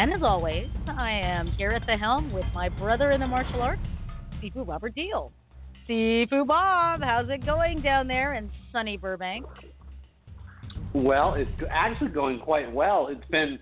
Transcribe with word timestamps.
And 0.00 0.14
as 0.14 0.22
always, 0.22 0.66
I 0.88 1.10
am 1.10 1.48
here 1.58 1.72
at 1.72 1.84
the 1.86 1.94
helm 1.94 2.32
with 2.32 2.46
my 2.54 2.70
brother 2.70 3.12
in 3.12 3.20
the 3.20 3.26
martial 3.26 3.60
arts, 3.60 3.82
Sifu 4.42 4.66
Robert 4.66 4.94
Deal. 4.94 5.30
Sifu 5.86 6.46
Bob, 6.46 7.02
how's 7.02 7.28
it 7.28 7.44
going 7.44 7.82
down 7.82 8.08
there 8.08 8.32
in 8.32 8.50
sunny 8.72 8.96
Burbank? 8.96 9.44
Well, 10.94 11.34
it's 11.34 11.50
actually 11.70 12.12
going 12.12 12.40
quite 12.40 12.72
well. 12.72 13.08
It's 13.10 13.28
been 13.30 13.58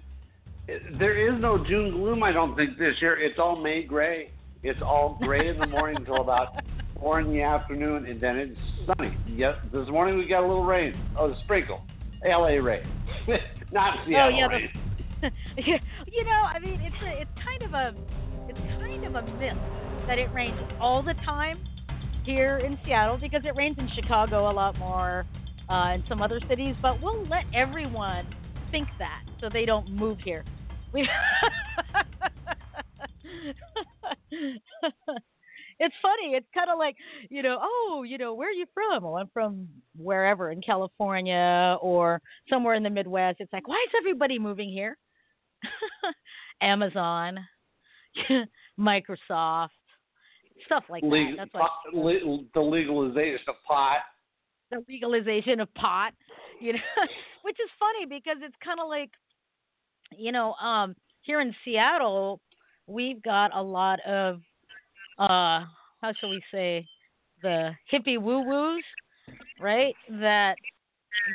there 1.01 1.29
is 1.29 1.41
no 1.41 1.59
June 1.67 1.91
gloom. 1.91 2.23
I 2.23 2.31
don't 2.31 2.55
think 2.55 2.79
this 2.79 2.95
year. 3.01 3.19
It's 3.19 3.41
all 3.41 3.61
May 3.61 3.83
gray. 3.83 4.31
It's 4.63 4.81
all 4.81 5.19
gray 5.21 5.49
in 5.49 5.59
the 5.59 5.67
morning 5.67 5.97
until 5.97 6.21
about 6.21 6.55
four 7.01 7.19
in 7.19 7.33
the 7.33 7.43
afternoon, 7.43 8.07
and 8.07 8.21
then 8.21 8.37
it's 8.37 8.59
sunny. 8.87 9.13
Yes, 9.27 9.57
this 9.73 9.89
morning 9.89 10.17
we 10.17 10.29
got 10.29 10.45
a 10.45 10.47
little 10.47 10.65
rain. 10.65 10.95
Oh, 11.19 11.33
a 11.33 11.41
sprinkle, 11.43 11.81
L.A. 12.25 12.61
rain, 12.61 12.83
not 13.73 14.07
Seattle 14.07 14.35
oh 14.35 14.39
yeah, 14.39 14.47
rain. 14.47 14.69
the, 14.73 14.88
you 15.57 16.25
know, 16.25 16.43
I 16.47 16.59
mean, 16.59 16.81
it's 16.81 16.97
a, 17.05 17.21
it's 17.23 17.31
kind 17.45 17.63
of 17.63 17.75
a, 17.75 17.95
it's 18.49 18.59
kind 18.81 19.05
of 19.05 19.15
a 19.15 19.23
myth 19.39 19.57
that 20.07 20.19
it 20.19 20.29
rains 20.35 20.59
all 20.81 21.03
the 21.03 21.15
time 21.25 21.59
here 22.25 22.59
in 22.59 22.79
Seattle 22.85 23.19
because 23.21 23.43
it 23.45 23.55
rains 23.57 23.77
in 23.79 23.89
Chicago 23.95 24.51
a 24.51 24.53
lot 24.53 24.79
more, 24.79 25.27
uh, 25.69 25.93
and 25.93 26.03
some 26.09 26.23
other 26.23 26.41
cities. 26.49 26.75
But 26.81 27.01
we'll 27.03 27.27
let 27.29 27.45
everyone 27.55 28.27
think 28.71 28.89
that 28.99 29.23
so 29.41 29.49
they 29.53 29.65
don't 29.65 29.91
move 29.91 30.19
here. 30.25 30.45
We 30.93 31.09
it's 34.31 35.95
funny. 36.03 36.35
It's 36.35 36.47
kind 36.55 36.71
of 36.71 36.79
like, 36.79 36.97
you 37.31 37.43
know, 37.43 37.59
oh, 37.61 38.05
you 38.07 38.19
know, 38.19 38.35
where 38.35 38.49
are 38.49 38.53
you 38.53 38.67
from? 38.75 39.03
Well, 39.05 39.17
I'm 39.17 39.29
from 39.33 39.69
wherever 39.97 40.51
in 40.51 40.61
California 40.61 41.77
or 41.81 42.21
somewhere 42.51 42.75
in 42.75 42.83
the 42.83 42.91
Midwest. 42.91 43.37
It's 43.41 43.53
like, 43.53 43.69
why 43.69 43.85
is 43.87 43.95
everybody 43.99 44.39
moving 44.39 44.71
here? 44.71 44.97
Amazon, 46.61 47.39
Microsoft, 48.79 49.69
stuff 50.67 50.85
like 50.89 51.03
that. 51.03 51.35
That's 51.37 51.51
pot- 51.51 51.71
le- 51.93 52.45
the 52.55 52.61
legalization 52.61 53.49
of 53.49 53.57
pot. 53.67 53.99
the 54.71 54.85
legalization 54.89 55.61
of 55.61 55.73
pot, 55.75 56.13
you 56.61 56.73
know, 56.73 56.79
which 57.43 57.57
is 57.61 57.71
funny 57.79 58.07
because 58.07 58.39
it's 58.43 58.57
kind 58.65 58.81
of 58.81 58.89
like, 58.89 59.11
you 60.17 60.33
know, 60.33 60.55
um, 60.55 60.95
here 61.23 61.41
in 61.41 61.55
Seattle, 61.65 62.41
we've 62.87 63.23
got 63.23 63.55
a 63.55 63.63
lot 63.63 64.01
of, 64.07 64.41
uh, 65.19 65.65
how 66.01 66.13
shall 66.19 66.31
we 66.31 66.43
say, 66.51 66.87
the 67.43 67.71
hippie 67.93 68.21
woo 68.21 68.43
woos, 68.43 68.85
right? 69.61 69.95
That 70.21 70.57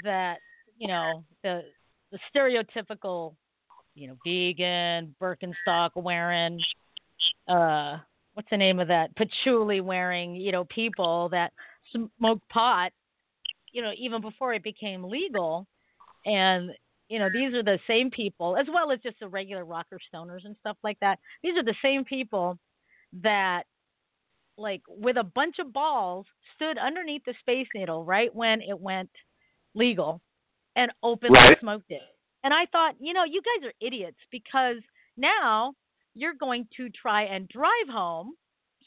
that 0.03 0.37
you 0.77 0.87
know 0.87 1.23
the 1.43 1.61
the 2.11 2.19
stereotypical, 2.33 3.35
you 3.95 4.07
know, 4.07 4.17
vegan 4.25 5.15
Birkenstock 5.21 5.91
wearing, 5.95 6.59
uh, 7.47 7.97
what's 8.33 8.49
the 8.49 8.57
name 8.57 8.79
of 8.79 8.87
that 8.87 9.15
patchouli 9.15 9.81
wearing, 9.81 10.35
you 10.35 10.51
know, 10.51 10.65
people 10.65 11.29
that 11.29 11.53
smoke 12.19 12.41
pot 12.49 12.91
you 13.73 13.81
know, 13.81 13.91
even 13.97 14.21
before 14.21 14.53
it 14.53 14.63
became 14.63 15.03
legal. 15.03 15.67
And, 16.25 16.71
you 17.09 17.19
know, 17.19 17.29
these 17.33 17.53
are 17.53 17.63
the 17.63 17.79
same 17.87 18.09
people, 18.09 18.55
as 18.55 18.67
well 18.71 18.91
as 18.91 18.99
just 19.01 19.19
the 19.19 19.27
regular 19.27 19.65
rocker 19.65 19.99
stoners 20.13 20.45
and 20.45 20.55
stuff 20.61 20.77
like 20.83 20.99
that. 21.01 21.19
These 21.43 21.57
are 21.57 21.63
the 21.63 21.75
same 21.81 22.05
people 22.05 22.57
that, 23.21 23.63
like, 24.57 24.83
with 24.87 25.17
a 25.17 25.23
bunch 25.23 25.59
of 25.59 25.73
balls, 25.73 26.25
stood 26.55 26.77
underneath 26.77 27.23
the 27.25 27.33
Space 27.41 27.67
Needle 27.75 28.05
right 28.05 28.33
when 28.33 28.61
it 28.61 28.79
went 28.79 29.09
legal 29.73 30.21
and 30.75 30.91
openly 31.01 31.39
Right. 31.39 31.59
smoked 31.59 31.91
it. 31.91 32.01
And 32.43 32.53
I 32.53 32.65
thought, 32.71 32.95
you 32.99 33.13
know, 33.13 33.23
you 33.23 33.41
guys 33.41 33.67
are 33.67 33.73
idiots 33.85 34.17
because 34.31 34.77
now 35.17 35.73
you're 36.13 36.33
going 36.33 36.67
to 36.77 36.89
try 36.89 37.23
and 37.23 37.47
drive 37.47 37.87
home. 37.89 38.33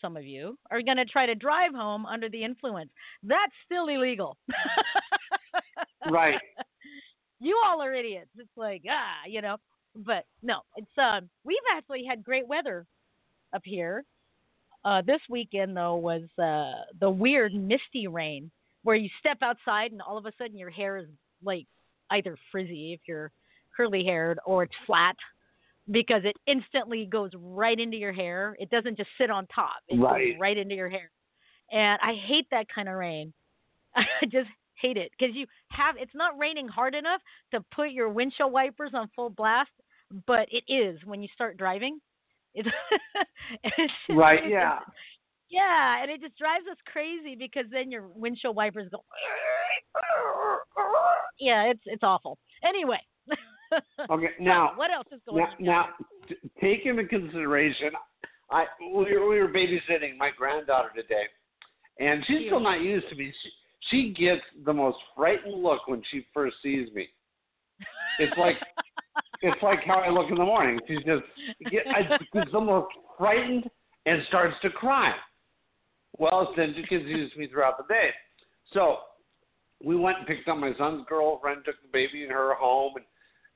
Some 0.01 0.17
of 0.17 0.25
you 0.25 0.59
are 0.71 0.83
going 0.83 0.99
to 0.99 1.07
try 1.07 1.27
to 1.27 1.35
drive 1.35 1.73
home 1.75 2.05
under 2.05 2.29
the 2.29 2.45
influence. 2.45 2.91
That's 3.23 3.53
still 3.65 3.89
illegal. 3.89 4.37
Right. 6.11 6.39
You 7.39 7.61
all 7.67 7.83
are 7.83 7.93
idiots. 7.93 8.31
It's 8.39 8.49
like, 8.57 8.83
ah, 8.89 9.29
you 9.29 9.43
know. 9.43 9.59
But 9.95 10.25
no, 10.43 10.61
it's 10.77 10.87
um 10.99 11.29
we've 11.45 11.59
actually 11.71 12.03
had 12.05 12.25
great 12.25 12.47
weather 12.49 12.87
up 13.55 13.61
here. 13.63 14.05
Uh 14.85 15.03
this 15.03 15.21
weekend 15.29 15.77
though 15.77 15.97
was 15.97 16.23
uh 16.39 16.85
the 16.99 17.11
weird 17.11 17.53
misty 17.55 18.07
rain 18.09 18.51
where 18.85 18.97
you 18.97 19.11
step 19.21 19.37
outside 19.43 19.93
and 19.93 20.01
all 20.01 20.17
of 20.17 20.25
a 20.25 20.33
sudden 20.39 20.57
your 20.57 20.71
hair 20.71 20.97
is 20.97 21.09
like 21.45 21.67
either 22.11 22.39
frizzy 22.51 22.95
if 22.95 23.01
you're 23.07 23.31
curly 23.77 24.05
haired 24.05 24.39
or 24.47 24.63
it's 24.65 24.75
flat 24.87 25.17
because 25.91 26.23
it 26.25 26.37
instantly 26.47 27.07
goes 27.07 27.31
right 27.35 27.79
into 27.79 27.97
your 27.97 28.13
hair. 28.13 28.57
It 28.59 28.71
doesn't 28.71 28.97
just 28.97 29.11
sit 29.19 29.31
on 29.31 29.47
top. 29.49 29.77
It 29.89 30.01
Right. 30.01 30.33
goes 30.33 30.41
right 30.41 30.57
into 30.57 30.75
your 30.75 30.89
hair. 30.89 31.11
And 31.71 31.99
I 32.03 32.15
hate 32.15 32.47
that 32.51 32.67
kind 32.69 32.89
of 32.89 32.95
rain. 32.95 33.33
I 33.95 34.05
just 34.25 34.49
hate 34.75 34.97
it 34.97 35.11
because 35.19 35.35
you 35.35 35.47
have 35.71 35.97
it's 35.99 36.15
not 36.15 36.39
raining 36.39 36.69
hard 36.69 36.95
enough 36.95 37.21
to 37.53 37.61
put 37.75 37.91
your 37.91 38.09
windshield 38.09 38.53
wipers 38.53 38.93
on 38.95 39.09
full 39.17 39.31
blast, 39.31 39.71
but 40.27 40.49
it 40.51 40.65
is 40.69 40.99
when 41.05 41.23
you 41.23 41.29
start 41.35 41.57
driving. 41.57 42.01
It's, 42.59 42.69
it's 43.63 43.93
Right. 44.09 44.49
Yeah. 44.49 44.81
yeah, 45.51 46.03
and 46.03 46.11
it 46.11 46.21
just 46.23 46.37
drives 46.39 46.65
us 46.71 46.79
crazy 46.91 47.37
because 47.37 47.67
then 47.71 47.91
your 47.91 48.09
windshield 48.09 48.57
wipers 48.57 48.89
go. 48.91 49.05
Yeah, 51.39 51.65
it's 51.65 51.83
it's 51.85 52.03
awful. 52.03 52.39
Anyway. 52.65 53.01
Okay. 54.11 54.29
Now. 54.41 54.73
what 54.77 54.91
else 54.91 55.07
is 55.13 55.21
going 55.29 55.43
Now, 55.43 55.51
on? 55.51 55.57
now 55.65 55.87
t- 56.29 56.37
take 56.61 56.87
into 56.87 57.05
consideration, 57.05 57.91
I 58.51 58.67
we 58.81 59.17
were, 59.17 59.29
we 59.29 59.41
were 59.41 59.49
babysitting 59.49 60.17
my 60.19 60.31
granddaughter 60.37 60.91
today, 60.95 61.25
and 61.99 62.25
she's 62.27 62.47
still 62.47 62.61
not 62.61 62.81
used 62.81 63.09
to 63.09 63.17
me. 63.17 63.33
She, 63.43 63.51
she 63.91 64.13
gets 64.13 64.43
the 64.65 64.73
most 64.73 64.99
frightened 65.17 65.63
look 65.63 65.89
when 65.89 66.03
she 66.11 66.27
first 66.33 66.57
sees 66.63 66.89
me. 66.93 67.09
It's 68.19 68.37
like 68.39 68.57
it's 69.43 69.63
like 69.63 69.81
how 69.85 69.99
I 70.01 70.11
look 70.11 70.31
in 70.31 70.37
the 70.37 70.45
morning. 70.45 70.79
She's 70.87 70.99
just 71.05 71.23
get, 71.71 71.85
I, 71.89 72.17
she's 72.33 72.55
almost 72.55 72.89
frightened 73.19 73.65
and 74.07 74.23
starts 74.29 74.57
to 74.63 74.71
cry. 74.71 75.15
Well, 76.19 76.53
then 76.57 76.75
she 76.77 76.83
continues 76.87 77.33
me 77.37 77.49
throughout 77.49 77.77
the 77.79 77.93
day. 77.93 78.11
So 78.73 78.99
we 79.85 79.97
went 79.97 80.19
and 80.19 80.27
picked 80.27 80.49
up 80.49 80.57
my 80.57 80.73
son's 80.79 81.05
girlfriend, 81.09 81.63
took 81.65 81.81
the 81.83 81.89
baby 81.93 82.23
and 82.23 82.33
her 82.33 82.55
home, 82.55 82.95
and 82.97 83.05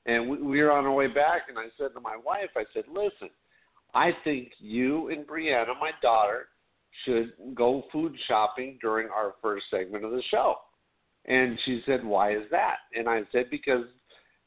and 0.05 0.29
we, 0.29 0.37
we 0.37 0.61
were 0.61 0.71
on 0.71 0.85
our 0.85 0.93
way 0.93 1.07
back. 1.07 1.43
And 1.49 1.57
I 1.57 1.67
said 1.77 1.93
to 1.93 1.99
my 1.99 2.17
wife, 2.17 2.49
I 2.55 2.63
said, 2.73 2.85
"Listen, 2.87 3.29
I 3.93 4.11
think 4.23 4.51
you 4.59 5.09
and 5.09 5.27
Brianna, 5.27 5.79
my 5.79 5.91
daughter, 6.01 6.47
should 7.05 7.33
go 7.55 7.83
food 7.91 8.15
shopping 8.27 8.77
during 8.81 9.09
our 9.09 9.35
first 9.41 9.65
segment 9.69 10.05
of 10.05 10.11
the 10.11 10.23
show." 10.29 10.55
And 11.25 11.57
she 11.65 11.81
said, 11.85 12.03
"Why 12.03 12.33
is 12.33 12.49
that?" 12.51 12.77
And 12.93 13.07
I 13.07 13.21
said, 13.31 13.49
"Because 13.49 13.85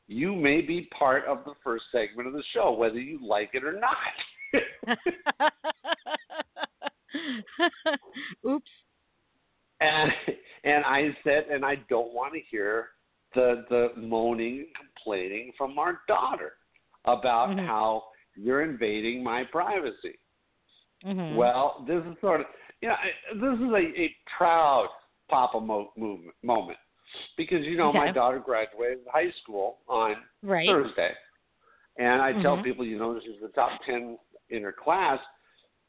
you 0.06 0.34
may 0.34 0.60
be 0.60 0.88
part 0.98 1.24
of 1.24 1.44
the 1.44 1.54
first 1.62 1.84
segment 1.92 2.28
of 2.28 2.34
the 2.34 2.44
show, 2.52 2.72
whether 2.72 2.98
you 2.98 3.18
like 3.26 3.50
it 3.54 3.64
or 3.64 3.78
not." 3.80 3.96
Oops. 8.46 8.70
and 9.80 10.12
and 10.64 10.84
I 10.84 11.16
said, 11.22 11.46
and 11.50 11.64
I 11.64 11.76
don't 11.88 12.12
want 12.12 12.34
to 12.34 12.40
hear 12.50 12.88
the 13.34 13.64
the 13.68 14.00
moaning 14.00 14.58
and 14.60 14.88
complaining 14.94 15.52
from 15.56 15.78
our 15.78 16.00
daughter 16.08 16.54
about 17.04 17.50
Mhm. 17.50 17.66
how 17.66 18.04
you're 18.34 18.62
invading 18.62 19.22
my 19.22 19.44
privacy. 19.44 20.18
Mhm. 21.04 21.36
Well, 21.36 21.84
this 21.86 22.04
is 22.04 22.18
sort 22.20 22.40
of 22.40 22.46
you 22.80 22.88
know 22.88 22.94
I- 22.94 23.14
this 23.34 23.60
is 23.60 23.72
a, 23.72 24.00
a 24.02 24.16
proud 24.36 24.88
Papa 25.28 25.60
mo- 25.60 25.92
movement 25.96 26.34
moment 26.42 26.78
because 27.36 27.64
you 27.64 27.76
know 27.76 27.92
my 27.92 28.10
daughter 28.12 28.38
graduated 28.38 29.06
high 29.12 29.30
school 29.42 29.78
on 29.88 30.16
right. 30.42 30.68
Thursday, 30.68 31.14
And 31.96 32.20
I 32.20 32.32
tell 32.42 32.56
Mhm. 32.56 32.64
people, 32.64 32.84
you 32.84 32.98
know, 32.98 33.18
she's 33.20 33.40
the 33.40 33.48
top 33.50 33.80
10 33.84 34.18
in 34.50 34.62
her 34.64 34.72
class. 34.72 35.20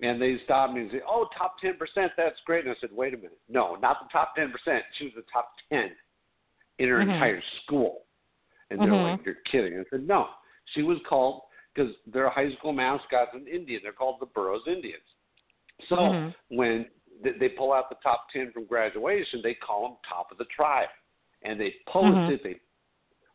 And 0.01 0.21
they 0.21 0.37
stop 0.39 0.71
me 0.71 0.81
and 0.81 0.91
say, 0.91 1.01
oh, 1.07 1.25
top 1.37 1.59
10%, 1.59 2.13
that's 2.15 2.39
great. 2.41 2.65
And 2.65 2.75
I 2.75 2.79
said, 2.79 2.91
wait 2.91 3.13
a 3.13 3.17
minute. 3.17 3.39
No, 3.47 3.75
not 3.75 4.03
the 4.03 4.09
top 4.11 4.35
10%. 4.35 4.85
She 4.97 5.05
was 5.05 5.13
the 5.15 5.23
top 5.23 5.53
10 5.69 5.95
in 6.79 6.89
her 6.89 6.97
Mhm. 6.97 7.13
entire 7.13 7.41
school. 7.63 8.05
And 8.69 8.79
they're 8.79 8.91
Mhm. 8.91 9.17
like, 9.17 9.25
you're 9.25 9.35
kidding. 9.45 9.79
I 9.79 9.83
said, 9.89 10.07
no. 10.07 10.29
She 10.73 10.81
was 10.81 10.99
called, 11.03 11.43
because 11.73 11.95
their 12.07 12.29
high 12.29 12.51
school 12.55 12.73
mascot's 12.73 13.33
an 13.33 13.47
Indian. 13.47 13.81
They're 13.83 13.93
called 13.93 14.19
the 14.19 14.25
Burroughs 14.27 14.67
Indians. 14.67 15.03
So 15.87 15.95
Mhm. 15.95 16.35
when 16.49 16.89
th- 17.23 17.37
they 17.39 17.49
pull 17.49 17.73
out 17.73 17.89
the 17.89 17.95
top 17.95 18.29
10 18.31 18.51
from 18.51 18.65
graduation, 18.65 19.41
they 19.41 19.53
call 19.53 19.89
them 19.89 19.97
top 20.07 20.31
of 20.31 20.37
the 20.37 20.45
tribe. 20.45 20.89
And 21.43 21.59
they 21.59 21.71
post 21.85 22.17
Mhm. 22.17 22.29
it. 22.31 22.43
They 22.43 22.59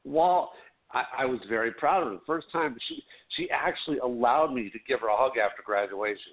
well, 0.04 0.54
I, 0.92 1.04
I 1.18 1.24
was 1.26 1.40
very 1.44 1.72
proud 1.72 2.02
of 2.02 2.08
her. 2.08 2.14
The 2.14 2.24
first 2.24 2.50
time 2.50 2.76
she 2.88 3.04
she 3.28 3.50
actually 3.50 3.98
allowed 3.98 4.52
me 4.52 4.70
to 4.70 4.78
give 4.80 5.00
her 5.00 5.08
a 5.08 5.16
hug 5.16 5.36
after 5.38 5.62
graduation. 5.62 6.32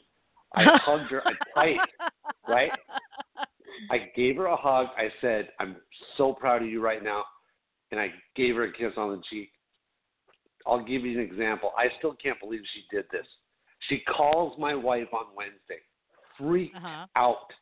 I 0.55 0.63
hugged 0.77 1.11
her 1.11 1.21
tight, 1.53 1.79
right? 2.47 2.71
I 3.89 4.11
gave 4.15 4.37
her 4.37 4.45
a 4.47 4.55
hug. 4.55 4.87
I 4.97 5.09
said, 5.21 5.51
"I'm 5.59 5.77
so 6.17 6.33
proud 6.33 6.61
of 6.61 6.67
you 6.69 6.81
right 6.81 7.03
now," 7.03 7.25
and 7.91 7.99
I 7.99 8.13
gave 8.35 8.55
her 8.55 8.63
a 8.63 8.71
kiss 8.73 8.93
on 8.97 9.11
the 9.11 9.23
cheek. 9.29 9.51
I'll 10.65 10.83
give 10.83 11.05
you 11.05 11.19
an 11.19 11.25
example. 11.25 11.73
I 11.77 11.89
still 11.97 12.13
can't 12.15 12.39
believe 12.39 12.61
she 12.73 12.83
did 12.91 13.05
this. 13.11 13.25
She 13.87 13.99
calls 14.01 14.57
my 14.57 14.75
wife 14.75 15.13
on 15.13 15.33
Wednesday, 15.35 15.81
freaked 16.37 16.75
Uh-huh. 16.75 17.05
out 17.15 17.53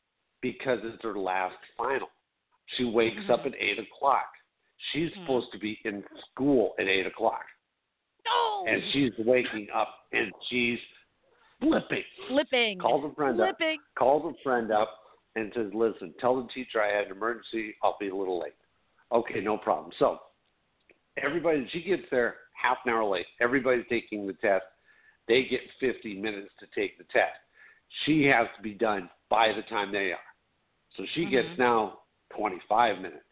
because 0.41 0.79
it's 0.83 1.03
her 1.03 1.15
last 1.15 1.57
final. 1.77 2.09
She 2.77 2.85
wakes 2.85 3.29
up 3.29 3.45
at 3.45 3.53
eight 3.55 3.77
o'clock. 3.79 4.31
She's 4.91 5.11
Mhm. 5.11 5.21
supposed 5.21 5.51
to 5.51 5.59
be 5.59 5.79
in 5.83 6.03
school 6.31 6.73
at 6.79 6.87
eight 6.87 7.05
o'clock, 7.05 7.45
No. 8.25 8.65
and 8.67 8.83
she's 8.91 9.15
waking 9.19 9.69
up 9.71 10.07
and 10.11 10.33
she's 10.47 10.79
flipping. 11.59 12.03
flipping. 12.27 12.79
Calls 12.79 13.05
a 13.05 13.13
friend 13.15 13.39
up 13.39 13.57
flipping. 13.57 13.79
calls 13.95 14.25
a 14.25 14.41
friend 14.41 14.71
up 14.71 15.04
and 15.35 15.51
says, 15.53 15.73
"Listen, 15.73 16.13
tell 16.19 16.41
the 16.41 16.47
teacher 16.49 16.81
I 16.81 16.91
had 16.95 17.05
an 17.05 17.11
emergency. 17.11 17.75
I'll 17.83 17.97
be 17.99 18.09
a 18.09 18.15
little 18.15 18.39
late." 18.39 18.55
Okay, 19.11 19.41
no 19.41 19.57
problem. 19.57 19.91
So 19.99 20.19
everybody, 21.17 21.67
she 21.71 21.81
gets 21.81 22.03
there 22.09 22.37
half 22.53 22.77
an 22.85 22.93
hour 22.93 23.05
late. 23.05 23.27
Everybody's 23.39 23.87
taking 23.89 24.25
the 24.25 24.33
test. 24.33 24.65
They 25.27 25.45
get 25.45 25.61
50 25.79 26.19
minutes 26.19 26.51
to 26.59 26.67
take 26.67 26.97
the 26.97 27.03
test. 27.05 27.39
She 28.05 28.23
has 28.25 28.47
to 28.55 28.61
be 28.61 28.73
done 28.73 29.09
by 29.29 29.53
the 29.53 29.63
time 29.63 29.91
they 29.91 30.11
are. 30.11 30.19
So 30.95 31.05
she 31.13 31.25
gets 31.25 31.49
Mhm. 31.49 31.57
now 31.57 31.99
25 32.29 33.01
minutes. 33.01 33.23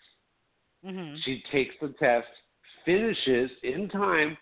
Mhm. 0.84 1.18
She 1.24 1.42
takes 1.44 1.78
the 1.80 1.90
test, 1.94 2.30
finishes 2.84 3.52
in 3.64 3.90
time 3.90 4.38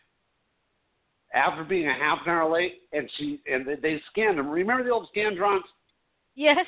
after 1.33 1.63
being 1.63 1.87
a 1.87 1.93
half 1.93 2.21
an 2.25 2.29
hour 2.29 2.49
late, 2.49 2.83
and 2.91 3.09
she 3.11 3.41
and 3.45 3.65
they, 3.65 3.99
scanned 4.09 4.37
them. 4.37 4.49
Remember 4.49 4.83
the 4.83 4.89
old 4.89 5.09
Scantrons? 5.11 5.63
Yes. 6.35 6.65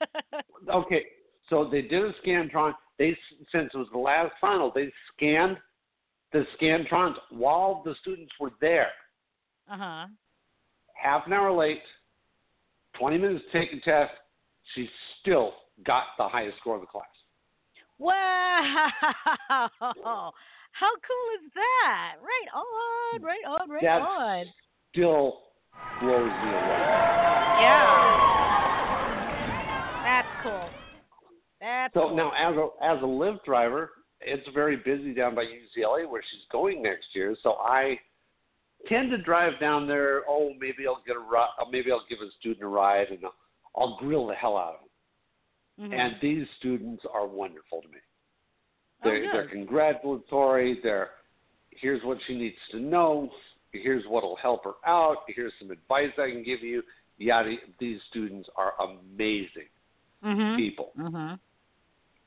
Okay, 0.72 1.04
so 1.48 1.68
they 1.70 1.82
did 1.82 2.02
a 2.02 2.12
scantron. 2.24 2.72
They 2.98 3.16
since 3.52 3.70
it 3.72 3.76
was 3.76 3.86
the 3.92 3.98
last 3.98 4.32
final, 4.40 4.72
they 4.74 4.90
scanned 5.14 5.58
the 6.32 6.44
scantrons 6.60 7.14
while 7.30 7.82
the 7.84 7.94
students 8.00 8.32
were 8.40 8.50
there. 8.60 8.88
uh 9.70 9.76
huh. 9.78 10.06
Half 10.94 11.26
an 11.26 11.34
hour 11.34 11.52
late, 11.52 11.82
twenty 12.98 13.16
minutes 13.18 13.44
to 13.52 13.60
take 13.60 13.72
a 13.72 13.80
test. 13.84 14.12
She 14.74 14.88
still 15.20 15.52
got 15.86 16.04
the 16.18 16.26
highest 16.26 16.58
score 16.58 16.74
of 16.74 16.80
the 16.80 16.86
class. 16.88 17.04
Wow. 17.98 18.88
How 20.72 20.90
cool 21.06 21.28
is 21.38 21.52
that? 21.54 22.14
Right 22.20 22.50
on, 22.54 23.22
right 23.22 23.44
on, 23.46 23.70
right 23.70 23.82
That's- 23.82 24.06
on. 24.06 24.44
Still 24.92 25.38
blows 26.00 26.26
me 26.26 26.50
away. 26.50 26.82
Yeah. 27.60 28.25
Cool. 30.46 30.68
That's 31.60 31.94
So 31.94 32.00
cool. 32.08 32.16
now, 32.16 32.30
as 32.32 32.56
a 32.56 32.84
as 32.84 33.02
a 33.02 33.06
Lyft 33.06 33.44
driver, 33.44 33.90
it's 34.20 34.46
very 34.54 34.76
busy 34.76 35.12
down 35.12 35.34
by 35.34 35.44
UCLA 35.44 36.08
where 36.08 36.22
she's 36.30 36.44
going 36.52 36.82
next 36.82 37.06
year. 37.14 37.36
So 37.42 37.54
I 37.54 37.98
tend 38.88 39.10
to 39.10 39.18
drive 39.18 39.58
down 39.60 39.88
there. 39.88 40.22
Oh, 40.28 40.52
maybe 40.60 40.86
I'll 40.86 41.02
get 41.06 41.16
a 41.16 41.20
uh, 41.20 41.64
maybe 41.70 41.90
I'll 41.90 42.04
give 42.08 42.18
a 42.20 42.30
student 42.38 42.62
a 42.62 42.68
ride, 42.68 43.08
and 43.08 43.24
I'll, 43.24 43.34
I'll 43.76 43.96
grill 43.98 44.26
the 44.26 44.34
hell 44.34 44.56
out 44.56 44.74
of 44.74 44.80
them. 44.80 45.90
Mhm. 45.90 45.98
And 45.98 46.16
these 46.22 46.46
students 46.58 47.04
are 47.12 47.26
wonderful 47.26 47.82
to 47.82 47.88
me. 47.88 47.98
Oh, 49.02 49.10
They're, 49.10 49.32
they're 49.32 49.48
congratulatory. 49.48 50.78
They're 50.82 51.10
here's 51.70 52.02
what 52.04 52.18
she 52.26 52.36
needs 52.36 52.56
to 52.70 52.80
know. 52.80 53.30
Here's 53.72 54.04
what'll 54.06 54.36
help 54.36 54.64
her 54.64 54.74
out. 54.86 55.18
Here's 55.28 55.52
some 55.58 55.70
advice 55.70 56.12
I 56.18 56.30
can 56.30 56.42
give 56.44 56.60
you. 56.62 56.82
Yada. 57.18 57.56
These 57.78 58.00
students 58.10 58.48
are 58.56 58.72
amazing 58.80 59.68
Mhm. 60.22 60.56
people. 60.56 60.92
Mhm. 60.96 61.38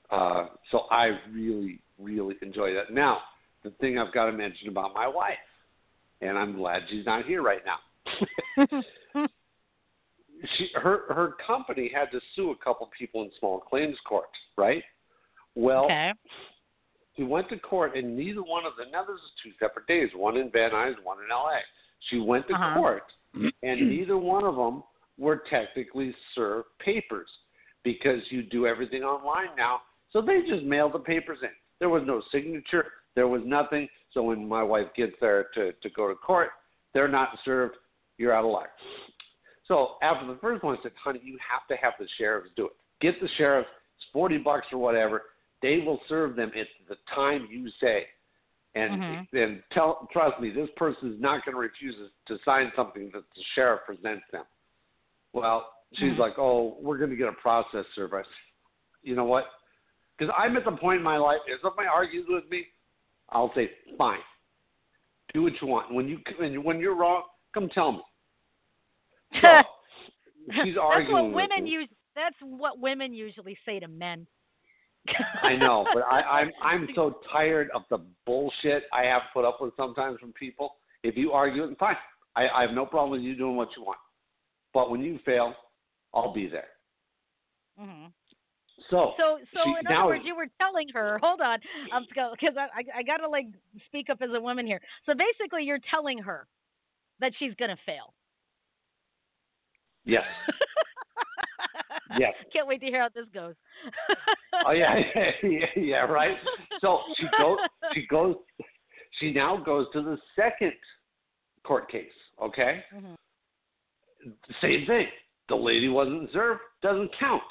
Uh, 0.10 0.48
so 0.72 0.88
I 0.92 1.20
really, 1.32 1.82
really 1.98 2.36
enjoy 2.42 2.74
that. 2.74 2.92
Now, 2.92 3.22
the 3.64 3.72
thing 3.72 4.00
I've 4.00 4.14
got 4.14 4.26
to 4.26 4.32
mention 4.32 4.70
about 4.70 4.94
my 4.94 5.08
wife, 5.08 5.38
and 6.22 6.38
I'm 6.38 6.56
glad 6.56 6.84
she's 6.90 7.06
not 7.06 7.26
here 7.26 7.42
right 7.42 7.64
now. 7.66 7.80
she, 10.58 10.70
her, 10.76 11.14
her 11.14 11.36
company 11.46 11.92
had 11.94 12.12
to 12.12 12.22
sue 12.36 12.52
a 12.52 12.56
couple 12.56 12.90
people 12.98 13.24
in 13.24 13.32
small 13.40 13.60
claims 13.60 13.98
court, 14.08 14.30
right? 14.58 14.84
Well, 15.56 15.86
okay. 15.86 16.14
she 17.16 17.24
went 17.24 17.50
to 17.50 17.60
court, 17.60 17.96
and 17.96 18.16
neither 18.16 18.42
one 18.42 18.66
of 18.66 18.76
them. 18.78 18.88
Now, 18.92 19.04
this 19.04 19.16
is 19.16 19.32
two 19.44 19.52
separate 19.60 19.88
days. 19.88 20.10
One 20.16 20.38
in 20.38 20.50
Van 20.50 20.72
Nuys, 20.72 20.96
one 21.04 21.18
in 21.24 21.32
L.A. 21.32 21.60
She 22.10 22.20
went 22.20 22.48
to 22.48 22.54
Uh-huh. 22.54 22.80
court, 22.80 23.12
and 23.34 23.90
neither 23.90 24.18
one 24.18 24.46
of 24.46 24.56
them 24.56 24.84
were 25.18 25.44
technically 25.50 26.16
served 26.34 26.70
papers 26.80 27.30
because 27.84 28.20
you 28.30 28.44
do 28.44 28.68
everything 28.68 29.04
online 29.04 29.56
now. 29.58 29.82
So 30.12 30.22
they 30.22 30.42
just 30.48 30.64
mailed 30.64 30.94
the 30.94 31.00
papers 31.00 31.40
in. 31.42 31.50
There 31.80 31.90
was 31.90 32.04
no 32.06 32.22
signature. 32.32 32.86
There 33.16 33.28
was 33.28 33.42
nothing. 33.46 33.88
So 34.14 34.24
when 34.24 34.48
my 34.48 34.64
wife 34.64 34.88
gets 34.96 35.14
there 35.22 35.48
to, 35.56 35.72
to 35.72 35.90
go 35.96 36.08
to 36.08 36.16
court, 36.16 36.50
they're 36.94 37.08
not 37.08 37.30
served. 37.46 37.76
You're 38.18 38.34
out 38.34 38.46
of 38.46 38.52
luck. 38.52 38.70
So 39.68 39.96
after 40.02 40.26
the 40.26 40.38
first 40.42 40.64
one, 40.64 40.78
I 40.78 40.84
said, 40.84 40.92
honey, 41.02 41.22
you 41.24 41.38
have 41.52 41.68
to 41.68 41.82
have 41.82 41.94
the 42.00 42.08
sheriffs 42.18 42.50
do 42.56 42.66
it. 42.66 42.72
Get 43.02 43.22
the 43.22 43.30
sheriff. 43.38 43.68
It's 43.96 44.06
40 44.12 44.40
bucks 44.40 44.68
or 44.72 44.80
whatever. 44.80 45.24
They 45.62 45.80
will 45.80 46.00
serve 46.10 46.36
them 46.36 46.52
at 46.60 46.68
the 46.88 46.96
time 47.14 47.48
you 47.52 47.70
say. 47.80 48.08
And 48.76 49.02
Mhm. 49.02 49.28
and 49.34 49.64
tell 49.72 50.08
trust 50.12 50.40
me, 50.40 50.52
this 50.52 50.70
person 50.78 51.14
is 51.14 51.20
not 51.20 51.44
going 51.44 51.56
to 51.56 51.60
refuse 51.60 51.96
to 52.28 52.38
sign 52.46 52.72
something 52.76 53.10
that 53.14 53.24
the 53.36 53.44
sheriff 53.56 53.82
presents 53.86 54.26
them. 54.32 54.46
Well, 55.34 55.72
she's 55.94 56.14
Mhm. 56.14 56.18
like, 56.18 56.38
"Oh, 56.38 56.78
we're 56.80 56.98
going 56.98 57.10
to 57.10 57.16
get 57.16 57.28
a 57.28 57.34
process 57.34 57.86
service." 57.96 58.28
You 59.02 59.16
know 59.16 59.26
what? 59.26 59.48
Because 60.18 60.34
I'm 60.38 60.58
at 60.58 60.66
the 60.66 60.72
point 60.72 60.98
in 60.98 61.04
my 61.04 61.18
life, 61.18 61.40
if 61.48 61.62
somebody 61.62 61.88
argues 61.88 62.28
with 62.28 62.50
me, 62.50 62.68
I'll 63.30 63.54
say, 63.54 63.72
"Fine, 63.98 64.24
do 65.34 65.44
what 65.44 65.60
you 65.62 65.68
want." 65.68 65.94
When 65.94 66.08
you 66.08 66.20
when, 66.38 66.64
when 66.64 66.80
you're 66.80 66.96
wrong, 66.96 67.24
come 67.54 67.70
tell 67.70 67.92
me. 67.94 68.04
So, 69.42 69.64
she's 70.64 70.76
that's 70.76 70.78
arguing 70.78 71.14
what 71.14 71.26
with 71.26 71.36
women 71.36 71.66
me. 71.66 71.72
use. 71.72 71.90
That's 72.16 72.36
what 72.42 72.80
women 72.80 73.14
usually 73.14 73.58
say 73.66 73.80
to 73.80 73.88
men. 73.88 74.26
I 75.44 75.56
know, 75.56 75.88
but 75.94 76.04
I, 76.04 76.22
I'm 76.22 76.52
I'm 76.62 76.90
so 76.96 77.20
tired 77.32 77.70
of 77.72 77.84
the 77.90 78.00
bullshit 78.26 78.84
I 78.92 79.04
have 79.04 79.22
to 79.22 79.28
put 79.34 79.46
up 79.46 79.62
with 79.62 79.76
sometimes 79.78 80.20
from 80.20 80.34
people. 80.34 80.76
If 81.04 81.16
you 81.16 81.32
argue 81.32 81.76
fine. 81.76 81.96
I, 82.36 82.48
I 82.50 82.62
have 82.62 82.72
no 82.72 82.86
problem 82.86 83.12
with 83.12 83.22
you 83.22 83.36
doing 83.36 83.56
what 83.56 83.70
you 83.76 83.84
want. 83.84 84.00
But 84.74 84.92
when 84.92 85.02
you 85.02 85.20
fail, 85.26 85.56
I'll 86.14 86.34
be 86.34 86.48
there. 86.48 86.68
hmm 87.78 88.06
So, 88.90 89.14
So, 89.18 89.40
so 89.54 89.60
she- 89.66 89.76
in 89.80 89.88
other 89.88 90.06
words, 90.08 90.24
you 90.26 90.36
were 90.36 90.48
telling 90.60 90.88
her, 90.94 91.20
hold 91.22 91.42
on, 91.42 91.60
um, 91.92 92.06
because 92.10 92.56
I, 92.58 92.68
I, 92.80 93.00
I 93.00 93.04
got 93.04 93.18
to 93.18 93.28
like 93.30 93.48
speak 93.86 94.10
up 94.10 94.22
as 94.22 94.30
a 94.34 94.40
woman 94.42 94.66
here. 94.66 94.82
So 95.06 95.14
basically, 95.14 95.64
you're 95.64 95.80
telling 95.90 96.18
her 96.20 96.48
that 97.20 97.34
she's 97.38 97.54
gonna 97.56 97.78
fail. 97.86 98.14
yes, 100.06 100.24
yes. 102.18 102.34
Can't 102.54 102.68
wait 102.68 102.80
to 102.80 102.88
hear 102.88 103.02
how 103.02 103.10
this 103.14 103.26
goes. 103.34 103.56
Oh 104.66 104.72
yeah, 104.72 105.00
yeah, 105.42 105.66
yeah, 105.78 106.00
right. 106.00 106.36
So 106.82 107.00
she 107.16 107.26
goes, 107.38 107.60
she 107.94 108.06
goes, 108.08 108.36
she 109.20 109.32
now 109.32 109.56
goes 109.56 109.88
to 109.94 110.02
the 110.02 110.18
second 110.36 110.74
court 111.64 111.90
case. 111.90 112.12
Okay, 112.42 112.84
Mhm. 112.94 113.16
same 114.62 114.86
thing. 114.86 115.08
The 115.50 115.56
lady 115.56 115.90
wasn't 115.90 116.32
served. 116.32 116.62
Doesn't 116.82 117.12
count. 117.20 117.44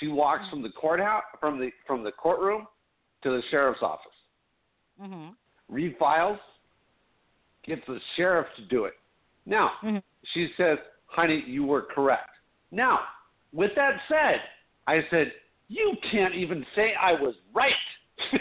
She 0.00 0.08
walks 0.08 0.48
from 0.50 0.62
the 0.62 0.70
courthouse, 0.70 1.22
from 1.40 1.58
the 1.58 1.70
from 1.86 2.04
the 2.04 2.12
courtroom 2.12 2.66
to 3.22 3.30
the 3.30 3.42
sheriff's 3.50 3.82
office. 3.82 4.12
Mhm. 5.00 5.36
refiles, 5.68 6.40
gets 7.62 7.86
the 7.86 8.00
sheriff 8.16 8.46
to 8.56 8.62
do 8.62 8.86
it. 8.86 8.98
Now, 9.46 9.74
Mhm. 9.82 10.02
she 10.32 10.52
says, 10.56 10.78
honey, 11.06 11.40
you 11.46 11.64
were 11.64 11.82
correct. 11.82 12.30
Now, 12.70 13.06
with 13.52 13.74
that 13.74 14.02
said, 14.08 14.42
I 14.86 15.06
said, 15.08 15.34
you 15.68 15.96
can't 16.10 16.34
even 16.34 16.66
say 16.74 16.94
I 16.94 17.12
was 17.12 17.34
right. 17.52 17.74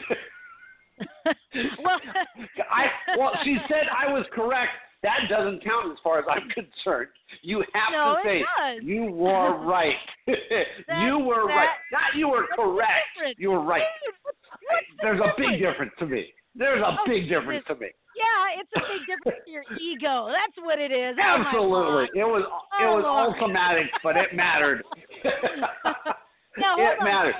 well, 1.79 1.99
I 2.71 2.91
well, 3.17 3.37
she 3.43 3.59
said 3.67 3.87
I 3.89 4.11
was 4.11 4.25
correct 4.31 4.73
That 5.03 5.29
doesn't 5.29 5.63
count 5.63 5.91
as 5.91 5.97
far 6.03 6.19
as 6.19 6.25
I'm 6.29 6.49
concerned. 6.55 7.09
You 7.41 7.63
have 7.73 7.91
No, 7.91 8.15
to 8.23 8.27
say 8.27 8.43
you 8.81 9.03
were 9.03 9.57
right. 9.65 9.95
you 10.27 11.19
were 11.19 11.45
right. 11.47 11.69
Not 11.91 12.15
you 12.15 12.29
were 12.29 12.47
correct. 12.55 13.37
You 13.37 13.51
were 13.51 13.61
right. 13.61 13.83
Dude, 14.03 14.13
what's, 14.23 14.37
what's 14.69 14.87
the 14.89 14.97
There's 15.03 15.19
a 15.21 15.33
big 15.37 15.59
difference? 15.61 15.91
to 15.99 16.05
me. 16.07 16.33
There's 16.55 16.81
a 16.81 16.87
Oh, 16.87 16.97
big 17.05 17.29
difference 17.29 17.63
to 17.67 17.75
me. 17.75 17.87
Yeah, 18.17 18.59
it's 18.59 18.71
a 18.75 18.79
big 18.91 19.05
difference 19.05 19.43
to 19.45 19.51
your 19.51 19.63
ego. 19.79 20.29
That's 20.33 20.57
what 20.65 20.79
it 20.79 20.91
is. 20.91 21.15
Oh, 21.19 21.43
Absolutely. 21.45 22.19
It 22.19 22.25
was 22.25 22.43
oh, 22.49 22.83
it 22.83 22.87
Oh, 22.87 22.95
was 22.95 23.03
Lord. 23.05 23.35
automatic, 23.37 23.85
but 24.03 24.17
it 24.17 24.33
mattered. 24.33 24.83
Now, 26.59 26.73
it 26.79 26.97
on. 26.99 27.05
mattered. 27.05 27.35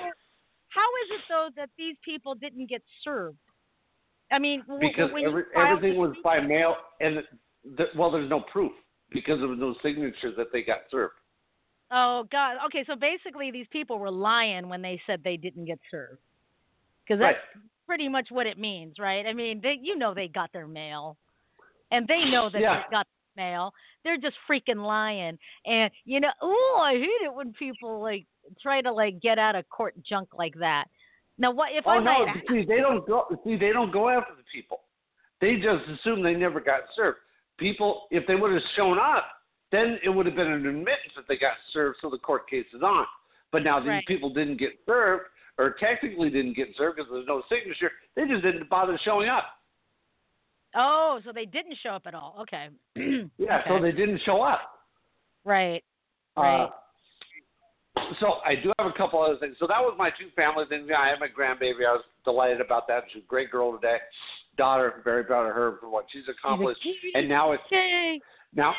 How 0.70 0.86
is 1.04 1.10
it 1.18 1.22
though 1.28 1.50
that 1.56 1.70
these 1.76 1.96
people 2.06 2.36
didn't 2.36 2.70
get 2.70 2.84
served? 3.04 3.38
I 4.32 4.38
mean, 4.38 4.62
because 4.80 5.12
when 5.12 5.26
every, 5.26 5.44
everything 5.56 5.98
was 5.98 6.16
by 6.24 6.40
mail, 6.40 6.76
and 7.00 7.24
the, 7.64 7.86
well, 7.96 8.12
there's 8.12 8.30
no 8.30 8.42
proof 8.42 8.72
because 9.12 9.40
there 9.40 9.48
was 9.48 9.60
no 9.60 9.76
signatures 9.82 10.36
that 10.38 10.48
they 10.52 10.64
got 10.64 10.80
served. 10.92 11.14
Oh 11.92 12.28
God. 12.32 12.58
Okay, 12.66 12.84
so 12.86 12.96
basically 12.96 13.52
these 13.52 13.68
people 13.72 13.98
were 14.00 14.12
lying 14.12 14.68
when 14.68 14.82
they 14.82 15.00
said 15.08 15.22
they 15.24 15.38
didn't 15.38 15.66
get 15.66 15.80
served. 15.90 16.20
Because 17.04 17.22
Right. 17.22 17.38
that's 17.54 17.66
pretty 17.86 18.10
much 18.10 18.30
what 18.30 18.46
it 18.46 18.58
means, 18.58 19.00
right? 19.00 19.26
I 19.26 19.34
mean, 19.34 19.62
they 19.62 19.80
you 19.82 19.98
know 19.98 20.14
they 20.14 20.28
got 20.28 20.52
their 20.52 20.68
mail. 20.68 21.18
And 21.92 22.06
they 22.08 22.26
know 22.26 22.50
that 22.50 22.60
Yeah. 22.60 22.84
they 22.84 22.92
got 22.92 23.08
their 23.36 23.46
mail. 23.46 23.74
They're 24.04 24.18
just 24.18 24.36
freaking 24.50 24.86
lying. 24.86 25.40
And 25.66 25.90
you 26.04 26.20
know, 26.20 26.32
oh, 26.42 26.82
I 26.84 26.96
hate 26.96 27.22
it 27.22 27.34
when 27.34 27.54
people 27.54 28.02
like 28.02 28.26
try 28.62 28.82
to 28.82 28.92
like 28.92 29.22
get 29.22 29.40
out 29.40 29.56
of 29.56 29.68
court 29.70 29.96
junk 30.04 30.30
like 30.34 30.56
that. 30.56 30.86
Now 31.38 31.52
what 31.52 31.72
if 31.72 31.88
oh 31.88 31.92
I 31.92 32.00
no! 32.00 32.26
might 32.26 32.44
See, 32.50 32.66
they 32.66 32.82
don't 32.82 33.08
go. 33.08 33.28
See, 33.46 33.56
they 33.56 33.72
don't 33.72 33.92
go 33.92 34.10
after 34.10 34.34
the 34.36 34.44
people. 34.52 34.82
They 35.40 35.56
just 35.56 35.88
assume 35.88 36.24
they 36.24 36.34
never 36.34 36.60
got 36.60 36.82
served. 36.96 37.20
People, 37.58 38.08
if 38.12 38.26
they 38.28 38.36
would 38.36 38.52
have 38.52 38.62
shown 38.76 39.00
up, 39.00 39.26
then 39.72 39.98
it 40.04 40.10
would 40.10 40.26
have 40.26 40.36
been 40.36 40.52
an 40.52 40.66
admittance 40.66 41.14
that 41.16 41.26
they 41.28 41.38
got 41.38 41.54
served, 41.74 41.98
so 42.02 42.10
the 42.10 42.18
court 42.18 42.50
case 42.50 42.66
is 42.74 42.84
on. 42.84 43.06
But 43.52 43.64
now 43.64 43.80
these 43.80 43.90
Right. 43.90 44.06
people 44.06 44.30
didn't 44.30 44.58
get 44.58 44.74
served, 44.86 45.26
or 45.58 45.72
technically 45.72 46.30
didn't 46.30 46.54
get 46.54 46.76
served 46.76 46.98
because 46.98 47.12
there's 47.12 47.28
no 47.28 47.42
signature. 47.50 47.92
They 48.16 48.28
just 48.28 48.44
didn't 48.44 48.70
bother 48.70 48.98
showing 49.00 49.30
up. 49.30 49.46
Oh, 50.76 51.20
so 51.26 51.32
they 51.32 51.46
didn't 51.46 51.76
show 51.82 51.90
up 51.90 52.06
at 52.06 52.14
all. 52.14 52.36
Okay. 52.42 52.70
Yeah, 53.38 53.68
so 53.68 53.80
they 53.82 53.92
didn't 53.92 54.20
show 54.26 54.42
up. 54.42 54.62
Right. 55.44 55.84
Right. 56.36 56.64
Uh, 56.66 56.70
so 58.20 58.36
I 58.46 58.56
do 58.56 58.72
have 58.78 58.88
a 58.88 58.94
couple 58.98 59.22
other 59.22 59.38
things. 59.38 59.56
So 59.60 59.68
that 59.68 59.80
was 59.82 59.96
my 59.98 60.10
two 60.12 60.30
family 60.36 60.66
things. 60.70 60.88
Yeah, 60.90 61.00
I 61.00 61.08
had 61.08 61.20
my 61.20 61.28
grandbaby. 61.28 61.86
I 61.88 61.94
was 61.94 62.04
delighted 62.24 62.62
about 62.62 62.88
that. 62.88 63.06
She's 63.12 63.24
a 63.24 63.28
great 63.28 63.50
girl 63.50 63.74
today. 63.74 63.98
Daughter, 64.58 65.02
very 65.04 65.24
proud 65.24 65.48
of 65.48 65.54
her 65.54 65.78
for 65.80 65.90
what 65.90 66.06
she's 66.12 66.24
accomplished. 66.28 66.82
And 67.14 67.30
now 67.30 67.52
it's 67.52 67.64
now 68.54 68.74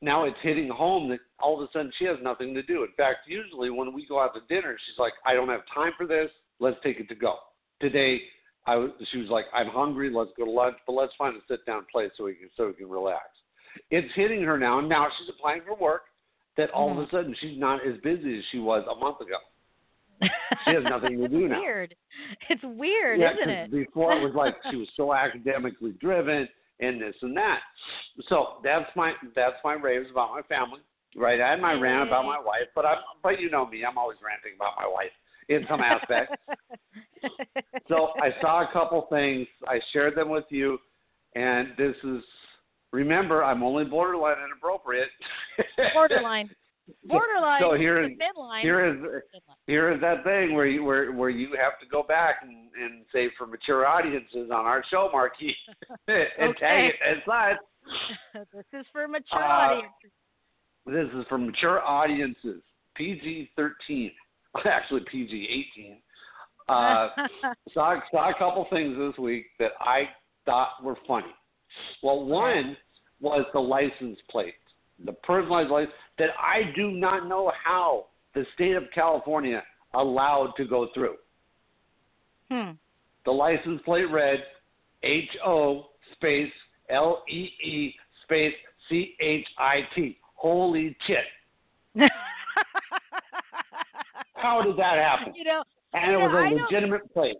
now 0.00 0.24
it's 0.24 0.36
hitting 0.42 0.68
home 0.68 1.08
that 1.10 1.20
all 1.40 1.60
of 1.60 1.68
a 1.68 1.72
sudden 1.72 1.92
she 1.98 2.04
has 2.04 2.16
nothing 2.22 2.54
to 2.54 2.62
do. 2.62 2.82
In 2.82 2.92
fact, 2.96 3.20
usually 3.26 3.70
when 3.70 3.92
we 3.92 4.06
go 4.06 4.20
out 4.20 4.34
to 4.34 4.40
dinner, 4.48 4.76
she's 4.86 4.98
like, 4.98 5.12
"I 5.26 5.34
don't 5.34 5.48
have 5.48 5.62
time 5.72 5.92
for 5.96 6.06
this. 6.06 6.30
Let's 6.60 6.76
take 6.82 7.00
it 7.00 7.08
to 7.08 7.14
go." 7.14 7.38
Today, 7.80 8.22
I 8.66 8.76
was, 8.76 8.90
she 9.10 9.18
was 9.18 9.28
like, 9.28 9.46
"I'm 9.52 9.68
hungry. 9.68 10.10
Let's 10.10 10.30
go 10.36 10.44
to 10.44 10.50
lunch, 10.50 10.76
but 10.86 10.92
let's 10.92 11.14
find 11.16 11.36
a 11.36 11.40
sit 11.48 11.64
down 11.66 11.84
place 11.90 12.10
so 12.16 12.24
we 12.24 12.34
can 12.34 12.50
so 12.56 12.68
we 12.68 12.74
can 12.74 12.88
relax." 12.88 13.26
It's 13.90 14.12
hitting 14.14 14.42
her 14.42 14.58
now. 14.58 14.78
and 14.78 14.88
Now 14.88 15.08
she's 15.18 15.28
applying 15.28 15.62
for 15.62 15.74
work. 15.74 16.02
That 16.56 16.70
all 16.70 16.90
of 16.90 16.98
a 16.98 17.08
sudden 17.10 17.36
she's 17.40 17.58
not 17.58 17.86
as 17.86 17.96
busy 18.02 18.38
as 18.38 18.44
she 18.50 18.58
was 18.58 18.84
a 18.90 18.94
month 18.96 19.20
ago. 19.20 19.36
She 20.64 20.74
has 20.74 20.84
nothing 20.84 21.20
to 21.20 21.28
do 21.28 21.44
It's 21.44 21.52
now. 21.52 21.60
Weird. 21.60 21.94
It's 22.50 22.62
weird, 22.64 23.20
Yeah, 23.20 23.32
isn't 23.34 23.48
it? 23.48 23.70
Before 23.70 24.12
it 24.16 24.22
was 24.22 24.34
like 24.34 24.54
she 24.70 24.76
was 24.76 24.88
so 24.96 25.14
academically 25.14 25.92
driven 26.00 26.48
and 26.80 27.00
this 27.00 27.14
and 27.22 27.36
that. 27.36 27.60
So 28.28 28.56
that's 28.64 28.88
my 28.96 29.12
that's 29.34 29.56
my 29.64 29.74
raves 29.74 30.08
about 30.10 30.30
my 30.30 30.42
family. 30.42 30.80
Right. 31.16 31.40
I 31.40 31.50
had 31.50 31.60
my 31.60 31.72
rant 31.72 32.08
about 32.08 32.24
my 32.26 32.38
wife, 32.38 32.68
but 32.74 32.84
I'm 32.84 32.98
but 33.22 33.40
you 33.40 33.50
know 33.50 33.66
me, 33.66 33.84
I'm 33.84 33.98
always 33.98 34.18
ranting 34.24 34.52
about 34.56 34.72
my 34.76 34.86
wife 34.86 35.12
in 35.48 35.64
some 35.68 35.80
aspect. 35.80 36.36
so 37.88 38.08
I 38.20 38.30
saw 38.40 38.68
a 38.68 38.72
couple 38.72 39.06
things. 39.10 39.46
I 39.66 39.80
shared 39.92 40.16
them 40.16 40.28
with 40.28 40.44
you 40.50 40.78
and 41.34 41.68
this 41.76 41.94
is 42.04 42.22
remember 42.92 43.44
I'm 43.44 43.62
only 43.62 43.84
borderline 43.84 44.36
inappropriate. 44.44 45.08
borderline. 45.94 46.50
Borderline. 47.04 47.60
So 47.60 47.74
here 47.74 48.02
is 48.02 48.10
the 48.10 48.16
thin 48.16 48.28
line. 48.36 48.62
here 48.62 48.84
is 48.86 49.22
here 49.66 49.92
is 49.92 50.00
that 50.00 50.24
thing 50.24 50.54
where 50.54 50.66
you 50.66 50.84
where 50.84 51.12
where 51.12 51.30
you 51.30 51.48
have 51.60 51.78
to 51.80 51.86
go 51.90 52.02
back 52.02 52.36
and, 52.42 52.68
and 52.80 53.04
say 53.12 53.28
for 53.36 53.46
mature 53.46 53.86
audiences 53.86 54.50
on 54.52 54.64
our 54.66 54.82
show 54.90 55.08
marquee 55.12 55.54
and 56.08 56.50
Okay. 56.50 56.58
tag 56.58 56.90
it 56.90 56.96
as 57.04 57.18
such. 57.26 58.46
this 58.52 58.80
is 58.80 58.86
for 58.92 59.06
mature 59.08 59.42
Uh, 59.42 59.46
audiences. 59.46 60.10
This 60.86 61.08
is 61.20 61.26
for 61.28 61.38
mature 61.38 61.82
audiences, 61.84 62.62
PG 62.94 63.50
thirteen, 63.56 64.10
actually 64.64 65.02
PG 65.10 65.48
eighteen. 65.50 66.00
Uh, 66.68 67.08
saw 67.72 67.98
saw 68.10 68.30
a 68.30 68.34
couple 68.38 68.66
things 68.70 68.96
this 68.96 69.18
week 69.18 69.46
that 69.58 69.72
I 69.80 70.08
thought 70.46 70.82
were 70.82 70.96
funny. 71.06 71.34
Well, 72.02 72.24
one 72.24 72.76
was 73.20 73.44
the 73.52 73.60
license 73.60 74.18
plate, 74.30 74.54
the 75.04 75.12
personalized 75.12 75.70
license 75.70 75.92
that 76.18 76.30
I 76.40 76.72
do 76.74 76.90
not 76.90 77.28
know 77.28 77.52
how 77.64 78.06
the 78.34 78.44
state 78.54 78.76
of 78.76 78.84
California 78.94 79.62
allowed 79.94 80.52
to 80.56 80.64
go 80.64 80.88
through. 80.94 81.16
hmm. 82.50 82.70
The 83.24 83.30
license 83.30 83.80
plate 83.84 84.10
read 84.10 84.42
H 85.02 85.28
O 85.44 85.86
space 86.12 86.52
L 86.88 87.24
E 87.28 87.50
E 87.62 87.94
space 88.24 88.54
C 88.88 89.14
H 89.20 89.46
I 89.58 89.80
T. 89.94 90.18
Holy 90.34 90.96
shit. 91.06 91.24
How 94.34 94.62
did 94.62 94.76
that 94.76 94.98
happen? 94.98 95.34
you 95.34 95.44
know, 95.44 95.62
And 95.92 96.12
it 96.12 96.16
was 96.16 96.32
a 96.32 96.38
I 96.38 96.50
legitimate 96.62 97.12
plate. 97.12 97.36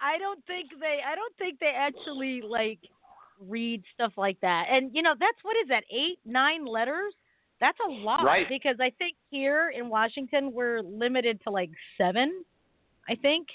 I 0.00 0.18
don't 0.18 0.44
think 0.46 0.70
they 0.80 0.98
I 1.06 1.14
don't 1.14 1.34
think 1.36 1.58
they 1.58 1.72
actually 1.76 2.40
like 2.42 2.78
read 3.40 3.82
stuff 3.94 4.12
like 4.16 4.40
that. 4.40 4.66
And 4.70 4.90
you 4.94 5.02
know, 5.02 5.14
that's 5.18 5.38
what 5.42 5.56
is 5.62 5.68
that, 5.68 5.84
eight, 5.92 6.18
nine 6.24 6.64
letters? 6.64 7.14
That's 7.60 7.78
a 7.86 7.90
lot. 7.90 8.24
Right. 8.24 8.46
Because 8.48 8.76
I 8.80 8.90
think 8.98 9.16
here 9.30 9.70
in 9.76 9.88
Washington 9.88 10.52
we're 10.52 10.82
limited 10.82 11.40
to 11.44 11.50
like 11.50 11.70
seven, 11.98 12.44
I 13.08 13.14
think. 13.14 13.48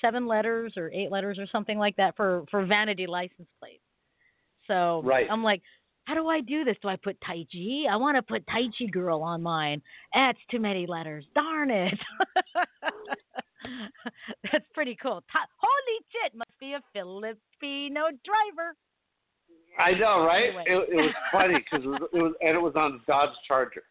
Seven 0.00 0.26
letters 0.26 0.74
or 0.78 0.90
eight 0.92 1.10
letters 1.10 1.38
or 1.38 1.46
something 1.46 1.78
like 1.78 1.94
that 1.96 2.16
for, 2.16 2.44
for 2.50 2.64
vanity 2.64 3.06
license 3.06 3.48
plates. 3.58 3.82
So 4.66 5.02
Right. 5.04 5.26
I'm 5.30 5.42
like, 5.42 5.60
how 6.04 6.14
do 6.14 6.26
I 6.28 6.40
do 6.40 6.64
this? 6.64 6.76
Do 6.80 6.88
I 6.88 6.96
put 6.96 7.20
Tai 7.20 7.44
Chi? 7.52 7.84
I 7.90 7.96
want 7.96 8.16
to 8.16 8.22
put 8.22 8.46
Tai 8.46 8.62
Chi 8.78 8.86
girl 8.86 9.22
on 9.22 9.42
mine. 9.42 9.82
That's 10.14 10.38
too 10.50 10.58
many 10.58 10.86
letters. 10.86 11.24
Darn 11.34 11.70
it. 11.70 11.98
That's 14.50 14.64
pretty 14.74 14.96
cool. 15.00 15.22
Ta- 15.30 15.46
Holy 15.58 15.98
shit, 16.10 16.34
must 16.34 16.50
be 16.58 16.72
a 16.72 16.80
Filipino 16.92 18.08
driver. 18.24 18.74
I 19.78 19.92
know, 19.92 20.24
right? 20.26 20.48
Anyway. 20.48 20.64
It, 20.66 20.88
it 20.90 20.96
was 20.96 21.14
funny 21.32 21.54
because 21.58 21.84
it 21.84 21.88
was, 21.88 22.00
it 22.12 22.18
was 22.22 22.34
and 22.40 22.56
it 22.56 22.60
was 22.60 22.74
on 22.76 23.00
Dodge 23.06 23.30
Charger, 23.46 23.82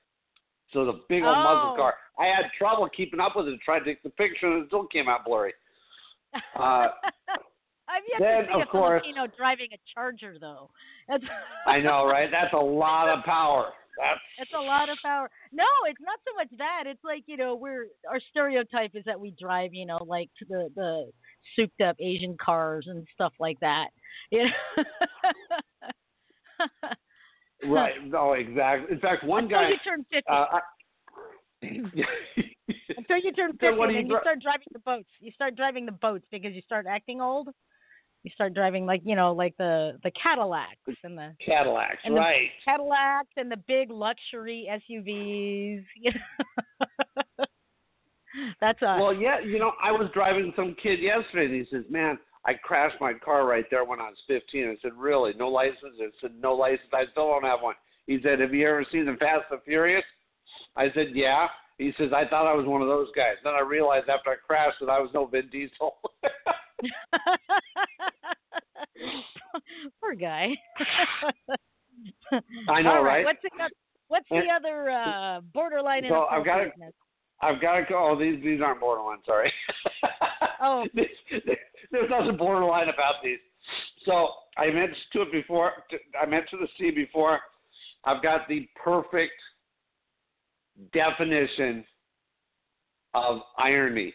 so 0.73 0.85
the 0.85 1.01
big 1.09 1.23
old 1.23 1.37
muscle 1.37 1.73
Oh. 1.73 1.75
car. 1.77 1.95
I 2.19 2.25
had 2.25 2.45
trouble 2.57 2.87
keeping 2.95 3.19
up 3.19 3.35
with 3.35 3.47
it. 3.47 3.59
Tried 3.63 3.79
to 3.79 3.85
take 3.85 4.03
the 4.03 4.09
picture 4.09 4.47
and 4.47 4.63
it 4.63 4.67
still 4.67 4.85
came 4.87 5.07
out 5.09 5.25
blurry. 5.25 5.53
Uh, 6.55 6.89
I've 7.87 8.03
yet 8.07 8.19
then, 8.19 8.41
to 8.41 8.47
see 8.47 8.53
of 8.53 8.61
a 8.61 8.65
course- 8.67 9.01
Filipino 9.01 9.25
driving 9.35 9.69
a 9.73 9.77
Charger, 9.91 10.37
though. 10.39 10.69
That's 11.07 11.23
I 11.65 11.79
know, 11.87 12.05
right? 12.05 12.29
That's 12.29 12.53
a 12.53 12.57
lot 12.57 13.09
of 13.09 13.23
power. 13.25 13.69
That's 13.97 14.19
That's 14.37 14.51
a 14.55 14.61
lot 14.61 14.89
of 14.89 14.97
power. 15.03 15.27
No, 15.51 15.65
it's 15.87 15.99
not 15.99 16.19
so 16.27 16.33
much 16.35 16.47
that. 16.59 16.83
It's 16.85 17.03
like 17.03 17.23
you 17.25 17.35
know, 17.35 17.55
we're 17.55 17.87
our 18.07 18.19
stereotype 18.29 18.91
is 18.93 19.03
that 19.05 19.19
we 19.19 19.31
drive, 19.41 19.73
you 19.73 19.85
know, 19.87 19.97
like 20.05 20.29
the 20.47 20.69
the 20.75 21.09
souped 21.55 21.81
up 21.81 21.95
Asian 21.99 22.37
cars 22.39 22.85
and 22.87 23.07
stuff 23.15 23.33
like 23.39 23.59
that. 23.61 23.87
You 24.31 24.45
know? 24.45 24.83
right. 27.65 27.93
Oh, 28.13 28.33
exactly. 28.33 28.93
In 28.93 28.99
fact, 28.99 29.23
one 29.23 29.45
Until 29.45 29.59
guy. 29.59 29.69
you 29.69 29.77
turn 29.83 30.05
fifty. 30.11 30.29
Uh, 30.29 30.45
I, 30.51 30.59
Until 32.97 33.17
you 33.17 33.31
turn 33.33 33.51
fifty, 33.59 33.77
what 33.77 33.87
do 33.89 33.93
then 33.95 34.07
you 34.07 34.13
you 34.13 34.19
start 34.21 34.41
driving 34.41 34.67
the 34.71 34.79
boats. 34.79 35.09
You 35.19 35.31
start 35.31 35.55
driving 35.55 35.85
the 35.85 35.91
boats 35.91 36.25
because 36.31 36.53
you 36.53 36.61
start 36.61 36.85
acting 36.89 37.21
old. 37.21 37.49
You 38.23 38.31
start 38.33 38.53
driving 38.53 38.85
like 38.85 39.01
you 39.05 39.15
know, 39.15 39.33
like 39.33 39.55
the 39.57 39.97
the 40.03 40.11
Cadillacs 40.11 40.75
and 41.03 41.17
the 41.17 41.33
Cadillacs, 41.45 41.99
And 42.03 42.15
the- 42.15 42.19
right? 42.19 42.49
Cadillacs 42.65 43.29
and 43.37 43.51
the 43.51 43.57
big 43.67 43.89
luxury 43.91 44.67
SUVs. 44.69 45.83
You 45.95 46.11
know? 46.11 47.45
That's 48.61 48.81
us. 48.83 48.99
Well, 49.01 49.13
yeah, 49.13 49.39
you 49.39 49.57
know, 49.57 49.71
I 49.83 49.91
was 49.91 50.09
driving 50.13 50.53
some 50.55 50.75
kid 50.81 50.99
yesterday, 50.99 51.45
and 51.45 51.53
he 51.55 51.65
says, 51.71 51.83
"Man, 51.89 52.17
I 52.49 52.53
crashed 52.55 52.99
my 52.99 53.13
car 53.13 53.45
right 53.45 53.65
there 53.69 53.85
when 53.85 54.01
I 54.01 54.09
was 54.09 54.17
15." 54.25 54.69
I 54.69 54.75
said, 54.81 54.93
"Really? 54.95 55.33
No 55.33 55.49
license?" 55.49 55.99
I 56.01 56.09
said, 56.19 56.33
"No 56.41 56.55
license. 56.55 56.89
I 56.91 57.05
still 57.11 57.27
don't 57.27 57.43
have 57.43 57.61
one." 57.61 57.75
He 58.07 58.19
said, 58.23 58.39
"Have 58.39 58.55
you 58.55 58.67
ever 58.67 58.83
seen 58.91 59.05
the 59.05 59.13
Fast 59.17 59.51
and 59.51 59.61
Furious?" 59.61 60.03
I 60.75 60.91
said, 60.93 61.11
"Yeah." 61.13 61.47
He 61.77 61.93
says, 61.95 62.11
"I 62.11 62.25
thought 62.27 62.47
I 62.47 62.55
was 62.55 62.65
one 62.65 62.81
of 62.81 62.87
those 62.87 63.11
guys. 63.15 63.35
Then 63.43 63.53
I 63.53 63.59
realized 63.61 64.09
after 64.09 64.31
I 64.31 64.35
crashed 64.35 64.79
that 64.79 64.89
I 64.89 64.99
was 64.99 65.13
no 65.13 65.27
Vin 65.27 65.47
Diesel." 65.49 65.99
Poor 70.01 70.15
guy. 70.15 70.55
I 72.67 72.81
know, 72.81 72.95
All 72.95 73.03
right? 73.03 73.25
What's 73.25 73.43
the 73.43 73.51
What's 74.07 74.27
the 74.29 74.49
other 74.51 74.89
uh, 74.89 75.41
borderline 75.53 76.05
So 76.09 76.25
I've 76.25 76.43
got 76.43 76.57
to-? 76.57 76.71
I've 77.43 77.61
got 77.61 77.75
to 77.75 77.85
go. 77.87 78.09
Oh, 78.09 78.19
these 78.19 78.43
these 78.43 78.59
aren't 78.59 78.79
borderline. 78.79 79.19
Sorry. 79.23 79.53
Oh. 80.59 80.87
This- 80.95 81.07
there's 81.91 82.09
nothing 82.09 82.37
borderline 82.37 82.89
about 82.89 83.15
these. 83.23 83.39
So 84.05 84.29
I 84.57 84.67
mentioned 84.67 84.95
to 85.13 85.21
it 85.23 85.31
before. 85.31 85.71
I 86.21 86.25
mentioned 86.25 86.61
to 86.61 86.67
the 86.67 86.71
C 86.77 86.91
before. 86.91 87.39
I've 88.05 88.23
got 88.23 88.47
the 88.47 88.67
perfect 88.81 89.33
definition 90.93 91.85
of 93.13 93.41
irony. 93.57 94.13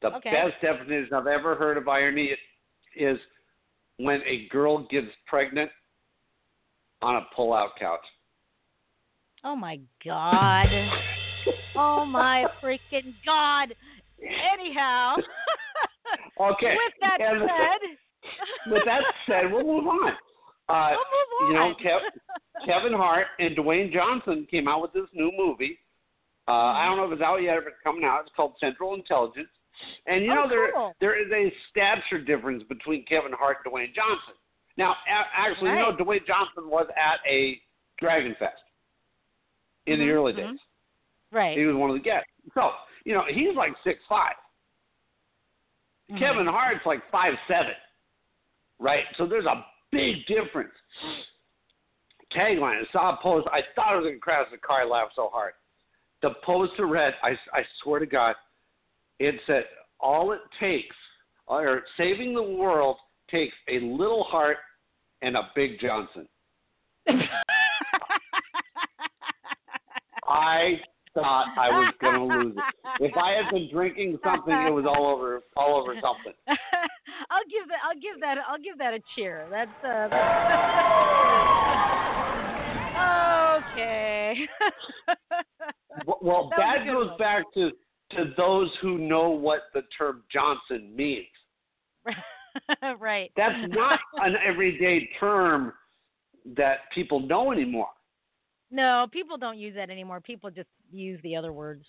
The 0.00 0.14
Okay. 0.16 0.30
best 0.30 0.60
definition 0.62 1.12
I've 1.12 1.26
ever 1.26 1.54
heard 1.54 1.76
of 1.76 1.88
irony 1.88 2.36
is 2.96 3.18
when 3.98 4.22
a 4.24 4.48
girl 4.48 4.86
gets 4.88 5.14
pregnant 5.26 5.70
on 7.02 7.16
a 7.16 7.26
pull-out 7.34 7.76
couch. 7.78 8.04
Oh 9.44 9.56
my 9.56 9.80
god. 10.04 10.68
oh 11.76 12.04
my 12.04 12.46
freaking 12.62 13.14
god. 13.24 13.74
Anyhow. 14.22 15.16
Okay. 16.40 16.74
With 16.74 16.94
that 17.00 17.20
and 17.20 17.40
said. 17.40 18.70
with 18.72 18.82
that 18.86 19.02
said, 19.26 19.52
we'll 19.52 19.64
move 19.64 19.86
on. 19.86 20.12
Uh, 20.68 20.90
we'll 20.92 20.98
move 20.98 21.30
on. 21.40 21.48
you 21.48 21.54
know. 21.54 21.74
Kev, 21.84 22.00
Kevin 22.66 22.92
Hart 22.92 23.26
and 23.38 23.56
Dwayne 23.56 23.92
Johnson 23.92 24.46
came 24.50 24.68
out 24.68 24.82
with 24.82 24.92
this 24.92 25.06
new 25.12 25.30
movie. 25.36 25.78
Uh, 26.48 26.52
I 26.52 26.84
don't 26.86 26.96
know 26.96 27.04
if 27.06 27.12
it's 27.12 27.22
out 27.22 27.36
yet 27.42 27.56
or 27.56 27.60
if 27.62 27.66
it's 27.68 27.76
coming 27.84 28.04
out. 28.04 28.20
It's 28.22 28.32
called 28.36 28.54
Central 28.60 28.94
Intelligence. 28.94 29.48
And 30.06 30.24
you 30.24 30.32
Oh, 30.32 30.34
know 30.34 30.48
there 30.48 30.72
cool. 30.72 30.92
there 31.00 31.14
is 31.20 31.30
a 31.32 31.52
stature 31.70 32.18
difference 32.22 32.62
between 32.64 33.04
Kevin 33.06 33.32
Hart 33.32 33.58
and 33.64 33.72
Dwayne 33.72 33.94
Johnson. 33.94 34.34
Now, 34.76 34.92
a- 35.08 35.38
actually, 35.38 35.70
you 35.70 35.76
know, 35.76 35.92
Dwayne 35.96 36.26
Johnson 36.26 36.68
was 36.68 36.86
at 36.96 37.20
a 37.26 37.60
Dragon 37.98 38.34
Fest 38.38 38.62
in 39.86 39.98
the 40.00 40.06
Mhm, 40.06 40.12
early 40.14 40.32
mhm. 40.32 40.36
days. 40.36 40.60
Right. 41.32 41.56
He 41.56 41.64
was 41.66 41.76
one 41.76 41.90
of 41.90 41.94
the 41.94 42.02
guests. 42.02 42.28
So, 42.54 42.74
you 43.04 43.14
know, 43.14 43.24
he's 43.28 43.54
like 43.54 43.72
six 43.84 44.00
five. 44.08 44.34
Mhm. 46.10 46.18
Kevin 46.18 46.46
Hart's 46.46 46.84
like 46.86 47.08
five 47.10 47.34
seven, 47.46 47.74
right? 48.78 49.04
So 49.16 49.26
there's 49.26 49.46
a 49.46 49.64
big 49.92 50.26
difference. 50.26 50.74
Tagline: 52.32 52.82
I 52.82 52.92
saw 52.92 53.14
a 53.14 53.16
post. 53.22 53.48
I 53.52 53.62
thought 53.74 53.92
I 53.92 53.96
was 53.96 54.06
gonna 54.06 54.18
crash 54.18 54.50
the 54.50 54.58
car. 54.58 54.82
I 54.82 54.84
laughed 54.84 55.14
so 55.16 55.28
hard. 55.28 55.54
The 56.22 56.34
poster 56.44 56.86
read, 56.86 57.14
I, 57.22 57.30
I 57.52 57.64
swear 57.82 57.98
to 57.98 58.06
God, 58.06 58.36
it 59.18 59.40
said, 59.46 59.64
"All 59.98 60.32
it 60.32 60.40
takes, 60.58 60.96
or 61.46 61.84
saving 61.96 62.34
the 62.34 62.42
world 62.42 62.98
takes 63.30 63.56
a 63.68 63.80
little 63.80 64.24
heart 64.24 64.58
and 65.22 65.36
a 65.36 65.50
big 65.54 65.80
Johnson." 65.80 66.28
I 70.26 70.80
thought 71.14 71.46
I 71.58 71.68
was 71.70 71.94
gonna 72.00 72.24
lose 72.24 72.56
it. 72.56 72.62
If 73.00 73.16
I 73.16 73.32
had 73.32 73.50
been 73.52 73.68
drinking 73.72 74.18
something, 74.24 74.54
it 74.54 74.70
was 74.70 74.84
all 74.86 75.06
over, 75.06 75.42
all 75.56 75.80
over 75.80 75.94
something. 75.94 76.32
I'll 77.30 77.44
give 77.50 77.68
that. 77.68 77.78
I'll 77.84 78.00
give 78.00 78.20
that. 78.20 78.38
I'll 78.48 78.58
give 78.58 78.78
that 78.78 78.94
a 78.94 79.00
cheer. 79.14 79.46
That's. 79.50 79.70
Uh, 79.84 80.08
that's 80.08 80.20
okay. 83.72 84.34
Well, 86.06 86.18
well 86.22 86.50
That 86.56 86.78
that 86.78 86.86
goes 86.86 87.08
one. 87.08 87.18
back 87.18 87.44
to 87.54 87.70
to 88.12 88.32
those 88.36 88.70
who 88.80 88.98
know 88.98 89.30
what 89.30 89.62
the 89.74 89.82
term 89.96 90.22
Johnson 90.32 90.94
means. 90.94 91.26
right. 92.98 93.30
That's 93.36 93.54
not 93.68 93.98
an 94.16 94.34
everyday 94.44 95.08
term 95.18 95.72
that 96.56 96.78
people 96.94 97.20
know 97.20 97.52
anymore. 97.52 97.88
No, 98.70 99.06
people 99.12 99.36
don't 99.36 99.58
use 99.58 99.74
that 99.76 99.90
anymore. 99.90 100.20
People 100.20 100.50
just 100.50 100.68
use 100.92 101.20
the 101.22 101.36
other 101.36 101.52
words. 101.52 101.84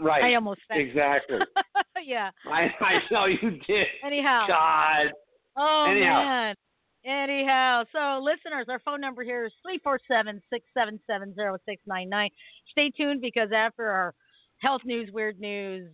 Right. 0.00 0.24
I 0.24 0.34
almost 0.34 0.60
said. 0.68 0.78
Exactly. 0.78 1.38
yeah. 2.04 2.30
I 2.50 2.70
I 2.80 2.98
know 3.10 3.26
you 3.26 3.58
did. 3.66 3.86
Anyhow. 4.04 4.46
God. 4.48 5.12
Oh 5.56 5.86
Anyhow. 5.90 6.24
man. 6.24 6.54
Anyhow, 7.06 7.84
so 7.92 8.18
listeners, 8.22 8.66
our 8.70 8.78
phone 8.78 8.98
number 9.00 9.22
here 9.24 9.44
is 9.44 9.52
three 9.62 9.78
four 9.84 10.00
seven 10.08 10.40
six 10.50 10.64
seven 10.72 10.98
seven 11.06 11.34
zero 11.34 11.58
six 11.66 11.82
nine 11.86 12.08
nine. 12.08 12.30
Stay 12.70 12.90
tuned 12.90 13.20
because 13.20 13.50
after 13.54 13.86
our 13.86 14.14
health 14.58 14.80
news, 14.86 15.10
weird 15.12 15.38
news, 15.38 15.90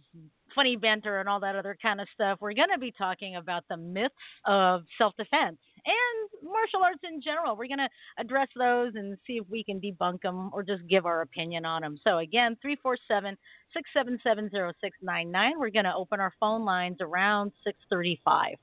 funny 0.54 0.76
banter, 0.76 1.18
and 1.18 1.28
all 1.28 1.40
that 1.40 1.56
other 1.56 1.76
kind 1.82 2.00
of 2.00 2.06
stuff, 2.14 2.38
we're 2.40 2.54
going 2.54 2.68
to 2.72 2.78
be 2.78 2.92
talking 2.92 3.36
about 3.36 3.64
the 3.68 3.76
myths 3.76 4.14
of 4.46 4.84
self 4.98 5.12
defense 5.16 5.58
and 5.84 6.50
martial 6.50 6.82
arts 6.82 7.00
in 7.02 7.20
general. 7.22 7.56
We're 7.56 7.68
going 7.68 7.78
to 7.78 7.88
address 8.18 8.48
those 8.56 8.94
and 8.94 9.16
see 9.26 9.34
if 9.34 9.48
we 9.48 9.64
can 9.64 9.80
debunk 9.80 10.22
them 10.22 10.50
or 10.52 10.62
just 10.62 10.86
give 10.88 11.06
our 11.06 11.22
opinion 11.22 11.64
on 11.64 11.82
them. 11.82 11.98
So 12.04 12.18
again, 12.18 12.56
three 12.62 12.76
four 12.76 12.96
seven 13.08 13.36
six 13.72 13.88
seven 13.94 14.18
seven 14.22 14.50
zero 14.50 14.72
six 14.80 14.96
nine 15.02 15.30
nine. 15.30 15.58
We're 15.58 15.70
going 15.70 15.84
to 15.84 15.94
open 15.94 16.20
our 16.20 16.32
phone 16.40 16.64
lines 16.64 16.98
around 17.00 17.52
six 17.64 17.78
thirty 17.88 18.20
five 18.24 18.56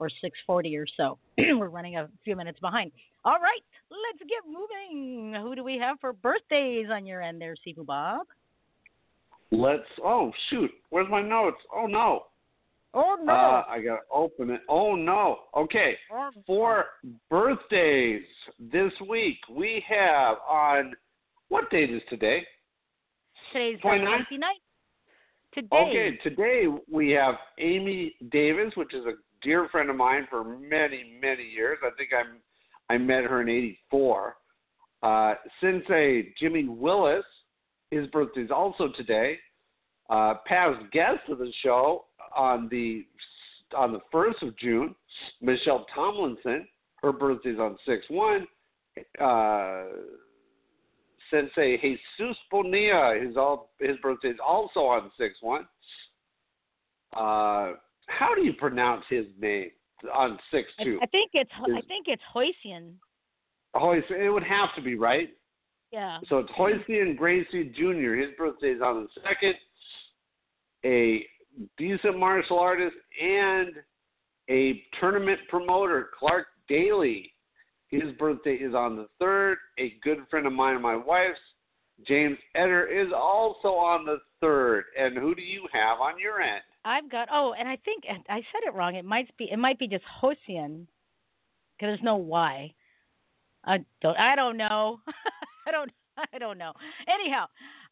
or 0.00 0.08
6:40 0.08 0.82
or 0.82 0.86
so. 0.96 1.18
We're 1.38 1.68
running 1.68 1.96
a 1.96 2.08
few 2.24 2.34
minutes 2.34 2.58
behind. 2.58 2.90
All 3.24 3.38
right, 3.38 3.62
let's 3.90 4.18
get 4.20 4.50
moving. 4.50 5.34
Who 5.40 5.54
do 5.54 5.62
we 5.62 5.78
have 5.78 6.00
for 6.00 6.14
birthdays 6.14 6.86
on 6.90 7.06
your 7.06 7.20
end 7.22 7.40
there, 7.40 7.54
Sifu 7.54 7.84
Bob? 7.84 8.26
Let's. 9.52 9.84
Oh 10.02 10.32
shoot. 10.48 10.70
Where's 10.88 11.08
my 11.10 11.22
notes? 11.22 11.58
Oh 11.74 11.86
no. 11.86 12.24
Oh 12.92 13.16
no. 13.22 13.32
Uh, 13.32 13.64
I 13.68 13.80
gotta 13.80 14.02
open 14.12 14.50
it. 14.50 14.62
Oh 14.68 14.96
no. 14.96 15.38
Okay. 15.56 15.96
Oh, 16.12 16.30
For 16.46 16.86
birthdays 17.30 18.22
this 18.58 18.92
week, 19.08 19.38
we 19.50 19.84
have 19.88 20.38
on 20.48 20.94
what 21.48 21.70
date 21.70 21.90
is 21.90 22.02
today? 22.08 22.44
Today's 23.52 23.78
29th? 23.80 24.26
29th. 24.32 24.40
Today. 25.52 25.68
Okay, 25.72 26.16
today 26.22 26.66
we 26.90 27.10
have 27.10 27.34
Amy 27.58 28.14
Davis, 28.30 28.72
which 28.76 28.94
is 28.94 29.04
a 29.04 29.14
dear 29.42 29.68
friend 29.68 29.90
of 29.90 29.96
mine 29.96 30.28
for 30.30 30.44
many, 30.44 31.18
many 31.20 31.42
years. 31.42 31.78
I 31.84 31.90
think 31.96 32.10
I'm 32.16 32.38
I 32.88 32.98
met 32.98 33.24
her 33.24 33.40
in 33.40 33.48
'84. 33.48 34.36
Uh, 35.02 35.34
Sensei 35.60 36.32
Jimmy 36.38 36.68
Willis, 36.68 37.24
his 37.90 38.06
birthday 38.08 38.42
is 38.42 38.50
also 38.50 38.88
today. 38.96 39.38
Uh, 40.08 40.34
past 40.44 40.78
guest 40.92 41.20
of 41.28 41.38
the 41.38 41.52
show 41.62 42.04
on 42.36 42.68
the 42.70 43.06
on 43.76 43.92
the 43.92 44.00
first 44.10 44.42
of 44.42 44.56
June, 44.58 44.94
Michelle 45.40 45.86
Tomlinson. 45.94 46.66
Her 47.02 47.12
birthday's 47.12 47.58
on 47.58 47.76
six 47.86 48.04
one. 48.08 48.46
Uh, 49.20 49.84
Sensei 51.30 51.76
Jesus 51.78 52.36
Bonilla, 52.50 53.18
his 53.24 53.36
all 53.36 53.70
his 53.78 53.96
birthday 54.02 54.28
is 54.28 54.38
also 54.44 54.80
on 54.80 55.10
six 55.18 55.36
one. 55.40 55.66
Uh, 57.14 57.72
how 58.06 58.34
do 58.34 58.42
you 58.42 58.52
pronounce 58.54 59.04
his 59.08 59.26
name 59.40 59.70
on 60.14 60.38
six 60.50 60.68
two? 60.82 60.98
I 61.02 61.06
think 61.06 61.30
it's 61.34 61.50
I 61.54 61.78
Is- 61.78 61.84
think 61.86 62.06
it's 62.08 62.22
Hoisian. 62.34 62.94
It's- 63.74 64.10
it 64.10 64.32
would 64.32 64.42
have 64.42 64.74
to 64.74 64.82
be 64.82 64.96
right. 64.96 65.30
Yeah. 65.92 66.18
So 66.28 66.38
it's 66.38 66.50
Hoisty 66.50 67.16
Gracie 67.16 67.64
Jr. 67.70 68.14
His 68.14 68.30
birthday 68.36 68.70
is 68.70 68.82
on 68.82 69.04
the 69.04 69.20
second. 69.22 69.54
A 70.84 71.26
decent 71.76 72.18
martial 72.18 72.58
artist 72.58 72.96
and 73.22 73.70
a 74.48 74.82
tournament 74.98 75.40
promoter, 75.48 76.10
Clark 76.18 76.46
Daly. 76.68 77.32
His 77.88 78.12
birthday 78.18 78.54
is 78.54 78.74
on 78.74 78.96
the 78.96 79.08
third. 79.18 79.58
A 79.78 79.94
good 80.02 80.18
friend 80.30 80.46
of 80.46 80.52
mine 80.52 80.74
and 80.74 80.82
my 80.82 80.96
wife's, 80.96 81.38
James 82.06 82.38
Eder, 82.54 82.86
is 82.86 83.12
also 83.14 83.68
on 83.68 84.04
the 84.04 84.18
third. 84.40 84.84
And 84.98 85.16
who 85.16 85.34
do 85.34 85.42
you 85.42 85.66
have 85.72 86.00
on 86.00 86.18
your 86.18 86.40
end? 86.40 86.62
I've 86.84 87.10
got 87.10 87.28
oh, 87.30 87.54
and 87.58 87.68
I 87.68 87.76
think 87.84 88.04
I 88.08 88.36
said 88.36 88.62
it 88.66 88.74
wrong. 88.74 88.94
It 88.94 89.04
might 89.04 89.36
be 89.36 89.48
it 89.52 89.58
might 89.58 89.78
be 89.78 89.86
just 89.86 90.04
Hosian 90.22 90.86
because 91.76 91.90
there's 91.90 92.00
no 92.02 92.16
Y. 92.16 92.72
I 93.64 93.84
don't 94.00 94.18
I 94.18 94.34
don't 94.34 94.56
know. 94.56 95.00
I 95.66 95.70
don't 95.70 95.90
I 96.32 96.38
don't 96.38 96.58
know. 96.58 96.72
Anyhow, 97.06 97.46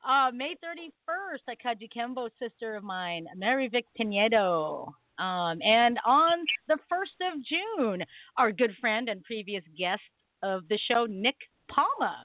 uh, 0.06 0.30
May 0.32 0.54
31st, 0.64 1.38
I 1.48 1.54
caught 1.62 1.76
Kembo, 1.96 2.28
sister 2.38 2.76
of 2.76 2.84
mine, 2.84 3.26
Mary 3.37 3.68
Vic 3.68 3.84
Pinedo. 3.96 4.94
Um, 5.18 5.58
and 5.62 5.98
on 6.06 6.44
the 6.68 6.78
1st 6.90 7.32
of 7.32 7.44
June, 7.44 8.04
our 8.37 8.52
good 8.52 8.74
friend 8.80 9.08
and 9.08 9.22
previous 9.24 9.64
guest 9.76 10.02
of 10.42 10.62
the 10.68 10.78
show, 10.90 11.06
Nick 11.08 11.37
Palma. 11.70 12.24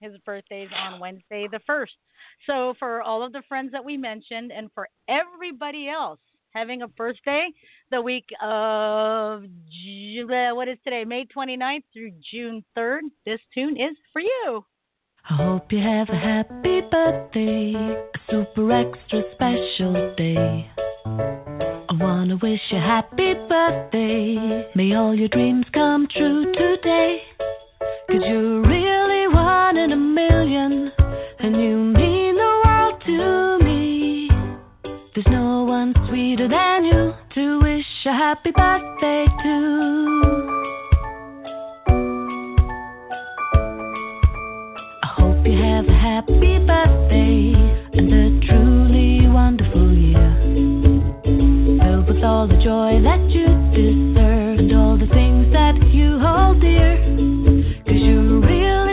His 0.00 0.12
birthday's 0.24 0.70
on 0.74 0.98
Wednesday 0.98 1.46
the 1.50 1.60
1st. 1.68 1.88
So, 2.46 2.74
for 2.78 3.02
all 3.02 3.22
of 3.22 3.32
the 3.32 3.42
friends 3.48 3.72
that 3.72 3.84
we 3.84 3.98
mentioned, 3.98 4.50
and 4.50 4.70
for 4.74 4.88
everybody 5.08 5.88
else 5.88 6.20
having 6.54 6.82
a 6.82 6.88
birthday 6.88 7.48
the 7.90 8.00
week 8.00 8.24
of 8.42 9.44
uh, 9.44 10.54
what 10.54 10.68
is 10.68 10.78
today, 10.82 11.04
May 11.04 11.26
29th 11.26 11.84
through 11.92 12.12
June 12.32 12.64
3rd, 12.76 13.00
this 13.26 13.40
tune 13.54 13.76
is 13.76 13.96
for 14.12 14.20
you. 14.20 14.64
I 15.28 15.34
hope 15.36 15.70
you 15.70 15.78
have 15.78 16.08
a 16.08 16.16
happy 16.16 16.80
birthday, 16.90 17.74
a 17.74 18.18
super 18.30 18.72
extra 18.72 19.22
special 19.34 20.14
day. 20.16 20.70
I 21.06 21.92
wanna 21.92 22.36
wish 22.42 22.60
you 22.70 22.78
happy 22.78 23.34
birthday. 23.48 24.64
May 24.74 24.94
all 24.94 25.14
your 25.14 25.28
dreams 25.28 25.66
come 25.72 26.08
true 26.10 26.52
today. 26.52 27.22
Cause 28.08 28.22
you're 28.26 28.62
really 28.62 29.28
one 29.28 29.76
in 29.76 29.92
a 29.92 29.96
million, 29.96 30.90
and 31.38 31.56
you 31.56 31.76
mean 31.76 32.34
the 32.36 32.62
world 32.64 33.02
to 33.06 33.64
me. 33.64 34.30
There's 35.14 35.26
no 35.28 35.64
one 35.64 35.94
sweeter 36.08 36.48
than 36.48 36.84
you 36.84 37.12
to 37.34 37.60
wish 37.60 37.86
a 38.06 38.12
happy 38.12 38.50
birthday 38.50 39.26
to. 39.44 40.29
Happy 46.20 46.58
birthday 46.66 47.54
and 47.94 48.12
a 48.12 48.46
truly 48.46 49.26
wonderful 49.26 49.90
year. 49.96 50.30
Filled 51.80 52.08
with 52.08 52.22
all 52.22 52.46
the 52.46 52.60
joy 52.62 53.00
that 53.00 53.20
you 53.30 53.46
deserve 53.72 54.58
and 54.58 54.72
all 54.76 54.98
the 54.98 55.06
things 55.14 55.50
that 55.54 55.76
you 55.94 56.18
hold 56.20 56.60
dear. 56.60 56.98
Cause 57.86 57.96
you're 57.96 58.38
really 58.38 58.89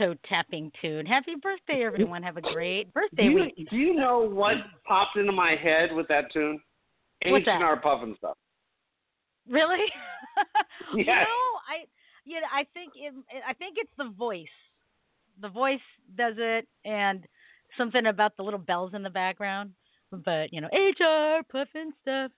toe 0.00 0.14
tapping 0.28 0.72
tune. 0.80 1.06
Happy 1.06 1.34
birthday, 1.40 1.84
everyone. 1.86 2.22
Have 2.22 2.36
a 2.36 2.40
great 2.42 2.86
Do 2.86 3.00
birthday 3.00 3.24
you, 3.24 3.34
week. 3.34 3.68
do 3.70 3.76
you 3.76 3.94
know 3.94 4.20
what 4.20 4.56
popped 4.86 5.16
into 5.16 5.32
my 5.32 5.54
head 5.54 5.92
with 5.94 6.08
that 6.08 6.32
tune? 6.32 6.60
What's 7.26 7.44
that? 7.44 7.56
H&R 7.56 7.80
Pufnstuf. 7.80 8.34
Really? 9.48 9.84
You 10.94 11.04
Yes. 11.04 11.26
know, 11.28 11.58
I 11.68 11.84
yeah, 12.24 12.40
I 12.52 12.66
think 12.74 12.94
it, 12.96 13.14
I 13.46 13.52
think 13.52 13.76
it's 13.78 13.92
the 13.98 14.08
voice. 14.18 14.46
The 15.40 15.48
voice 15.48 15.78
does 16.16 16.34
it, 16.38 16.66
and 16.84 17.24
something 17.76 18.06
about 18.06 18.36
the 18.36 18.42
little 18.42 18.58
bells 18.58 18.92
in 18.94 19.02
the 19.02 19.10
background. 19.10 19.70
But 20.10 20.52
you 20.52 20.60
know, 20.60 20.68
HR 20.72 21.42
puffin 21.52 21.92
stuff. 22.02 22.32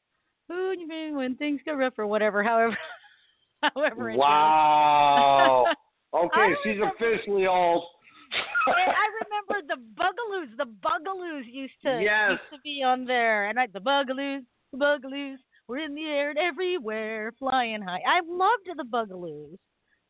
Who 0.49 0.73
you 0.77 0.87
mean 0.87 1.17
when 1.17 1.37
things 1.37 1.61
go 1.65 1.75
rough 1.75 1.95
or 1.99 2.07
whatever? 2.07 2.43
However, 2.45 2.77
however 3.63 4.11
it. 4.11 4.19
Wow. 4.19 5.67
Okay, 6.15 6.41
I 6.41 6.55
she's 6.63 6.77
remember- 6.79 6.95
officially 6.97 7.47
old. 7.47 7.85
And 8.67 8.75
I 8.77 9.07
remember 9.25 9.75
the 9.75 9.81
Bugaloos. 10.01 10.57
The 10.57 10.65
Bugaloos 10.65 11.43
used 11.47 11.75
to 11.85 12.01
Yes. 12.03 12.31
used 12.33 12.43
to 12.55 12.59
be 12.63 12.83
on 12.83 13.05
there, 13.05 13.49
and 13.49 13.59
I 13.59 13.67
the 13.67 13.81
Bugaloos, 13.81 14.43
the 14.73 14.79
Bugaloos 14.79 15.37
were 15.69 15.79
in 15.79 15.95
the 15.95 16.05
air 16.05 16.31
and 16.31 16.39
everywhere, 16.39 17.33
flying 17.39 17.83
high. 17.83 18.01
I 18.07 18.21
loved 18.27 18.69
the 18.77 18.85
Bugaloos. 18.85 19.59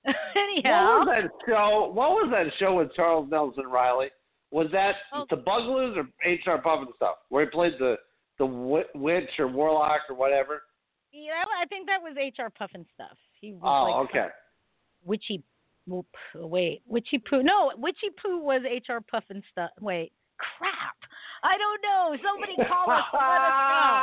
Anyhow, 0.37 0.99
What 0.99 1.07
was 1.07 1.09
that 1.23 1.31
show? 1.47 1.91
What 1.93 2.11
was 2.11 2.31
that 2.33 2.47
show 2.59 2.75
with 2.75 2.93
Charles 2.95 3.29
Nelson 3.31 3.67
Reilly? 3.69 4.11
Was 4.51 4.67
that 4.73 4.97
Oh. 5.13 5.25
the 5.31 5.37
Bugaloos 5.37 5.97
or 5.97 6.03
HR 6.29 6.61
Pufnstuf, 6.61 7.15
where 7.29 7.45
he 7.45 7.51
played 7.51 7.75
the 7.79 7.97
the 8.39 8.47
wi- 8.47 8.85
witch 8.95 9.31
or 9.39 9.47
warlock 9.47 10.01
or 10.09 10.17
whatever? 10.17 10.63
yeah, 11.13 11.45
I 11.61 11.67
think 11.67 11.87
that 11.89 12.01
was 12.03 12.17
HR 12.17 12.49
Puffin 12.51 12.85
stuff. 12.95 13.17
He 13.41 13.53
was 13.53 13.61
Oh, 13.65 13.91
like 14.01 14.11
okay. 14.11 14.29
witchy. 15.05 15.43
Wait, 16.35 16.83
witchy 16.87 17.19
poo. 17.19 17.43
No, 17.43 17.73
witchy 17.77 18.09
poo 18.21 18.39
was 18.39 18.63
HR 18.63 18.99
Pufnstuf. 19.13 19.69
Wait, 19.81 20.13
crap. 20.39 20.97
I 21.43 21.59
don't 21.59 21.83
know. 21.83 22.17
Somebody 22.23 22.55
call 22.69 22.91
us. 22.91 23.05
let 23.13 23.43
us 23.43 23.59
know. 23.69 24.03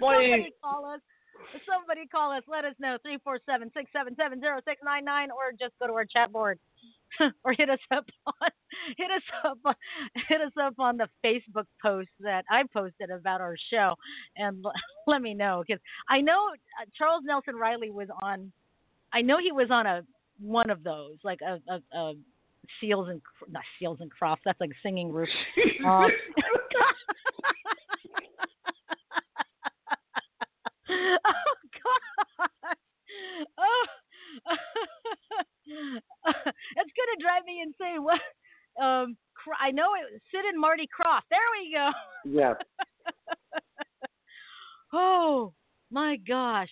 somebody 0.00 0.54
call 0.62 0.84
us. 0.86 1.00
Somebody 1.66 2.06
call 2.06 2.32
us. 2.32 2.42
Let 2.48 2.64
us 2.64 2.74
know. 2.80 2.98
Three 3.02 3.18
four 3.22 3.38
seven 3.46 3.70
six 3.74 3.90
seven 3.92 4.16
seven 4.16 4.40
zero 4.40 4.60
six 4.66 4.80
nine 4.84 5.04
nine, 5.04 5.30
or 5.30 5.52
just 5.52 5.74
go 5.80 5.86
to 5.86 5.92
our 5.92 6.04
chat 6.04 6.32
board, 6.32 6.58
or 7.44 7.52
hit 7.52 7.70
us 7.70 7.78
up 7.90 8.06
on 8.26 8.50
hit 8.96 9.10
us 9.10 9.22
up 9.44 9.58
on, 9.64 9.74
hit 10.28 10.40
us 10.40 10.52
up 10.60 10.74
on 10.78 10.96
the 10.96 11.08
Facebook 11.24 11.66
post 11.80 12.08
that 12.20 12.44
I 12.50 12.64
posted 12.72 13.10
about 13.10 13.40
our 13.40 13.56
show, 13.70 13.94
and 14.36 14.64
l- 14.64 14.72
let 15.06 15.22
me 15.22 15.34
know 15.34 15.62
because 15.66 15.80
I 16.08 16.20
know 16.20 16.48
uh, 16.80 16.86
Charles 16.96 17.22
Nelson 17.24 17.54
Reilly 17.54 17.90
was 17.90 18.08
on. 18.22 18.52
I 19.12 19.20
know 19.20 19.38
he 19.38 19.52
was 19.52 19.70
on 19.70 19.86
a 19.86 20.02
one 20.42 20.70
of 20.70 20.82
those, 20.82 21.16
like 21.24 21.40
a, 21.42 21.60
a, 21.70 21.80
a 21.96 22.14
Seals 22.80 23.08
and 23.08 23.20
not 23.50 23.62
Seals 23.78 23.98
and 24.00 24.10
Crofts. 24.10 24.42
That's 24.44 24.60
like 24.60 24.70
singing 24.82 25.12
roof. 25.12 25.28
Um, 25.84 26.10
oh 30.90 31.54
God! 31.82 32.76
Oh, 33.58 33.86
it's 35.66 36.92
gonna 36.96 37.18
drive 37.20 37.44
me 37.46 37.62
insane. 37.62 38.04
What? 38.04 38.20
Um, 38.80 39.16
I 39.60 39.70
know 39.72 39.88
it. 39.94 40.22
Sid 40.30 40.44
and 40.48 40.60
Marty 40.60 40.86
Krofft. 40.86 41.22
There 41.30 41.40
we 41.58 41.74
go. 41.74 41.90
yeah. 42.24 42.54
Oh 44.92 45.52
my 45.90 46.16
gosh, 46.16 46.70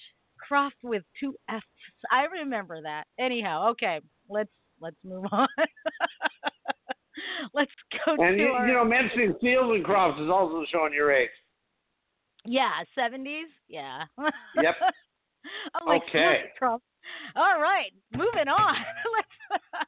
Krofft 0.50 0.70
with 0.82 1.02
two 1.18 1.34
F's. 1.48 1.64
I 2.10 2.24
remember 2.24 2.80
that. 2.82 3.04
Anyhow, 3.18 3.70
okay, 3.70 4.00
let's 4.28 4.50
let's 4.80 4.96
move 5.04 5.24
on. 5.30 5.48
let's 7.54 7.70
go 8.04 8.12
And 8.22 8.36
to 8.36 8.42
you, 8.44 8.48
our 8.50 8.66
you 8.66 8.72
know, 8.74 8.84
mentioning 8.84 9.34
Seals 9.40 9.72
and 9.74 9.84
Crofts 9.84 10.20
is 10.20 10.28
also 10.30 10.64
showing 10.72 10.92
your 10.92 11.12
age. 11.12 11.30
yeah 12.44 12.82
seventies. 12.94 13.48
Yeah. 13.68 14.04
Yep. 14.60 14.74
Like, 15.86 16.02
Okay. 16.02 16.42
"Yes, 16.60 16.70
All 17.34 17.58
right, 17.60 17.90
moving 18.12 18.46
on. 18.48 18.74
Let's. 19.16 19.86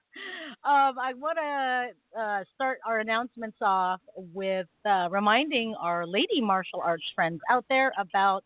um, 0.64 0.98
I 0.98 1.12
want 1.14 1.37
to 1.37 2.18
uh, 2.18 2.44
start 2.55 2.79
our 2.87 3.01
announcements 3.01 3.59
off 3.61 4.01
with 4.16 4.66
uh, 4.87 5.09
reminding 5.11 5.75
our 5.79 6.07
lady 6.07 6.40
martial 6.40 6.81
arts 6.83 7.05
friends 7.14 7.38
out 7.51 7.66
there 7.68 7.92
about 7.98 8.44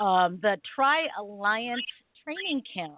um, 0.00 0.38
the 0.42 0.56
Tri 0.74 1.06
Alliance 1.18 1.82
training 2.22 2.62
camp. 2.72 2.94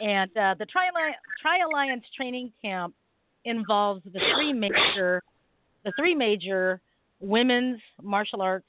And 0.00 0.30
uh, 0.36 0.54
the 0.58 0.66
Tri 0.66 1.58
Alliance 1.64 2.04
training 2.16 2.52
camp 2.62 2.94
involves 3.44 4.02
the 4.04 4.20
three 4.34 4.52
major, 4.52 5.22
the 5.84 5.92
three 5.98 6.14
major 6.14 6.80
women's 7.20 7.80
martial 8.02 8.42
arts 8.42 8.66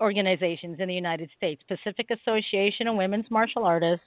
organizations 0.00 0.78
in 0.80 0.88
the 0.88 0.94
United 0.94 1.30
States 1.36 1.62
Pacific 1.68 2.08
Association 2.10 2.88
of 2.88 2.96
Women's 2.96 3.30
Martial 3.30 3.64
Artists, 3.64 4.04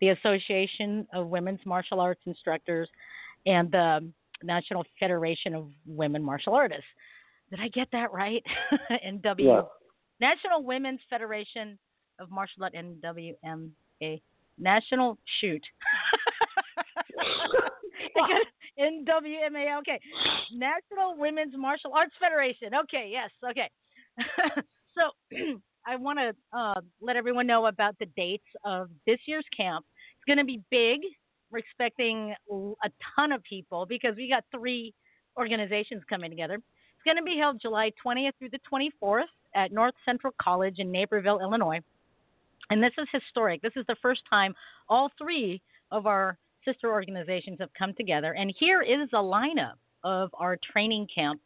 the 0.00 0.08
Association 0.08 1.06
of 1.12 1.28
Women's 1.28 1.60
Martial 1.64 2.00
Arts 2.00 2.20
Instructors, 2.26 2.88
and 3.46 3.70
the 3.70 4.10
National 4.42 4.84
Federation 4.98 5.54
of 5.54 5.68
Women 5.86 6.22
Martial 6.22 6.54
Artists. 6.54 6.84
Did 7.50 7.60
I 7.60 7.68
get 7.68 7.88
that 7.92 8.12
right? 8.12 8.42
NW 8.90 9.34
Yeah. 9.38 9.62
National 10.20 10.62
Women's 10.62 11.00
Federation 11.08 11.78
of 12.20 12.30
Martial 12.30 12.64
Art 12.64 12.74
NWMA 12.74 14.20
National 14.58 15.18
Shoot. 15.40 15.64
NWMA. 18.78 19.78
Okay, 19.80 20.00
National 20.52 21.16
Women's 21.16 21.54
Martial 21.56 21.92
Arts 21.94 22.14
Federation. 22.20 22.74
Okay, 22.74 23.08
yes. 23.10 23.30
Okay. 23.48 23.70
so 24.94 25.10
I 25.86 25.96
want 25.96 26.18
to 26.18 26.34
uh, 26.56 26.80
let 27.00 27.16
everyone 27.16 27.46
know 27.46 27.66
about 27.66 27.98
the 27.98 28.06
dates 28.16 28.44
of 28.64 28.90
this 29.06 29.18
year's 29.26 29.46
camp. 29.56 29.84
It's 30.16 30.24
going 30.26 30.38
to 30.38 30.44
be 30.44 30.60
big. 30.70 31.00
We're 31.50 31.58
expecting 31.58 32.34
a 32.50 32.90
ton 33.16 33.32
of 33.32 33.42
people 33.42 33.86
because 33.86 34.14
we 34.16 34.28
got 34.28 34.44
three 34.54 34.94
organizations 35.36 36.02
coming 36.08 36.30
together. 36.30 36.54
It's 36.54 37.04
going 37.04 37.16
to 37.16 37.22
be 37.22 37.36
held 37.38 37.60
July 37.60 37.90
20th 38.04 38.32
through 38.38 38.50
the 38.50 38.60
24th 39.02 39.24
at 39.54 39.72
North 39.72 39.94
Central 40.04 40.32
College 40.40 40.76
in 40.78 40.92
Naperville, 40.92 41.40
Illinois. 41.40 41.80
And 42.70 42.82
this 42.82 42.92
is 42.98 43.08
historic. 43.12 43.62
This 43.62 43.72
is 43.76 43.84
the 43.88 43.96
first 44.00 44.22
time 44.30 44.54
all 44.88 45.10
three 45.18 45.60
of 45.90 46.06
our 46.06 46.38
sister 46.64 46.90
organizations 46.90 47.58
have 47.60 47.70
come 47.76 47.94
together. 47.94 48.32
And 48.34 48.54
here 48.58 48.82
is 48.82 49.08
a 49.12 49.16
lineup 49.16 49.74
of 50.04 50.30
our 50.34 50.56
training 50.72 51.08
camp 51.12 51.40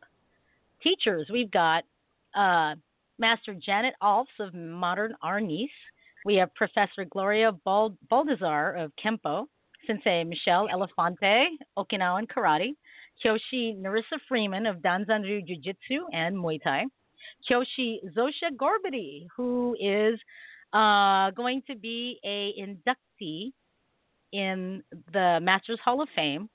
teachers. 0.83 1.29
We've 1.33 1.51
got 1.51 1.85
uh, 2.35 2.75
Master 3.19 3.55
Janet 3.55 3.95
Alfs 4.03 4.27
of 4.39 4.55
Modern 4.55 5.15
Arnis. 5.25 5.71
We 6.25 6.35
have 6.37 6.55
Professor 6.55 7.05
Gloria 7.05 7.53
Bald- 7.53 7.97
Baldazar 8.11 8.83
of 8.83 8.93
Kempo. 9.03 9.47
Sensei 9.87 10.25
Michelle 10.25 10.67
Elefante, 10.69 11.47
Okinawan 11.77 12.27
Karate. 12.27 12.75
Kyoshi 13.23 13.79
Narissa 13.79 14.19
Freeman 14.27 14.67
of 14.67 14.79
Danzanryu 14.79 15.47
Jiu 15.47 15.57
Jitsu 15.57 16.07
and 16.13 16.35
Muay 16.35 16.61
Thai. 16.63 16.85
Kyoshi 17.49 17.99
Zosha 18.17 18.51
Gorbady, 18.57 19.27
who 19.37 19.77
is 19.79 20.19
uh, 20.75 21.31
going 21.31 21.63
to 21.69 21.77
be 21.77 22.19
a 22.25 22.53
inductee 22.61 23.53
in 24.33 24.83
the 25.13 25.39
Masters 25.41 25.79
Hall 25.85 26.03
of 26.03 26.09
Fame, 26.15 26.51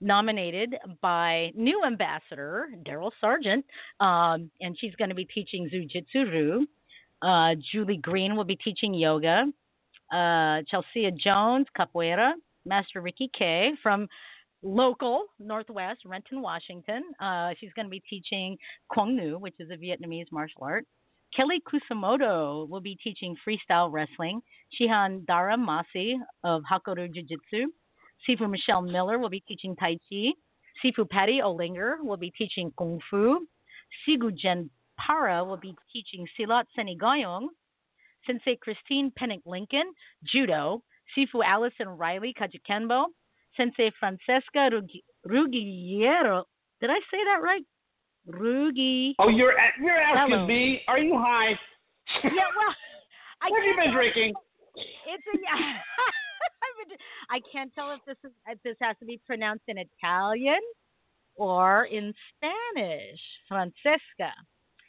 nominated 0.00 0.76
by 1.02 1.50
new 1.54 1.82
ambassador 1.84 2.68
Daryl 2.86 3.10
Sargent, 3.20 3.64
um, 4.00 4.50
and 4.60 4.78
she's 4.78 4.94
going 4.94 5.08
to 5.08 5.14
be 5.14 5.24
teaching 5.24 5.68
Zujitsu 5.68 6.30
Ryu. 6.30 6.66
Uh, 7.22 7.54
Julie 7.72 7.96
Green 7.96 8.36
will 8.36 8.44
be 8.44 8.56
teaching 8.56 8.94
yoga. 8.94 9.44
Uh, 10.12 10.62
Chelsea 10.70 11.10
Jones, 11.16 11.66
capoeira. 11.76 12.32
Master 12.66 13.00
Ricky 13.00 13.30
K 13.36 13.72
from 13.82 14.08
local 14.62 15.26
Northwest 15.38 16.00
Renton, 16.04 16.42
Washington. 16.42 17.02
Uh, 17.20 17.50
she's 17.58 17.72
going 17.74 17.86
to 17.86 17.90
be 17.90 18.02
teaching 18.10 18.56
Kwang 18.88 19.16
Nu, 19.16 19.38
which 19.38 19.54
is 19.58 19.70
a 19.70 19.76
Vietnamese 19.76 20.30
martial 20.32 20.62
art. 20.62 20.84
Kelly 21.36 21.60
Kusamoto 21.60 22.66
will 22.66 22.80
be 22.80 22.96
teaching 23.04 23.36
freestyle 23.46 23.92
wrestling. 23.92 24.40
Shihan 24.72 25.26
Dara 25.26 25.56
Masi 25.56 26.14
of 26.44 26.62
Hakoru 26.62 27.12
Jiu 27.12 27.22
Jitsu. 27.22 27.66
Sifu 28.26 28.48
Michelle 28.50 28.80
Miller 28.80 29.18
will 29.18 29.28
be 29.28 29.42
teaching 29.46 29.76
Tai 29.76 29.98
Chi. 30.08 30.32
Sifu 30.82 31.08
Patty 31.08 31.40
Olinger 31.42 31.96
will 32.00 32.16
be 32.16 32.32
teaching 32.38 32.72
Kung 32.78 32.98
Fu. 33.10 33.46
Sigu 34.08 34.34
Jen 34.34 34.70
Para 34.98 35.44
will 35.44 35.58
be 35.58 35.74
teaching 35.92 36.26
Silat 36.38 36.64
Senigoyong. 36.76 37.48
Sensei 38.26 38.56
Christine 38.56 39.12
Pennick 39.18 39.42
Lincoln, 39.44 39.92
Judo. 40.24 40.82
Sifu 41.14 41.44
Allison 41.44 41.88
Riley 41.88 42.32
Kajukenbo. 42.32 43.04
Sensei 43.58 43.90
Francesca 44.00 44.70
Ruggiero. 45.24 46.44
Did 46.80 46.90
I 46.90 47.00
say 47.10 47.24
that 47.26 47.42
right? 47.42 47.62
Rugi. 48.28 49.14
Oh, 49.18 49.28
you're 49.28 49.54
you're 49.80 50.00
asking 50.00 50.34
Hello. 50.34 50.46
me? 50.46 50.82
Are 50.88 50.98
you 50.98 51.16
high? 51.16 51.58
Yeah, 52.22 52.30
well, 52.30 52.74
I 53.42 53.50
What 53.50 53.60
have 53.60 53.66
you 53.66 53.76
been 53.76 53.92
drinking? 53.92 54.34
It's. 54.76 55.22
I've 55.52 56.98
I 57.30 57.40
can't 57.52 57.72
tell 57.74 57.92
if 57.92 58.00
this 58.06 58.16
is 58.24 58.32
if 58.48 58.62
this 58.62 58.76
has 58.80 58.96
to 59.00 59.06
be 59.06 59.20
pronounced 59.26 59.64
in 59.68 59.78
Italian 59.78 60.60
or 61.36 61.84
in 61.86 62.12
Spanish. 62.36 63.20
Francesca. 63.48 64.32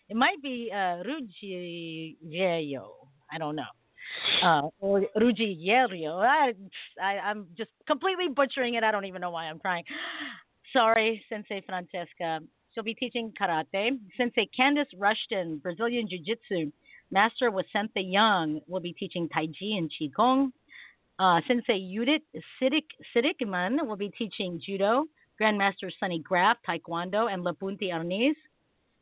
It 0.10 0.15
might 0.15 0.41
be 0.41 0.71
uh, 0.73 1.04
Ruggiero. 1.04 2.91
I 3.32 3.38
don't 3.38 3.56
know. 3.56 3.63
Uh, 4.41 4.69
or 4.80 5.06
Ruggiero. 5.19 6.19
I, 6.19 6.54
I, 7.02 7.17
I'm 7.19 7.47
just 7.58 7.71
completely 7.88 8.28
butchering 8.34 8.76
it. 8.76 8.84
I 8.84 8.91
don't 8.91 9.06
even 9.06 9.21
know 9.21 9.32
why 9.32 9.45
I'm 9.45 9.60
trying. 9.60 9.84
Sorry, 10.73 11.23
Sensei 11.30 11.62
Francesca. 11.65 12.39
She'll 12.77 12.83
be 12.83 12.93
teaching 12.93 13.33
karate. 13.41 13.97
Sensei 14.17 14.47
Candice 14.55 14.93
Rushton, 14.99 15.57
Brazilian 15.63 16.07
Jiu 16.07 16.19
Jitsu. 16.19 16.71
Master 17.09 17.49
Wasentha 17.49 17.95
Young 17.95 18.61
will 18.67 18.81
be 18.81 18.93
teaching 18.93 19.27
Tai 19.29 19.47
Chi 19.47 19.77
and 19.77 19.89
Qigong. 19.89 20.51
Uh, 21.17 21.41
Sensei 21.47 21.91
Judith 21.91 22.21
Siddiq 22.61 22.83
Siddiqman 23.15 23.83
will 23.87 23.95
be 23.95 24.09
teaching 24.09 24.61
Judo. 24.63 25.05
Grandmaster 25.41 25.89
Sunny 25.99 26.19
Graff, 26.19 26.57
Taekwondo, 26.69 27.33
and 27.33 27.43
Lapunti 27.43 27.89
Arnis. 27.89 28.35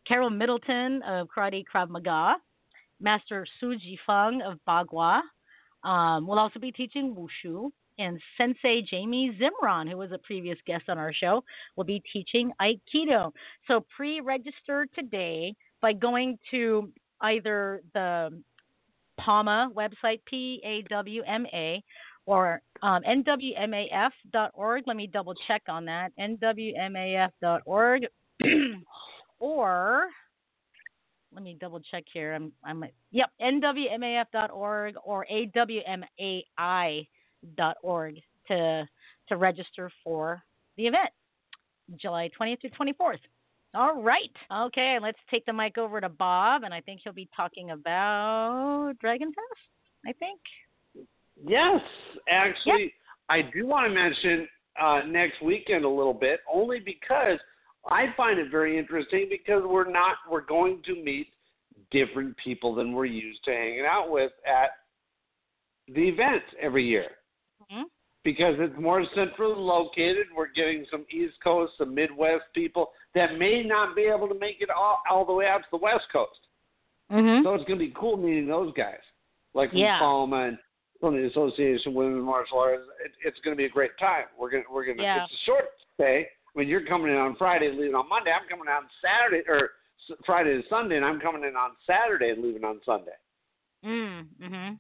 Carol 0.08 0.30
Middleton 0.30 1.02
of 1.02 1.28
Karate 1.28 1.66
Krav 1.66 1.90
Maga. 1.90 2.38
Master 3.02 3.46
Su 3.60 3.76
Jifeng 3.76 4.42
of 4.42 4.58
Bagua 4.66 5.20
um, 5.84 6.26
will 6.26 6.40
also 6.40 6.62
be 6.62 6.72
teaching 6.72 7.14
Wushu. 7.14 7.72
And 7.98 8.20
Sensei 8.38 8.82
Jamie 8.82 9.38
Zimron, 9.40 9.90
who 9.90 9.98
was 9.98 10.12
a 10.12 10.18
previous 10.18 10.58
guest 10.68 10.90
on 10.90 10.98
our 10.98 11.14
show, 11.14 11.44
will 11.76 11.86
be 11.86 12.02
teaching 12.12 12.52
Aikido. 12.62 13.32
So 13.68 13.86
pre 13.96 14.20
register 14.20 14.88
today 14.94 15.56
by 15.82 15.94
going 15.94 16.38
to 16.52 16.92
either 17.22 17.82
the 17.94 18.42
PAMA 19.18 19.70
website, 19.76 20.20
P 20.26 20.62
A 20.66 20.82
W 20.90 21.24
M 21.26 21.46
A, 21.54 21.82
or 22.26 22.62
um, 22.82 23.04
nwmaf.org. 23.04 24.84
Let 24.86 24.98
me 24.98 25.08
double 25.08 25.34
check 25.48 25.64
on 25.70 25.86
that. 25.86 26.12
nwmaf.org. 26.20 28.08
or 29.40 30.08
let 31.34 31.44
me 31.44 31.58
double 31.60 31.80
check 31.80 32.04
here. 32.12 32.34
I'm, 32.34 32.52
I'm 32.64 32.84
yep, 33.12 33.30
nwmaf.org 33.42 34.96
or 35.04 35.26
awmai.org 37.46 38.16
to 38.48 38.88
to 39.28 39.38
register 39.38 39.92
for 40.04 40.44
the 40.78 40.86
event, 40.86 41.10
July 42.00 42.30
20th 42.40 42.60
to 42.62 42.70
24th. 42.70 43.18
All 43.74 44.02
right. 44.02 44.32
Okay, 44.68 44.98
let's 45.02 45.18
take 45.30 45.46
the 45.46 45.54
mic 45.54 45.78
over 45.78 46.00
to 46.00 46.10
Bob, 46.10 46.64
and 46.64 46.74
I 46.74 46.80
think 46.82 47.02
he'll 47.04 47.14
be 47.14 47.28
talking 47.36 47.72
about 47.72 48.94
Dragon 49.02 49.30
Fest. 49.30 49.70
I 50.08 50.14
think. 50.14 50.40
Yes, 51.44 51.82
actually, 52.30 52.94
I 53.28 53.42
do 53.42 53.66
want 53.66 53.88
to 53.88 53.94
mention 53.94 54.48
uh, 54.82 55.02
next 55.08 55.42
weekend 55.44 55.84
a 55.84 55.90
little 55.90 56.14
bit, 56.14 56.40
only 56.52 56.80
because 56.80 57.40
I 57.90 58.08
find 58.16 58.40
it 58.40 58.50
very 58.50 58.78
interesting 58.78 59.28
because 59.30 59.64
we're 59.66 59.92
not 59.92 60.18
we're 60.30 60.46
going 60.46 60.82
to 60.86 60.96
meet 61.04 61.28
different 61.92 62.36
people 62.38 62.74
than 62.74 62.94
we're 62.94 63.06
used 63.06 63.44
to 63.46 63.52
hanging 63.52 63.86
out 63.90 64.10
with 64.10 64.32
at 64.48 64.70
the 65.94 66.02
event 66.02 66.44
every 66.62 66.86
year. 66.86 67.08
Because 68.26 68.56
it's 68.58 68.74
more 68.78 69.06
centrally 69.16 69.56
located, 69.56 70.26
we're 70.36 70.52
getting 70.52 70.84
some 70.90 71.06
East 71.12 71.36
Coast, 71.44 71.74
some 71.78 71.94
Midwest 71.94 72.44
people 72.56 72.90
that 73.14 73.38
may 73.38 73.64
not 73.64 73.96
be 73.96 74.02
able 74.14 74.28
to 74.28 74.38
make 74.38 74.58
it 74.60 74.70
all, 74.76 75.00
all 75.10 75.26
the 75.26 75.32
way 75.32 75.46
out 75.46 75.60
to 75.60 75.68
the 75.72 75.78
West 75.78 76.06
Coast. 76.12 76.40
Mm-hmm. 77.12 77.46
So 77.46 77.54
it's 77.54 77.64
going 77.66 77.80
to 77.80 77.86
be 77.86 77.94
cool 77.96 78.18
meeting 78.18 78.48
those 78.48 78.74
guys, 78.74 78.98
like 79.54 79.70
from 79.70 79.80
Yeah. 79.80 80.00
FOMA 80.02 80.48
and 80.50 80.58
from 81.00 81.16
the 81.16 81.28
Association 81.28 81.90
of 81.90 81.94
Women 81.94 82.22
Martial 82.22 82.58
Arts. 82.58 82.82
It, 83.06 83.12
it's 83.24 83.40
going 83.42 83.56
to 83.56 83.58
be 83.58 83.66
a 83.66 83.70
great 83.70 83.92
time. 84.00 84.26
We're 84.40 84.50
going 84.50 84.64
to 84.64 84.74
we're 84.74 84.86
going 84.86 84.98
to. 84.98 85.04
Yeah. 85.04 85.24
It's 85.24 85.32
a 85.32 85.46
short 85.46 85.66
stay. 85.94 86.28
I 86.28 86.60
mean, 86.60 86.68
you're 86.68 86.86
coming 86.86 87.12
in 87.12 87.18
on 87.18 87.36
Friday, 87.36 87.70
leaving 87.70 87.94
on 87.94 88.10
Monday. 88.10 88.32
I'm 88.32 88.50
coming 88.50 88.66
out 88.68 88.84
on 88.84 88.90
Saturday 89.04 89.44
or 89.48 89.70
Friday 90.26 90.60
to 90.60 90.68
Sunday, 90.68 90.96
and 90.96 91.06
I'm 91.06 91.20
coming 91.20 91.44
in 91.44 91.56
on 91.56 91.72
Saturday 91.86 92.30
and 92.30 92.42
leaving 92.44 92.64
on 92.64 92.82
Sunday. 92.84 93.12
Mm, 93.86 94.26
mm-hmm. 94.42 94.74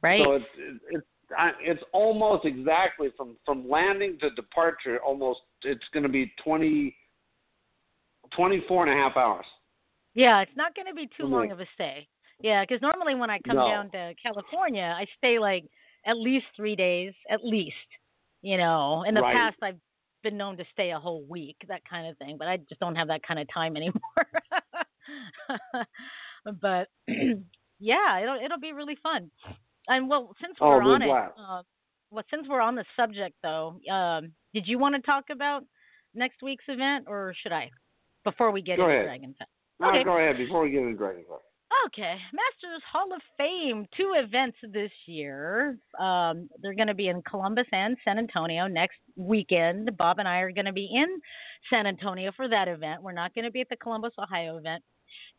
Right. 0.00 0.22
So 0.24 0.32
it's 0.34 0.44
it's, 0.90 1.06
I- 1.38 1.52
it's 1.60 1.82
almost 1.92 2.44
exactly 2.44 3.10
from 3.16 3.36
from 3.44 3.68
landing 3.68 4.18
to 4.20 4.30
departure. 4.30 4.98
Almost 5.02 5.40
it's 5.62 5.84
going 5.92 6.02
to 6.02 6.08
be 6.08 6.32
twenty 6.44 6.96
twenty 8.34 8.62
four 8.68 8.86
and 8.86 8.92
a 8.98 9.02
half 9.02 9.16
hours. 9.16 9.46
yeah, 10.14 10.40
it's 10.40 10.56
not 10.56 10.74
going 10.74 10.86
to 10.86 10.94
be 10.94 11.06
too 11.16 11.24
Mhm. 11.24 11.30
long 11.30 11.50
of 11.52 11.60
a 11.60 11.66
stay. 11.74 12.06
Yeah, 12.40 12.62
because 12.64 12.82
normally 12.82 13.14
when 13.14 13.30
I 13.30 13.38
come 13.40 13.56
No. 13.56 13.66
down 13.68 13.90
to 13.92 14.14
California, 14.22 14.94
I 14.96 15.06
stay 15.16 15.38
like 15.38 15.64
at 16.04 16.16
least 16.18 16.46
three 16.56 16.76
days, 16.76 17.14
at 17.30 17.44
least. 17.44 17.76
You 18.42 18.56
know, 18.58 19.04
in 19.04 19.14
the 19.14 19.22
Right. 19.22 19.34
past 19.36 19.56
I've 19.62 19.80
been 20.22 20.36
known 20.36 20.56
to 20.56 20.64
stay 20.72 20.90
a 20.90 20.98
whole 20.98 21.24
week, 21.26 21.56
that 21.68 21.84
kind 21.84 22.06
of 22.08 22.16
thing, 22.18 22.36
but 22.36 22.48
I 22.48 22.56
just 22.58 22.80
don't 22.80 22.94
have 22.96 23.08
that 23.08 23.22
kind 23.22 23.38
of 23.40 23.48
time 23.48 23.76
anymore. 23.76 24.02
but 26.60 26.88
yeah, 27.78 28.18
it'll 28.18 28.38
it'll 28.44 28.58
be 28.60 28.72
really 28.72 28.96
fun. 28.96 29.30
And 29.88 30.08
well, 30.08 30.34
since 30.40 30.56
Oh, 30.60 30.68
we're 30.68 30.80
it'll 30.80 30.92
on 30.92 31.02
it, 31.02 31.10
uh, 31.10 31.62
well, 32.10 32.24
since 32.30 32.46
we're 32.48 32.60
on 32.60 32.74
the 32.74 32.84
subject 32.96 33.36
though, 33.42 33.80
um, 33.90 34.32
did 34.54 34.66
you 34.66 34.78
want 34.78 34.94
to 34.94 35.02
talk 35.02 35.24
about 35.30 35.64
next 36.14 36.42
week's 36.42 36.64
event, 36.68 37.06
or 37.08 37.34
should 37.42 37.52
I? 37.52 37.70
Before 38.24 38.50
we 38.52 38.62
get 38.62 38.76
Go 38.76 38.84
into 38.84 38.94
ahead. 38.94 39.06
Dragon 39.06 39.34
Fest. 39.38 39.50
No, 39.80 39.88
Okay. 39.88 40.04
go 40.04 40.18
ahead 40.18 40.36
before 40.36 40.62
we 40.62 40.70
get 40.70 40.82
into 40.82 40.94
Dragon 40.96 41.24
Quest. 41.26 41.42
Okay, 41.86 42.16
Masters 42.34 42.82
Hall 42.92 43.12
of 43.14 43.20
Fame, 43.38 43.86
two 43.96 44.12
events 44.14 44.58
this 44.72 44.90
year. 45.06 45.78
Um, 45.98 46.48
they're 46.60 46.74
going 46.74 46.86
to 46.88 46.94
be 46.94 47.08
in 47.08 47.22
Columbus 47.22 47.66
and 47.72 47.96
San 48.04 48.18
Antonio 48.18 48.66
next 48.68 48.98
weekend. 49.16 49.96
Bob 49.96 50.18
and 50.18 50.28
I 50.28 50.40
are 50.40 50.52
going 50.52 50.66
to 50.66 50.72
be 50.72 50.88
in 50.92 51.18
San 51.70 51.86
Antonio 51.86 52.30
for 52.36 52.46
that 52.46 52.68
event. 52.68 53.02
We're 53.02 53.12
not 53.12 53.34
going 53.34 53.46
to 53.46 53.50
be 53.50 53.62
at 53.62 53.70
the 53.70 53.76
Columbus, 53.76 54.12
Ohio 54.18 54.58
event. 54.58 54.84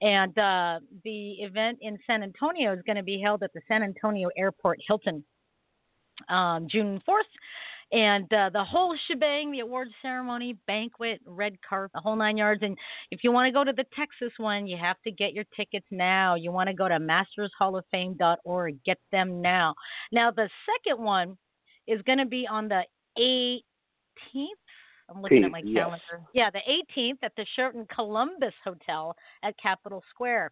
And 0.01 0.37
uh, 0.37 0.79
the 1.03 1.33
event 1.39 1.79
in 1.81 1.97
San 2.05 2.23
Antonio 2.23 2.73
is 2.73 2.81
going 2.85 2.97
to 2.97 3.03
be 3.03 3.21
held 3.21 3.43
at 3.43 3.53
the 3.53 3.61
San 3.67 3.83
Antonio 3.83 4.29
Airport 4.37 4.79
Hilton 4.87 5.23
um, 6.29 6.67
June 6.69 7.01
4th. 7.07 7.21
And 7.91 8.31
uh, 8.33 8.49
the 8.51 8.63
whole 8.63 8.97
shebang, 9.07 9.51
the 9.51 9.59
awards 9.59 9.91
ceremony, 10.01 10.57
banquet, 10.65 11.21
red 11.27 11.55
carpet, 11.67 11.91
the 11.93 12.01
whole 12.01 12.15
nine 12.15 12.37
yards. 12.37 12.63
And 12.63 12.75
if 13.11 13.23
you 13.23 13.31
want 13.31 13.45
to 13.45 13.51
go 13.51 13.63
to 13.63 13.71
the 13.71 13.85
Texas 13.95 14.33
one, 14.37 14.65
you 14.65 14.77
have 14.77 14.97
to 15.03 15.11
get 15.11 15.33
your 15.33 15.43
tickets 15.55 15.85
now. 15.91 16.33
You 16.33 16.51
want 16.51 16.69
to 16.69 16.73
go 16.73 16.87
to 16.87 16.97
mastershalloffame.org. 16.97 18.83
Get 18.83 18.97
them 19.11 19.41
now. 19.41 19.75
Now, 20.11 20.31
the 20.31 20.49
second 20.65 21.03
one 21.03 21.37
is 21.87 22.01
going 22.01 22.17
to 22.17 22.25
be 22.25 22.47
on 22.49 22.67
the 22.67 22.81
18th. 23.19 24.47
I'm 25.09 25.21
looking 25.21 25.43
at 25.43 25.51
my 25.51 25.59
Yes. 25.59 25.83
calendar. 25.83 26.27
Yeah, 26.33 26.49
the 26.49 26.61
18th 26.67 27.19
at 27.23 27.35
the 27.35 27.45
Sheraton 27.55 27.85
Columbus 27.87 28.53
Hotel 28.63 29.15
at 29.43 29.57
Capitol 29.57 30.03
Square. 30.09 30.51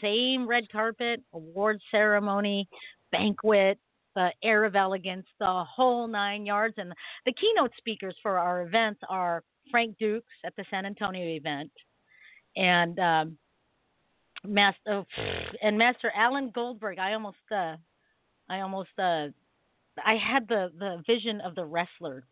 Same 0.00 0.46
red 0.46 0.68
carpet, 0.70 1.22
award 1.32 1.80
ceremony, 1.90 2.68
banquet, 3.10 3.78
the 4.14 4.32
air 4.42 4.64
of 4.64 4.76
elegance, 4.76 5.26
the 5.38 5.64
whole 5.64 6.06
nine 6.06 6.46
yards. 6.46 6.74
And 6.78 6.92
the 7.26 7.32
keynote 7.32 7.72
speakers 7.76 8.16
for 8.22 8.38
our 8.38 8.62
events 8.62 9.00
are 9.08 9.42
Frank 9.70 9.98
Dux 9.98 10.24
at 10.44 10.54
the 10.56 10.64
San 10.70 10.86
Antonio 10.86 11.26
event, 11.26 11.72
and 12.56 12.98
um, 12.98 13.38
Master 14.44 14.80
oh, 14.88 15.06
and 15.62 15.76
Master 15.76 16.12
Alan 16.14 16.50
Goldberg. 16.50 16.98
I 16.98 17.14
almost, 17.14 17.38
uh, 17.50 17.76
I 18.48 18.60
almost, 18.60 18.90
uh, 18.98 19.28
I 20.04 20.16
had 20.16 20.46
the 20.48 20.70
the 20.78 21.02
vision 21.06 21.40
of 21.40 21.54
the 21.54 21.64
wrestler 21.64 22.26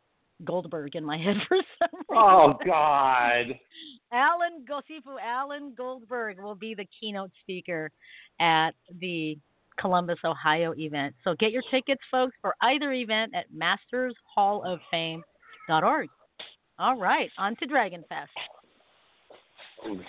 Goldberg 0.44 0.96
in 0.96 1.04
my 1.04 1.18
head 1.18 1.36
for 1.48 1.58
some 1.78 1.90
oh, 2.10 2.48
reason. 2.48 2.54
Oh 2.58 2.58
God. 2.66 3.58
Alan 4.12 4.64
Gosifu 4.68 5.16
Alan 5.22 5.74
Goldberg 5.76 6.40
will 6.40 6.54
be 6.54 6.74
the 6.74 6.86
keynote 7.00 7.30
speaker 7.42 7.90
at 8.40 8.70
the 9.00 9.36
Columbus, 9.80 10.18
Ohio 10.24 10.74
event. 10.76 11.14
So 11.24 11.34
get 11.38 11.50
your 11.50 11.62
tickets, 11.70 12.02
folks, 12.10 12.36
for 12.40 12.54
either 12.60 12.92
event 12.92 13.32
at 13.34 13.46
mastershalloffame.org. 13.52 16.08
All 16.78 16.96
right, 16.96 17.30
on 17.38 17.56
to 17.56 17.66
Dragon 17.66 18.04
Fest. 18.08 18.30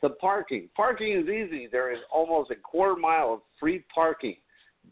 The 0.00 0.10
parking. 0.10 0.68
Parking 0.76 1.12
is 1.12 1.28
easy. 1.28 1.66
There 1.66 1.90
is 1.90 2.00
almost 2.10 2.50
a 2.50 2.56
quarter 2.56 2.96
mile 2.96 3.34
of 3.34 3.42
free 3.58 3.80
parking 3.92 4.36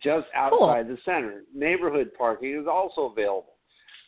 just 0.00 0.26
outside 0.34 0.88
the 0.88 0.98
center. 1.04 1.44
Neighborhood 1.54 2.12
parking 2.14 2.58
is 2.58 2.66
also 2.66 3.02
available. 3.02 3.54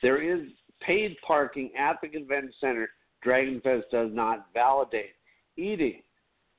There 0.03 0.21
is 0.21 0.51
paid 0.81 1.17
parking 1.27 1.71
at 1.77 2.01
the 2.01 2.09
convention 2.09 2.53
center. 2.61 2.91
Dragon 3.23 3.61
Fest 3.61 3.87
does 3.91 4.13
not 4.13 4.53
validate. 4.53 5.15
Eating. 5.57 6.03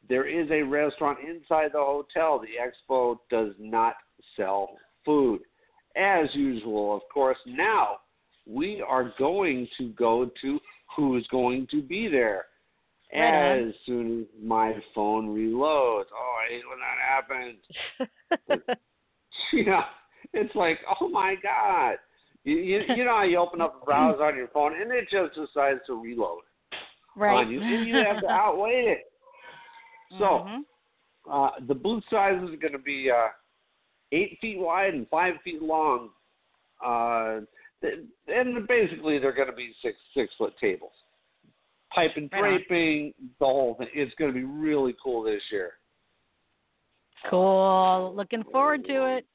There 0.08 0.26
is 0.26 0.50
a 0.52 0.62
restaurant 0.62 1.20
inside 1.20 1.72
the 1.74 1.84
hotel. 1.84 2.40
The 2.40 2.56
expo 2.58 3.20
does 3.30 3.54
not 3.60 3.96
sell 4.36 4.78
food. 5.04 5.42
As 5.98 6.28
usual, 6.34 6.96
of 6.96 7.02
course, 7.14 7.38
now 7.46 7.98
we 8.46 8.84
are 8.88 9.14
going 9.18 9.68
to 9.78 9.90
go 9.90 10.30
to 10.42 10.60
who's 10.96 11.28
going 11.28 11.68
to 11.72 11.82
be 11.82 12.08
there. 12.08 12.46
As 13.14 13.74
soon 13.86 14.22
as 14.22 14.28
my 14.42 14.76
phone 14.94 15.30
reloads. 15.30 16.06
Oh, 16.14 16.36
I 16.46 16.50
hate 16.50 16.64
when 16.68 16.80
that 16.80 16.98
happens. 17.02 17.58
you 19.54 19.66
know, 19.66 19.82
it's 20.34 20.54
like, 20.56 20.80
oh 21.00 21.08
my 21.08 21.36
god. 21.42 21.96
You, 22.44 22.58
you, 22.58 22.82
you 22.96 23.06
know 23.06 23.16
how 23.16 23.24
you 23.24 23.38
open 23.38 23.62
up 23.62 23.82
a 23.82 23.86
browser 23.86 24.24
on 24.24 24.36
your 24.36 24.50
phone 24.50 24.74
and 24.80 24.92
it 24.92 25.10
just 25.10 25.36
decides 25.36 25.80
to 25.88 26.02
reload 26.02 26.42
right. 27.18 27.46
on 27.46 27.50
you, 27.50 27.62
and 27.62 27.88
you 27.88 27.96
have 27.96 28.22
to 28.22 28.30
outweigh 28.30 28.98
it. 29.00 29.12
So 30.20 30.46
Mhm. 30.46 30.64
uh, 31.30 31.52
the 31.68 31.76
booth 31.76 32.04
size 32.10 32.42
is 32.44 32.60
going 32.60 32.74
to 32.74 32.80
be 32.80 33.12
uh, 33.12 33.30
eight 34.12 34.38
feet 34.42 34.60
wide 34.60 34.94
and 34.94 35.08
five 35.10 35.36
feet 35.44 35.62
long, 35.62 36.10
uh, 36.86 37.40
and 38.28 38.68
basically 38.68 39.20
they're 39.20 39.36
going 39.36 39.50
to 39.50 39.56
be 39.56 39.74
six 39.82 39.98
six 40.16 40.34
foot 40.38 40.54
tables, 40.60 40.92
pipe 41.94 42.12
and 42.16 42.30
draping, 42.30 43.14
the 43.40 43.46
whole 43.46 43.76
thing. 43.76 43.88
It's 43.94 44.16
going 44.16 44.32
to 44.32 44.38
be 44.38 44.46
really 44.46 44.96
cool 45.04 45.24
this 45.24 45.42
year. 45.52 45.74
cool. 47.30 48.14
Looking 48.16 48.44
forward 48.52 48.86
to 48.86 49.18
it. 49.18 49.26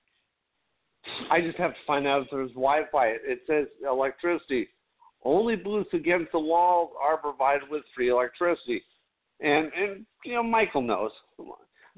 I 1.31 1.41
just 1.41 1.59
have 1.59 1.73
to 1.73 1.81
find 1.87 2.07
out 2.07 2.23
if 2.23 2.29
there's 2.31 2.51
Wi-Fi. 2.51 3.07
It 3.07 3.41
says 3.47 3.67
electricity. 3.85 4.69
Only 5.25 5.57
booths 5.57 5.91
against 5.93 6.33
the 6.33 6.39
walls 6.39 6.91
are 7.03 7.17
provided 7.17 7.69
with 7.69 7.83
free 7.95 8.11
electricity, 8.11 8.83
and 9.41 9.71
and 9.77 10.07
you 10.25 10.35
know 10.35 10.43
Michael 10.43 10.83
knows. 10.83 11.13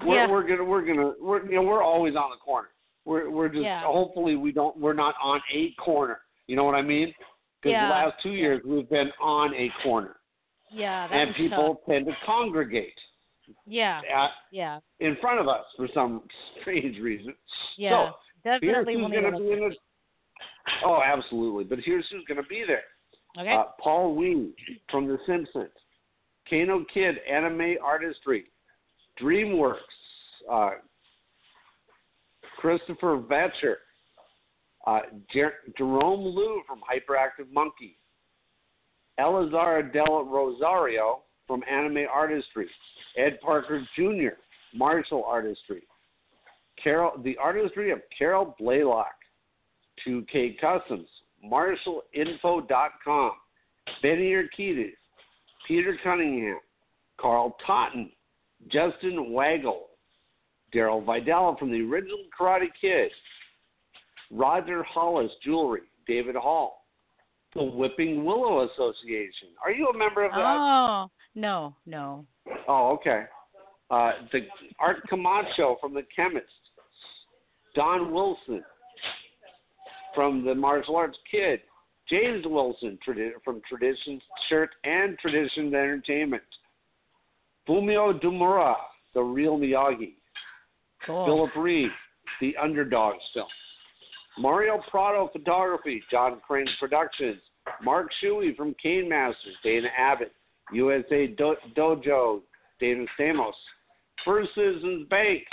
We're 0.03 0.15
Yeah. 0.15 0.27
we're 0.29 0.43
gonna 0.47 0.63
we're 0.63 0.81
gonna 0.85 1.13
we're 1.21 1.45
you 1.45 1.55
know 1.55 1.61
we're 1.63 1.83
always 1.83 2.15
on 2.15 2.29
the 2.31 2.37
corner. 2.37 2.69
We're 3.05 3.29
we're 3.29 3.49
just 3.49 3.63
Yeah. 3.63 3.81
hopefully 3.83 4.35
we 4.35 4.51
don't 4.51 4.75
we're 4.77 4.93
not 4.93 5.15
on 5.21 5.41
a 5.53 5.71
corner. 5.73 6.19
You 6.47 6.55
know 6.55 6.63
what 6.63 6.75
I 6.75 6.81
mean? 6.81 7.13
Because 7.61 7.71
Yeah. 7.73 7.87
the 7.87 7.93
last 7.93 8.21
two 8.21 8.31
years 8.31 8.61
we've 8.65 8.89
been 8.89 9.11
on 9.21 9.53
a 9.55 9.69
corner, 9.83 10.17
Yeah, 10.69 11.07
and 11.11 11.33
people 11.35 11.75
tough. 11.75 11.85
tend 11.87 12.05
to 12.07 12.15
congregate 12.25 12.99
Yeah, 13.65 14.01
at, 14.13 14.31
yeah, 14.51 14.79
in 14.99 15.15
front 15.17 15.39
of 15.39 15.47
us 15.47 15.65
for 15.77 15.87
some 15.93 16.27
strange 16.61 16.99
reason. 16.99 17.33
yeah. 17.77 17.89
So, 18.11 18.17
Here's 18.43 18.61
Definitely 18.61 18.93
who's 18.95 19.11
gonna 19.11 19.39
be 19.39 19.51
in 19.53 19.69
the. 19.69 19.75
Oh, 20.83 21.01
absolutely. 21.03 21.63
But 21.63 21.79
here's 21.79 22.07
who's 22.09 22.23
going 22.25 22.41
to 22.41 22.47
be 22.47 22.63
there. 22.65 22.83
Okay. 23.37 23.51
Uh, 23.51 23.65
Paul 23.79 24.15
Ween 24.15 24.53
from 24.89 25.07
The 25.07 25.17
Simpsons, 25.25 25.71
Kano 26.49 26.83
Kid 26.93 27.17
Anime 27.29 27.77
Artistry, 27.83 28.45
DreamWorks, 29.21 29.75
uh, 30.51 30.71
Christopher 32.57 33.17
Vetcher, 33.19 33.75
uh, 34.87 35.01
Jer- 35.31 35.59
Jerome 35.77 36.35
Liu 36.35 36.61
from 36.67 36.81
Hyperactive 36.81 37.51
Monkey, 37.51 37.97
Elazar 39.19 39.91
Del 39.93 40.25
Rosario 40.25 41.21
from 41.47 41.63
Anime 41.69 42.05
Artistry, 42.11 42.69
Ed 43.17 43.39
Parker 43.41 43.85
Jr., 43.95 44.35
Martial 44.73 45.23
Artistry, 45.23 45.83
Carol, 46.81 47.13
the 47.23 47.37
Artistry 47.37 47.91
of 47.91 47.99
Carol 48.17 48.55
Blaylock, 48.59 49.13
2K 50.05 50.59
Customs, 50.59 51.07
MartialInfo.com, 51.49 53.31
Benny 54.01 54.31
Urquidez, 54.31 54.93
Peter 55.67 55.97
Cunningham, 56.03 56.59
Carl 57.19 57.55
Totten, 57.65 58.11
Justin 58.71 59.31
Waggle, 59.31 59.87
Daryl 60.73 61.05
Vidal 61.05 61.55
from 61.57 61.71
the 61.71 61.81
original 61.81 62.23
Karate 62.37 62.69
Kid, 62.79 63.11
Roger 64.31 64.83
Hollis 64.83 65.31
Jewelry, 65.43 65.81
David 66.07 66.35
Hall, 66.35 66.85
the 67.53 67.63
Whipping 67.63 68.25
Willow 68.25 68.67
Association. 68.69 69.49
Are 69.63 69.71
you 69.71 69.87
a 69.87 69.97
member 69.97 70.25
of 70.25 70.31
that? 70.31 70.37
Oh 70.37 71.11
no, 71.35 71.75
no. 71.85 72.25
Oh, 72.67 72.91
okay. 72.93 73.23
Uh, 73.91 74.11
the 74.31 74.41
Art 74.79 74.97
Camacho 75.07 75.77
from 75.79 75.93
The 75.93 76.03
Chemist, 76.15 76.45
Don 77.75 78.11
Wilson 78.11 78.63
from 80.15 80.43
the 80.43 80.55
Martial 80.55 80.95
Arts 80.95 81.17
Kid, 81.29 81.59
James 82.09 82.45
Wilson 82.47 82.97
from 83.43 83.61
Traditions 83.67 84.21
Shirt 84.49 84.71
and 84.83 85.17
Traditions 85.19 85.73
Entertainment, 85.73 86.43
Fumio 87.67 88.19
Demura, 88.21 88.75
The 89.13 89.21
Real 89.21 89.57
Miyagi, 89.57 90.13
Cool. 91.05 91.25
Philip 91.25 91.55
Reed, 91.55 91.89
The 92.41 92.55
Underdogs 92.61 93.23
Film, 93.33 93.47
Mario 94.37 94.81
Prado 94.89 95.29
Photography, 95.31 96.03
John 96.11 96.41
Crane 96.45 96.67
Productions, 96.79 97.41
Mark 97.83 98.09
Shuey 98.23 98.55
from 98.55 98.75
Cane 98.81 99.09
Masters, 99.09 99.55
Dana 99.63 99.87
Abbott, 99.97 100.31
USA 100.73 101.27
Do- 101.27 101.55
Dojo, 101.75 102.41
Dana 102.79 103.05
Stamos, 103.19 103.51
First 104.23 104.49
Citizens 104.55 105.07
Bank, 105.09 105.43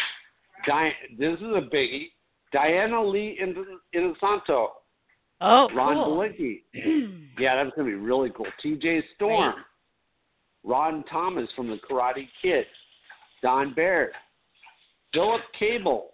Di- 0.66 0.92
this 1.18 1.34
is 1.38 1.42
a 1.54 1.68
biggie, 1.74 2.08
Diana 2.52 3.02
Lee 3.04 3.38
In- 3.40 3.78
Inosanto, 3.94 4.68
oh, 5.40 5.68
Ron 5.74 5.94
cool. 6.04 6.18
Balicki. 6.18 6.62
Yeah, 7.38 7.56
that's 7.56 7.74
going 7.74 7.90
to 7.90 7.96
be 7.96 8.00
really 8.00 8.30
cool. 8.36 8.46
TJ 8.62 9.00
Storm, 9.16 9.54
Ron 10.64 11.04
Thomas 11.10 11.48
from 11.56 11.68
the 11.68 11.78
Karate 11.88 12.28
Kid, 12.40 12.66
Don 13.42 13.74
Baird, 13.74 14.12
Philip 15.12 15.42
Cable, 15.58 16.10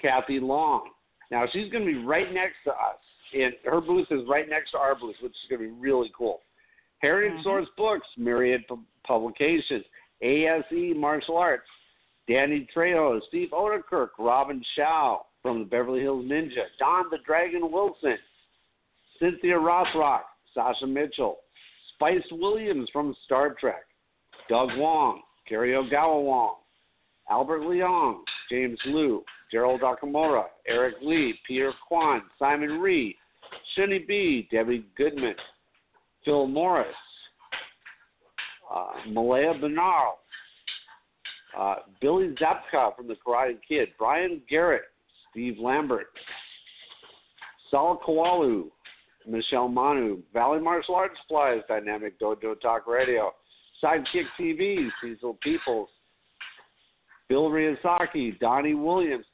Kathy 0.00 0.40
Long. 0.40 0.90
Now 1.30 1.44
she's 1.52 1.70
going 1.70 1.84
to 1.86 1.92
be 1.92 2.04
right 2.04 2.32
next 2.32 2.56
to 2.64 2.70
us, 2.70 2.98
and 3.34 3.54
her 3.64 3.80
booth 3.80 4.08
is 4.10 4.20
right 4.28 4.48
next 4.48 4.72
to 4.72 4.78
our 4.78 4.94
booth, 4.94 5.16
which 5.22 5.32
is 5.32 5.48
going 5.48 5.62
to 5.62 5.68
be 5.68 5.80
really 5.80 6.12
cool. 6.16 6.42
Heritage 6.98 7.38
Mhm. 7.40 7.42
Source 7.42 7.68
Books, 7.76 8.06
Myriad 8.16 8.66
Pu- 8.68 8.84
Publications, 9.04 9.84
ASE 10.20 10.94
Martial 10.94 11.36
Arts, 11.36 11.68
Danny 12.28 12.68
Trejo, 12.74 13.20
Steve 13.24 13.50
Oedekerk, 13.50 14.10
Robin 14.18 14.62
Shou 14.74 15.18
from 15.42 15.58
the 15.58 15.64
Beverly 15.64 16.00
Hills 16.00 16.24
Ninja, 16.26 16.66
Don 16.78 17.10
the 17.10 17.18
Dragon 17.18 17.72
Wilson, 17.72 18.18
Cynthia 19.18 19.56
Rothrock, 19.56 20.22
Sasha 20.54 20.86
Mitchell, 20.86 21.41
Spice 22.02 22.32
Williams 22.32 22.88
from 22.92 23.14
Star 23.24 23.54
Trek, 23.60 23.84
Doug 24.48 24.70
Wong, 24.76 25.22
Gary 25.48 25.74
Ogawa 25.74 26.20
Wong, 26.20 26.56
Albert 27.30 27.60
Leong, 27.60 28.22
James 28.50 28.76
Liu, 28.86 29.22
Gerald 29.52 29.82
Nakamura, 29.82 30.46
Eric 30.66 30.96
Lee, 31.00 31.38
Peter 31.46 31.72
Kwan, 31.86 32.22
Simon 32.40 32.80
Rhee, 32.80 33.14
Shunny 33.78 34.04
B, 34.04 34.48
Debbie 34.50 34.84
Goodman, 34.98 35.36
Phil 36.24 36.48
Morris, 36.48 36.88
uh, 38.74 39.08
Malaya 39.08 39.54
Bernal, 39.60 40.18
uh, 41.56 41.76
Billy 42.00 42.34
Zabka 42.34 42.96
from 42.96 43.06
The 43.06 43.14
Karate 43.24 43.58
Kid, 43.68 43.90
Brian 43.96 44.42
Garrett, 44.50 44.82
Steve 45.30 45.54
Lambert, 45.60 46.08
Sal 47.70 48.00
Kawalu, 48.04 48.70
Michelle 49.26 49.68
Manu, 49.68 50.18
Valley 50.32 50.60
Martial 50.60 50.94
Arts 50.94 51.14
Supplies, 51.22 51.60
Dynamic 51.68 52.18
Dojo 52.20 52.60
Talk 52.60 52.86
Radio, 52.86 53.32
Sidekick 53.82 54.26
TV, 54.38 54.88
Cecil 55.02 55.38
Peoples, 55.42 55.88
Bill 57.28 57.48
Ryusaki, 57.50 58.38
Donnie 58.38 58.74
Williams. 58.74 59.24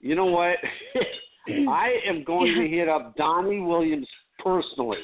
You 0.00 0.14
know 0.14 0.26
what? 0.26 0.56
I 1.48 1.94
am 2.06 2.24
going 2.24 2.54
to 2.54 2.68
hit 2.68 2.88
up 2.88 3.16
Donnie 3.16 3.60
Williams 3.60 4.08
personally 4.42 4.98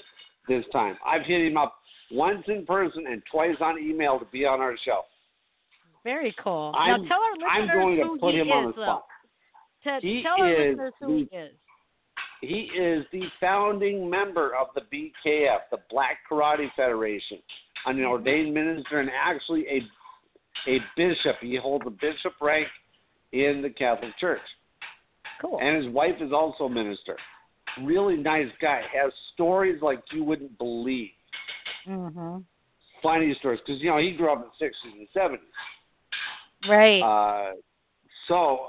this 0.49 0.65
time. 0.73 0.97
I've 1.07 1.25
hit 1.25 1.47
him 1.47 1.57
up 1.57 1.77
once 2.11 2.43
in 2.49 2.67
person 2.67 3.07
and 3.09 3.23
twice 3.31 3.57
on 3.61 3.79
email 3.79 4.19
to 4.19 4.27
be 4.27 4.45
on 4.45 4.61
our 4.61 4.77
show. 4.85 5.03
Very 6.05 6.35
cool. 6.43 6.73
I'm- 6.77 7.03
now 7.03 7.09
tell 7.09 7.23
our 7.23 7.33
listeners 7.33 7.71
I'm 7.71 7.81
going 7.81 7.97
to 7.97 8.19
put 8.21 8.35
him 8.35 8.49
is, 8.49 8.53
on 8.53 8.67
the 8.67 8.73
spot. 8.73 9.05
To 9.85 9.99
He 10.01 10.23
tell 10.23 10.43
our 10.43 10.51
listeners 10.51 10.93
who 11.01 11.17
he 11.17 11.23
is. 11.37 11.53
He 12.43 12.69
is 12.77 13.07
the 13.13 13.23
founding 13.41 14.11
member 14.11 14.51
of 14.57 14.67
the 14.75 14.83
BKF, 14.93 15.59
the 15.71 15.79
Black 15.89 16.19
Karate 16.31 16.69
Federation, 16.75 17.39
an 17.87 18.05
ordained 18.05 18.53
minister 18.53 19.01
and 19.01 19.09
actually 19.11 19.65
a 19.69 19.81
a 20.69 20.79
bishop. 20.97 21.37
He 21.41 21.57
holds 21.57 21.85
a 21.87 21.91
bishop 21.91 22.35
rank 22.41 22.67
in 23.33 23.63
the 23.63 23.71
Catholic 23.71 24.17
Church. 24.19 24.41
Cool. 25.41 25.59
And 25.61 25.83
his 25.83 25.93
wife 25.93 26.17
is 26.21 26.33
also 26.33 26.65
a 26.65 26.71
minister. 26.71 27.17
Really 27.83 28.17
nice 28.17 28.51
guy. 28.61 28.83
Has 28.93 29.13
stories 29.35 29.81
like 29.81 30.01
you 30.13 30.25
wouldn't 30.25 30.59
believe. 30.59 31.11
Mm-hmm. 31.89 32.39
Funny 33.03 33.37
stories 33.39 33.61
because 33.65 33.81
you 33.81 33.91
know 33.91 33.99
he 33.99 34.13
grew 34.13 34.33
up 34.33 34.39
in 34.39 34.45
the 34.45 34.67
sixties 34.67 34.93
and 34.99 35.09
seventies. 35.15 35.47
Right. 36.69 37.01
Uh, 37.01 37.55
so, 38.29 38.67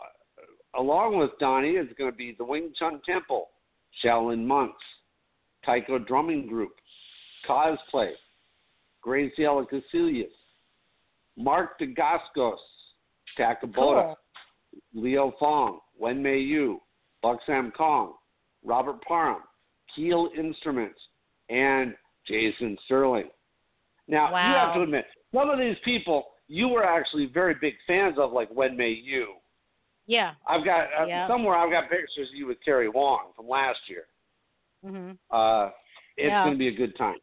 along 0.78 1.18
with 1.18 1.32
Donnie 1.40 1.72
is 1.72 1.88
going 1.98 2.12
to 2.12 2.16
be 2.16 2.36
the 2.38 2.46
Wing 2.46 2.72
Chun 2.78 3.02
Temple, 3.06 3.50
Shaolin 4.04 4.46
Monks, 4.46 4.84
Taiko 5.66 6.00
Drumming 6.00 6.48
Group, 6.48 6.74
Cosplay, 7.48 8.12
Graciela 9.06 9.66
Casillas, 9.68 10.32
Mark 11.38 11.80
Dacascos, 11.80 12.58
Takaboda, 13.38 13.74
cool. 13.76 14.18
Leo 14.94 15.34
Fong, 15.40 15.80
Wen 15.98 16.22
Mei 16.22 16.40
Yu, 16.40 16.80
Bucksam 17.24 17.74
Kong, 17.74 18.14
Robert 18.64 19.02
Parham, 19.02 19.42
Keel 19.96 20.30
Instruments, 20.38 21.00
and 21.50 21.94
Jason 22.28 22.78
Sterling. 22.86 23.30
Now, 24.08 24.30
you 24.30 24.56
have 24.56 24.76
to 24.76 24.82
admit, 24.82 25.06
some 25.34 25.50
of 25.50 25.60
these 25.60 25.78
people 25.84 26.26
you 26.48 26.68
were 26.68 26.84
actually 26.84 27.26
very 27.26 27.56
big 27.60 27.74
fans 27.88 28.18
of, 28.18 28.32
like 28.32 28.50
Wen 28.54 28.78
Mei 28.78 29.00
Yu. 29.04 29.34
Yeah. 30.08 30.34
I've 30.48 30.66
got 30.66 30.88
uh, 30.98 31.06
somewhere 31.28 31.56
I've 31.56 31.72
got 31.72 31.90
pictures 31.90 32.30
of 32.30 32.36
you 32.36 32.48
with 32.48 32.62
Terry 32.64 32.90
Wong 32.90 33.32
from 33.36 33.48
last 33.48 33.80
year. 33.88 34.06
Mhm. 34.86 35.18
Uh, 35.32 35.72
it's 36.18 36.30
Yeah. 36.30 36.44
going 36.44 36.56
to 36.56 36.60
be 36.60 36.68
a 36.68 36.72
good 36.72 36.96
time. 36.98 37.20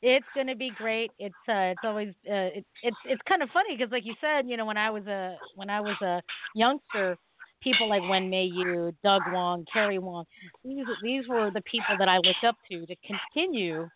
It's 0.00 0.26
going 0.34 0.48
to 0.48 0.56
be 0.56 0.70
great. 0.70 1.12
It's 1.18 1.34
uh, 1.48 1.70
it's 1.74 1.84
always 1.84 2.08
uh, 2.28 2.50
it's 2.58 2.66
it's 2.82 2.96
it's 3.04 3.22
kind 3.28 3.42
of 3.42 3.50
funny 3.50 3.76
because, 3.76 3.92
like 3.92 4.04
you 4.04 4.14
said, 4.20 4.48
you 4.48 4.56
know, 4.56 4.64
when 4.66 4.76
I 4.76 4.90
was 4.90 5.06
a 5.06 5.38
when 5.54 5.70
I 5.70 5.80
was 5.80 6.00
a 6.00 6.20
youngster, 6.54 7.16
people 7.62 7.88
like 7.88 8.02
Wen 8.08 8.28
Mei 8.28 8.44
Yu, 8.44 8.92
Doug 9.04 9.22
Wong, 9.28 9.64
Kerry 9.72 9.98
Wong, 9.98 10.24
these 10.64 10.86
these 11.02 11.28
were 11.28 11.50
the 11.52 11.60
people 11.62 11.96
that 11.98 12.08
I 12.08 12.16
looked 12.18 12.42
up 12.42 12.56
to 12.70 12.84
to 12.84 12.96
continue, 13.06 13.88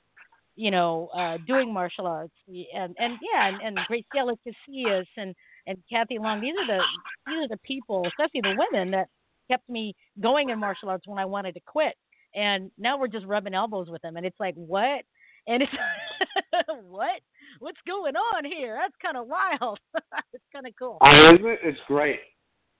you 0.55 0.71
know, 0.71 1.09
uh, 1.13 1.39
doing 1.45 1.73
martial 1.73 2.07
arts. 2.07 2.35
And 2.47 2.95
and 3.01 3.19
yeah, 3.21 3.49
and, 3.49 3.61
and 3.61 3.77
Graciela 3.89 4.37
Casillas 4.47 5.07
and 5.17 5.35
and 5.67 5.79
Kathy 5.91 6.19
Long. 6.19 6.41
These 6.41 6.55
are 6.61 6.67
the 6.67 6.83
these 7.27 7.45
are 7.45 7.49
the 7.49 7.59
people, 7.59 8.07
especially 8.07 8.41
the 8.43 8.57
women, 8.71 8.91
that 8.93 9.09
kept 9.51 9.69
me 9.69 9.95
going 10.21 10.51
in 10.51 10.59
martial 10.59 10.89
arts 10.89 11.07
when 11.07 11.19
I 11.19 11.25
wanted 11.25 11.55
to 11.55 11.61
quit. 11.67 11.95
And 12.35 12.71
now 12.77 12.99
we're 12.99 13.09
just 13.09 13.27
rubbing 13.27 13.55
elbows 13.55 13.89
with 13.89 14.03
them, 14.03 14.17
and 14.17 14.27
it's 14.27 14.39
like 14.41 14.55
what? 14.55 15.03
And 15.47 15.63
it's 15.63 15.73
what? 16.83 17.21
What's 17.61 17.79
going 17.87 18.15
on 18.17 18.45
here? 18.45 18.79
That's 18.81 18.95
kind 19.03 19.17
of 19.17 19.27
wild. 19.27 19.79
it's 20.33 20.45
kind 20.53 20.67
of 20.67 20.73
cool. 20.79 20.99
Oh, 21.01 21.27
isn't 21.35 21.47
it? 21.47 21.61
It's 21.63 21.79
great. 21.87 22.21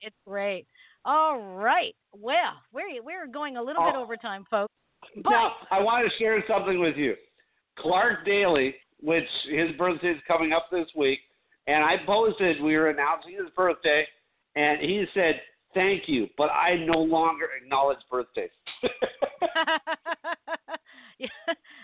It's 0.03 0.17
great. 0.27 0.67
All 1.05 1.39
right. 1.41 1.95
Well, 2.13 2.55
we're 2.73 3.03
we're 3.03 3.27
going 3.27 3.57
a 3.57 3.63
little 3.63 3.83
bit 3.85 3.95
Oh. 3.97 4.03
over 4.03 4.17
time, 4.17 4.45
folks. 4.51 4.73
But 5.23 5.31
Now, 5.31 5.53
I 5.71 5.81
want 5.81 6.07
to 6.11 6.19
share 6.19 6.43
something 6.49 6.81
with 6.81 6.97
you. 6.97 7.15
Clark 7.79 8.25
Daly, 8.27 8.75
which 9.01 9.29
his 9.51 9.71
birthday 9.79 10.09
is 10.11 10.21
coming 10.27 10.53
up 10.53 10.67
this 10.73 10.87
week, 10.97 11.21
and 11.67 11.85
I 11.85 11.97
posted, 12.07 12.63
we 12.63 12.77
were 12.77 12.91
announcing 12.91 13.33
his 13.33 13.51
birthday, 13.57 14.07
and 14.55 14.81
he 14.81 15.05
said, 15.15 15.41
Thank 15.75 16.05
you, 16.07 16.29
but 16.39 16.49
I 16.51 16.77
no 16.87 16.99
longer 17.01 17.49
acknowledge 17.63 17.99
birthdays. 18.11 18.49
yeah, 21.19 21.29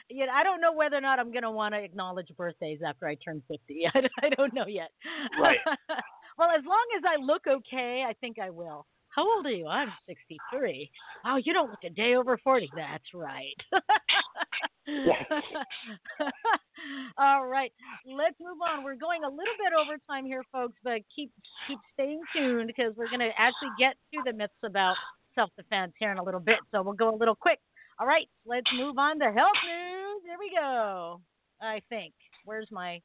yeah, 0.09 0.27
I 0.33 0.43
don't 0.43 0.63
know 0.63 0.73
whether 0.73 0.97
or 0.97 1.03
not 1.03 1.19
I'm 1.19 1.31
going 1.31 1.43
to 1.43 1.51
want 1.51 1.75
to 1.75 1.79
acknowledge 1.79 2.29
birthdays 2.35 2.79
after 2.87 3.07
I 3.07 3.17
turn 3.17 3.43
50. 3.49 3.87
I, 3.95 4.01
I 4.27 4.31
don't 4.31 4.55
know 4.55 4.67
yet. 4.67 4.93
Right. 5.39 5.59
well, 6.39 6.49
as 6.57 6.65
long 6.65 6.87
as 6.97 7.03
I 7.07 7.23
look 7.23 7.43
okay, 7.47 8.05
I 8.09 8.15
think 8.15 8.39
I 8.39 8.49
will. 8.49 8.87
How 9.15 9.31
old 9.31 9.45
are 9.47 9.51
you? 9.51 9.67
I'm 9.67 9.93
63. 10.07 10.91
Oh, 11.27 11.37
you 11.37 11.53
don't 11.53 11.71
look 11.71 11.85
a 11.85 11.91
day 11.91 12.15
over 12.15 12.39
40. 12.39 12.71
That's 12.75 13.05
right. 13.15 13.55
All 17.19 17.47
right, 17.47 17.73
let's 18.07 18.37
move 18.41 18.57
on. 18.67 18.83
We're 18.85 18.97
going 18.97 19.23
a 19.25 19.29
little 19.29 19.55
bit 19.63 19.73
over 19.79 19.99
time 20.09 20.25
here, 20.25 20.43
folks, 20.51 20.75
but 20.83 21.03
keep 21.15 21.31
keep 21.69 21.79
staying 21.95 22.21
tuned 22.35 22.67
because 22.67 22.95
we're 22.97 23.09
going 23.09 23.21
to 23.21 23.31
actually 23.39 23.69
get 23.79 23.97
to 24.15 24.21
the 24.25 24.33
myths 24.33 24.53
about 24.65 24.97
self-defense 25.35 25.93
here 25.99 26.11
in 26.11 26.19
a 26.19 26.25
little 26.25 26.41
bit. 26.41 26.59
So 26.73 26.83
we'll 26.83 26.95
go 26.95 27.15
a 27.15 27.17
little 27.17 27.37
quick. 27.37 27.59
All 28.01 28.07
right, 28.07 28.29
let's 28.47 28.67
move 28.75 28.99
on 28.99 29.19
to 29.21 29.27
health 29.27 29.53
news. 29.65 30.23
Here 30.25 30.39
we 30.39 30.51
go. 30.57 31.21
I 31.61 31.83
think. 31.89 32.15
Where's 32.45 32.69
my 32.73 33.01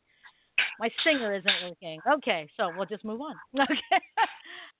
my 0.80 0.90
singer 1.04 1.36
isn't 1.36 1.64
working. 1.64 2.00
Okay, 2.16 2.48
so 2.58 2.72
we'll 2.76 2.86
just 2.86 3.06
move 3.06 3.22
on. 3.22 3.36
Okay. 3.60 4.02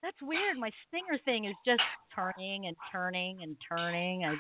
That's 0.02 0.18
weird. 0.22 0.58
My 0.58 0.72
stinger 0.88 1.20
thing 1.26 1.46
is 1.46 1.56
just 1.66 1.82
turning 2.16 2.68
and 2.68 2.76
turning 2.92 3.42
and 3.42 3.56
turning. 3.68 4.26
I, 4.26 4.36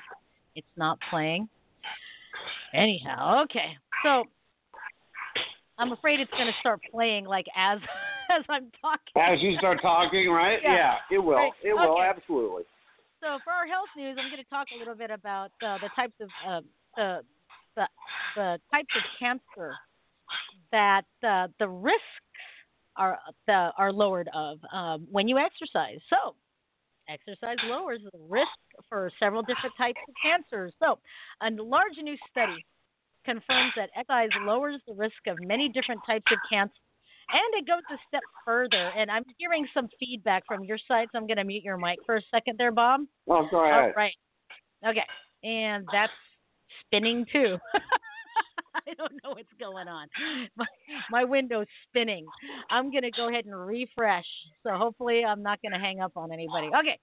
it's 0.55 0.67
not 0.75 0.99
playing. 1.09 1.49
Anyhow, 2.73 3.43
okay. 3.43 3.77
So 4.03 4.25
I'm 5.77 5.91
afraid 5.91 6.19
it's 6.19 6.31
going 6.31 6.47
to 6.47 6.53
start 6.59 6.79
playing 6.91 7.25
like 7.25 7.45
as 7.55 7.79
as 8.29 8.43
I'm 8.49 8.71
talking. 8.81 9.13
As 9.15 9.41
you 9.41 9.57
start 9.57 9.79
talking, 9.81 10.29
right? 10.29 10.59
Yeah. 10.61 10.73
Yeah, 10.73 11.15
it 11.15 11.19
will. 11.19 11.35
Right. 11.35 11.51
It 11.63 11.73
will 11.73 11.97
Okay. 11.97 12.07
absolutely. 12.07 12.63
So 13.21 13.39
for 13.43 13.51
our 13.51 13.65
health 13.65 13.89
news, 13.97 14.17
I'm 14.19 14.29
going 14.29 14.43
to 14.43 14.49
talk 14.49 14.67
a 14.75 14.77
little 14.77 14.95
bit 14.95 15.09
about 15.09 15.51
uh, 15.65 15.77
the 15.79 15.89
types 15.95 16.13
of 16.21 16.29
uh, 16.47 16.61
the, 16.95 17.21
the 17.75 17.87
the 18.35 18.59
types 18.71 18.93
of 18.95 19.03
cancer 19.19 19.73
that 20.71 21.05
uh, 21.27 21.47
the 21.59 21.67
risks 21.67 22.01
are 22.97 23.19
the, 23.47 23.71
are 23.77 23.91
lowered 23.91 24.29
of 24.33 24.59
um, 24.73 25.07
when 25.11 25.27
you 25.27 25.37
exercise. 25.37 25.99
So 26.09 26.35
exercise 27.09 27.57
lowers 27.65 28.01
the 28.11 28.19
risk 28.29 28.49
for 28.89 29.09
several 29.19 29.41
different 29.41 29.75
types 29.77 29.99
of 30.07 30.13
cancers. 30.21 30.73
So 30.81 30.99
a 31.41 31.49
large 31.51 31.97
new 32.01 32.17
study 32.29 32.65
confirms 33.25 33.73
that 33.75 33.89
exercise 33.97 34.29
lowers 34.45 34.81
the 34.87 34.93
risk 34.93 35.27
of 35.27 35.37
many 35.41 35.69
different 35.69 36.01
types 36.05 36.25
of 36.31 36.37
cancer. 36.49 36.73
And 37.29 37.61
it 37.61 37.67
goes 37.67 37.83
a 37.91 37.97
step 38.07 38.23
further. 38.45 38.91
And 38.97 39.11
I'm 39.11 39.23
hearing 39.37 39.67
some 39.73 39.89
feedback 39.99 40.43
from 40.47 40.63
your 40.63 40.77
side, 40.87 41.07
so 41.11 41.17
I'm 41.17 41.27
going 41.27 41.37
to 41.37 41.43
mute 41.43 41.63
your 41.63 41.77
mic 41.77 41.99
for 42.05 42.15
a 42.15 42.21
second 42.33 42.55
there, 42.57 42.71
Bob. 42.71 43.01
Well, 43.25 43.47
go 43.51 43.57
All 43.57 43.69
ahead. 43.69 43.93
right. 43.97 44.13
Okay. 44.87 45.03
And 45.43 45.85
that's 45.91 46.13
spinning 46.85 47.25
too. 47.31 47.57
I 48.91 48.93
don't 48.93 49.13
know 49.23 49.31
what's 49.31 49.53
going 49.59 49.87
on. 49.87 50.07
My, 50.55 50.65
my 51.11 51.23
window's 51.23 51.67
spinning. 51.89 52.25
I'm 52.69 52.91
going 52.91 53.03
to 53.03 53.11
go 53.11 53.29
ahead 53.29 53.45
and 53.45 53.55
refresh. 53.55 54.25
So 54.63 54.71
hopefully 54.73 55.23
I'm 55.25 55.43
not 55.43 55.61
going 55.61 55.73
to 55.73 55.79
hang 55.79 55.99
up 56.01 56.13
on 56.15 56.31
anybody. 56.31 56.67
Okay. 56.67 56.97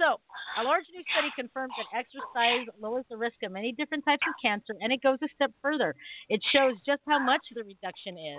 So, 0.00 0.20
a 0.60 0.62
large 0.62 0.84
new 0.94 1.02
study 1.12 1.26
confirms 1.34 1.72
that 1.76 1.86
exercise 1.98 2.68
lowers 2.80 3.04
the 3.10 3.16
risk 3.16 3.34
of 3.42 3.50
many 3.50 3.72
different 3.72 4.04
types 4.04 4.22
of 4.28 4.34
cancer, 4.40 4.74
and 4.80 4.92
it 4.92 5.02
goes 5.02 5.18
a 5.24 5.28
step 5.34 5.50
further. 5.60 5.92
It 6.28 6.40
shows 6.52 6.74
just 6.86 7.02
how 7.08 7.18
much 7.18 7.40
the 7.52 7.64
reduction 7.64 8.16
is. 8.16 8.38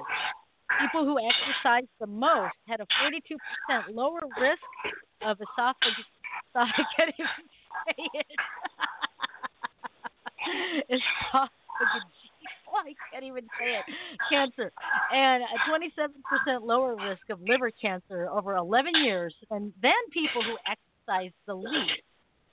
People 0.79 1.03
who 1.03 1.17
exercise 1.19 1.83
the 1.99 2.07
most 2.07 2.55
had 2.65 2.79
a 2.79 2.87
42% 3.03 3.93
lower 3.93 4.21
risk 4.39 4.61
of 5.21 5.37
esophagus. 5.41 6.05
I 6.55 6.71
can't 6.95 7.13
even 7.19 7.27
say 7.87 8.07
it. 8.13 8.39
I 12.85 12.93
can't 13.11 13.25
even 13.25 13.43
say 13.59 13.75
it. 13.75 13.85
Cancer. 14.29 14.71
And 15.13 15.43
a 15.43 15.69
27% 16.49 16.61
lower 16.63 16.95
risk 16.95 17.21
of 17.29 17.41
liver 17.41 17.71
cancer 17.71 18.29
over 18.29 18.55
11 18.55 18.93
years 19.03 19.33
and 19.51 19.73
than 19.81 19.93
people 20.11 20.43
who 20.43 20.57
exercise 20.65 21.31
the 21.45 21.55
least. 21.55 22.01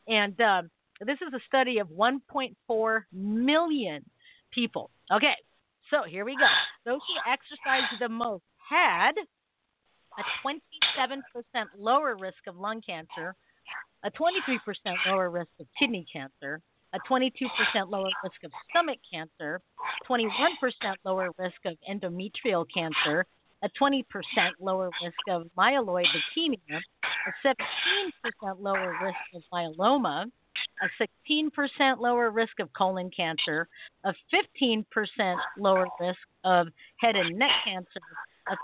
And 0.09 0.41
um, 0.41 0.71
this 1.01 1.19
is 1.27 1.33
a 1.35 1.41
study 1.47 1.79
of 1.79 1.89
1.4 1.89 3.01
million 3.13 4.05
people. 4.53 4.91
Okay, 5.13 5.35
so 5.91 6.03
here 6.09 6.25
we 6.25 6.37
go. 6.37 6.47
Those 6.85 7.01
who 7.09 7.31
exercised 7.31 8.01
the 8.01 8.09
most 8.09 8.45
had 8.69 9.13
a 10.19 10.47
27% 10.47 11.23
lower 11.79 12.17
risk 12.17 12.39
of 12.47 12.57
lung 12.57 12.81
cancer, 12.81 13.35
a 14.05 14.11
23% 14.11 14.59
lower 15.07 15.31
risk 15.31 15.51
of 15.61 15.67
kidney 15.79 16.07
cancer, 16.11 16.61
a 16.97 17.13
22% 17.13 17.31
lower 17.91 18.11
risk 18.25 18.45
of 18.45 18.51
stomach 18.71 18.99
cancer, 19.13 19.61
21% 20.09 20.25
lower 21.05 21.31
risk 21.39 21.57
of 21.67 21.77
endometrial 21.91 22.65
cancer, 22.73 23.27
a 23.63 23.69
20% 23.81 24.03
lower 24.61 24.91
risk 25.03 25.19
of 25.29 25.47
myeloid 25.57 26.07
leukemia, 26.07 26.81
a 27.05 27.47
17% 27.47 28.61
lower 28.61 28.97
risk 29.03 29.17
of 29.35 29.43
myeloma, 29.53 30.27
a 30.83 31.33
16% 31.33 31.99
lower 31.99 32.31
risk 32.31 32.61
of 32.61 32.73
colon 32.73 33.11
cancer, 33.15 33.69
a 34.05 34.15
15% 34.33 34.85
lower 35.59 35.87
risk 36.01 36.19
of 36.45 36.69
head 36.99 37.17
and 37.17 37.37
neck 37.37 37.51
cancer, 37.65 38.01
a 38.49 38.57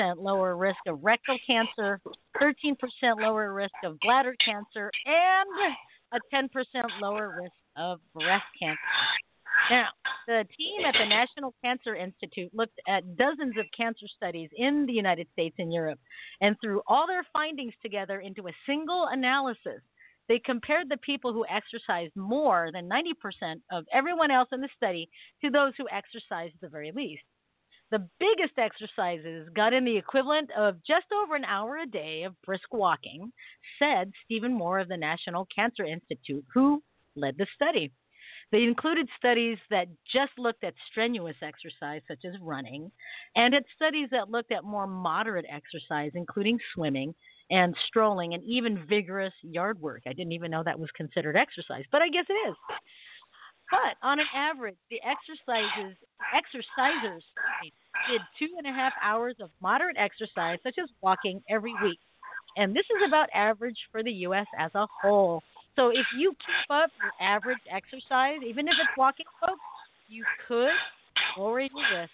13% 0.00 0.16
lower 0.18 0.56
risk 0.56 0.78
of 0.86 1.02
rectal 1.02 1.38
cancer, 1.46 2.00
13% 2.40 2.76
lower 3.18 3.52
risk 3.52 3.74
of 3.84 3.98
bladder 4.00 4.34
cancer, 4.44 4.90
and 5.06 5.74
a 6.12 6.18
10% 6.34 6.48
lower 7.00 7.40
risk 7.42 7.52
of 7.76 8.00
breast 8.14 8.44
cancer. 8.60 8.78
Now, 9.70 9.88
the 10.26 10.44
team 10.56 10.84
at 10.84 10.94
the 10.98 11.06
National 11.06 11.54
Cancer 11.64 11.94
Institute 11.94 12.50
looked 12.54 12.80
at 12.88 13.16
dozens 13.16 13.56
of 13.58 13.66
cancer 13.76 14.06
studies 14.16 14.50
in 14.56 14.86
the 14.86 14.92
United 14.92 15.28
States 15.32 15.56
and 15.58 15.72
Europe 15.72 16.00
and 16.40 16.56
threw 16.60 16.82
all 16.86 17.06
their 17.06 17.24
findings 17.32 17.74
together 17.82 18.20
into 18.20 18.48
a 18.48 18.52
single 18.66 19.08
analysis. 19.10 19.80
They 20.28 20.38
compared 20.38 20.88
the 20.88 20.96
people 20.98 21.32
who 21.32 21.44
exercised 21.48 22.14
more 22.16 22.70
than 22.72 22.88
90% 22.88 23.60
of 23.70 23.84
everyone 23.92 24.30
else 24.30 24.48
in 24.52 24.60
the 24.60 24.68
study 24.76 25.08
to 25.42 25.50
those 25.50 25.72
who 25.76 25.86
exercised 25.90 26.54
the 26.60 26.68
very 26.68 26.92
least. 26.92 27.22
The 27.92 28.08
biggest 28.18 28.56
exercises 28.56 29.50
got 29.54 29.74
in 29.74 29.84
the 29.84 29.98
equivalent 29.98 30.50
of 30.56 30.82
just 30.82 31.04
over 31.12 31.36
an 31.36 31.44
hour 31.44 31.76
a 31.76 31.86
day 31.86 32.22
of 32.22 32.40
brisk 32.40 32.72
walking, 32.72 33.30
said 33.78 34.10
Stephen 34.24 34.54
Moore 34.54 34.78
of 34.78 34.88
the 34.88 34.96
National 34.96 35.46
Cancer 35.54 35.84
Institute, 35.84 36.42
who 36.54 36.82
led 37.16 37.36
the 37.36 37.46
study. 37.54 37.92
They 38.50 38.62
included 38.62 39.10
studies 39.18 39.58
that 39.68 39.88
just 40.10 40.32
looked 40.38 40.64
at 40.64 40.72
strenuous 40.90 41.36
exercise, 41.42 42.00
such 42.08 42.24
as 42.24 42.40
running, 42.40 42.90
and 43.36 43.54
at 43.54 43.64
studies 43.76 44.08
that 44.10 44.30
looked 44.30 44.52
at 44.52 44.64
more 44.64 44.86
moderate 44.86 45.46
exercise, 45.50 46.12
including 46.14 46.58
swimming 46.74 47.14
and 47.50 47.76
strolling 47.88 48.32
and 48.32 48.42
even 48.44 48.86
vigorous 48.86 49.34
yard 49.42 49.78
work. 49.82 50.04
I 50.06 50.14
didn't 50.14 50.32
even 50.32 50.50
know 50.50 50.62
that 50.62 50.80
was 50.80 50.90
considered 50.96 51.36
exercise, 51.36 51.84
but 51.92 52.00
I 52.00 52.08
guess 52.08 52.24
it 52.30 52.48
is. 52.48 52.56
But 53.72 53.96
on 54.06 54.20
an 54.20 54.26
average, 54.36 54.76
the 54.90 55.00
exercises 55.00 55.96
exercisers 56.36 57.22
did 58.10 58.20
two 58.38 58.48
and 58.58 58.66
a 58.66 58.70
half 58.70 58.92
hours 59.02 59.36
of 59.40 59.48
moderate 59.62 59.96
exercise, 59.98 60.58
such 60.62 60.76
as 60.80 60.88
walking, 61.00 61.42
every 61.48 61.74
week. 61.82 61.98
And 62.56 62.76
this 62.76 62.84
is 62.94 63.02
about 63.06 63.28
average 63.34 63.78
for 63.90 64.02
the 64.02 64.12
U.S. 64.28 64.46
as 64.58 64.70
a 64.74 64.86
whole. 65.00 65.42
So 65.76 65.88
if 65.88 66.04
you 66.18 66.32
keep 66.32 66.70
up 66.70 66.90
your 67.02 67.12
average 67.26 67.64
exercise, 67.70 68.40
even 68.46 68.68
if 68.68 68.74
it's 68.78 68.96
walking, 68.96 69.24
folks, 69.40 69.60
you 70.08 70.24
could 70.46 70.76
lower 71.38 71.60
your 71.60 71.70
risk 71.98 72.12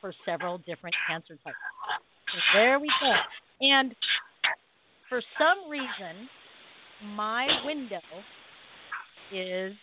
for 0.00 0.12
several 0.26 0.58
different 0.58 0.96
cancer 1.08 1.38
types. 1.44 1.56
So 2.32 2.38
there 2.54 2.80
we 2.80 2.90
go. 3.00 3.12
And 3.60 3.94
for 5.08 5.22
some 5.38 5.70
reason, 5.70 6.28
my 7.14 7.46
window 7.64 8.00
is 9.32 9.74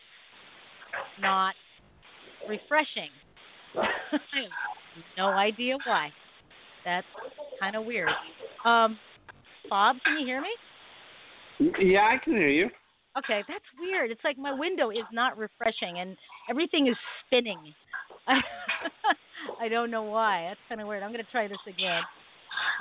not 1.21 1.53
refreshing. 2.47 3.09
No 5.15 5.27
idea 5.27 5.77
why. 5.85 6.09
That's 6.83 7.05
kind 7.59 7.75
of 7.75 7.85
weird. 7.85 8.09
Um, 8.65 8.97
Bob, 9.69 9.97
can 10.03 10.17
you 10.19 10.25
hear 10.25 10.41
me? 10.41 10.49
Yeah, 11.79 12.09
I 12.11 12.17
can 12.23 12.33
hear 12.33 12.49
you. 12.49 12.69
Okay, 13.17 13.43
that's 13.47 13.63
weird. 13.79 14.11
It's 14.11 14.23
like 14.23 14.37
my 14.37 14.53
window 14.53 14.89
is 14.89 15.05
not 15.11 15.37
refreshing 15.37 15.99
and 15.99 16.15
everything 16.49 16.87
is 16.87 16.95
spinning. 17.25 17.59
I 18.27 19.67
don't 19.69 19.91
know 19.91 20.03
why. 20.03 20.45
That's 20.47 20.59
kind 20.69 20.81
of 20.81 20.87
weird. 20.87 21.03
I'm 21.03 21.11
going 21.11 21.23
to 21.23 21.31
try 21.31 21.47
this 21.47 21.57
again. 21.67 22.01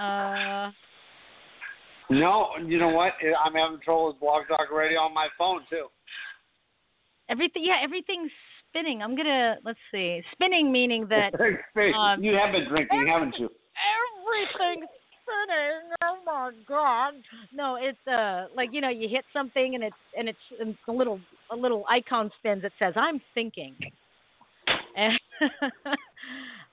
Uh, 0.01 0.71
No, 2.11 2.51
you 2.65 2.79
know 2.79 2.89
what? 2.89 3.13
I'm 3.45 3.55
having 3.55 3.79
trouble 3.85 4.09
with 4.09 4.21
Blog 4.21 4.47
Talk 4.49 4.71
Radio 4.73 5.01
on 5.01 5.15
my 5.15 5.29
phone 5.39 5.61
too. 5.69 5.87
Everything, 7.29 7.65
yeah, 7.65 7.77
everything's 7.83 8.31
spinning. 8.69 9.03
I'm 9.03 9.15
going 9.15 9.27
to, 9.27 9.57
let's 9.65 9.79
see, 9.93 10.23
spinning 10.33 10.71
meaning 10.73 11.07
that 11.09 11.33
Um, 11.95 12.23
you 12.23 12.35
have 12.35 12.53
been 12.53 12.69
drinking, 12.69 13.07
haven't 13.07 13.39
you? 13.39 13.51
everything's 13.77 14.89
spinning. 15.23 15.91
Oh 16.03 16.19
my 16.25 16.51
god! 16.69 17.15
No, 17.53 17.77
it's 17.81 17.99
uh 18.07 18.47
like 18.55 18.71
you 18.73 18.81
know 18.81 18.89
you 18.89 19.09
hit 19.09 19.25
something 19.33 19.75
and 19.75 19.83
it's 19.83 19.97
and 20.17 20.29
it's 20.29 20.39
and 20.61 20.77
a 20.89 20.93
little 20.93 21.21
a 21.51 21.57
little 21.57 21.85
icon 21.89 22.31
spins 22.39 22.63
that 22.63 22.73
says 22.79 22.95
I'm 22.97 23.21
thinking. 23.35 23.75
And 24.97 25.19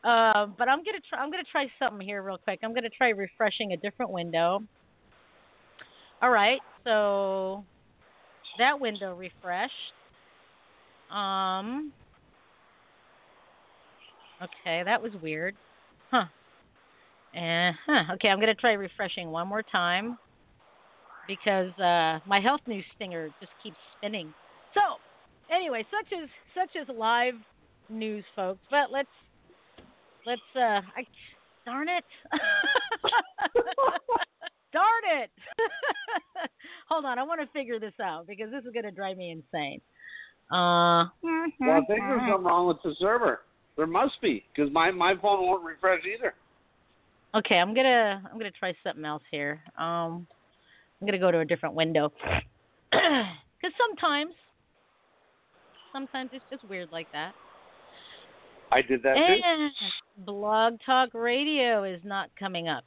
uh, 0.04 0.45
but 0.58 0.70
I'm 0.70 0.84
gonna 0.84 1.01
try. 1.10 1.20
I'm 1.20 1.32
gonna 1.32 1.43
try 1.51 1.66
something 1.80 2.06
here 2.06 2.22
real 2.22 2.38
quick. 2.38 2.60
I'm 2.64 2.74
gonna 2.74 2.89
try 2.89 3.10
refreshing 3.10 3.74
a 3.74 3.78
different 3.78 4.12
window. 4.12 4.62
All 6.22 6.30
right, 6.30 6.60
so 6.84 7.66
that 8.60 8.80
window 8.80 9.14
refreshed. 9.16 9.74
Um. 11.12 11.91
Okay, 14.41 14.84
that 14.84 15.01
was 15.01 15.12
weird. 15.22 15.56
Huh. 16.12 16.26
Uh 17.36 17.72
huh. 17.86 18.14
Okay, 18.16 18.28
I'm 18.28 18.39
gonna 18.39 18.56
try 18.56 18.74
refreshing 18.74 19.30
one 19.30 19.47
more 19.47 19.64
time 19.64 20.18
because 21.28 21.72
uh, 21.80 22.20
my 22.28 22.39
health 22.39 22.62
news 22.68 22.86
stinger 22.95 23.30
just 23.39 23.51
keeps 23.62 23.78
spinning. 23.97 24.34
So, 24.74 24.82
anyway, 25.54 25.86
such 25.89 26.12
as 26.14 26.30
such 26.56 26.76
as 26.82 26.88
live 26.95 27.36
news, 27.89 28.24
folks. 28.36 28.60
But 28.70 28.91
let's 28.91 29.08
let's. 30.26 30.41
Uh, 30.56 30.82
I 30.95 31.06
darn 31.66 31.88
it. 31.88 32.04
darn 34.74 35.22
it. 35.22 35.30
Hold 36.89 37.06
on, 37.06 37.18
I 37.20 37.24
want 37.24 37.41
to 37.41 37.47
figure 37.54 37.80
this 37.80 37.93
out 38.01 38.28
because 38.28 38.51
this 38.51 38.66
is 38.66 38.74
going 38.74 38.86
to 38.86 38.91
drive 38.91 39.18
me 39.18 39.32
insane. 39.32 39.80
Uh, 40.54 41.10
Well, 41.24 41.72
I 41.72 41.82
think 41.88 42.01
there's 42.01 42.22
something 42.30 42.43
wrong 42.45 42.68
with 42.68 42.78
the 42.84 42.93
server. 42.99 43.41
There 43.76 43.88
must 43.88 44.22
be 44.22 44.43
because 44.54 44.72
my 44.72 44.91
my 44.91 45.16
phone 45.16 45.41
won't 45.41 45.64
refresh 45.64 46.01
either. 46.06 46.36
Okay, 47.34 47.56
I'm 47.58 47.74
gonna 47.74 48.22
I'm 48.32 48.38
gonna 48.38 48.51
try 48.51 48.76
something 48.84 49.04
else 49.04 49.24
here. 49.32 49.64
Um, 49.80 50.28
I'm 51.01 51.08
gonna 51.08 51.18
go 51.18 51.32
to 51.32 51.39
a 51.39 51.45
different 51.45 51.74
window 51.74 52.14
because 52.91 53.74
sometimes 53.78 54.34
sometimes 55.91 56.30
it's 56.34 56.45
just 56.51 56.64
weird 56.70 56.89
like 56.91 57.08
that. 57.14 57.34
I 58.72 58.84
did 58.84 59.01
that 59.01 59.16
too. 59.16 59.70
Blog 60.26 60.76
Talk 60.86 61.10
Radio 61.16 61.84
is 61.84 62.01
not 62.04 62.30
coming 62.38 62.68
up. 62.68 62.84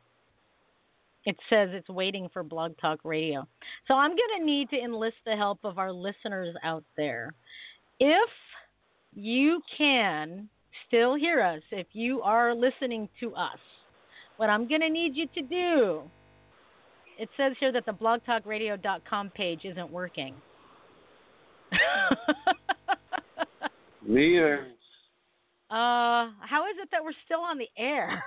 It 1.27 1.37
says 1.51 1.71
it's 1.73 1.89
waiting 1.89 2.29
for 2.33 2.43
Blog 2.45 2.79
Talk 2.81 3.01
Radio. 3.05 3.47
So 3.89 3.95
I'm 3.95 4.11
going 4.11 4.39
to 4.39 4.45
need 4.47 4.71
to 4.71 4.79
enlist 4.79 5.17
the 5.27 5.37
help 5.37 5.59
of 5.65 5.77
our 5.77 5.93
listeners 5.93 6.55
out 6.63 6.85
there. 6.97 7.35
If 7.99 8.31
you 9.13 9.61
can 9.77 10.49
still 10.87 11.17
hear 11.17 11.43
us, 11.43 11.63
if 11.73 11.89
you 11.93 12.23
are 12.23 12.55
listening 12.55 13.09
to 13.21 13.35
us, 13.35 13.59
what 14.37 14.49
I'm 14.51 14.69
going 14.69 14.83
to 14.83 14.89
need 14.89 15.17
you 15.17 15.27
to 15.35 15.43
do, 15.43 16.03
it 17.19 17.29
says 17.37 17.55
here 17.59 17.73
that 17.73 17.87
the 17.87 17.93
blogtalkradio.com 17.93 19.31
page 19.31 19.61
isn't 19.65 19.91
working. 19.91 20.35
Me 24.07 24.37
either. 24.37 24.69
Uh, 25.71 26.31
how 26.41 26.67
is 26.71 26.77
it 26.81 26.89
that 26.93 27.03
we're 27.03 27.11
still 27.25 27.41
on 27.41 27.59
the 27.59 27.67
air? 27.77 28.23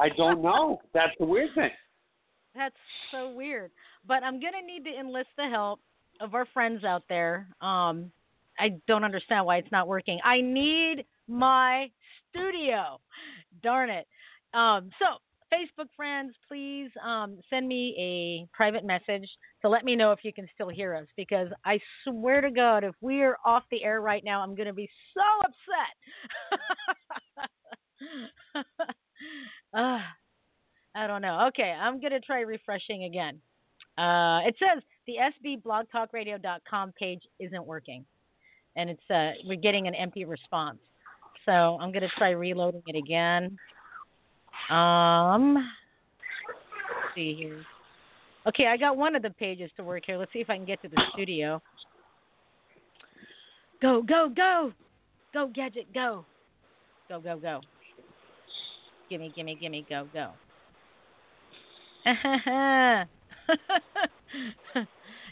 I 0.00 0.08
don't 0.16 0.42
know. 0.42 0.80
That's 0.92 1.12
the 1.20 1.26
weird 1.26 1.50
thing. 1.54 1.70
That's 2.56 2.74
so 3.10 3.30
weird. 3.30 3.70
But 4.06 4.22
I'm 4.22 4.40
gonna 4.40 4.62
need 4.66 4.84
to 4.84 4.98
enlist 4.98 5.28
the 5.36 5.48
help 5.48 5.80
of 6.20 6.34
our 6.34 6.46
friends 6.46 6.84
out 6.84 7.04
there. 7.08 7.48
Um, 7.60 8.10
I 8.58 8.70
don't 8.88 9.04
understand 9.04 9.44
why 9.44 9.58
it's 9.58 9.70
not 9.70 9.86
working. 9.86 10.18
I 10.24 10.40
need 10.40 11.04
my 11.28 11.90
studio. 12.30 13.00
Darn 13.62 13.90
it. 13.90 14.06
Um, 14.54 14.90
so 14.98 15.18
Facebook 15.52 15.88
friends, 15.96 16.34
please 16.48 16.90
um, 17.04 17.38
send 17.50 17.68
me 17.68 17.94
a 17.98 18.56
private 18.56 18.84
message 18.84 19.28
to 19.62 19.68
let 19.68 19.84
me 19.84 19.94
know 19.94 20.12
if 20.12 20.20
you 20.22 20.32
can 20.32 20.48
still 20.54 20.68
hear 20.68 20.94
us 20.94 21.06
because 21.16 21.48
I 21.64 21.78
swear 22.04 22.40
to 22.40 22.50
God, 22.50 22.84
if 22.84 22.94
we 23.00 23.22
are 23.22 23.36
off 23.44 23.64
the 23.70 23.84
air 23.84 24.00
right 24.00 24.24
now, 24.24 24.40
I'm 24.42 24.54
going 24.54 24.66
to 24.66 24.72
be 24.72 24.88
so 25.14 25.22
upset. 25.40 26.60
uh, 29.74 29.98
I 30.96 31.06
don't 31.06 31.20
know. 31.20 31.46
Okay, 31.48 31.74
I'm 31.78 32.00
going 32.00 32.12
to 32.12 32.20
try 32.20 32.40
refreshing 32.40 33.04
again. 33.04 33.38
Uh, 33.98 34.40
it 34.46 34.56
says 34.58 34.82
the 35.06 35.16
sbblogtalkradio.com 35.44 36.92
page 36.98 37.20
isn't 37.38 37.66
working, 37.66 38.04
and 38.76 38.88
it's 38.88 39.10
uh, 39.10 39.32
we're 39.44 39.60
getting 39.60 39.86
an 39.86 39.94
empty 39.94 40.24
response. 40.24 40.78
So 41.44 41.52
I'm 41.52 41.92
going 41.92 42.02
to 42.02 42.08
try 42.16 42.30
reloading 42.30 42.82
it 42.86 42.96
again. 42.96 43.58
Um, 44.70 45.70
see 47.14 47.34
here. 47.34 47.62
Okay, 48.48 48.66
I 48.66 48.78
got 48.78 48.96
one 48.96 49.14
of 49.14 49.22
the 49.22 49.30
pages 49.30 49.70
to 49.76 49.84
work 49.84 50.04
here. 50.06 50.16
Let's 50.16 50.32
see 50.32 50.40
if 50.40 50.48
I 50.48 50.56
can 50.56 50.64
get 50.64 50.80
to 50.82 50.88
the 50.88 51.02
studio. 51.12 51.60
Go, 53.82 54.02
go, 54.02 54.30
go. 54.34 54.72
Go, 55.34 55.50
gadget, 55.54 55.92
go. 55.92 56.24
Go, 57.08 57.20
go, 57.20 57.38
go. 57.38 57.60
Gimme, 59.10 59.30
gimme, 59.36 59.56
gimme, 59.56 59.84
go, 59.88 60.08
go. 60.14 60.32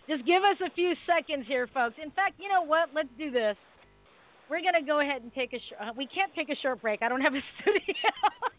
Just 0.09 0.27
give 0.27 0.43
us 0.43 0.57
a 0.64 0.70
few 0.75 0.95
seconds 1.07 1.47
here, 1.47 1.68
folks. 1.72 1.95
In 2.03 2.11
fact, 2.11 2.35
you 2.39 2.49
know 2.49 2.62
what? 2.62 2.91
Let's 2.95 3.09
do 3.16 3.31
this. 3.31 3.57
We're 4.51 4.61
going 4.61 4.75
to 4.75 4.83
go 4.87 5.01
ahead 5.01 5.22
and 5.22 5.33
take 5.33 5.53
a 5.53 5.59
sh- 5.59 5.72
uh, 5.81 5.93
we 5.97 6.07
can't 6.07 6.35
take 6.35 6.51
a 6.51 6.57
short 6.61 6.83
break. 6.83 7.03
I 7.03 7.09
don't 7.09 7.20
have 7.20 7.35
a 7.35 7.41
studio. 7.61 7.95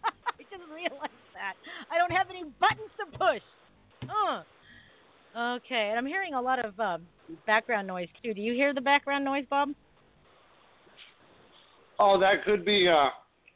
I 0.03 0.43
just 0.43 0.63
realized 0.73 1.11
that. 1.33 1.53
I 1.91 1.97
don't 1.97 2.11
have 2.11 2.27
any 2.29 2.43
buttons 2.59 2.89
to 2.99 3.05
push. 3.17 3.43
Uh. 4.03 4.43
Okay, 5.37 5.89
and 5.89 5.97
I'm 5.99 6.05
hearing 6.05 6.33
a 6.33 6.41
lot 6.41 6.63
of 6.63 6.79
um, 6.79 7.01
background 7.45 7.87
noise 7.87 8.07
too. 8.23 8.33
Do 8.33 8.39
you 8.39 8.53
hear 8.53 8.73
the 8.73 8.79
background 8.79 9.25
noise, 9.25 9.43
Bob? 9.49 9.69
Oh, 11.99 12.17
that 12.19 12.45
could 12.45 12.63
be. 12.63 12.87
Uh, 12.87 13.09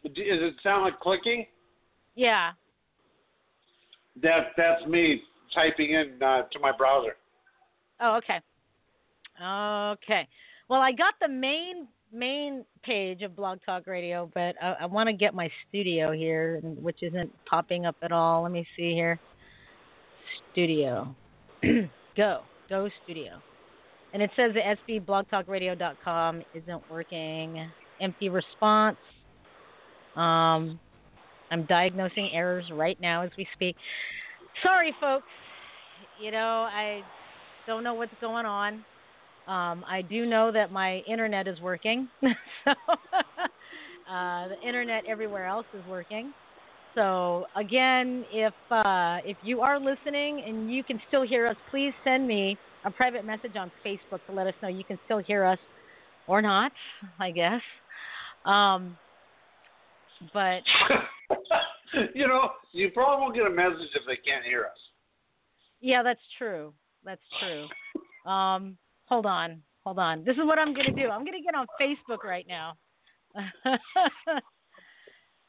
does 0.03 0.13
it 0.15 0.55
sound 0.61 0.83
like 0.83 0.99
clicking? 0.99 1.45
Yeah. 2.15 2.51
That 4.21 4.51
that's 4.57 4.85
me 4.85 5.21
typing 5.53 5.91
in 5.91 6.21
uh, 6.21 6.43
to 6.51 6.59
my 6.59 6.71
browser. 6.71 7.15
Oh, 8.01 8.17
okay. 8.17 8.39
Okay. 9.41 10.27
Well, 10.69 10.81
I 10.81 10.91
got 10.91 11.15
the 11.21 11.27
main 11.27 11.87
main 12.11 12.65
page 12.83 13.21
of 13.21 13.35
Blog 13.35 13.59
Talk 13.65 13.87
Radio, 13.87 14.29
but 14.33 14.55
I, 14.61 14.77
I 14.81 14.85
want 14.85 15.07
to 15.07 15.13
get 15.13 15.33
my 15.33 15.49
studio 15.67 16.11
here, 16.11 16.59
which 16.63 17.03
isn't 17.03 17.31
popping 17.45 17.85
up 17.85 17.95
at 18.01 18.11
all. 18.11 18.43
Let 18.43 18.51
me 18.51 18.65
see 18.75 18.93
here. 18.93 19.19
Studio. 20.51 21.15
go. 22.17 22.41
Go 22.69 22.89
studio. 23.03 23.41
And 24.13 24.23
it 24.23 24.31
says 24.35 24.51
the 24.53 24.99
sbblogtalkradio.com 24.99 26.43
isn't 26.53 26.91
working. 26.91 27.69
Empty 28.01 28.29
response. 28.29 28.97
Um, 30.15 30.79
I'm 31.51 31.65
diagnosing 31.65 32.29
errors 32.33 32.65
right 32.73 32.99
now 33.01 33.23
as 33.23 33.31
we 33.37 33.47
speak. 33.53 33.75
Sorry, 34.63 34.93
folks. 34.99 35.25
You 36.21 36.31
know, 36.31 36.67
I 36.71 37.01
don't 37.67 37.83
know 37.83 37.93
what's 37.93 38.11
going 38.21 38.45
on. 38.45 38.85
Um, 39.47 39.83
I 39.87 40.03
do 40.07 40.25
know 40.25 40.51
that 40.51 40.71
my 40.71 40.97
internet 41.07 41.47
is 41.47 41.59
working. 41.59 42.07
so 42.21 42.71
uh, 44.11 44.47
the 44.47 44.57
internet 44.65 45.05
everywhere 45.07 45.47
else 45.47 45.65
is 45.73 45.81
working. 45.89 46.33
So 46.95 47.45
again, 47.55 48.25
if 48.31 48.53
uh, 48.69 49.19
if 49.25 49.37
you 49.43 49.61
are 49.61 49.79
listening 49.79 50.43
and 50.45 50.71
you 50.71 50.83
can 50.83 50.99
still 51.07 51.25
hear 51.25 51.47
us, 51.47 51.55
please 51.71 51.93
send 52.03 52.27
me 52.27 52.57
a 52.85 52.91
private 52.91 53.25
message 53.25 53.55
on 53.55 53.71
Facebook 53.85 54.19
to 54.27 54.33
let 54.33 54.47
us 54.47 54.53
know 54.61 54.67
you 54.67 54.83
can 54.83 54.99
still 55.05 55.19
hear 55.19 55.45
us 55.45 55.59
or 56.27 56.41
not. 56.41 56.71
I 57.19 57.31
guess. 57.31 57.61
Um, 58.45 58.97
but 60.33 60.61
you 62.13 62.27
know, 62.27 62.51
you 62.71 62.89
probably 62.91 63.21
won't 63.21 63.35
get 63.35 63.45
a 63.45 63.49
message 63.49 63.89
if 63.95 64.03
they 64.07 64.17
can't 64.17 64.43
hear 64.45 64.65
us. 64.65 64.77
yeah, 65.81 66.03
that's 66.03 66.19
true. 66.37 66.73
That's 67.05 67.21
true. 67.39 67.67
Um, 68.31 68.77
hold 69.05 69.25
on, 69.25 69.61
hold 69.83 69.99
on. 69.99 70.23
This 70.23 70.35
is 70.35 70.43
what 70.45 70.59
I'm 70.59 70.73
gonna 70.73 70.91
do. 70.91 71.09
I'm 71.09 71.25
gonna 71.25 71.41
get 71.43 71.55
on 71.55 71.65
Facebook 71.81 72.23
right 72.23 72.45
now. 72.47 72.77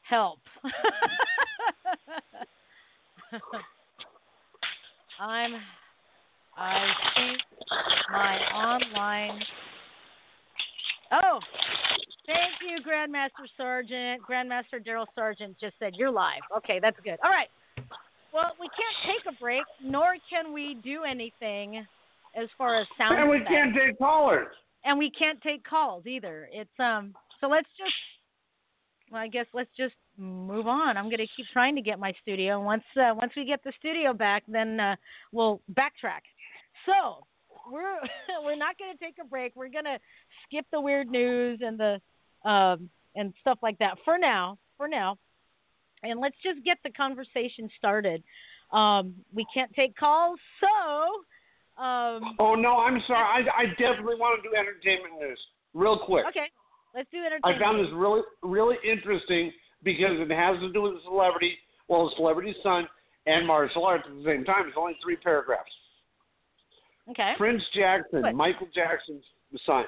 Help. 0.01 0.39
I'm. 5.19 5.55
I 6.57 6.93
think 7.15 7.39
my 8.11 8.37
online. 8.53 9.41
Oh, 11.11 11.39
thank 12.25 12.53
you, 12.61 12.77
Grandmaster 12.83 13.47
Sergeant. 13.57 14.21
Grandmaster 14.29 14.85
Daryl 14.85 15.05
Sergeant 15.15 15.57
just 15.59 15.75
said 15.79 15.93
you're 15.95 16.11
live. 16.11 16.41
Okay, 16.57 16.79
that's 16.81 16.97
good. 17.03 17.17
All 17.23 17.31
right. 17.31 17.49
Well, 18.33 18.51
we 18.59 18.67
can't 18.69 19.15
take 19.25 19.33
a 19.33 19.37
break, 19.41 19.63
nor 19.83 20.15
can 20.29 20.53
we 20.53 20.77
do 20.83 21.03
anything 21.03 21.85
as 22.41 22.47
far 22.57 22.79
as 22.79 22.87
sound. 22.97 23.19
And 23.19 23.29
we 23.29 23.37
effects. 23.37 23.51
can't 23.51 23.75
take 23.75 23.97
callers. 23.97 24.47
and 24.85 24.97
we 24.97 25.11
can't 25.11 25.41
take 25.41 25.63
calls 25.65 26.05
either. 26.05 26.47
It's 26.51 26.69
um. 26.79 27.13
So 27.41 27.47
let's 27.47 27.67
just. 27.77 27.93
Well, 29.11 29.21
I 29.21 29.27
guess 29.27 29.47
let's 29.53 29.69
just 29.75 29.95
move 30.17 30.67
on. 30.67 30.95
I'm 30.95 31.05
going 31.05 31.17
to 31.17 31.27
keep 31.35 31.45
trying 31.51 31.75
to 31.75 31.81
get 31.81 31.99
my 31.99 32.13
studio. 32.21 32.61
Once 32.61 32.83
uh, 32.95 33.13
once 33.13 33.33
we 33.35 33.43
get 33.45 33.61
the 33.65 33.73
studio 33.77 34.13
back, 34.13 34.43
then 34.47 34.79
uh, 34.79 34.95
we'll 35.33 35.59
backtrack. 35.73 36.21
So 36.85 37.25
we're 37.71 37.99
we're 38.43 38.55
not 38.55 38.77
going 38.77 38.91
to 38.91 39.03
take 39.03 39.15
a 39.21 39.25
break. 39.27 39.55
We're 39.55 39.69
going 39.69 39.85
to 39.85 39.97
skip 40.47 40.65
the 40.71 40.81
weird 40.81 41.09
news 41.09 41.59
and 41.61 41.79
the 41.79 42.01
um 42.49 42.89
and 43.15 43.33
stuff 43.41 43.59
like 43.61 43.77
that 43.79 43.97
for 44.05 44.17
now. 44.17 44.57
For 44.77 44.87
now, 44.87 45.17
and 46.03 46.19
let's 46.19 46.35
just 46.43 46.63
get 46.65 46.77
the 46.83 46.89
conversation 46.89 47.69
started. 47.77 48.23
Um, 48.71 49.13
we 49.33 49.45
can't 49.53 49.71
take 49.75 49.95
calls, 49.95 50.39
so 50.59 51.83
um, 51.83 52.35
Oh 52.39 52.55
no, 52.55 52.79
I'm 52.79 53.01
sorry. 53.05 53.45
I, 53.45 53.63
I 53.63 53.65
definitely 53.77 54.15
want 54.15 54.41
to 54.41 54.49
do 54.49 54.55
entertainment 54.55 55.13
news 55.19 55.39
real 55.73 55.99
quick. 55.99 56.25
okay, 56.29 56.47
let's 56.95 57.09
do 57.11 57.19
entertainment. 57.19 57.45
I 57.45 57.59
found 57.59 57.79
this 57.79 57.91
really 57.93 58.21
really 58.41 58.77
interesting 58.83 59.51
because 59.83 60.17
it 60.17 60.31
has 60.31 60.59
to 60.61 60.71
do 60.71 60.83
with 60.83 60.93
a 60.93 61.03
celebrity, 61.03 61.57
well, 61.87 62.07
a 62.07 62.15
celebrity's 62.15 62.55
son 62.63 62.87
and 63.27 63.45
martial 63.45 63.85
arts 63.85 64.03
at 64.07 64.15
the 64.15 64.23
same 64.25 64.43
time. 64.45 64.67
It's 64.67 64.77
only 64.77 64.97
three 65.03 65.15
paragraphs. 65.15 65.71
Okay. 67.09 67.33
Prince 67.37 67.63
Jackson, 67.73 68.21
Good. 68.21 68.35
Michael 68.35 68.67
Jackson's 68.73 69.25
son, 69.65 69.85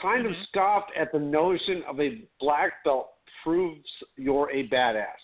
kind 0.00 0.26
of 0.26 0.32
Mhm. 0.32 0.46
scoffed 0.46 0.92
at 0.96 1.12
the 1.12 1.18
notion 1.18 1.82
of 1.84 2.00
a 2.00 2.22
black 2.40 2.82
belt 2.84 3.12
proves 3.42 4.02
you're 4.16 4.50
a 4.50 4.66
badass. 4.68 5.20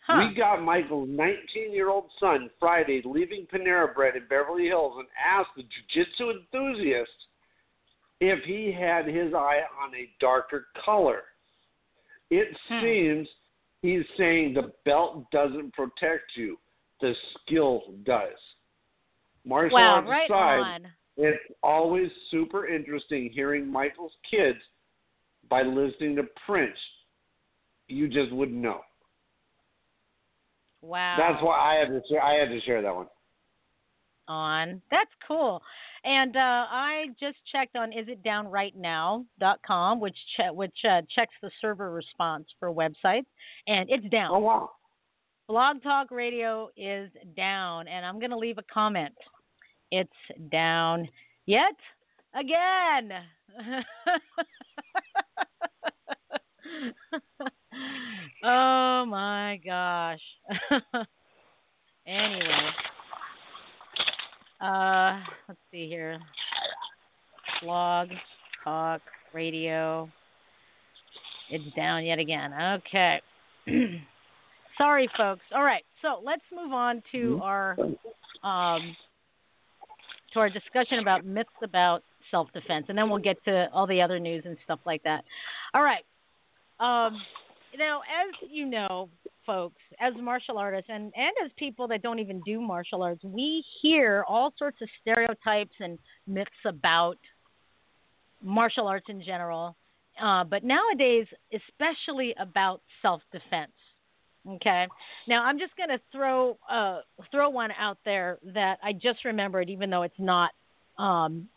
Huh. 0.00 0.26
We 0.28 0.34
got 0.34 0.62
Michael's 0.62 1.08
19 1.08 1.72
year 1.72 1.88
old 1.88 2.10
son 2.18 2.50
Friday 2.58 3.02
leaving 3.02 3.46
Panera 3.46 3.94
Bread 3.94 4.16
in 4.16 4.26
Beverly 4.26 4.66
Hills 4.66 4.98
and 4.98 5.08
asked 5.16 5.54
the 5.54 5.62
jiu 5.62 6.04
jitsu 6.04 6.30
enthusiast 6.30 7.28
if 8.20 8.42
he 8.44 8.72
had 8.72 9.06
his 9.06 9.32
eye 9.34 9.62
on 9.80 9.94
a 9.94 10.10
darker 10.18 10.68
color. 10.74 11.24
It 12.30 12.56
Hmm. 12.68 12.80
seems 12.80 13.28
he's 13.82 14.08
saying 14.16 14.54
the 14.54 14.72
belt 14.84 15.30
doesn't 15.30 15.72
protect 15.72 16.36
you, 16.36 16.58
the 17.00 17.14
skill 17.14 17.84
does. 18.02 18.38
Martial 19.44 19.78
wow, 19.78 19.96
arts 19.96 20.08
right 20.08 20.30
aside, 20.30 20.60
on. 20.60 20.86
it's 21.16 21.42
always 21.62 22.10
super 22.30 22.68
interesting 22.68 23.30
hearing 23.32 23.70
Michael's 23.70 24.12
kids 24.30 24.58
by 25.50 25.62
listening 25.62 26.16
to 26.16 26.24
Prince. 26.46 26.76
You 27.88 28.08
just 28.08 28.32
wouldn't 28.32 28.58
know. 28.58 28.80
Wow. 30.80 31.16
That's 31.18 31.42
why 31.42 31.58
I 31.58 31.74
had 31.78 31.88
to 31.88 32.00
share. 32.08 32.22
I 32.22 32.34
had 32.34 32.48
to 32.48 32.60
share 32.62 32.80
that 32.82 32.94
one. 32.94 33.08
on. 34.28 34.80
That's 34.90 35.10
cool. 35.26 35.60
And 36.04 36.36
uh, 36.36 36.40
I 36.40 37.06
just 37.20 37.36
checked 37.52 37.76
on 37.76 37.92
isitdownrightnow.com, 37.92 40.00
which 40.00 40.16
che- 40.36 40.50
which 40.50 40.76
uh, 40.88 41.02
checks 41.14 41.34
the 41.42 41.50
server 41.60 41.92
response 41.92 42.46
for 42.58 42.72
websites, 42.72 43.26
and 43.68 43.88
it's 43.88 44.08
down. 44.10 44.30
Oh 44.32 44.40
wow! 44.40 44.70
Blog 45.52 45.82
Talk 45.82 46.10
Radio 46.10 46.70
is 46.78 47.10
down, 47.36 47.86
and 47.86 48.06
I'm 48.06 48.18
going 48.18 48.30
to 48.30 48.38
leave 48.38 48.56
a 48.56 48.62
comment. 48.72 49.12
It's 49.90 50.10
down 50.50 51.06
yet 51.44 51.74
again. 52.34 53.12
oh 58.42 59.04
my 59.06 59.60
gosh. 59.62 60.22
anyway, 62.06 62.70
uh, 64.58 65.20
let's 65.48 65.60
see 65.70 65.86
here. 65.86 66.18
Blog 67.62 68.08
Talk 68.64 69.02
Radio. 69.34 70.08
It's 71.50 71.76
down 71.76 72.06
yet 72.06 72.18
again. 72.18 72.54
Okay. 72.54 73.20
Sorry, 74.78 75.08
folks. 75.16 75.42
All 75.54 75.62
right, 75.64 75.84
so 76.00 76.20
let's 76.24 76.42
move 76.54 76.72
on 76.72 77.02
to 77.12 77.40
our 77.42 77.76
um, 78.42 78.96
to 80.32 80.40
our 80.40 80.50
discussion 80.50 80.98
about 80.98 81.24
myths 81.24 81.50
about 81.62 82.02
self-defense, 82.30 82.86
and 82.88 82.96
then 82.96 83.10
we'll 83.10 83.18
get 83.18 83.42
to 83.44 83.68
all 83.72 83.86
the 83.86 84.00
other 84.00 84.18
news 84.18 84.42
and 84.46 84.56
stuff 84.64 84.80
like 84.86 85.02
that. 85.02 85.22
All 85.74 85.82
right. 85.82 86.04
Um, 86.80 87.20
now, 87.78 88.00
as 88.00 88.50
you 88.50 88.66
know, 88.66 89.08
folks, 89.46 89.80
as 90.00 90.14
martial 90.20 90.58
artists 90.58 90.90
and 90.92 91.12
and 91.16 91.32
as 91.44 91.50
people 91.56 91.86
that 91.88 92.02
don't 92.02 92.18
even 92.18 92.40
do 92.44 92.60
martial 92.60 93.02
arts, 93.02 93.22
we 93.22 93.64
hear 93.80 94.24
all 94.28 94.52
sorts 94.58 94.78
of 94.82 94.88
stereotypes 95.00 95.74
and 95.80 95.98
myths 96.26 96.50
about 96.64 97.18
martial 98.42 98.88
arts 98.88 99.06
in 99.08 99.22
general, 99.22 99.76
uh, 100.20 100.44
but 100.44 100.64
nowadays, 100.64 101.26
especially 101.54 102.34
about 102.38 102.80
self-defense. 103.02 103.72
Okay. 104.48 104.88
Now 105.28 105.44
I'm 105.44 105.58
just 105.58 105.76
going 105.76 105.90
to 105.90 106.00
throw 106.10 106.58
uh, 106.70 107.00
throw 107.30 107.50
one 107.50 107.70
out 107.78 107.98
there 108.04 108.38
that 108.54 108.78
I 108.82 108.92
just 108.92 109.24
remembered, 109.24 109.70
even 109.70 109.88
though 109.88 110.02
it's 110.02 110.14
not 110.18 110.50
um, 110.98 111.48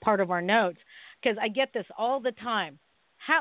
part 0.00 0.20
of 0.20 0.30
our 0.30 0.42
notes, 0.42 0.78
because 1.22 1.38
I 1.40 1.48
get 1.48 1.72
this 1.72 1.86
all 1.96 2.20
the 2.20 2.32
time. 2.32 2.78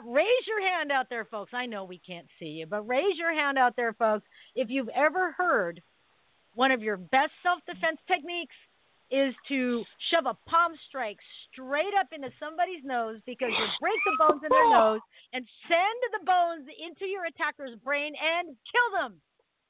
Raise 0.08 0.48
your 0.48 0.62
hand 0.62 0.92
out 0.92 1.08
there, 1.10 1.26
folks. 1.26 1.52
I 1.54 1.66
know 1.66 1.84
we 1.84 2.00
can't 2.00 2.28
see 2.40 2.46
you, 2.46 2.66
but 2.66 2.88
raise 2.88 3.18
your 3.18 3.34
hand 3.34 3.58
out 3.58 3.76
there, 3.76 3.94
folks. 3.94 4.26
If 4.56 4.70
you've 4.70 4.90
ever 4.96 5.34
heard 5.34 5.82
one 6.56 6.72
of 6.72 6.82
your 6.82 6.96
best 6.96 7.32
self-defense 7.42 8.00
techniques 8.08 8.56
is 9.14 9.36
to 9.48 9.84
shove 10.10 10.26
a 10.26 10.36
palm 10.50 10.74
strike 10.88 11.20
straight 11.52 11.94
up 12.00 12.08
into 12.12 12.30
somebody's 12.40 12.84
nose 12.84 13.20
because 13.28 13.52
you 13.52 13.66
break 13.80 14.00
the 14.06 14.18
bones 14.18 14.42
in 14.44 14.50
their 14.50 14.70
nose 14.72 15.02
and 15.34 15.46
send 15.68 16.00
the 16.12 16.26
bones 16.26 16.66
into 16.84 17.06
your 17.06 17.26
attacker's 17.26 17.78
brain 17.84 18.14
and 18.18 18.48
kill 18.72 19.02
them. 19.02 19.22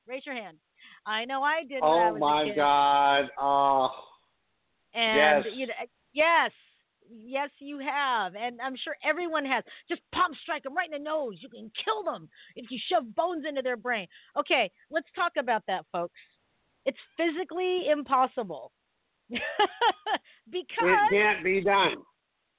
Raise 0.07 0.25
your 0.25 0.35
hand. 0.35 0.57
I 1.05 1.25
know 1.25 1.43
I 1.43 1.63
did. 1.67 1.83
I 1.83 1.87
Oh 1.87 2.15
a 2.15 2.19
my. 2.19 2.53
God! 2.55 3.29
Oh, 3.37 3.89
And 4.93 5.43
Yes. 5.43 5.53
you 5.53 5.67
know, 5.67 5.73
yes, 6.13 6.51
yes, 7.09 7.49
you 7.59 7.79
have, 7.79 8.35
and 8.35 8.61
I'm 8.61 8.77
sure 8.77 8.95
everyone 9.03 9.45
has. 9.45 9.65
Just 9.89 10.01
palm 10.13 10.31
strike 10.41 10.63
them 10.63 10.75
right 10.75 10.89
in 10.89 11.03
the 11.03 11.03
nose. 11.03 11.35
You 11.41 11.49
can 11.49 11.69
kill 11.83 12.03
them 12.03 12.29
if 12.55 12.71
you 12.71 12.79
shove 12.87 13.13
bones 13.15 13.43
into 13.47 13.61
their 13.61 13.77
brain. 13.77 14.07
Okay, 14.37 14.71
let's 14.89 15.07
talk 15.15 15.33
about 15.37 15.63
that, 15.67 15.85
folks. 15.91 16.19
It's 16.85 16.97
physically 17.17 17.89
impossible 17.89 18.71
because 20.49 20.97
it 21.11 21.11
can't 21.11 21.43
be 21.43 21.61
done. 21.61 21.95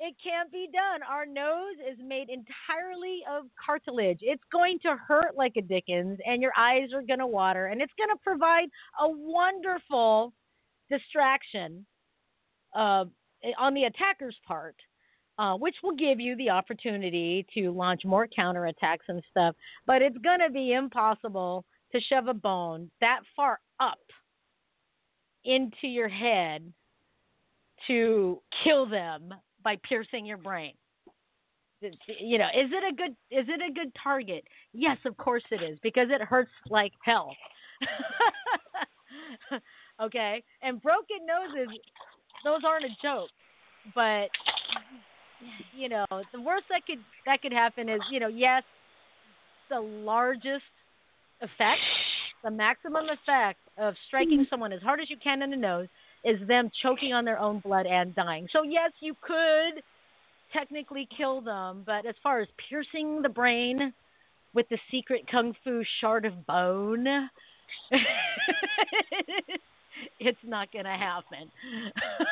it 0.00 0.14
can't 0.22 0.50
be 0.50 0.68
done. 0.72 1.00
Our 1.08 1.26
nose 1.26 1.76
is 1.90 1.98
made 2.04 2.28
entirely 2.28 3.20
of 3.30 3.44
cartilage. 3.64 4.18
It's 4.22 4.42
going 4.52 4.78
to 4.82 4.96
hurt 4.96 5.36
like 5.36 5.52
a 5.56 5.62
Dickens, 5.62 6.18
and 6.26 6.42
your 6.42 6.52
eyes 6.56 6.92
are 6.94 7.02
going 7.02 7.20
to 7.20 7.26
water, 7.26 7.66
and 7.66 7.80
it's 7.80 7.92
going 7.98 8.10
to 8.10 8.20
provide 8.22 8.68
a 9.00 9.08
wonderful 9.08 10.32
distraction 10.90 11.86
uh, 12.74 13.04
on 13.58 13.74
the 13.74 13.84
attacker's 13.84 14.36
part, 14.46 14.76
uh, 15.38 15.54
which 15.54 15.76
will 15.82 15.94
give 15.94 16.20
you 16.20 16.36
the 16.36 16.50
opportunity 16.50 17.46
to 17.54 17.70
launch 17.70 18.02
more 18.04 18.26
counterattacks 18.36 19.06
and 19.08 19.22
stuff. 19.30 19.54
But 19.86 20.02
it's 20.02 20.18
going 20.18 20.40
to 20.40 20.50
be 20.50 20.72
impossible 20.72 21.64
to 21.92 22.00
shove 22.00 22.26
a 22.26 22.34
bone 22.34 22.90
that 23.00 23.20
far 23.36 23.60
up 23.80 23.98
into 25.44 25.86
your 25.86 26.08
head 26.08 26.72
to 27.86 28.40
kill 28.62 28.86
them 28.86 29.34
by 29.62 29.76
piercing 29.88 30.26
your 30.26 30.38
brain. 30.38 30.72
You 32.18 32.38
know, 32.38 32.46
is 32.46 32.70
it 32.72 32.92
a 32.92 32.96
good 32.96 33.10
is 33.30 33.46
it 33.48 33.60
a 33.60 33.72
good 33.72 33.92
target? 34.02 34.44
Yes, 34.72 34.96
of 35.04 35.16
course 35.18 35.42
it 35.50 35.62
is 35.62 35.78
because 35.82 36.08
it 36.10 36.22
hurts 36.22 36.50
like 36.70 36.92
hell. 37.04 37.36
okay, 40.02 40.42
and 40.62 40.80
broken 40.80 41.18
noses, 41.26 41.68
those 42.42 42.60
aren't 42.66 42.86
a 42.86 42.96
joke. 43.02 43.28
But 43.94 44.28
you 45.76 45.90
know, 45.90 46.06
the 46.32 46.40
worst 46.40 46.64
that 46.70 46.86
could 46.86 47.00
that 47.26 47.42
could 47.42 47.52
happen 47.52 47.90
is 47.90 48.00
you 48.10 48.18
know, 48.18 48.28
yes, 48.28 48.62
the 49.68 49.80
largest 49.80 50.64
effect, 51.42 51.80
the 52.44 52.50
maximum 52.50 53.06
effect 53.06 53.58
of 53.78 53.94
striking 54.06 54.40
mm-hmm. 54.40 54.50
someone 54.50 54.72
as 54.72 54.82
hard 54.82 55.00
as 55.00 55.10
you 55.10 55.16
can 55.16 55.42
in 55.42 55.50
the 55.50 55.56
nose 55.56 55.88
is 56.24 56.36
them 56.46 56.70
choking 56.82 57.12
on 57.12 57.24
their 57.24 57.38
own 57.38 57.58
blood 57.60 57.86
and 57.86 58.14
dying. 58.14 58.46
So 58.52 58.62
yes, 58.62 58.92
you 59.00 59.14
could 59.20 59.82
technically 60.52 61.08
kill 61.16 61.40
them, 61.40 61.82
but 61.84 62.06
as 62.06 62.14
far 62.22 62.40
as 62.40 62.48
piercing 62.68 63.22
the 63.22 63.28
brain 63.28 63.92
with 64.52 64.68
the 64.68 64.78
secret 64.90 65.24
kung 65.30 65.54
fu 65.64 65.82
shard 66.00 66.24
of 66.26 66.46
bone, 66.46 67.06
it's 70.20 70.38
not 70.44 70.70
going 70.72 70.84
to 70.84 70.90
happen. 70.90 71.50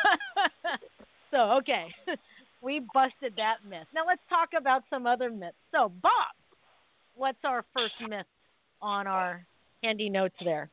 so, 1.30 1.52
okay. 1.58 1.86
We 2.64 2.80
busted 2.94 3.34
that 3.38 3.56
myth. 3.68 3.88
Now 3.92 4.06
let's 4.06 4.20
talk 4.28 4.50
about 4.56 4.84
some 4.88 5.04
other 5.04 5.30
myths. 5.30 5.56
So, 5.72 5.90
Bob, 6.00 6.12
what's 7.16 7.38
our 7.42 7.64
first 7.74 7.94
myth 8.08 8.24
on 8.80 9.08
our 9.08 9.44
handy 9.82 10.08
notes 10.08 10.34
there? 10.44 10.70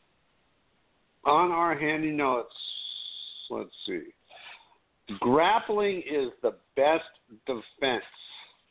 On 1.25 1.51
our 1.51 1.77
handy 1.77 2.11
notes, 2.11 2.53
let's 3.49 3.69
see. 3.85 4.03
Grappling 5.19 6.03
is 6.09 6.29
the 6.41 6.55
best 6.75 7.03
defense. 7.45 8.03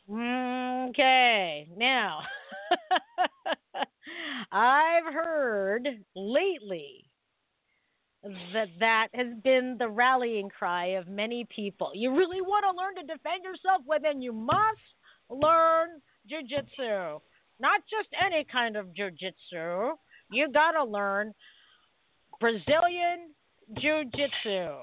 Okay, 0.09 1.67
now 1.77 2.21
I've 4.51 5.13
heard 5.13 5.87
lately 6.15 7.05
that 8.53 8.69
that 8.79 9.07
has 9.13 9.27
been 9.43 9.75
the 9.77 9.87
rallying 9.87 10.49
cry 10.49 10.87
of 10.87 11.07
many 11.07 11.45
people. 11.55 11.91
You 11.93 12.15
really 12.15 12.41
want 12.41 12.65
to 12.65 12.75
learn 12.75 12.95
to 12.95 13.13
defend 13.13 13.43
yourself? 13.43 13.81
Well, 13.85 13.99
then 14.01 14.21
you 14.21 14.33
must 14.33 14.79
learn 15.29 16.01
jujitsu. 16.29 17.19
Not 17.59 17.81
just 17.89 18.09
any 18.25 18.45
kind 18.51 18.75
of 18.75 18.87
jujitsu, 18.87 19.91
you 20.31 20.51
got 20.51 20.71
to 20.71 20.83
learn 20.83 21.33
Brazilian 22.39 23.33
Jiu 23.77 24.03
Jitsu. 24.15 24.75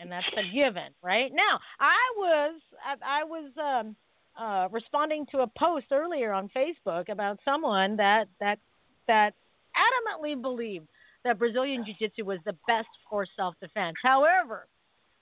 And 0.00 0.12
that's 0.12 0.26
a 0.36 0.54
given, 0.54 0.92
right? 1.02 1.32
Now, 1.34 1.58
I 1.80 1.96
was 2.16 2.60
I, 2.86 3.20
I 3.20 3.24
was 3.24 3.50
um, 3.60 3.96
uh, 4.40 4.68
responding 4.70 5.26
to 5.32 5.38
a 5.38 5.46
post 5.58 5.86
earlier 5.90 6.32
on 6.32 6.48
Facebook 6.56 7.08
about 7.08 7.40
someone 7.44 7.96
that 7.96 8.28
that 8.38 8.60
that 9.08 9.34
adamantly 9.74 10.40
believed 10.40 10.86
that 11.24 11.38
Brazilian 11.38 11.84
Jiu 11.84 11.94
Jitsu 11.98 12.24
was 12.24 12.38
the 12.44 12.54
best 12.68 12.88
for 13.10 13.26
self 13.36 13.56
defense. 13.60 13.96
However, 14.02 14.68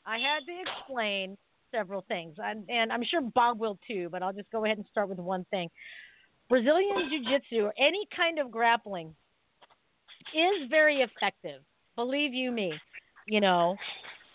I 0.04 0.18
had 0.18 0.40
to 0.46 0.60
explain 0.60 1.38
several 1.72 2.04
things, 2.06 2.36
and, 2.38 2.68
and 2.68 2.92
I'm 2.92 3.02
sure 3.04 3.22
Bob 3.22 3.58
will 3.58 3.78
too. 3.86 4.08
But 4.10 4.22
I'll 4.22 4.32
just 4.32 4.50
go 4.50 4.64
ahead 4.66 4.76
and 4.76 4.86
start 4.90 5.08
with 5.08 5.18
one 5.18 5.46
thing. 5.50 5.70
Brazilian 6.48 7.08
Jiu 7.08 7.24
Jitsu, 7.24 7.64
or 7.64 7.74
any 7.78 8.06
kind 8.14 8.38
of 8.38 8.50
grappling, 8.50 9.14
is 10.34 10.68
very 10.70 11.00
effective. 11.00 11.62
Believe 11.96 12.34
you 12.34 12.50
me. 12.50 12.72
You 13.26 13.40
know, 13.40 13.76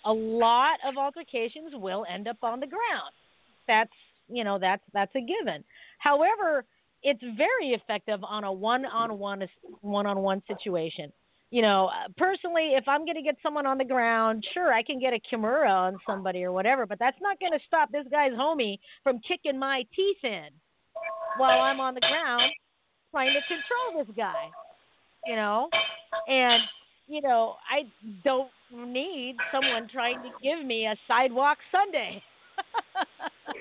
a 0.06 0.12
lot 0.12 0.80
of 0.86 0.98
altercations 0.98 1.72
will 1.74 2.06
end 2.12 2.28
up 2.28 2.38
on 2.44 2.60
the 2.60 2.68
ground. 2.68 3.14
That's 3.68 3.92
you 4.28 4.44
know 4.44 4.60
that's 4.60 4.84
that's 4.94 5.14
a 5.16 5.22
given. 5.22 5.64
However, 6.00 6.66
it's 7.04 7.22
very 7.38 7.70
effective 7.70 8.24
on 8.24 8.44
a 8.44 8.52
one-on-one 8.52 9.48
one-on-one 9.82 10.44
situation. 10.48 11.12
You 11.52 11.62
know, 11.62 11.88
uh, 11.88 12.08
personally, 12.18 12.76
if 12.76 12.88
I'm 12.88 13.04
going 13.04 13.18
to 13.18 13.22
get 13.22 13.36
someone 13.44 13.66
on 13.66 13.78
the 13.78 13.84
ground, 13.84 14.46
sure, 14.54 14.72
I 14.72 14.84
can 14.84 15.00
get 15.00 15.12
a 15.12 15.20
kimura 15.20 15.70
on 15.70 15.98
somebody 16.08 16.46
or 16.46 16.54
whatever, 16.54 16.86
but 16.86 16.98
that's 16.98 17.18
not 17.22 17.42
going 17.42 17.52
to 17.52 17.60
stop 17.68 17.92
this 17.92 18.06
guy's 18.10 18.32
homie 18.32 18.80
from 19.04 19.20
kicking 19.28 19.60
my 19.60 19.84
teeth 19.94 20.24
in 20.24 20.48
while 21.36 21.60
I'm 21.60 21.82
on 21.82 21.94
the 21.94 22.00
ground 22.00 22.44
trying 23.12 23.34
to 23.34 23.42
control 23.48 24.06
this 24.06 24.16
guy. 24.16 24.50
You 25.26 25.36
know, 25.36 25.70
and 26.28 26.64
you 27.08 27.22
know, 27.22 27.56
I 27.70 27.84
don't 28.24 28.50
need 28.74 29.36
someone 29.52 29.88
trying 29.92 30.22
to 30.24 30.30
give 30.42 30.66
me 30.66 30.86
a 30.86 30.96
sidewalk 31.08 31.58
Sunday. 31.72 32.24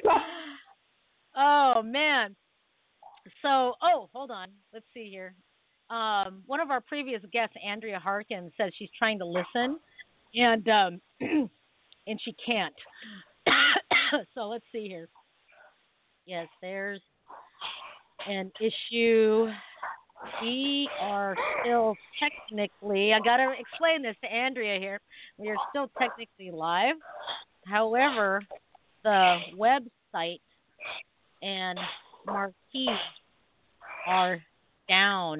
oh 1.37 1.83
man. 1.83 2.37
So, 3.43 3.75
oh, 3.83 4.09
hold 4.13 4.31
on. 4.31 4.49
Let's 4.73 4.87
see 4.95 5.11
here. 5.11 5.35
Um, 5.91 6.43
one 6.47 6.61
of 6.61 6.71
our 6.71 6.81
previous 6.81 7.23
guests, 7.33 7.57
Andrea 7.65 7.99
Harkin, 7.99 8.53
says 8.57 8.73
she's 8.79 8.91
trying 8.97 9.19
to 9.19 9.27
listen, 9.27 9.79
and 10.35 10.69
um, 10.69 11.01
and 11.21 12.21
she 12.23 12.35
can't. 12.45 12.75
so 14.35 14.49
let's 14.49 14.65
see 14.71 14.87
here. 14.87 15.09
Yes, 16.27 16.47
there's 16.63 17.01
an 18.29 18.53
issue 18.61 19.49
we 20.43 20.89
are 21.01 21.37
still 21.61 21.97
technically, 22.18 23.12
I 23.12 23.21
got 23.21 23.39
to 23.39 23.53
explain 23.59 24.03
this 24.03 24.16
to 24.23 24.33
Andrea 24.33 24.79
here. 24.79 25.01
We 25.39 25.49
are 25.49 25.57
still 25.71 25.91
technically 25.99 26.51
live. 26.51 26.97
However, 27.66 28.43
the 29.03 29.39
website 29.59 30.41
and 31.43 31.79
marquee 32.27 32.89
are 34.07 34.43
down. 34.89 35.39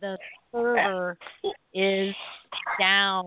The 0.00 0.18
server 0.52 1.16
is 1.74 2.14
down. 2.78 3.24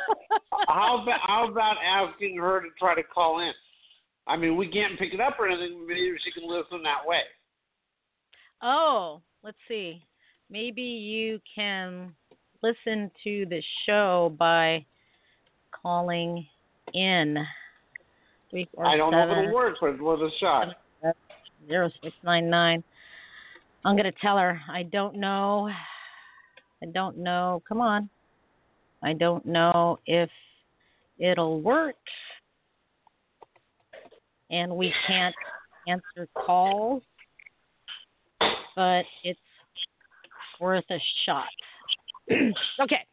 how 0.68 1.02
about 1.02 1.20
how 1.26 1.48
about 1.50 1.76
asking 1.84 2.36
her 2.36 2.60
to 2.60 2.68
try 2.78 2.94
to 2.94 3.02
call 3.02 3.40
in? 3.40 3.52
I 4.26 4.36
mean, 4.36 4.56
we 4.56 4.68
can't 4.68 4.98
pick 4.98 5.12
it 5.12 5.20
up 5.20 5.36
or 5.38 5.48
anything. 5.48 5.86
Maybe 5.86 6.12
she 6.22 6.30
can 6.30 6.48
listen 6.48 6.82
that 6.84 7.06
way. 7.06 7.22
Oh, 8.62 9.22
let's 9.42 9.56
see 9.66 10.02
maybe 10.50 10.82
you 10.82 11.40
can 11.54 12.12
listen 12.62 13.10
to 13.24 13.46
the 13.46 13.62
show 13.86 14.34
by 14.38 14.84
calling 15.70 16.46
in. 16.92 17.36
Three, 18.50 18.68
four, 18.74 18.86
I 18.86 18.96
don't 18.96 19.12
seven, 19.12 19.28
know 19.28 19.34
if 19.34 19.42
it'll 19.44 19.54
work, 19.54 19.76
but 19.80 20.00
with 20.00 20.20
a 20.20 20.30
shot. 20.40 20.68
Zero 21.68 21.90
six 22.02 22.14
nine 22.24 22.50
nine. 22.50 22.82
I'm 23.84 23.96
gonna 23.96 24.12
tell 24.20 24.36
her 24.38 24.60
I 24.70 24.82
don't 24.84 25.16
know. 25.16 25.70
I 26.82 26.86
don't 26.86 27.18
know. 27.18 27.62
Come 27.68 27.80
on. 27.80 28.08
I 29.02 29.12
don't 29.12 29.44
know 29.46 29.98
if 30.06 30.30
it'll 31.18 31.60
work. 31.60 31.96
And 34.50 34.74
we 34.76 34.92
can't 35.06 35.34
answer 35.86 36.28
calls, 36.34 37.02
but 38.74 39.04
it's 39.22 39.38
worth 40.60 40.84
a 40.90 40.98
shot. 41.24 41.48
okay. 42.30 43.06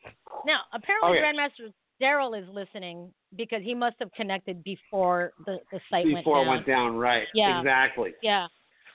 Now, 0.45 0.61
apparently, 0.73 1.09
oh, 1.09 1.11
okay. 1.11 1.21
Grandmaster 1.21 1.71
Daryl 2.01 2.39
is 2.39 2.47
listening 2.53 3.11
because 3.35 3.61
he 3.63 3.73
must 3.73 3.95
have 3.99 4.11
connected 4.13 4.63
before 4.63 5.31
the, 5.45 5.57
the 5.71 5.79
site 5.89 6.05
before 6.05 6.13
went 6.13 6.25
down. 6.25 6.45
it 6.45 6.49
went 6.49 6.67
down, 6.67 6.95
right? 6.97 7.27
Yeah. 7.33 7.59
Exactly. 7.59 8.13
Yeah. 8.21 8.47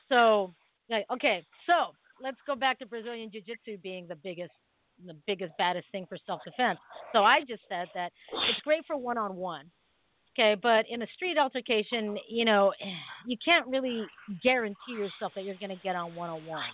So, 0.08 0.54
okay. 1.12 1.44
So 1.66 1.92
let's 2.22 2.38
go 2.46 2.54
back 2.54 2.78
to 2.78 2.86
Brazilian 2.86 3.30
Jiu 3.30 3.40
Jitsu 3.40 3.78
being 3.82 4.06
the 4.06 4.16
biggest, 4.16 4.52
the 5.04 5.16
biggest, 5.26 5.52
baddest 5.58 5.86
thing 5.90 6.06
for 6.08 6.16
self 6.26 6.40
defense. 6.44 6.78
So 7.12 7.24
I 7.24 7.40
just 7.40 7.62
said 7.68 7.88
that 7.94 8.12
it's 8.48 8.60
great 8.60 8.84
for 8.86 8.96
one 8.96 9.18
on 9.18 9.36
one. 9.36 9.70
Okay, 10.38 10.58
but 10.62 10.86
in 10.88 11.02
a 11.02 11.06
street 11.14 11.36
altercation, 11.36 12.16
you 12.28 12.44
know, 12.44 12.72
you 13.26 13.36
can't 13.44 13.66
really 13.66 14.04
guarantee 14.42 14.92
yourself 14.92 15.32
that 15.34 15.44
you're 15.44 15.56
going 15.56 15.70
to 15.76 15.82
get 15.82 15.96
on 15.96 16.14
one 16.14 16.30
on 16.30 16.46
one, 16.46 16.64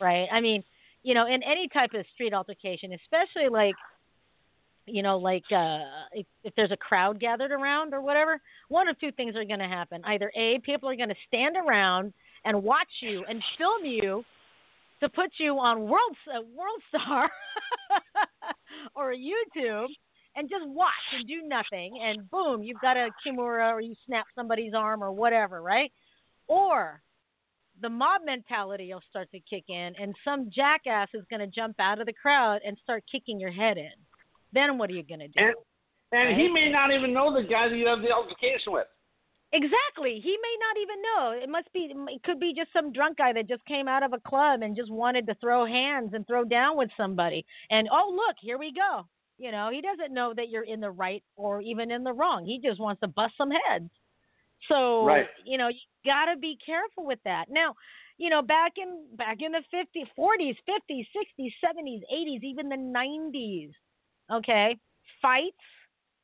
right? 0.00 0.28
I 0.32 0.40
mean, 0.40 0.62
you 1.02 1.14
know, 1.14 1.26
in 1.26 1.42
any 1.42 1.68
type 1.68 1.90
of 1.94 2.04
street 2.14 2.32
altercation, 2.32 2.92
especially 2.92 3.48
like, 3.48 3.74
you 4.86 5.02
know, 5.02 5.18
like 5.18 5.44
uh, 5.52 5.78
if, 6.12 6.26
if 6.44 6.54
there's 6.56 6.72
a 6.72 6.76
crowd 6.76 7.20
gathered 7.20 7.52
around 7.52 7.94
or 7.94 8.00
whatever, 8.00 8.40
one 8.68 8.88
of 8.88 8.98
two 8.98 9.12
things 9.12 9.36
are 9.36 9.44
going 9.44 9.60
to 9.60 9.68
happen. 9.68 10.02
Either 10.04 10.32
A, 10.36 10.58
people 10.60 10.88
are 10.88 10.96
going 10.96 11.08
to 11.08 11.14
stand 11.28 11.56
around 11.56 12.12
and 12.44 12.62
watch 12.62 12.88
you 13.00 13.24
and 13.28 13.42
film 13.58 13.84
you 13.84 14.24
to 15.00 15.08
put 15.08 15.30
you 15.38 15.58
on 15.58 15.82
World 15.82 16.16
uh, 16.28 16.40
World 16.56 16.82
Star 16.88 17.28
or 18.94 19.12
YouTube 19.12 19.88
and 20.36 20.48
just 20.48 20.66
watch 20.66 20.90
and 21.14 21.26
do 21.26 21.42
nothing, 21.46 22.00
and 22.02 22.30
boom, 22.30 22.62
you've 22.62 22.80
got 22.80 22.96
a 22.96 23.10
kimura 23.26 23.70
or 23.72 23.80
you 23.80 23.94
snap 24.06 24.24
somebody's 24.34 24.72
arm 24.74 25.02
or 25.02 25.12
whatever, 25.12 25.60
right? 25.60 25.92
Or 26.46 27.02
the 27.82 27.90
mob 27.90 28.22
mentality 28.24 28.92
will 28.92 29.02
start 29.10 29.28
to 29.32 29.40
kick 29.40 29.64
in, 29.68 29.92
and 30.00 30.14
some 30.24 30.50
jackass 30.54 31.08
is 31.12 31.24
going 31.28 31.40
to 31.40 31.46
jump 31.46 31.76
out 31.78 32.00
of 32.00 32.06
the 32.06 32.12
crowd 32.12 32.60
and 32.64 32.78
start 32.82 33.04
kicking 33.10 33.38
your 33.38 33.50
head 33.50 33.76
in. 33.76 33.92
Then 34.52 34.78
what 34.78 34.88
are 34.88 34.94
you 34.94 35.02
going 35.02 35.20
to 35.20 35.28
do? 35.28 35.34
And, 35.36 35.54
and 36.12 36.28
right? 36.28 36.38
he 36.38 36.48
may 36.48 36.70
not 36.70 36.92
even 36.92 37.12
know 37.12 37.34
the 37.34 37.42
guy 37.42 37.68
that 37.68 37.76
you 37.76 37.86
have 37.88 38.00
the 38.00 38.12
altercation 38.12 38.72
with. 38.72 38.86
Exactly. 39.54 40.18
He 40.22 40.30
may 40.30 40.56
not 40.60 40.80
even 40.80 41.02
know. 41.02 41.42
It 41.42 41.48
must 41.50 41.70
be. 41.74 41.92
It 42.08 42.22
could 42.22 42.40
be 42.40 42.54
just 42.56 42.72
some 42.72 42.92
drunk 42.92 43.18
guy 43.18 43.34
that 43.34 43.48
just 43.48 43.64
came 43.66 43.86
out 43.86 44.02
of 44.02 44.14
a 44.14 44.20
club 44.20 44.62
and 44.62 44.74
just 44.74 44.90
wanted 44.90 45.26
to 45.26 45.34
throw 45.42 45.66
hands 45.66 46.12
and 46.14 46.26
throw 46.26 46.44
down 46.44 46.78
with 46.78 46.88
somebody. 46.96 47.44
And 47.70 47.86
oh, 47.92 48.14
look, 48.14 48.36
here 48.40 48.56
we 48.58 48.72
go. 48.72 49.06
You 49.36 49.52
know, 49.52 49.70
he 49.70 49.82
doesn't 49.82 50.14
know 50.14 50.32
that 50.36 50.48
you're 50.48 50.62
in 50.62 50.80
the 50.80 50.90
right 50.90 51.22
or 51.36 51.60
even 51.60 51.90
in 51.90 52.02
the 52.02 52.12
wrong. 52.12 52.46
He 52.46 52.60
just 52.66 52.80
wants 52.80 53.00
to 53.00 53.08
bust 53.08 53.34
some 53.36 53.50
heads. 53.50 53.90
So 54.68 55.04
right. 55.04 55.26
you 55.44 55.58
know, 55.58 55.68
you 55.68 55.78
got 56.04 56.26
to 56.26 56.36
be 56.38 56.56
careful 56.64 57.06
with 57.06 57.18
that. 57.24 57.46
Now, 57.50 57.74
you 58.18 58.30
know, 58.30 58.42
back 58.42 58.72
in 58.76 59.06
back 59.16 59.38
in 59.40 59.52
the 59.52 59.62
50s, 59.74 60.06
40s, 60.18 60.56
50s, 60.68 61.06
60s, 61.40 61.52
70s, 61.64 62.00
80s, 62.12 62.42
even 62.42 62.68
the 62.68 62.76
90s, 62.76 63.70
okay, 64.32 64.76
fights, 65.20 65.56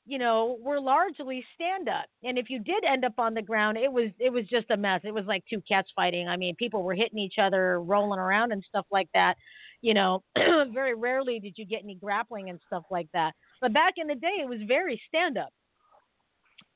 you 0.07 0.19
know, 0.19 0.59
were 0.61 0.81
largely 0.81 1.45
stand 1.55 1.89
up. 1.89 2.07
And 2.23 2.39
if 2.39 2.51
you 2.51 2.61
did 2.61 2.85
end 2.85 3.05
up 3.05 3.19
on 3.19 3.35
the 3.35 3.43
ground, 3.43 3.77
it 3.77 3.93
was 3.93 4.11
it 4.19 4.31
was 4.31 4.47
just 4.47 4.71
a 4.71 4.77
mess. 4.77 5.01
It 5.05 5.13
was 5.13 5.25
like 5.27 5.45
two 5.51 5.63
cats 5.69 5.91
fighting. 5.95 6.29
I 6.29 6.37
mean, 6.37 6.55
people 6.57 6.83
were 6.83 6.95
hitting 6.95 7.19
each 7.19 7.37
other, 7.41 7.81
rolling 7.81 8.21
around 8.21 8.53
and 8.53 8.65
stuff 8.67 8.87
like 8.91 9.09
that. 9.15 9.37
You 9.83 9.95
know, 9.95 10.23
very 10.37 10.95
rarely 10.95 11.41
did 11.41 11.55
you 11.57 11.67
get 11.67 11.83
any 11.83 11.95
grappling 11.95 12.49
and 12.51 12.61
stuff 12.67 12.85
like 12.91 13.09
that. 13.13 13.35
But 13.61 13.73
back 13.73 13.95
in 13.97 14.07
the 14.07 14.15
day, 14.15 14.39
it 14.41 14.49
was 14.49 14.61
very 14.67 15.01
stand 15.09 15.37
up. 15.37 15.51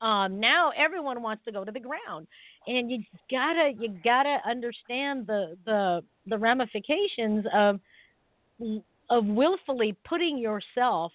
Um, 0.01 0.39
now 0.39 0.71
everyone 0.75 1.21
wants 1.21 1.45
to 1.45 1.51
go 1.51 1.63
to 1.63 1.71
the 1.71 1.79
ground, 1.79 2.27
and 2.67 2.91
you 2.91 3.03
gotta 3.31 3.71
you 3.77 3.89
gotta 4.03 4.37
understand 4.45 5.27
the 5.27 5.57
the 5.65 6.03
the 6.27 6.37
ramifications 6.37 7.45
of 7.53 7.79
of 9.09 9.25
willfully 9.25 9.95
putting 10.05 10.37
yourself 10.37 11.11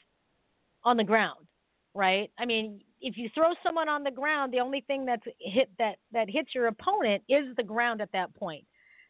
on 0.85 0.97
the 0.97 1.05
ground, 1.05 1.47
right? 1.95 2.31
I 2.39 2.47
mean, 2.47 2.81
if 3.01 3.17
you 3.17 3.29
throw 3.35 3.53
someone 3.63 3.89
on 3.89 4.03
the 4.05 4.11
ground, 4.11 4.53
the 4.53 4.61
only 4.61 4.83
thing 4.87 5.05
that's 5.05 5.25
hit 5.41 5.71
that 5.79 5.97
that 6.13 6.29
hits 6.31 6.55
your 6.55 6.69
opponent 6.69 7.23
is 7.29 7.55
the 7.57 7.63
ground 7.63 8.01
at 8.01 8.13
that 8.13 8.35
point. 8.35 8.65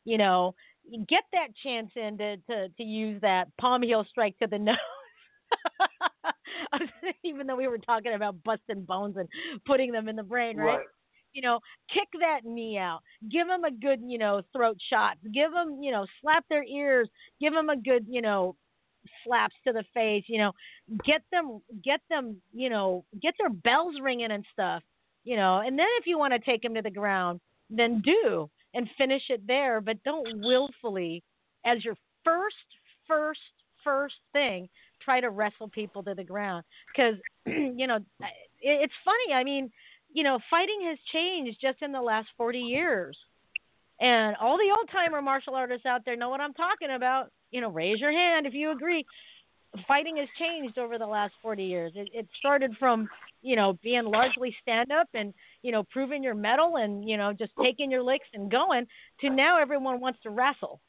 You 0.04 0.18
know, 0.18 0.54
you 0.88 1.04
get 1.09 1.24
that 1.32 1.48
chance 1.62 1.90
in 1.96 2.18
to 2.18 2.36
to, 2.36 2.68
to 2.68 2.82
use 2.82 3.20
that 3.20 3.48
palm 3.59 3.82
heel 3.82 4.04
strike 4.09 4.38
to 4.38 4.46
the 4.46 4.59
nose. 4.70 4.76
even 7.25 7.47
though 7.47 7.57
we 7.57 7.69
were 7.69 7.79
talking 7.79 8.14
about 8.14 8.43
busting 8.45 8.85
bones 8.85 9.16
and 9.16 9.29
putting 9.66 9.93
them 9.93 10.09
in 10.09 10.16
the 10.16 10.23
brain, 10.23 10.57
right? 10.57 10.79
right? 10.79 10.87
You 11.33 11.43
know, 11.43 11.61
kick 11.93 12.09
that 12.21 12.41
knee 12.45 12.79
out. 12.79 13.01
Give 13.31 13.47
them 13.47 13.64
a 13.64 13.71
good, 13.71 14.01
you 14.03 14.19
know, 14.19 14.43
throat 14.53 14.79
shot. 14.91 15.19
Give 15.33 15.53
them, 15.53 15.81
you 15.83 15.93
know, 15.93 16.07
slap 16.21 16.45
their 16.49 16.64
ears. 16.64 17.09
Give 17.41 17.53
them 17.53 17.69
a 17.69 17.77
good, 17.77 18.07
you 18.09 18.23
know, 18.23 18.57
slaps 19.25 19.55
to 19.66 19.73
the 19.73 19.85
face, 19.95 20.25
you 20.27 20.39
know, 20.39 20.53
get 21.05 21.23
them, 21.31 21.61
get 21.85 22.01
them, 22.11 22.41
you 22.53 22.71
know, 22.71 23.05
get 23.23 23.35
their 23.39 23.51
bells 23.51 23.95
ringing 24.03 24.31
and 24.31 24.45
stuff, 24.53 24.83
you 25.25 25.37
know, 25.37 25.59
and 25.59 25.79
then 25.79 25.87
if 25.99 26.07
you 26.07 26.19
want 26.19 26.33
to 26.33 26.39
take 26.39 26.62
them 26.62 26.75
to 26.75 26.83
the 26.83 26.91
ground, 26.91 27.41
then 27.71 28.03
do 28.03 28.51
and 28.75 28.89
finish 28.99 29.23
it 29.29 29.47
there, 29.47 29.81
but 29.81 30.03
don't 30.05 30.41
willfully, 30.41 31.23
as 31.64 31.85
your 31.85 31.97
first, 32.25 32.57
first, 33.07 33.41
first 33.83 34.16
thing, 34.33 34.69
try 35.03 35.20
to 35.20 35.30
wrestle 35.30 35.68
people 35.68 36.03
to 36.05 36.14
the 36.14 36.24
ground 36.24 36.64
because, 36.94 37.14
you 37.46 37.86
know, 37.86 37.99
it's 38.61 38.94
funny. 39.05 39.34
I 39.34 39.44
mean, 39.44 39.70
you 40.12 40.22
know, 40.22 40.38
fighting 40.51 40.80
has 40.88 40.99
changed 41.12 41.59
just 41.61 41.82
in 41.82 41.92
the 41.92 42.01
last 42.01 42.28
40 42.36 42.59
years. 42.59 43.16
And 44.01 44.36
all 44.40 44.57
the 44.57 44.72
old 44.76 44.88
timer 44.92 45.20
martial 45.20 45.55
artists 45.55 45.86
out 45.86 46.03
there 46.05 46.16
know 46.16 46.28
what 46.28 46.40
I'm 46.40 46.55
talking 46.55 46.90
about. 46.94 47.30
You 47.51 47.61
know, 47.61 47.70
raise 47.70 47.99
your 47.99 48.12
hand 48.12 48.46
if 48.46 48.55
you 48.55 48.70
agree. 48.70 49.05
Fighting 49.86 50.16
has 50.16 50.28
changed 50.38 50.78
over 50.78 50.99
the 50.99 51.07
last 51.07 51.34
40 51.42 51.64
years. 51.64 51.92
It, 51.94 52.09
it 52.14 52.28
started 52.38 52.74
from, 52.78 53.09
you 53.42 53.57
know, 53.57 53.78
being 53.82 54.05
largely 54.05 54.55
stand 54.62 54.92
up 54.92 55.09
and, 55.14 55.34
you 55.62 55.72
know, 55.72 55.82
proving 55.90 56.22
your 56.22 56.34
mettle 56.34 56.76
and, 56.76 57.07
you 57.09 57.16
know, 57.16 57.32
just 57.32 57.53
taking 57.62 57.90
your 57.90 58.03
licks 58.03 58.26
and 58.32 58.51
going 58.51 58.86
to 59.20 59.30
now 59.30 59.61
everyone 59.61 60.01
wants 60.01 60.20
to 60.22 60.30
wrestle. 60.30 60.80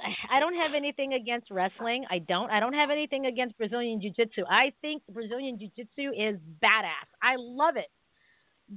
I 0.30 0.40
don't 0.40 0.54
have 0.54 0.74
anything 0.74 1.14
against 1.14 1.50
wrestling. 1.50 2.04
I 2.10 2.18
don't. 2.18 2.50
I 2.50 2.60
don't 2.60 2.74
have 2.74 2.90
anything 2.90 3.26
against 3.26 3.56
Brazilian 3.58 4.00
Jiu 4.00 4.10
Jitsu. 4.10 4.44
I 4.48 4.72
think 4.80 5.02
Brazilian 5.10 5.58
Jiu 5.58 5.70
Jitsu 5.76 6.10
is 6.10 6.38
badass. 6.62 7.08
I 7.22 7.36
love 7.36 7.76
it. 7.76 7.90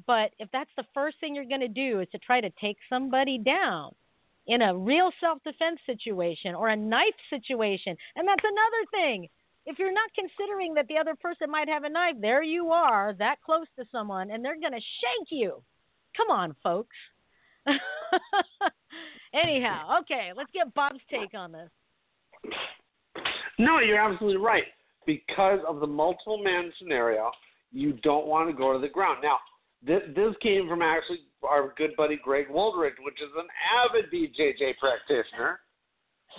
But 0.08 0.32
if 0.40 0.50
that's 0.54 0.70
the 0.78 0.86
first 0.94 1.20
thing 1.20 1.36
you're 1.36 1.46
going 1.46 1.62
to 1.62 1.68
do 1.68 2.00
is 2.00 2.08
to 2.12 2.18
try 2.18 2.40
to 2.40 2.50
take 2.62 2.78
somebody 2.90 3.38
down 3.38 3.94
in 4.48 4.62
a 4.62 4.76
real 4.76 5.12
self 5.20 5.40
defense 5.44 5.80
situation 5.86 6.56
or 6.56 6.70
a 6.70 6.76
knife 6.76 7.16
situation, 7.30 7.96
and 8.16 8.28
that's 8.28 8.44
another 8.44 8.86
thing. 8.92 9.28
If 9.66 9.78
you're 9.78 9.94
not 9.94 10.10
considering 10.16 10.74
that 10.74 10.88
the 10.88 10.98
other 10.98 11.14
person 11.14 11.52
might 11.52 11.70
have 11.70 11.84
a 11.84 11.90
knife, 11.90 12.16
there 12.20 12.42
you 12.42 12.72
are, 12.72 13.14
that 13.20 13.42
close 13.46 13.68
to 13.78 13.86
someone, 13.92 14.32
and 14.32 14.44
they're 14.44 14.60
going 14.60 14.74
to 14.74 14.80
shank 14.80 15.28
you. 15.30 15.62
Come 16.18 16.32
on, 16.32 16.56
folks. 16.64 16.96
Anyhow, 19.34 20.00
okay, 20.02 20.32
let's 20.36 20.52
get 20.52 20.74
Bob's 20.74 21.00
take 21.10 21.34
on 21.34 21.52
this. 21.52 21.70
No, 23.58 23.80
you're 23.80 24.00
absolutely 24.00 24.42
right. 24.42 24.64
Because 25.06 25.60
of 25.68 25.80
the 25.80 25.88
multiple 25.88 26.42
man 26.44 26.72
scenario, 26.78 27.32
you 27.72 27.94
don't 28.04 28.28
want 28.28 28.50
to 28.50 28.56
go 28.56 28.74
to 28.74 28.80
the 28.80 28.90
ground. 28.90 29.20
Now, 29.24 29.38
this, 29.86 30.02
this 30.16 30.34
came 30.42 30.68
from 30.68 30.82
actually 30.82 31.20
our 31.48 31.74
good 31.78 31.96
buddy 31.96 32.20
Greg 32.22 32.48
Wooldridge, 32.50 33.00
which 33.04 33.22
is 33.22 33.30
an 33.38 33.48
avid 33.86 34.12
BJJ 34.12 34.78
practitioner. 34.78 35.62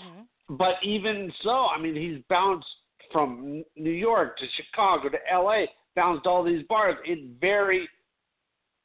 Mm-hmm. 0.01 0.57
But 0.57 0.75
even 0.83 1.33
so, 1.43 1.67
I 1.67 1.81
mean, 1.81 1.95
he's 1.95 2.23
bounced 2.29 2.67
from 3.11 3.65
New 3.77 3.91
York 3.91 4.39
to 4.39 4.45
Chicago 4.57 5.09
to 5.09 5.19
L.A., 5.31 5.69
bounced 5.97 6.27
all 6.27 6.45
these 6.45 6.65
bars 6.69 6.97
in 7.07 7.35
very. 7.41 7.89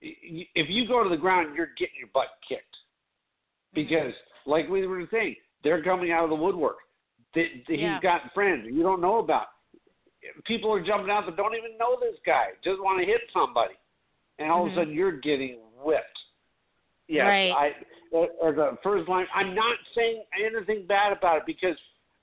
If 0.02 0.70
you 0.70 0.88
go 0.88 1.04
to 1.04 1.10
the 1.10 1.18
ground, 1.18 1.56
you're 1.56 1.70
getting 1.78 1.96
your 1.98 2.10
butt 2.14 2.28
kicked 2.48 2.64
because, 3.78 4.14
mm-hmm. 4.14 4.52
like 4.52 4.70
we 4.70 4.86
were 4.88 5.04
saying, 5.12 5.36
they're 5.64 5.84
coming 5.84 6.12
out 6.12 6.24
of 6.24 6.30
the 6.30 6.36
woodwork. 6.36 6.78
They, 7.36 7.64
they, 7.68 7.76
yeah. 7.76 7.96
He's 7.96 8.04
got 8.04 8.22
friends 8.34 8.66
you 8.66 8.84
don't 8.84 9.02
know 9.02 9.20
about. 9.20 9.48
People 10.46 10.74
are 10.74 10.84
jumping 10.84 11.10
out 11.10 11.26
that 11.26 11.38
don't 11.38 11.56
even 11.56 11.78
know 11.78 11.98
this 12.00 12.20
guy, 12.26 12.48
just 12.64 12.82
want 12.82 13.00
to 13.00 13.06
hit 13.06 13.22
somebody 13.32 13.76
and 14.40 14.52
all 14.52 14.66
mm-hmm. 14.66 14.72
of 14.72 14.78
a 14.78 14.82
sudden 14.82 14.94
you're 14.94 15.20
getting 15.20 15.60
whipped. 15.84 16.06
Yes, 17.08 17.26
right. 17.26 17.52
I 17.52 17.72
or 18.12 18.54
the 18.54 18.78
first 18.84 19.08
line. 19.08 19.26
I'm 19.34 19.56
not 19.56 19.78
saying 19.96 20.24
anything 20.46 20.86
bad 20.88 21.14
about 21.14 21.38
it 21.38 21.44
because 21.46 21.76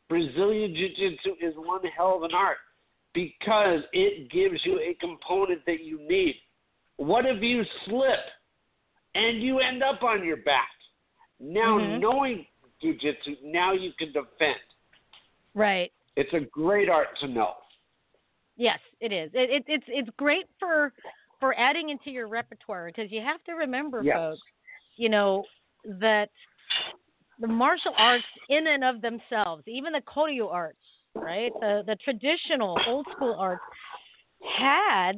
Brazilian 0.08 0.74
Jiu-Jitsu 0.74 1.34
is 1.40 1.54
one 1.56 1.80
hell 1.96 2.16
of 2.16 2.22
an 2.22 2.34
art 2.34 2.58
because 3.14 3.80
it 3.92 4.30
gives 4.30 4.60
you 4.64 4.78
a 4.78 4.94
component 5.00 5.64
that 5.66 5.82
you 5.82 6.00
need. 6.06 6.34
What 6.96 7.24
if 7.26 7.42
you 7.42 7.62
slip 7.86 8.18
and 9.14 9.42
you 9.42 9.60
end 9.60 9.82
up 9.82 10.02
on 10.02 10.24
your 10.24 10.38
back? 10.38 10.68
Now 11.40 11.78
mm-hmm. 11.78 12.00
knowing 12.00 12.46
Jiu-Jitsu, 12.80 13.36
now 13.44 13.72
you 13.72 13.92
can 13.98 14.08
defend. 14.08 14.56
Right. 15.54 15.92
It's 16.16 16.32
a 16.32 16.40
great 16.40 16.88
art 16.88 17.08
to 17.20 17.28
know. 17.28 17.54
Yes, 18.56 18.78
it 19.00 19.12
is. 19.12 19.30
It, 19.34 19.50
it, 19.50 19.64
it's 19.66 19.84
it's 19.88 20.08
great 20.16 20.46
for 20.60 20.92
for 21.40 21.58
adding 21.58 21.90
into 21.90 22.10
your 22.10 22.28
repertoire 22.28 22.86
because 22.86 23.10
you 23.10 23.20
have 23.20 23.42
to 23.44 23.52
remember, 23.52 24.02
yes. 24.02 24.14
folks, 24.14 24.40
you 24.96 25.08
know, 25.08 25.44
that 25.84 26.30
the 27.40 27.48
martial 27.48 27.92
arts 27.98 28.24
in 28.48 28.68
and 28.68 28.84
of 28.84 29.02
themselves, 29.02 29.64
even 29.66 29.92
the 29.92 30.02
Koryu 30.02 30.52
arts, 30.52 30.78
right, 31.16 31.50
the 31.60 31.82
the 31.84 31.96
traditional 32.04 32.78
old 32.86 33.06
school 33.12 33.34
arts, 33.36 33.62
had 34.56 35.14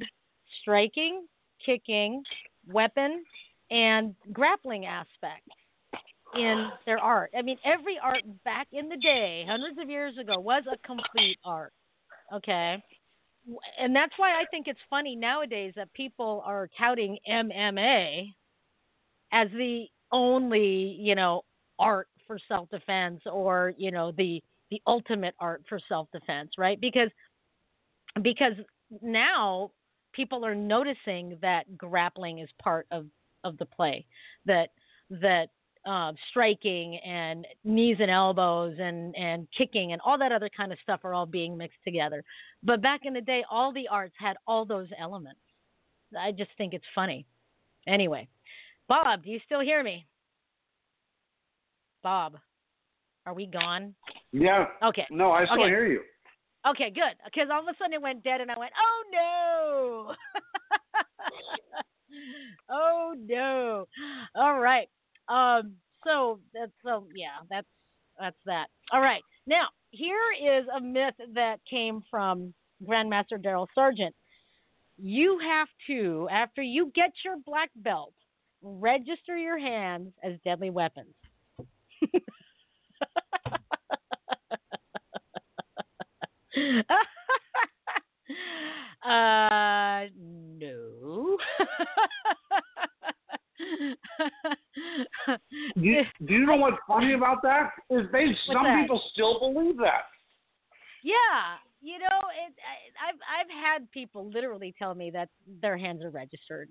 striking, 0.62 1.26
kicking, 1.64 2.22
weapon, 2.72 3.22
and 3.70 4.14
grappling 4.32 4.86
aspects 4.86 5.52
in 6.39 6.68
their 6.84 6.99
art. 6.99 7.30
I 7.37 7.43
mean, 7.43 7.59
every 7.64 7.99
art 8.03 8.22
back 8.45 8.68
in 8.72 8.89
the 8.89 8.97
day, 8.97 9.45
hundreds 9.49 9.78
of 9.78 9.89
years 9.89 10.16
ago, 10.18 10.39
was 10.39 10.62
a 10.70 10.76
complete 10.87 11.39
art. 11.45 11.72
Okay 12.32 12.82
and 13.78 13.95
that's 13.95 14.12
why 14.16 14.41
I 14.41 14.45
think 14.51 14.66
it's 14.66 14.80
funny 14.91 15.14
nowadays 15.14 15.72
that 15.76 15.93
people 15.93 16.43
are 16.45 16.68
touting 16.78 17.18
MMA 17.28 18.34
as 19.32 19.49
the 19.53 19.87
only, 20.12 20.97
you 21.01 21.14
know, 21.14 21.43
art 21.78 22.09
for 22.26 22.39
self-defense 22.49 23.20
or, 23.30 23.74
you 23.76 23.91
know, 23.91 24.12
the 24.12 24.43
the 24.70 24.82
ultimate 24.89 25.34
art 25.39 25.62
for 25.68 25.78
self-defense, 25.89 26.51
right? 26.59 26.80
Because 26.80 27.11
because 28.22 28.55
now 29.01 29.70
people 30.12 30.45
are 30.45 30.55
noticing 30.57 31.39
that 31.41 31.76
grappling 31.76 32.41
is 32.41 32.49
part 32.61 32.87
of 32.91 33.07
of 33.45 33.57
the 33.59 33.66
play. 33.66 34.05
That 34.45 34.70
that 35.11 35.51
uh, 35.87 36.12
striking 36.30 36.97
and 36.99 37.47
knees 37.64 37.97
and 38.01 38.11
elbows 38.11 38.74
and, 38.78 39.14
and 39.16 39.47
kicking 39.57 39.93
and 39.93 40.01
all 40.05 40.18
that 40.18 40.32
other 40.32 40.51
kind 40.55 40.72
of 40.72 40.78
stuff 40.82 41.01
are 41.05 41.14
all 41.14 41.26
being 41.26 41.57
mixed 41.57 41.78
together. 41.84 42.24
But 42.62 42.82
back 42.82 43.01
in 43.05 43.12
the 43.12 43.20
day, 43.20 43.45
all 43.51 43.72
the 43.72 43.89
arts 43.89 44.14
had 44.18 44.37
all 44.47 44.64
those 44.64 44.89
elements. 44.99 45.41
I 46.18 46.32
just 46.32 46.51
think 46.59 46.74
it's 46.74 46.84
funny. 46.95 47.26
Anyway, 47.87 48.28
Bob, 48.89 49.24
do 49.24 49.30
you 49.30 49.41
still 49.45 49.61
hear 49.61 49.82
me? 49.82 50.07
Bob, 52.03 52.37
are 53.26 53.34
we 53.34 53.47
gone? 53.47 53.95
Yeah. 54.32 54.66
Okay. 54.82 55.07
No, 55.11 55.32
I 55.32 55.45
still 55.45 55.61
okay. 55.61 55.68
hear 55.68 55.87
you. 55.87 56.01
Okay, 56.68 56.91
good. 56.91 57.14
Because 57.24 57.49
all 57.53 57.61
of 57.61 57.68
a 57.68 57.76
sudden 57.78 57.95
it 57.95 58.03
went 58.03 58.24
dead, 58.24 58.41
and 58.41 58.51
I 58.51 58.59
went, 58.59 58.72
"Oh 58.80 60.12
no!" 60.12 60.14
oh 62.70 63.14
no! 63.16 63.87
All 64.34 64.59
right. 64.59 64.89
Um, 65.29 65.74
so 66.05 66.41
that's 66.55 66.72
so 66.85 67.07
yeah, 67.14 67.39
that's 67.51 67.66
that's 68.18 68.37
that. 68.47 68.66
All 68.93 69.01
right. 69.01 69.22
Now 69.47 69.66
here 69.91 70.16
is 70.41 70.66
a 70.74 70.81
myth 70.81 71.14
that 71.35 71.59
came 71.68 72.03
from 72.11 72.53
Grandmaster 72.87 73.39
Daryl 73.43 73.66
Sargent. 73.74 74.14
You 74.99 75.39
have 75.39 75.68
to, 75.89 76.27
after 76.31 76.62
you 76.62 76.91
get 76.95 77.12
your 77.24 77.37
black 77.45 77.70
belt, 77.77 78.14
register 78.62 79.37
your 79.37 79.59
hands 79.59 80.12
as 80.24 80.35
deadly 80.45 80.70
weapons. 80.70 81.14
uh, 89.05 90.07
no. 90.59 91.37
you, 95.89 96.03
do 96.26 96.34
you 96.34 96.47
know 96.47 96.57
what's 96.57 96.76
funny 96.87 97.14
about 97.14 97.43
that? 97.43 97.70
Is 97.91 98.07
they 98.12 98.26
some 98.47 98.64
that? 98.64 98.80
people 98.82 99.03
still 99.12 99.39
believe 99.39 99.76
that. 99.78 100.07
Yeah, 101.03 101.57
you 101.82 101.99
know, 101.99 102.07
it, 102.07 102.55
I, 102.61 103.09
I've 103.09 103.14
I've 103.14 103.51
had 103.64 103.91
people 103.93 104.30
literally 104.30 104.74
tell 104.78 104.95
me 104.95 105.11
that 105.11 105.28
their 105.62 105.76
hands 105.76 106.03
are 106.03 106.11
registered, 106.11 106.68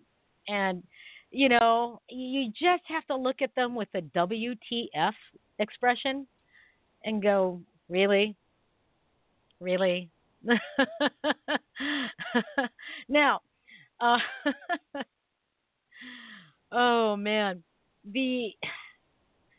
and 0.48 0.84
you 1.32 1.50
know, 1.50 2.02
you 2.10 2.50
just 2.50 2.84
have 2.88 3.06
to 3.08 3.16
look 3.16 3.42
at 3.42 3.54
them 3.56 3.76
with 3.76 3.90
a 3.94 4.02
WTF 4.02 5.14
expression, 5.60 6.28
and 7.04 7.22
go, 7.22 7.62
really, 7.90 8.36
really. 9.60 10.10
now, 13.10 13.42
uh, 14.00 14.18
Oh 16.78 17.16
man, 17.16 17.64
the 18.12 18.52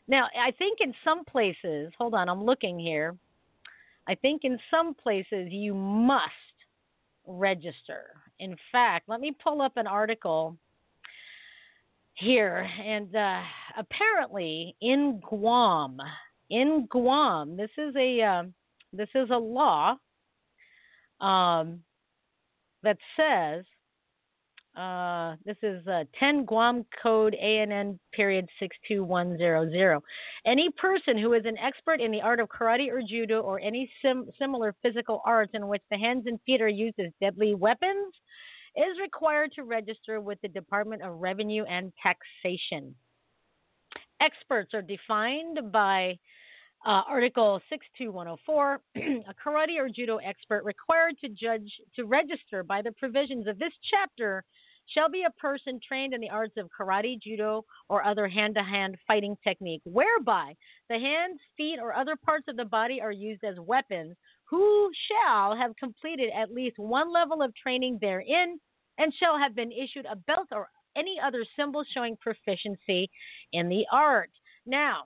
now 0.07 0.27
I 0.39 0.51
think 0.51 0.79
in 0.81 0.93
some 1.03 1.25
places, 1.25 1.91
hold 1.97 2.13
on, 2.13 2.29
I'm 2.29 2.43
looking 2.43 2.79
here. 2.79 3.15
I 4.07 4.15
think 4.15 4.41
in 4.43 4.57
some 4.71 4.93
places 4.93 5.51
you 5.51 5.73
must 5.73 6.31
register. 7.25 8.13
In 8.39 8.55
fact, 8.71 9.09
let 9.09 9.19
me 9.19 9.35
pull 9.43 9.61
up 9.61 9.73
an 9.75 9.87
article 9.87 10.57
here, 12.13 12.67
and 12.83 13.13
uh, 13.15 13.41
apparently 13.77 14.75
in 14.81 15.21
Guam, 15.27 15.99
in 16.49 16.87
Guam, 16.89 17.57
this 17.57 17.69
is 17.77 17.95
a 17.95 18.21
uh, 18.21 18.43
this 18.93 19.09
is 19.13 19.29
a 19.29 19.37
law 19.37 19.97
um, 21.19 21.81
that 22.83 22.97
says 23.15 23.65
uh, 24.77 25.35
this 25.43 25.57
is 25.63 25.85
uh, 25.87 26.03
10 26.19 26.45
Guam 26.45 26.85
Code 27.01 27.33
ANN 27.33 27.99
period 28.13 28.47
62100. 28.59 29.99
Any 30.45 30.69
person 30.77 31.17
who 31.17 31.33
is 31.33 31.45
an 31.45 31.57
expert 31.57 31.99
in 31.99 32.11
the 32.11 32.21
art 32.21 32.39
of 32.39 32.47
karate 32.47 32.91
or 32.91 33.01
judo 33.01 33.41
or 33.41 33.59
any 33.59 33.89
sim- 34.03 34.29
similar 34.37 34.75
physical 34.83 35.21
arts 35.25 35.51
in 35.55 35.67
which 35.67 35.81
the 35.89 35.97
hands 35.97 36.25
and 36.27 36.39
feet 36.45 36.61
are 36.61 36.67
used 36.67 36.99
as 36.99 37.11
deadly 37.19 37.55
weapons 37.55 38.13
is 38.75 38.99
required 39.01 39.51
to 39.53 39.63
register 39.63 40.21
with 40.21 40.39
the 40.41 40.47
Department 40.47 41.01
of 41.01 41.17
Revenue 41.17 41.63
and 41.63 41.91
Taxation. 42.01 42.93
Experts 44.21 44.75
are 44.75 44.83
defined 44.83 45.71
by 45.71 46.15
uh, 46.85 47.01
Article 47.09 47.59
62104, 47.69 48.79
a 48.95 49.33
karate 49.43 49.79
or 49.79 49.89
judo 49.89 50.17
expert 50.17 50.63
required 50.63 51.15
to 51.19 51.29
judge 51.29 51.69
to 51.95 52.05
register 52.05 52.63
by 52.63 52.83
the 52.83 52.91
provisions 52.91 53.47
of 53.47 53.57
this 53.57 53.73
chapter 53.89 54.43
shall 54.87 55.09
be 55.09 55.23
a 55.23 55.39
person 55.41 55.79
trained 55.85 56.13
in 56.13 56.21
the 56.21 56.29
arts 56.29 56.55
of 56.57 56.69
karate, 56.77 57.19
judo, 57.21 57.65
or 57.89 58.03
other 58.03 58.27
hand-to-hand 58.27 58.97
fighting 59.05 59.35
technique, 59.43 59.81
whereby 59.83 60.55
the 60.89 60.99
hands, 60.99 61.39
feet, 61.55 61.79
or 61.81 61.93
other 61.93 62.15
parts 62.15 62.45
of 62.47 62.57
the 62.57 62.65
body 62.65 63.01
are 63.01 63.11
used 63.11 63.43
as 63.43 63.59
weapons, 63.59 64.15
who 64.45 64.89
shall 65.07 65.55
have 65.55 65.75
completed 65.75 66.29
at 66.35 66.53
least 66.53 66.79
one 66.79 67.11
level 67.11 67.41
of 67.41 67.53
training 67.55 67.97
therein, 67.99 68.59
and 68.97 69.13
shall 69.19 69.37
have 69.37 69.55
been 69.55 69.71
issued 69.71 70.05
a 70.05 70.15
belt 70.15 70.47
or 70.51 70.69
any 70.95 71.19
other 71.23 71.45
symbol 71.55 71.83
showing 71.93 72.17
proficiency 72.17 73.09
in 73.53 73.69
the 73.69 73.85
art. 73.91 74.31
Now, 74.65 75.03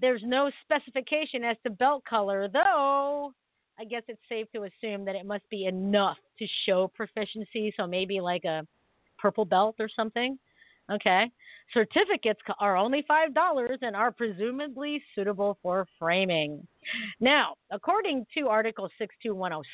there's 0.00 0.22
no 0.24 0.50
specification 0.64 1.44
as 1.44 1.56
to 1.62 1.70
belt 1.70 2.04
color, 2.08 2.48
though 2.48 3.32
I 3.78 3.84
guess 3.84 4.02
it's 4.08 4.20
safe 4.28 4.46
to 4.54 4.64
assume 4.64 5.04
that 5.04 5.14
it 5.14 5.24
must 5.24 5.48
be 5.50 5.66
enough 5.66 6.18
to 6.38 6.46
show 6.66 6.88
proficiency. 6.88 7.72
So 7.76 7.86
maybe 7.86 8.20
like 8.20 8.44
a 8.44 8.66
purple 9.20 9.44
belt 9.44 9.76
or 9.78 9.88
something. 9.88 10.38
Okay. 10.90 11.30
Certificates 11.72 12.40
are 12.58 12.76
only 12.76 13.04
$5 13.08 13.78
and 13.82 13.94
are 13.94 14.10
presumably 14.10 15.02
suitable 15.14 15.56
for 15.62 15.86
framing. 15.98 16.66
Now, 17.20 17.54
according 17.70 18.26
to 18.36 18.48
Article 18.48 18.90
62106, 18.98 19.64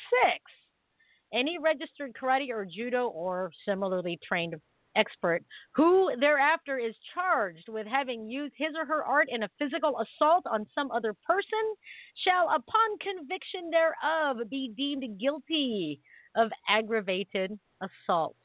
any 1.33 1.57
registered 1.57 2.13
karate 2.13 2.49
or 2.51 2.65
judo 2.65 3.07
or 3.07 3.51
similarly 3.65 4.19
trained 4.27 4.55
expert 4.95 5.43
who 5.73 6.11
thereafter 6.19 6.77
is 6.77 6.95
charged 7.13 7.69
with 7.69 7.85
having 7.87 8.27
used 8.27 8.53
his 8.57 8.69
or 8.75 8.85
her 8.85 9.03
art 9.03 9.27
in 9.29 9.43
a 9.43 9.49
physical 9.59 9.99
assault 9.99 10.43
on 10.49 10.65
some 10.73 10.91
other 10.91 11.13
person 11.25 11.75
shall, 12.23 12.47
upon 12.49 12.97
conviction 12.99 13.69
thereof, 13.69 14.37
be 14.49 14.73
deemed 14.75 15.19
guilty 15.19 15.99
of 16.35 16.49
aggravated 16.67 17.57
assault. 17.81 18.35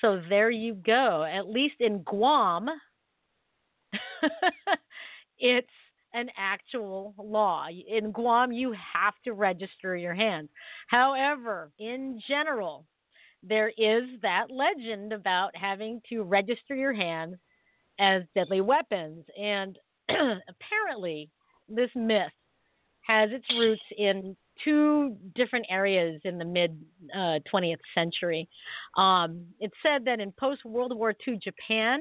So 0.00 0.22
there 0.28 0.50
you 0.50 0.74
go. 0.74 1.24
At 1.24 1.48
least 1.48 1.76
in 1.80 2.02
Guam, 2.02 2.68
it's 5.38 5.68
an 6.14 6.28
actual 6.36 7.14
law. 7.18 7.66
In 7.68 8.12
Guam, 8.12 8.52
you 8.52 8.72
have 8.72 9.14
to 9.24 9.32
register 9.32 9.96
your 9.96 10.14
hands. 10.14 10.48
However, 10.88 11.70
in 11.78 12.20
general, 12.28 12.86
there 13.42 13.72
is 13.76 14.04
that 14.22 14.50
legend 14.50 15.12
about 15.12 15.54
having 15.56 16.00
to 16.08 16.22
register 16.22 16.74
your 16.74 16.92
hands 16.92 17.36
as 18.00 18.22
deadly 18.34 18.60
weapons. 18.60 19.24
And 19.40 19.78
apparently, 20.08 21.30
this 21.68 21.90
myth 21.94 22.32
has 23.02 23.30
its 23.32 23.46
roots 23.56 23.82
in 23.96 24.36
two 24.64 25.16
different 25.34 25.66
areas 25.70 26.20
in 26.24 26.38
the 26.38 26.44
mid 26.44 26.78
uh, 27.14 27.38
20th 27.52 27.76
century. 27.94 28.48
Um, 28.96 29.46
it 29.60 29.70
said 29.82 30.04
that 30.04 30.20
in 30.20 30.32
post 30.32 30.64
World 30.64 30.96
War 30.96 31.14
II 31.26 31.38
Japan, 31.42 32.00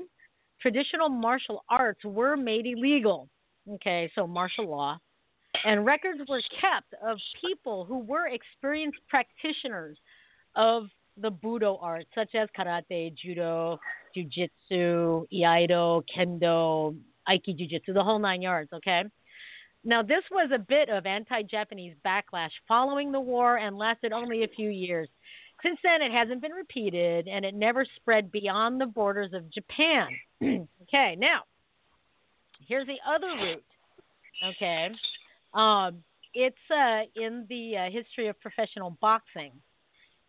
traditional 0.61 1.09
martial 1.09 1.63
arts 1.69 2.03
were 2.03 2.35
made 2.35 2.65
illegal. 2.65 3.29
Okay, 3.75 4.09
so 4.15 4.25
martial 4.25 4.69
law. 4.69 4.97
And 5.65 5.85
records 5.85 6.19
were 6.27 6.41
kept 6.61 6.93
of 7.05 7.17
people 7.41 7.83
who 7.85 7.99
were 7.99 8.27
experienced 8.27 8.99
practitioners 9.09 9.97
of 10.55 10.87
the 11.19 11.31
Budo 11.31 11.77
arts, 11.81 12.09
such 12.13 12.35
as 12.35 12.47
karate, 12.57 13.13
judo, 13.15 13.79
jujitsu, 14.15 15.25
iaido, 15.33 16.03
kendo, 16.15 16.95
aiki 17.27 17.57
jujitsu, 17.59 17.93
the 17.93 18.03
whole 18.03 18.19
nine 18.19 18.41
yards, 18.41 18.71
okay? 18.71 19.03
Now, 19.83 20.01
this 20.01 20.23
was 20.31 20.49
a 20.53 20.59
bit 20.59 20.89
of 20.89 21.05
anti 21.05 21.43
Japanese 21.43 21.95
backlash 22.05 22.51
following 22.67 23.11
the 23.11 23.19
war 23.19 23.57
and 23.57 23.77
lasted 23.77 24.11
only 24.11 24.43
a 24.43 24.47
few 24.47 24.69
years. 24.69 25.07
Since 25.63 25.79
then, 25.83 26.01
it 26.01 26.11
hasn't 26.11 26.41
been 26.41 26.51
repeated 26.51 27.27
and 27.27 27.43
it 27.43 27.55
never 27.55 27.85
spread 27.95 28.31
beyond 28.31 28.79
the 28.79 28.85
borders 28.85 29.33
of 29.33 29.49
Japan. 29.51 30.07
okay, 30.83 31.15
now, 31.17 31.41
here's 32.67 32.87
the 32.87 32.99
other 33.07 33.27
route. 33.27 33.63
Okay, 34.49 34.89
um, 35.53 36.03
it's 36.33 36.55
uh, 36.69 37.01
in 37.15 37.45
the 37.49 37.77
uh, 37.77 37.89
history 37.89 38.27
of 38.27 38.39
professional 38.39 38.97
boxing 39.01 39.51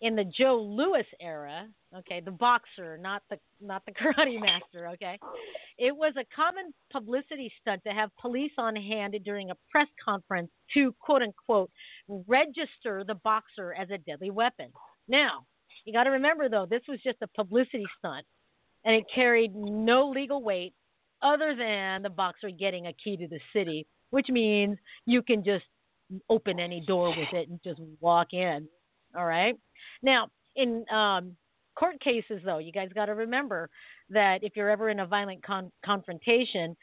in 0.00 0.14
the 0.14 0.24
Joe 0.24 0.60
Louis 0.60 1.06
era, 1.20 1.66
okay, 1.96 2.20
the 2.20 2.30
boxer, 2.30 2.98
not 2.98 3.22
the 3.30 3.38
not 3.60 3.82
the 3.86 3.92
karate 4.00 4.40
master, 4.40 4.88
okay. 4.88 5.18
It 5.78 5.96
was 5.96 6.14
a 6.16 6.24
common 6.34 6.72
publicity 6.92 7.52
stunt 7.60 7.82
to 7.86 7.92
have 7.92 8.10
police 8.20 8.52
on 8.58 8.76
hand 8.76 9.16
during 9.24 9.50
a 9.50 9.54
press 9.70 9.88
conference 10.04 10.50
to 10.74 10.94
quote 11.00 11.22
unquote 11.22 11.70
register 12.26 13.04
the 13.06 13.16
boxer 13.24 13.74
as 13.74 13.90
a 13.90 13.98
deadly 13.98 14.30
weapon. 14.30 14.70
Now, 15.08 15.46
you 15.84 15.92
got 15.92 16.04
to 16.04 16.10
remember 16.10 16.48
though, 16.48 16.66
this 16.66 16.82
was 16.88 17.00
just 17.02 17.18
a 17.22 17.28
publicity 17.28 17.86
stunt 17.98 18.24
and 18.84 18.94
it 18.94 19.04
carried 19.12 19.54
no 19.54 20.08
legal 20.08 20.42
weight 20.42 20.74
other 21.22 21.54
than 21.56 22.02
the 22.02 22.10
boxer 22.10 22.50
getting 22.50 22.86
a 22.86 22.92
key 22.92 23.16
to 23.16 23.26
the 23.26 23.40
city, 23.52 23.86
which 24.10 24.28
means 24.28 24.78
you 25.06 25.22
can 25.22 25.42
just 25.44 25.64
open 26.30 26.60
any 26.60 26.80
door 26.86 27.10
with 27.10 27.28
it 27.32 27.48
and 27.48 27.60
just 27.64 27.80
walk 28.00 28.28
in. 28.32 28.68
All 29.16 29.26
right. 29.26 29.56
Now, 30.02 30.28
in 30.56 30.84
um, 30.90 31.36
court 31.74 32.00
cases, 32.00 32.40
though, 32.44 32.58
you 32.58 32.72
guys 32.72 32.88
got 32.94 33.06
to 33.06 33.14
remember 33.14 33.70
that 34.10 34.42
if 34.42 34.56
you're 34.56 34.70
ever 34.70 34.90
in 34.90 35.00
a 35.00 35.06
violent 35.06 35.42
con- 35.42 35.72
confrontation, 35.84 36.76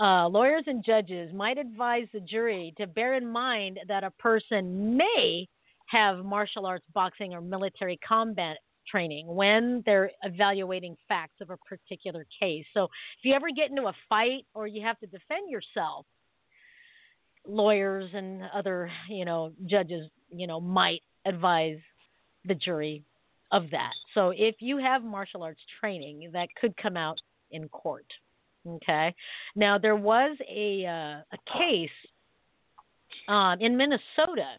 uh, 0.00 0.28
lawyers 0.28 0.64
and 0.66 0.84
judges 0.84 1.32
might 1.32 1.58
advise 1.58 2.06
the 2.12 2.20
jury 2.20 2.74
to 2.76 2.86
bear 2.86 3.14
in 3.14 3.26
mind 3.26 3.80
that 3.88 4.04
a 4.04 4.10
person 4.12 4.96
may 4.96 5.48
have 5.86 6.24
martial 6.24 6.66
arts, 6.66 6.84
boxing, 6.92 7.32
or 7.32 7.40
military 7.40 7.98
combat 8.06 8.58
training 8.88 9.26
when 9.26 9.82
they're 9.84 10.10
evaluating 10.22 10.96
facts 11.08 11.40
of 11.40 11.50
a 11.50 11.56
particular 11.58 12.26
case. 12.40 12.64
So 12.74 12.84
if 12.84 13.24
you 13.24 13.34
ever 13.34 13.48
get 13.54 13.70
into 13.70 13.86
a 13.86 13.94
fight 14.08 14.44
or 14.54 14.66
you 14.66 14.82
have 14.82 14.98
to 15.00 15.06
defend 15.06 15.50
yourself, 15.50 16.06
lawyers 17.46 18.10
and 18.12 18.42
other, 18.54 18.90
you 19.08 19.24
know, 19.24 19.52
judges, 19.66 20.08
you 20.30 20.46
know, 20.46 20.60
might 20.60 21.02
advise 21.26 21.78
the 22.44 22.54
jury 22.54 23.02
of 23.52 23.70
that. 23.70 23.92
So 24.14 24.32
if 24.36 24.56
you 24.60 24.78
have 24.78 25.04
martial 25.04 25.42
arts 25.42 25.60
training, 25.80 26.30
that 26.32 26.48
could 26.60 26.76
come 26.76 26.96
out 26.96 27.18
in 27.50 27.68
court. 27.68 28.06
Okay. 28.66 29.14
Now 29.54 29.78
there 29.78 29.96
was 29.96 30.36
a 30.48 30.84
uh, 30.86 31.36
a 31.36 31.58
case 31.58 31.90
um, 33.28 33.60
in 33.60 33.76
Minnesota. 33.76 34.56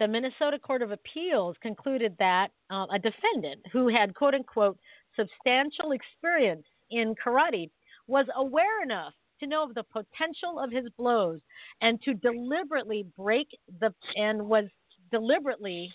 The 0.00 0.08
Minnesota 0.08 0.58
Court 0.58 0.82
of 0.82 0.92
Appeals 0.92 1.56
concluded 1.60 2.14
that 2.18 2.48
uh, 2.70 2.86
a 2.92 2.98
defendant 2.98 3.60
who 3.72 3.88
had 3.88 4.14
quote 4.14 4.34
unquote 4.34 4.78
substantial 5.16 5.92
experience 5.92 6.64
in 6.90 7.14
karate 7.14 7.70
was 8.06 8.26
aware 8.36 8.82
enough 8.82 9.12
to 9.40 9.46
know 9.46 9.62
of 9.62 9.74
the 9.74 9.84
potential 9.84 10.58
of 10.58 10.70
his 10.70 10.86
blows 10.96 11.40
and 11.80 12.00
to 12.02 12.14
deliberately 12.14 13.06
break 13.16 13.48
the 13.80 13.92
and 14.16 14.42
was 14.42 14.64
deliberately 15.10 15.92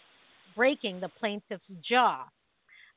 breaking 0.55 0.99
the 0.99 1.09
plaintiff's 1.19 1.63
jaw. 1.87 2.25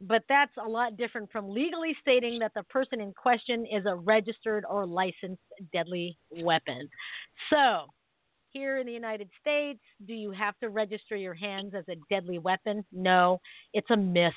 But 0.00 0.22
that's 0.28 0.52
a 0.62 0.68
lot 0.68 0.98
different 0.98 1.30
from 1.32 1.48
legally 1.48 1.96
stating 2.02 2.38
that 2.40 2.52
the 2.54 2.64
person 2.64 3.00
in 3.00 3.14
question 3.14 3.64
is 3.64 3.86
a 3.86 3.94
registered 3.94 4.64
or 4.68 4.86
licensed 4.86 5.40
deadly 5.72 6.18
weapon. 6.42 6.88
So, 7.50 7.86
here 8.50 8.78
in 8.78 8.86
the 8.86 8.92
United 8.92 9.28
States, 9.40 9.80
do 10.06 10.14
you 10.14 10.30
have 10.32 10.58
to 10.58 10.68
register 10.68 11.16
your 11.16 11.34
hands 11.34 11.74
as 11.74 11.84
a 11.88 11.96
deadly 12.10 12.38
weapon? 12.38 12.84
No, 12.92 13.40
it's 13.72 13.90
a 13.90 13.96
myth 13.96 14.32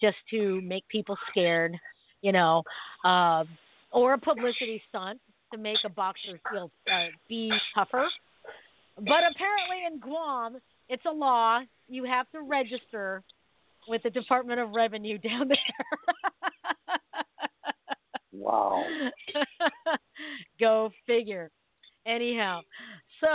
just 0.00 0.16
to 0.30 0.60
make 0.62 0.86
people 0.88 1.16
scared, 1.30 1.76
you 2.22 2.32
know, 2.32 2.62
uh, 3.04 3.44
or 3.90 4.14
a 4.14 4.18
publicity 4.18 4.82
stunt 4.88 5.20
to 5.52 5.58
make 5.58 5.78
a 5.84 5.88
boxer 5.88 6.38
feel 6.50 6.70
uh, 6.92 7.06
be 7.28 7.52
tougher. 7.74 8.08
But 8.96 9.22
apparently 9.30 9.86
in 9.86 9.98
Guam, 10.00 10.58
it's 10.88 11.04
a 11.06 11.10
law. 11.10 11.60
You 11.88 12.04
have 12.04 12.30
to 12.32 12.42
register 12.42 13.22
with 13.88 14.02
the 14.02 14.10
Department 14.10 14.60
of 14.60 14.70
Revenue 14.70 15.18
down 15.28 15.48
there. 15.48 15.58
wow. 18.32 18.84
Go 20.60 20.90
figure. 21.06 21.50
Anyhow, 22.06 22.60
So 23.20 23.28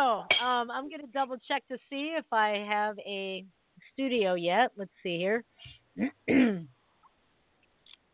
um, 0.44 0.72
I'm 0.72 0.90
going 0.90 1.02
to 1.02 1.12
double 1.14 1.38
check 1.48 1.64
to 1.68 1.78
see 1.90 2.16
if 2.18 2.26
I 2.32 2.66
have 2.68 2.98
a 3.00 3.46
studio 3.94 4.34
yet. 4.34 4.72
Let's 4.76 4.90
see 5.04 5.18
here. 5.18 5.44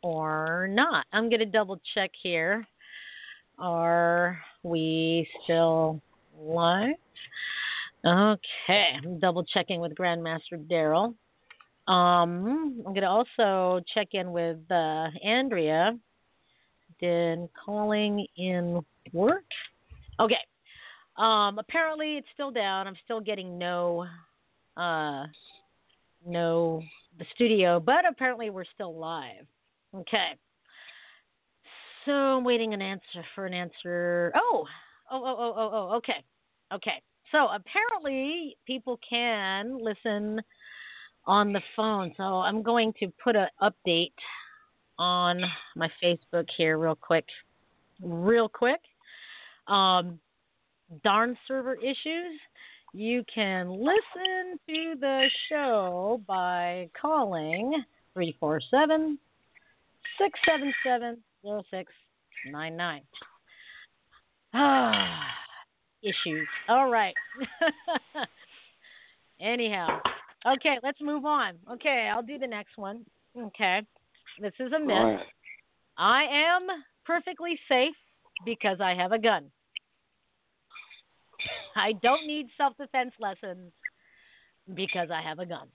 or 0.02 0.68
not. 0.70 1.06
I'm 1.14 1.30
going 1.30 1.40
to 1.40 1.46
double 1.46 1.80
check 1.94 2.12
here. 2.22 2.68
Are 3.58 4.40
we 4.64 5.28
still 5.44 6.02
live? 6.42 6.96
Okay, 8.06 8.92
I'm 9.04 9.20
double 9.20 9.44
checking 9.44 9.82
with 9.82 9.94
Grandmaster 9.94 10.54
Daryl. 10.54 11.16
Um, 11.92 12.82
I'm 12.86 12.94
going 12.94 13.02
to 13.02 13.10
also 13.10 13.84
check 13.94 14.10
in 14.14 14.32
with 14.32 14.58
uh, 14.72 15.08
Andrea. 15.24 15.98
Did 17.02 17.50
calling 17.66 18.26
in 18.38 18.82
work? 19.12 19.44
Okay. 20.20 20.36
Um, 21.18 21.60
apparently 21.60 22.16
it's 22.16 22.28
still 22.34 22.52
down. 22.52 22.88
I'm 22.88 22.96
still 23.04 23.20
getting 23.20 23.58
no, 23.58 24.06
uh, 24.78 25.26
no 26.26 26.82
the 27.18 27.26
studio, 27.36 27.82
but 27.82 28.08
apparently 28.10 28.50
we're 28.50 28.66
still 28.74 28.98
live. 28.98 29.46
Okay. 29.94 30.38
So 32.06 32.12
I'm 32.12 32.44
waiting 32.46 32.74
an 32.74 32.82
answer 32.82 33.26
for 33.36 33.46
an 33.46 33.54
answer. 33.54 34.32
Oh, 34.36 34.66
oh, 35.12 35.22
oh, 35.26 35.36
oh, 35.38 35.54
oh, 35.58 35.70
oh. 35.74 35.96
Okay, 35.98 36.24
okay. 36.74 37.02
So 37.32 37.48
apparently 37.48 38.58
people 38.66 39.00
can 39.08 39.78
listen 39.80 40.42
on 41.26 41.54
the 41.54 41.62
phone. 41.76 42.14
So 42.18 42.24
I'm 42.24 42.64
going 42.64 42.94
to 43.00 43.12
put 43.24 43.36
an 43.36 43.48
update 43.62 44.14
on 44.98 45.42
my 45.76 45.90
Facebook 46.04 46.48
here 46.58 46.78
real 46.78 46.96
quick. 46.96 47.26
Real 48.02 48.50
quick. 48.50 48.82
Um, 49.68 50.20
darn 51.04 51.38
server 51.48 51.76
issues. 51.76 52.40
You 52.94 53.24
can 53.34 53.70
listen 53.70 54.58
to 54.68 54.96
the 55.00 55.30
show 55.48 56.22
by 56.28 56.90
calling 57.00 57.84
347 58.16 59.20
677 60.18 61.18
0699. 61.44 63.02
Issues. 66.02 66.48
All 66.68 66.90
right. 66.90 67.14
Anyhow, 69.42 70.00
okay, 70.46 70.78
let's 70.84 71.00
move 71.02 71.26
on. 71.26 71.56
Okay, 71.72 72.10
I'll 72.14 72.24
do 72.24 72.38
the 72.38 72.48
next 72.48 72.78
one. 72.78 73.06
Okay, 73.38 73.82
this 74.42 74.54
is 74.60 74.72
a 74.74 74.80
myth. 74.80 74.98
Right. 74.98 75.20
I 75.98 76.24
am 76.24 76.68
perfectly 77.06 77.60
safe 77.68 77.96
because 78.46 78.80
I 78.82 78.94
have 78.94 79.12
a 79.12 79.20
gun. 79.20 79.46
I 81.76 81.94
don't 82.02 82.28
need 82.28 82.48
self 82.58 82.76
defense 82.78 83.14
lessons 83.20 83.72
because 84.74 85.10
I 85.12 85.22
have 85.22 85.40
a 85.40 85.46
gun. 85.46 85.68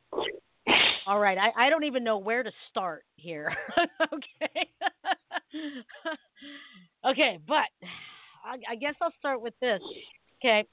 All 1.07 1.19
right, 1.19 1.37
I, 1.37 1.67
I 1.67 1.71
don't 1.71 1.85
even 1.85 2.03
know 2.03 2.19
where 2.19 2.43
to 2.43 2.51
start 2.71 3.05
here. 3.17 3.55
okay. 4.03 4.69
okay, 7.07 7.39
but 7.47 7.67
I, 8.45 8.73
I 8.73 8.77
guess 8.77 8.95
I'll 9.01 9.13
start 9.19 9.41
with 9.41 9.55
this. 9.61 9.81
Okay. 10.41 10.67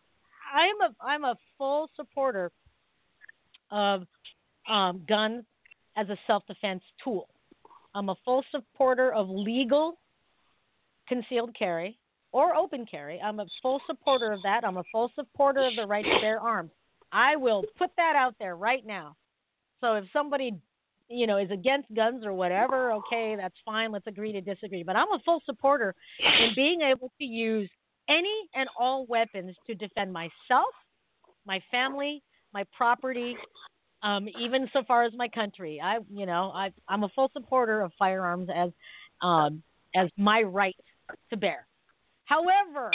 I'm 0.53 0.81
a 0.81 0.95
I'm 1.03 1.23
a 1.23 1.35
full 1.57 1.89
supporter 1.95 2.52
of 3.72 4.03
um, 4.69 5.03
guns 5.07 5.45
as 5.95 6.10
a 6.10 6.18
self 6.27 6.43
defense 6.48 6.84
tool. 7.03 7.27
I'm 7.95 8.10
a 8.10 8.15
full 8.26 8.43
supporter 8.52 9.14
of 9.14 9.30
legal 9.30 9.98
concealed 11.07 11.56
carry 11.57 11.98
or 12.31 12.56
open 12.56 12.85
carry. 12.89 13.19
I'm 13.22 13.39
a 13.39 13.45
full 13.61 13.81
supporter 13.88 14.31
of 14.31 14.39
that. 14.43 14.64
I'm 14.64 14.77
a 14.77 14.84
full 14.91 15.11
supporter 15.15 15.61
of 15.65 15.76
the 15.76 15.85
right 15.85 16.06
to 16.06 16.19
bear 16.22 16.39
arms. 16.39 16.72
I 17.11 17.35
will 17.35 17.64
put 17.77 17.91
that 17.98 18.15
out 18.15 18.35
there 18.39 18.56
right 18.56 18.85
now. 18.85 19.15
So 19.81 19.95
if 19.95 20.06
somebody, 20.14 20.53
you 21.11 21.27
know, 21.27 21.38
is 21.38 21.51
against 21.51 21.93
guns 21.93 22.25
or 22.25 22.33
whatever, 22.33 22.93
okay, 22.93 23.35
that's 23.38 23.55
fine. 23.65 23.91
Let's 23.91 24.07
agree 24.07 24.31
to 24.33 24.41
disagree. 24.41 24.83
But 24.83 24.95
I'm 24.95 25.11
a 25.13 25.19
full 25.25 25.41
supporter 25.45 25.93
in 26.19 26.53
being 26.55 26.81
able 26.81 27.11
to 27.19 27.25
use 27.25 27.69
any 28.09 28.33
and 28.55 28.67
all 28.79 29.05
weapons 29.07 29.55
to 29.67 29.75
defend 29.75 30.11
myself, 30.11 30.73
my 31.45 31.61
family, 31.69 32.21
my 32.53 32.65
property, 32.75 33.35
um, 34.03 34.27
even 34.39 34.69
so 34.73 34.83
far 34.88 35.03
as 35.03 35.13
my 35.15 35.27
country. 35.27 35.79
I, 35.81 35.99
you 36.09 36.25
know, 36.25 36.51
I, 36.53 36.71
I'm 36.88 37.03
a 37.03 37.09
full 37.09 37.29
supporter 37.33 37.81
of 37.81 37.91
firearms 37.99 38.49
as, 38.53 38.71
um, 39.21 39.61
as 39.95 40.09
my 40.17 40.41
right 40.41 40.75
to 41.29 41.38
bear. 41.38 41.67
However, 42.25 42.91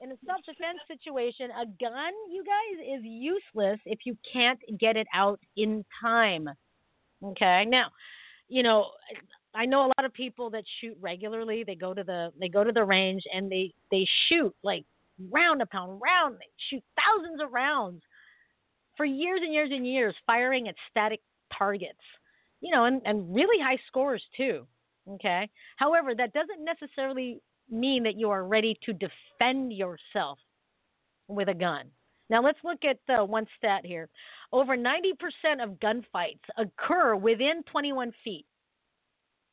in 0.00 0.12
a 0.12 0.14
self 0.24 0.40
defense 0.46 0.78
situation, 0.86 1.50
a 1.50 1.66
gun, 1.66 2.12
you 2.30 2.44
guys, 2.44 2.98
is 2.98 3.04
useless 3.04 3.80
if 3.84 4.00
you 4.04 4.16
can't 4.32 4.60
get 4.78 4.96
it 4.96 5.06
out 5.12 5.40
in 5.56 5.84
time. 6.00 6.48
Okay. 7.24 7.64
Now, 7.66 7.88
you 8.48 8.62
know, 8.62 8.90
I 9.54 9.66
know 9.66 9.86
a 9.86 9.92
lot 9.98 10.04
of 10.04 10.12
people 10.12 10.50
that 10.50 10.64
shoot 10.80 10.96
regularly. 11.00 11.64
They 11.64 11.74
go 11.74 11.94
to 11.94 12.04
the 12.04 12.32
they 12.38 12.48
go 12.48 12.64
to 12.64 12.72
the 12.72 12.84
range 12.84 13.22
and 13.32 13.50
they 13.50 13.72
they 13.90 14.06
shoot 14.28 14.54
like 14.62 14.84
round 15.30 15.62
upon 15.62 15.98
round. 15.98 16.36
They 16.36 16.46
shoot 16.70 16.82
thousands 16.96 17.40
of 17.42 17.52
rounds 17.52 18.02
for 18.96 19.04
years 19.04 19.40
and 19.42 19.52
years 19.52 19.70
and 19.72 19.86
years, 19.86 20.14
firing 20.26 20.68
at 20.68 20.74
static 20.90 21.20
targets. 21.56 21.98
You 22.60 22.72
know, 22.72 22.84
and, 22.84 23.00
and 23.04 23.34
really 23.34 23.62
high 23.62 23.78
scores 23.86 24.22
too. 24.36 24.66
Okay. 25.14 25.48
However, 25.76 26.14
that 26.14 26.32
doesn't 26.32 26.64
necessarily 26.64 27.40
mean 27.70 28.02
that 28.02 28.18
you 28.18 28.30
are 28.30 28.44
ready 28.44 28.78
to 28.84 28.92
defend 28.92 29.72
yourself 29.72 30.38
with 31.28 31.48
a 31.48 31.54
gun. 31.54 31.90
Now 32.30 32.42
let's 32.42 32.58
look 32.62 32.80
at 32.84 32.98
uh, 33.08 33.24
one 33.24 33.46
stat 33.56 33.84
here. 33.84 34.08
Over 34.52 34.76
90% 34.76 35.12
of 35.62 35.80
gunfights 35.80 36.44
occur 36.56 37.16
within 37.16 37.62
21 37.70 38.12
feet. 38.24 38.46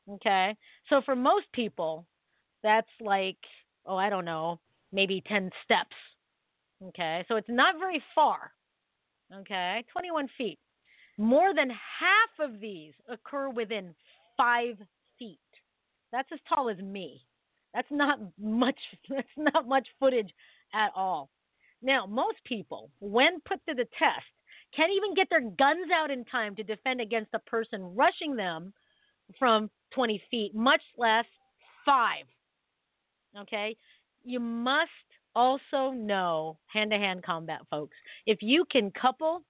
Okay, 0.09 0.55
so 0.89 1.01
for 1.03 1.15
most 1.15 1.45
people, 1.51 2.05
that's 2.61 2.87
like 3.01 3.37
oh 3.85 3.97
I 3.97 4.09
don't 4.09 4.25
know 4.25 4.59
maybe 4.91 5.21
10 5.27 5.51
steps. 5.63 5.95
Okay, 6.89 7.25
so 7.27 7.35
it's 7.35 7.49
not 7.49 7.75
very 7.79 8.01
far. 8.13 8.51
Okay, 9.33 9.83
21 9.91 10.29
feet. 10.37 10.59
More 11.17 11.53
than 11.53 11.69
half 11.69 12.49
of 12.49 12.59
these 12.59 12.93
occur 13.09 13.49
within 13.49 13.95
five 14.37 14.77
feet. 15.17 15.39
That's 16.11 16.29
as 16.31 16.39
tall 16.47 16.69
as 16.69 16.77
me. 16.77 17.21
That's 17.73 17.87
not 17.91 18.19
much. 18.39 18.79
That's 19.09 19.27
not 19.37 19.67
much 19.67 19.87
footage 19.99 20.31
at 20.73 20.91
all. 20.95 21.29
Now, 21.85 22.05
most 22.05 22.37
people, 22.45 22.89
when 22.99 23.39
put 23.41 23.59
to 23.67 23.75
the 23.75 23.87
test, 23.97 24.25
can't 24.75 24.91
even 24.91 25.13
get 25.13 25.29
their 25.29 25.41
guns 25.41 25.91
out 25.93 26.11
in 26.11 26.25
time 26.25 26.55
to 26.55 26.63
defend 26.63 26.99
against 26.99 27.33
a 27.33 27.39
person 27.39 27.95
rushing 27.95 28.35
them 28.35 28.73
from 29.37 29.69
20 29.93 30.21
feet, 30.29 30.55
much 30.55 30.81
less 30.97 31.25
five. 31.85 32.25
Okay? 33.39 33.77
You 34.23 34.39
must 34.39 34.89
also 35.35 35.91
know 35.91 36.57
hand 36.67 36.91
to 36.91 36.97
hand 36.97 37.23
combat, 37.23 37.61
folks. 37.69 37.95
If 38.25 38.39
you 38.41 38.65
can 38.71 38.91
couple 38.91 39.43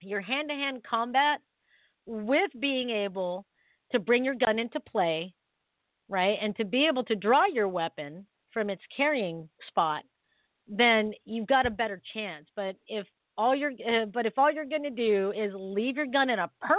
your 0.00 0.20
hand 0.20 0.50
to 0.50 0.54
hand 0.54 0.82
combat 0.88 1.40
with 2.04 2.50
being 2.60 2.90
able 2.90 3.46
to 3.92 3.98
bring 3.98 4.24
your 4.24 4.34
gun 4.34 4.58
into 4.58 4.80
play 4.80 5.32
right? 6.08 6.38
And 6.40 6.54
to 6.56 6.64
be 6.64 6.86
able 6.86 7.04
to 7.04 7.14
draw 7.14 7.46
your 7.46 7.68
weapon 7.68 8.26
from 8.52 8.70
its 8.70 8.82
carrying 8.96 9.48
spot, 9.68 10.04
then 10.68 11.12
you've 11.24 11.46
got 11.46 11.66
a 11.66 11.70
better 11.70 12.00
chance. 12.14 12.46
But 12.56 12.76
if 12.88 13.06
all 13.36 13.54
you're 13.54 13.72
uh, 13.72 14.06
but 14.06 14.26
if 14.26 14.38
all 14.38 14.52
you're 14.52 14.64
going 14.64 14.84
to 14.84 14.90
do 14.90 15.32
is 15.36 15.52
leave 15.54 15.96
your 15.96 16.06
gun 16.06 16.30
in 16.30 16.38
a 16.38 16.50
purse, 16.60 16.78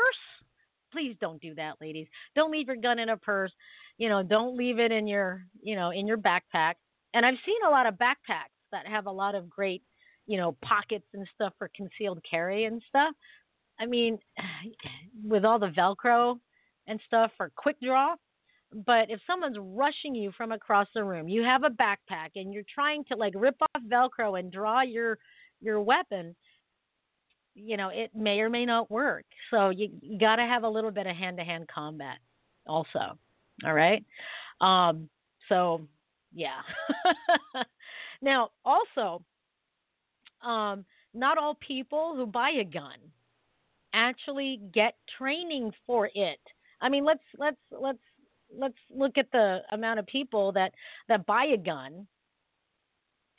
please 0.92 1.16
don't 1.20 1.42
do 1.42 1.54
that, 1.56 1.76
ladies. 1.82 2.08
Don't 2.36 2.52
leave 2.52 2.68
your 2.68 2.78
gun 2.78 3.00
in 3.00 3.10
a 3.10 3.18
purse. 3.18 3.52
You 3.98 4.10
know, 4.10 4.24
don't 4.24 4.58
leave 4.58 4.80
it 4.80 4.92
in 4.92 5.08
your, 5.08 5.46
you 5.62 5.76
know, 5.76 5.92
in 5.92 6.08
your 6.08 6.18
backpack. 6.18 6.76
And 7.14 7.26
I've 7.26 7.36
seen 7.46 7.58
a 7.66 7.70
lot 7.70 7.88
of 7.88 7.96
backpacks 7.96 8.56
that 8.72 8.88
have 8.88 9.06
a 9.06 9.12
lot 9.12 9.36
of 9.36 9.50
great, 9.50 9.84
you 10.28 10.38
know, 10.38 10.58
pockets 10.64 11.06
and 11.14 11.28
stuff 11.34 11.54
for 11.58 11.70
concealed 11.76 12.22
carry 12.30 12.66
and 12.66 12.82
stuff. 12.88 13.14
I 13.80 13.86
mean, 13.86 14.18
with 15.24 15.46
all 15.46 15.60
the 15.60 15.68
Velcro 15.70 16.40
and 16.88 17.00
stuff 17.06 17.32
for 17.38 17.52
quick 17.56 17.78
draw, 17.82 18.16
but 18.74 19.10
if 19.10 19.20
someone's 19.28 19.58
rushing 19.60 20.16
you 20.16 20.32
from 20.36 20.52
across 20.52 20.88
the 20.94 21.04
room, 21.04 21.28
you 21.28 21.44
have 21.44 21.64
a 21.64 21.70
backpack 21.70 22.30
and 22.36 22.54
you're 22.54 22.64
trying 22.74 23.04
to 23.06 23.16
like 23.16 23.34
rip 23.36 23.56
off 23.62 23.82
Velcro 23.90 24.40
and 24.40 24.52
draw 24.52 24.82
your 24.82 25.18
your 25.62 25.82
weapon, 25.82 26.36
you 27.56 27.78
know, 27.78 27.90
it 27.90 28.12
may 28.14 28.40
or 28.40 28.50
may 28.50 28.66
not 28.66 28.92
work. 28.92 29.26
So 29.50 29.70
you, 29.70 29.90
you 30.02 30.20
got 30.20 30.36
to 30.36 30.44
have 30.44 30.64
a 30.64 30.70
little 30.70 30.92
bit 30.92 31.08
of 31.08 31.16
hand 31.16 31.38
to 31.38 31.44
hand 31.44 31.68
combat 31.74 32.18
also. 32.68 33.18
All 33.66 33.74
right. 33.74 34.04
Um, 34.62 35.10
so, 35.48 35.88
yeah. 36.34 36.62
now, 38.22 38.50
also, 38.66 39.24
um, 40.44 40.86
not 41.14 41.38
all 41.38 41.56
people 41.56 42.14
who 42.16 42.26
buy 42.26 42.52
a 42.60 42.64
gun 42.66 42.98
actually 43.94 44.60
get 44.74 44.96
training 45.18 45.72
for 45.88 46.10
it. 46.14 46.40
I 46.82 46.90
mean, 46.90 47.06
let's 47.06 47.24
let's 47.38 47.58
let's 47.72 48.00
let's 48.58 48.76
look 48.90 49.18
at 49.18 49.32
the 49.32 49.60
amount 49.72 50.00
of 50.00 50.08
people 50.08 50.52
that 50.54 50.72
that 51.08 51.26
buy 51.26 51.46
a 51.54 51.58
gun 51.58 52.08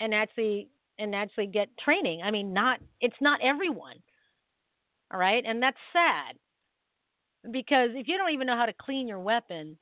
and 0.01 0.15
actually 0.15 0.69
and 0.99 1.15
actually 1.15 1.47
get 1.47 1.69
training. 1.79 2.23
I 2.23 2.31
mean, 2.31 2.53
not 2.53 2.81
it's 3.01 3.17
not 3.21 3.41
everyone. 3.43 3.97
All 5.13 5.21
right, 5.21 5.45
and 5.47 5.63
that's 5.63 5.77
sad 5.93 6.37
because 7.51 7.91
if 7.95 8.09
you 8.09 8.19
don't 8.19 8.33
even 8.33 8.47
know 8.47 8.57
how 8.57 8.67
to 8.67 8.73
clean 8.73 9.07
your 9.07 9.21
weapon, 9.21 9.79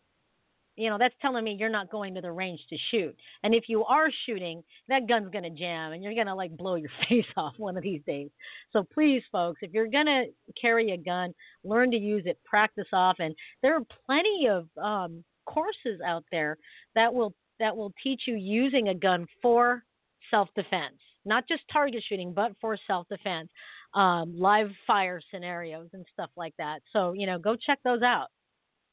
you 0.76 0.90
know 0.90 0.96
that's 0.98 1.14
telling 1.20 1.44
me 1.44 1.56
you're 1.58 1.68
not 1.68 1.90
going 1.90 2.14
to 2.14 2.20
the 2.20 2.32
range 2.32 2.60
to 2.70 2.76
shoot. 2.90 3.14
And 3.42 3.54
if 3.54 3.64
you 3.68 3.84
are 3.84 4.08
shooting, 4.26 4.62
that 4.88 5.08
gun's 5.08 5.30
gonna 5.32 5.50
jam, 5.50 5.92
and 5.92 6.02
you're 6.02 6.14
gonna 6.14 6.34
like 6.34 6.56
blow 6.56 6.74
your 6.74 6.90
face 7.08 7.26
off 7.36 7.54
one 7.58 7.76
of 7.76 7.82
these 7.82 8.02
days. 8.06 8.30
So 8.72 8.84
please, 8.92 9.22
folks, 9.30 9.60
if 9.62 9.72
you're 9.72 9.88
gonna 9.88 10.24
carry 10.60 10.92
a 10.92 10.96
gun, 10.96 11.34
learn 11.64 11.90
to 11.90 11.98
use 11.98 12.24
it, 12.26 12.38
practice 12.44 12.88
often 12.92 13.34
there 13.62 13.76
are 13.76 13.82
plenty 14.06 14.48
of 14.48 14.68
um, 14.82 15.24
courses 15.46 16.00
out 16.04 16.24
there 16.30 16.56
that 16.94 17.12
will 17.12 17.34
that 17.60 17.76
will 17.76 17.92
teach 18.02 18.22
you 18.26 18.34
using 18.34 18.88
a 18.88 18.94
gun 18.94 19.26
for 19.40 19.84
self 20.30 20.48
defense, 20.54 20.96
not 21.24 21.46
just 21.48 21.62
target 21.72 22.02
shooting, 22.08 22.32
but 22.32 22.52
for 22.60 22.76
self 22.86 23.06
defense, 23.08 23.48
um, 23.94 24.34
live 24.36 24.70
fire 24.86 25.20
scenarios 25.32 25.88
and 25.92 26.04
stuff 26.12 26.30
like 26.36 26.54
that. 26.58 26.80
So, 26.92 27.12
you 27.12 27.26
know, 27.26 27.38
go 27.38 27.56
check 27.56 27.78
those 27.84 28.02
out. 28.02 28.28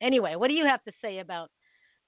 Anyway, 0.02 0.36
what 0.36 0.48
do 0.48 0.54
you 0.54 0.66
have 0.66 0.84
to 0.84 0.92
say 1.02 1.20
about 1.20 1.50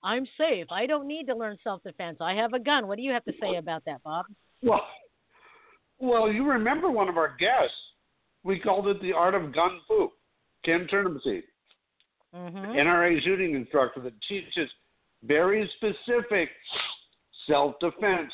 I'm 0.04 0.26
safe? 0.38 0.68
I 0.70 0.86
don't 0.86 1.08
need 1.08 1.28
to 1.28 1.36
learn 1.36 1.58
self 1.64 1.82
defense. 1.84 2.18
I 2.20 2.34
have 2.34 2.54
a 2.54 2.60
gun. 2.60 2.88
What 2.88 2.98
do 2.98 3.04
you 3.04 3.12
have 3.12 3.24
to 3.26 3.34
say 3.42 3.56
about 3.56 3.84
that, 3.86 4.04
Bob? 4.04 4.26
Well, 4.62 4.82
well, 6.00 6.32
you 6.32 6.46
remember 6.46 6.90
one 6.92 7.08
of 7.10 7.18
our 7.18 7.36
guests? 7.40 7.76
We 8.44 8.60
called 8.60 8.88
it 8.88 9.02
the 9.02 9.14
art 9.14 9.36
of 9.36 9.54
gun 9.54 9.80
fu. 9.88 10.10
Kim 10.66 10.88
Turnipseed, 10.88 11.44
Mm-hmm. 12.36 12.58
NRA 12.58 13.22
shooting 13.24 13.54
instructor 13.54 14.00
that 14.02 14.14
teaches 14.28 14.70
very 15.24 15.70
specific 15.78 16.50
self 17.48 17.76
defense 17.80 18.32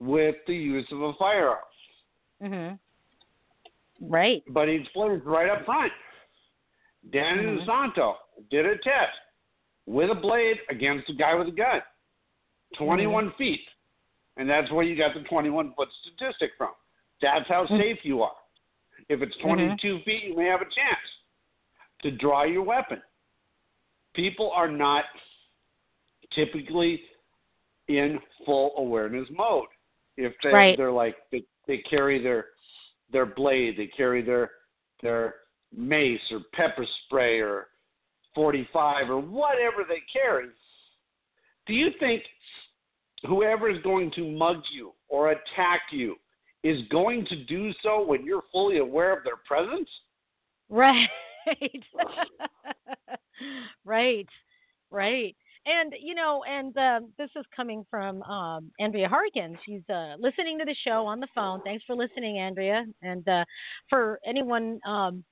with 0.00 0.36
the 0.46 0.54
use 0.54 0.86
of 0.92 1.02
a 1.02 1.12
firearm. 1.18 1.58
Mm-hmm. 2.42 4.10
Right. 4.12 4.42
But 4.48 4.68
he 4.68 4.74
explains 4.74 5.22
right 5.24 5.50
up 5.50 5.64
front. 5.64 5.92
Danny 7.12 7.42
Mhm. 7.42 7.66
DeSanto 7.66 8.14
did 8.50 8.66
a 8.66 8.76
test 8.78 9.16
with 9.86 10.10
a 10.10 10.14
blade 10.14 10.58
against 10.70 11.08
a 11.10 11.14
guy 11.14 11.34
with 11.34 11.48
a 11.48 11.52
gun, 11.52 11.80
21 12.78 13.32
feet. 13.38 13.60
And 14.36 14.48
that's 14.48 14.70
where 14.72 14.84
you 14.84 14.96
got 14.96 15.14
the 15.14 15.20
21 15.28 15.74
foot 15.74 15.88
statistic 16.02 16.52
from. 16.58 16.72
That's 17.22 17.46
how 17.48 17.66
Mhm. 17.66 17.78
safe 17.78 18.04
you 18.04 18.22
are. 18.22 18.36
If 19.08 19.22
it's 19.22 19.36
22 19.36 20.00
feet, 20.00 20.24
you 20.24 20.34
may 20.36 20.46
have 20.46 20.62
a 20.62 20.70
chance 20.70 21.20
to 22.02 22.10
draw 22.10 22.42
your 22.44 22.62
weapon. 22.62 23.02
People 24.14 24.50
are 24.52 24.68
not 24.68 25.04
typically 26.30 27.08
in 27.88 28.20
full 28.44 28.72
awareness 28.76 29.28
mode. 29.30 29.68
If 30.16 30.32
they, 30.42 30.52
Right. 30.52 30.76
they're 30.76 30.92
like 30.92 31.16
they, 31.30 31.44
they 31.66 31.78
carry 31.78 32.18
their 32.18 32.50
their 33.10 33.26
blade, 33.26 33.76
they 33.76 33.86
carry 33.88 34.22
their 34.22 34.50
their 35.00 35.42
mace 35.72 36.32
or 36.32 36.40
pepper 36.52 36.86
spray 37.04 37.40
or 37.40 37.68
45 38.34 39.10
or 39.10 39.18
whatever 39.18 39.84
they 39.88 40.02
carry. 40.12 40.48
Do 41.66 41.74
you 41.74 41.90
think 41.98 42.22
whoever 43.26 43.70
is 43.70 43.80
going 43.82 44.10
to 44.12 44.30
mug 44.30 44.58
you 44.72 44.92
or 45.08 45.30
attack 45.30 45.82
you 45.90 46.16
is 46.62 46.80
going 46.90 47.26
to 47.26 47.44
do 47.44 47.72
so 47.82 48.04
when 48.04 48.24
you're 48.24 48.42
fully 48.52 48.78
aware 48.78 49.16
of 49.16 49.24
their 49.24 49.36
presence? 49.46 49.88
Right. 50.68 51.08
right. 53.84 54.28
Right. 54.90 55.36
And 55.66 55.94
you 55.98 56.14
know, 56.14 56.44
and 56.46 56.76
uh, 56.76 57.00
this 57.16 57.30
is 57.36 57.44
coming 57.56 57.86
from 57.90 58.22
um, 58.24 58.70
Andrea 58.80 59.08
Harkins. 59.08 59.56
She's 59.64 59.80
uh, 59.88 60.14
listening 60.18 60.58
to 60.58 60.64
the 60.66 60.76
show 60.86 61.06
on 61.06 61.20
the 61.20 61.28
phone. 61.34 61.62
Thanks 61.62 61.84
for 61.86 61.96
listening, 61.96 62.38
Andrea. 62.38 62.84
And 63.02 63.26
uh, 63.26 63.44
for 63.88 64.20
anyone, 64.26 64.78
um, 64.86 65.24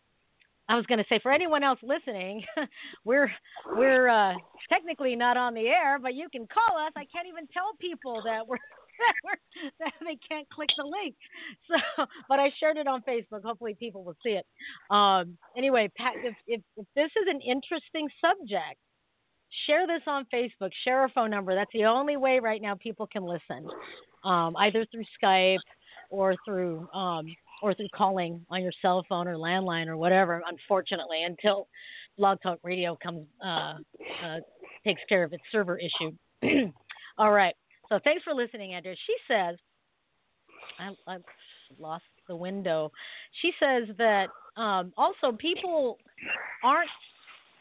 I 0.73 0.77
was 0.77 0.86
going 0.86 1.01
to 1.01 1.05
say 1.07 1.20
for 1.23 1.31
anyone 1.31 1.62
else 1.62 1.78
listening, 1.82 2.43
we're 3.05 3.31
we're 3.77 4.09
uh, 4.09 4.32
technically 4.70 5.15
not 5.15 5.36
on 5.36 5.53
the 5.53 5.66
air, 5.66 5.99
but 6.01 6.15
you 6.15 6.28
can 6.32 6.47
call 6.47 6.78
us. 6.78 6.93
I 6.97 7.05
can't 7.15 7.28
even 7.28 7.47
tell 7.53 7.73
people 7.78 8.23
that 8.24 8.47
we're 8.49 8.57
that, 9.81 9.93
they 10.01 10.19
can't 10.27 10.49
click 10.49 10.70
the 10.78 10.85
link. 10.85 11.15
So, 11.69 12.07
but 12.28 12.39
I 12.40 12.51
shared 12.59 12.78
it 12.78 12.86
on 12.86 13.03
Facebook. 13.03 13.43
Hopefully, 13.44 13.77
people 13.78 14.03
will 14.03 14.16
see 14.24 14.31
it. 14.40 14.47
Um, 14.90 15.36
anyway, 15.57 15.90
Pat, 15.94 16.15
if, 16.16 16.35
if 16.47 16.62
if 16.78 16.86
this 16.97 17.11
is 17.20 17.28
an 17.28 17.43
interesting 17.43 18.09
subject, 18.20 18.81
share 19.66 19.86
this 19.86 20.03
on 20.07 20.27
Facebook. 20.32 20.70
Share 20.85 21.05
a 21.05 21.09
phone 21.11 21.31
number. 21.31 21.55
That's 21.55 21.70
the 21.74 21.85
only 21.85 22.16
way 22.16 22.40
right 22.40 22.62
now 22.62 22.77
people 22.77 23.07
can 23.07 23.24
listen, 23.24 23.69
um, 24.24 24.57
either 24.57 24.86
through 24.90 25.05
Skype 25.23 25.59
or 26.09 26.35
through 26.47 26.89
um, 26.93 27.27
or 27.62 27.72
through 27.72 27.89
calling 27.94 28.44
on 28.51 28.62
your 28.62 28.72
cell 28.82 29.05
phone 29.09 29.28
or 29.28 29.36
landline 29.36 29.86
or 29.86 29.97
whatever. 29.97 30.43
Unfortunately, 30.47 31.22
until 31.24 31.68
Blog 32.18 32.39
Talk 32.43 32.59
Radio 32.62 32.98
comes 33.02 33.26
uh, 33.43 33.74
uh, 34.24 34.39
takes 34.84 35.01
care 35.09 35.22
of 35.22 35.32
its 35.32 35.43
server 35.51 35.78
issue. 35.78 36.12
All 37.18 37.32
right. 37.32 37.55
So 37.89 37.98
thanks 38.05 38.22
for 38.24 38.34
listening, 38.34 38.74
Andrea. 38.74 38.97
She 39.06 39.14
says, 39.28 39.56
I, 40.78 41.12
I 41.12 41.16
lost 41.78 42.05
the 42.28 42.36
window. 42.36 42.90
She 43.40 43.52
says 43.60 43.94
that 43.98 44.26
um, 44.56 44.93
also 44.97 45.32
people 45.39 45.98
aren't 46.62 46.90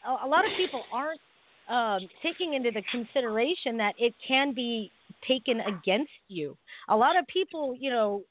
a 0.04 0.26
lot 0.26 0.44
of 0.44 0.50
people 0.56 0.82
aren't 0.92 1.20
um, 1.68 2.08
taking 2.22 2.54
into 2.54 2.70
the 2.72 2.82
consideration 2.90 3.76
that 3.76 3.94
it 3.98 4.12
can 4.26 4.52
be 4.52 4.90
taken 5.26 5.60
against 5.60 6.10
you. 6.28 6.56
A 6.88 6.96
lot 6.96 7.16
of 7.16 7.24
people, 7.28 7.76
you 7.78 7.90
know, 7.90 8.24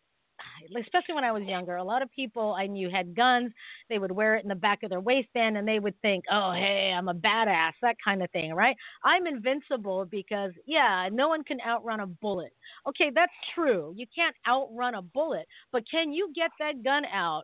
especially 0.79 1.15
when 1.15 1.23
I 1.23 1.31
was 1.31 1.43
younger, 1.43 1.75
a 1.75 1.83
lot 1.83 2.01
of 2.01 2.11
people 2.11 2.53
I 2.53 2.67
knew 2.67 2.89
had 2.89 3.15
guns. 3.15 3.51
They 3.89 3.99
would 3.99 4.11
wear 4.11 4.35
it 4.35 4.43
in 4.43 4.49
the 4.49 4.55
back 4.55 4.83
of 4.83 4.89
their 4.89 4.99
waistband 4.99 5.57
and 5.57 5.67
they 5.67 5.79
would 5.79 5.99
think, 6.01 6.25
oh, 6.31 6.51
hey, 6.53 6.93
I'm 6.95 7.07
a 7.07 7.13
badass, 7.13 7.73
that 7.81 7.97
kind 8.03 8.23
of 8.23 8.29
thing, 8.31 8.53
right? 8.53 8.75
I'm 9.03 9.27
invincible 9.27 10.05
because, 10.05 10.51
yeah, 10.65 11.09
no 11.11 11.27
one 11.27 11.43
can 11.43 11.59
outrun 11.65 11.99
a 11.99 12.07
bullet. 12.07 12.53
Okay, 12.87 13.11
that's 13.13 13.31
true. 13.55 13.93
You 13.95 14.05
can't 14.13 14.35
outrun 14.47 14.95
a 14.95 15.01
bullet, 15.01 15.47
but 15.71 15.83
can 15.89 16.13
you 16.13 16.31
get 16.35 16.51
that 16.59 16.83
gun 16.83 17.05
out 17.05 17.43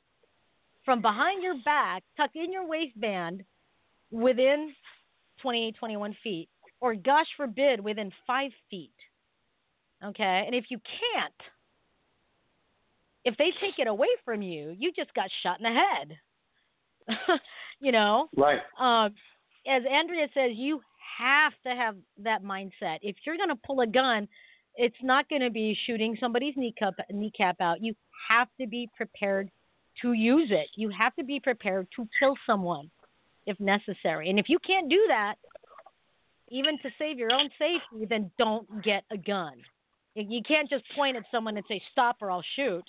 from 0.86 1.02
behind 1.02 1.44
your 1.44 1.56
back, 1.66 2.04
tuck 2.16 2.32
in 2.36 2.52
your 2.52 2.66
waistband 2.66 3.44
within 4.12 4.74
20, 5.42 5.74
21 5.74 6.16
feet, 6.24 6.50
or 6.80 6.96
gosh 6.96 7.28
forbid, 7.36 7.80
within 7.80 8.12
five 8.26 8.52
feet? 8.70 8.92
Okay, 10.04 10.44
and 10.46 10.56
if 10.56 10.66
you 10.70 10.78
can't, 10.78 11.34
if 13.28 13.36
they 13.36 13.52
take 13.60 13.78
it 13.78 13.88
away 13.88 14.08
from 14.24 14.42
you, 14.42 14.74
you 14.80 14.94
just 14.96 15.14
got 15.14 15.30
shot 15.44 15.60
in 15.60 15.64
the 15.64 15.82
head. 15.82 17.40
you 17.82 17.92
know, 17.92 18.30
Right. 18.38 18.60
um, 18.80 19.14
as 19.68 19.84
Andrea 19.90 20.28
says, 20.34 20.52
you 20.56 20.80
have 21.18 21.52
to 21.66 21.76
have 21.76 21.98
that 22.24 22.42
mindset. 22.42 23.00
If 23.02 23.18
you're 23.26 23.36
going 23.36 23.50
to 23.50 23.60
pull 23.66 23.82
a 23.82 23.88
gun, 23.88 24.30
it's 24.76 24.96
not 25.04 25.28
going 25.28 25.42
to 25.42 25.50
be 25.50 25.78
shooting 25.86 26.16
somebody's 26.22 26.54
kneecap 26.56 26.94
kneecap 27.12 27.60
out. 27.60 27.84
You 27.84 27.94
have 28.30 28.48
to 28.62 28.68
be 28.68 28.90
prepared 28.96 29.52
to 30.02 30.14
use 30.14 30.50
it. 30.50 30.68
You 30.76 30.90
have 30.90 31.14
to 31.16 31.24
be 31.26 31.42
prepared 31.42 31.88
to 31.98 32.08
kill 32.20 32.36
someone 32.46 32.90
if 33.46 33.60
necessary. 33.60 34.30
And 34.30 34.40
if 34.40 34.48
you 34.48 34.58
can't 34.60 34.90
do 34.90 35.04
that, 35.10 35.36
even 36.50 36.78
to 36.80 36.90
save 36.98 37.18
your 37.18 37.34
own 37.34 37.50
safety, 37.60 38.06
then 38.10 38.32
don't 38.38 38.84
get 38.84 39.04
a 39.12 39.18
gun. 39.18 39.54
You 40.16 40.42
can't 40.48 40.70
just 40.70 40.84
point 40.96 41.18
at 41.18 41.24
someone 41.30 41.58
and 41.58 41.66
say 41.68 41.82
stop 41.92 42.18
or 42.22 42.32
I'll 42.32 42.44
shoot. 42.56 42.86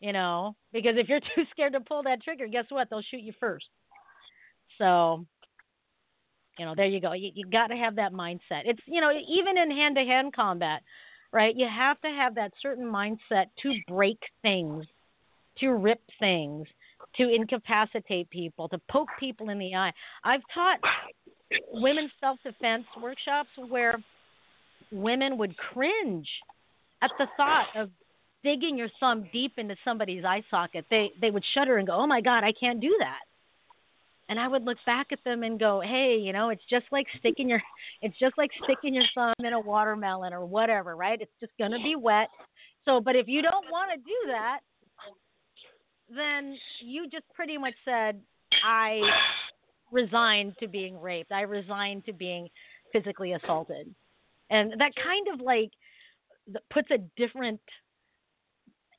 You 0.00 0.12
know, 0.12 0.54
because 0.72 0.94
if 0.96 1.08
you're 1.08 1.20
too 1.34 1.44
scared 1.50 1.72
to 1.72 1.80
pull 1.80 2.02
that 2.04 2.22
trigger, 2.22 2.46
guess 2.46 2.66
what? 2.68 2.88
They'll 2.90 3.02
shoot 3.02 3.22
you 3.22 3.32
first. 3.40 3.66
So, 4.78 5.26
you 6.58 6.64
know, 6.64 6.74
there 6.76 6.86
you 6.86 7.00
go. 7.00 7.12
You, 7.12 7.30
you 7.34 7.46
got 7.46 7.68
to 7.68 7.76
have 7.76 7.96
that 7.96 8.12
mindset. 8.12 8.62
It's, 8.64 8.80
you 8.86 9.00
know, 9.00 9.10
even 9.10 9.58
in 9.58 9.70
hand 9.70 9.96
to 9.96 10.02
hand 10.02 10.34
combat, 10.34 10.82
right? 11.32 11.54
You 11.56 11.68
have 11.68 12.00
to 12.02 12.08
have 12.08 12.34
that 12.36 12.52
certain 12.62 12.86
mindset 12.86 13.46
to 13.62 13.74
break 13.88 14.18
things, 14.42 14.84
to 15.58 15.70
rip 15.70 16.00
things, 16.20 16.66
to 17.16 17.28
incapacitate 17.28 18.30
people, 18.30 18.68
to 18.68 18.80
poke 18.90 19.08
people 19.18 19.50
in 19.50 19.58
the 19.58 19.74
eye. 19.74 19.92
I've 20.24 20.42
taught 20.54 20.78
women's 21.72 22.10
self 22.20 22.38
defense 22.44 22.84
workshops 23.00 23.50
where 23.68 23.98
women 24.92 25.38
would 25.38 25.56
cringe 25.56 26.28
at 27.02 27.10
the 27.18 27.26
thought 27.36 27.66
of 27.76 27.90
digging 28.44 28.76
your 28.76 28.88
thumb 29.00 29.28
deep 29.32 29.54
into 29.56 29.76
somebody's 29.84 30.24
eye 30.24 30.42
socket. 30.50 30.86
They 30.90 31.10
they 31.20 31.30
would 31.30 31.44
shudder 31.54 31.76
and 31.78 31.86
go, 31.86 31.94
"Oh 31.94 32.06
my 32.06 32.20
god, 32.20 32.44
I 32.44 32.52
can't 32.52 32.80
do 32.80 32.94
that." 33.00 33.20
And 34.30 34.38
I 34.38 34.46
would 34.46 34.64
look 34.64 34.76
back 34.84 35.08
at 35.10 35.22
them 35.24 35.42
and 35.42 35.58
go, 35.58 35.80
"Hey, 35.80 36.16
you 36.16 36.32
know, 36.32 36.50
it's 36.50 36.64
just 36.68 36.86
like 36.92 37.06
sticking 37.18 37.48
your 37.48 37.62
it's 38.02 38.18
just 38.18 38.36
like 38.38 38.50
sticking 38.64 38.94
your 38.94 39.04
thumb 39.14 39.34
in 39.40 39.52
a 39.52 39.60
watermelon 39.60 40.32
or 40.32 40.44
whatever, 40.44 40.96
right? 40.96 41.20
It's 41.20 41.32
just 41.40 41.52
going 41.58 41.72
to 41.72 41.78
be 41.82 41.96
wet. 41.96 42.28
So, 42.84 43.00
but 43.00 43.16
if 43.16 43.28
you 43.28 43.42
don't 43.42 43.66
want 43.70 43.90
to 43.92 43.96
do 43.98 44.32
that, 44.32 44.60
then 46.14 46.56
you 46.80 47.08
just 47.08 47.24
pretty 47.34 47.58
much 47.58 47.74
said, 47.84 48.20
I 48.64 49.02
resigned 49.92 50.54
to 50.60 50.68
being 50.68 50.98
raped. 51.00 51.32
I 51.32 51.42
resigned 51.42 52.06
to 52.06 52.12
being 52.12 52.48
physically 52.92 53.34
assaulted. 53.34 53.94
And 54.50 54.72
that 54.78 54.92
kind 55.02 55.26
of 55.32 55.40
like 55.40 55.70
puts 56.70 56.90
a 56.90 56.98
different 57.16 57.60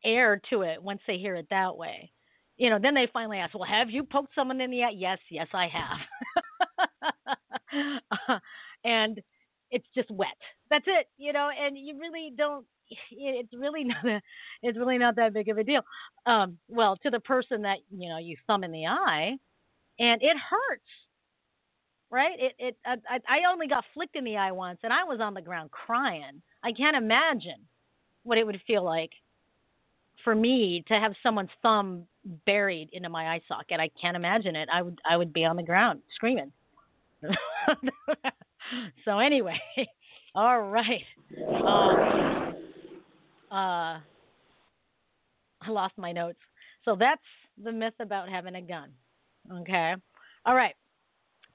air 0.04 0.42
to 0.50 0.62
it 0.64 0.82
once 0.82 1.02
they 1.08 1.18
hear 1.18 1.36
it 1.36 1.48
that 1.50 1.78
way. 1.78 2.12
You 2.58 2.70
know, 2.70 2.80
then 2.82 2.94
they 2.94 3.08
finally 3.12 3.38
ask, 3.40 3.54
"Well, 3.56 3.64
have 3.64 3.90
you 3.90 4.04
poked 4.04 4.36
someone 4.36 4.62
in 4.62 4.72
the 4.72 4.84
eye?" 4.84 4.90
Yes, 4.96 5.20
yes, 5.30 5.48
I 5.54 5.68
have. 5.68 6.00
and 8.84 9.20
it's 9.72 9.88
just 9.96 10.10
wet. 10.12 10.28
That's 10.70 10.86
it. 10.88 11.08
You 11.18 11.34
know, 11.34 11.50
and 11.50 11.78
you 11.78 12.00
really 12.00 12.32
don't. 12.36 12.66
It's 13.12 13.54
really 13.54 13.84
not. 13.86 14.06
A, 14.06 14.22
it's 14.64 14.78
really 14.78 14.98
not 14.98 15.16
that 15.18 15.34
big 15.34 15.50
of 15.50 15.58
a 15.58 15.64
deal. 15.64 15.82
Um, 16.26 16.58
well, 16.68 16.98
to 17.04 17.10
the 17.10 17.20
person 17.20 17.62
that 17.64 17.80
you 17.92 18.10
know 18.10 18.18
you 18.18 18.36
thumb 18.48 18.64
in 18.64 18.72
the 18.72 18.88
eye, 18.88 19.38
and 20.00 20.22
it 20.24 20.38
hurts. 20.38 20.84
Right? 22.12 22.40
It. 22.40 22.56
It. 22.58 22.78
I, 22.86 23.20
I 23.28 23.52
only 23.52 23.68
got 23.68 23.86
flicked 23.94 24.16
in 24.16 24.24
the 24.24 24.38
eye 24.38 24.52
once, 24.52 24.80
and 24.84 24.92
I 24.92 25.04
was 25.04 25.20
on 25.20 25.36
the 25.36 25.42
ground 25.42 25.70
crying. 25.72 26.42
I 26.64 26.72
can't 26.72 26.98
imagine 26.98 27.68
what 28.24 28.38
it 28.38 28.46
would 28.46 28.62
feel 28.68 28.84
like 28.84 29.12
for 30.24 30.36
me 30.36 30.84
to 30.88 30.94
have 30.96 31.14
someone's 31.24 31.50
thumb 31.62 32.06
buried 32.46 32.90
into 32.94 33.10
my 33.10 33.30
eye 33.30 33.42
socket. 33.48 33.80
I 33.80 33.90
can't 34.02 34.16
imagine 34.16 34.56
it. 34.56 34.70
I 34.72 34.82
would 34.82 35.00
I 35.10 35.18
would 35.18 35.34
be 35.34 35.46
on 35.46 35.56
the 35.56 35.64
ground 35.64 36.02
screaming. 36.16 36.52
so 39.06 39.20
anyway, 39.20 39.60
all 40.36 40.62
right. 40.62 41.04
Um, 41.48 42.56
uh, 43.52 44.00
I 45.62 45.70
lost 45.70 45.94
my 45.98 46.12
notes. 46.12 46.40
So 46.86 46.96
that's 46.98 47.22
the 47.62 47.72
myth 47.72 47.94
about 48.00 48.30
having 48.30 48.56
a 48.56 48.62
gun. 48.62 48.90
Okay. 49.52 49.96
All 50.46 50.56
right. 50.56 50.76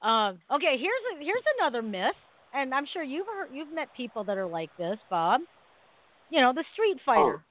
Um, 0.03 0.39
okay. 0.53 0.77
Here's 0.79 1.03
a, 1.15 1.25
here's 1.25 1.43
another 1.59 1.83
myth, 1.83 2.15
and 2.53 2.75
I'm 2.75 2.87
sure 2.93 3.03
you've 3.03 3.27
heard, 3.27 3.49
you've 3.53 3.73
met 3.73 3.89
people 3.97 4.25
that 4.25 4.37
are 4.37 4.47
like 4.47 4.71
this, 4.77 4.99
Bob. 5.09 5.41
You 6.31 6.41
know, 6.41 6.53
the 6.53 6.65
street 6.73 6.99
fighter. 7.05 7.45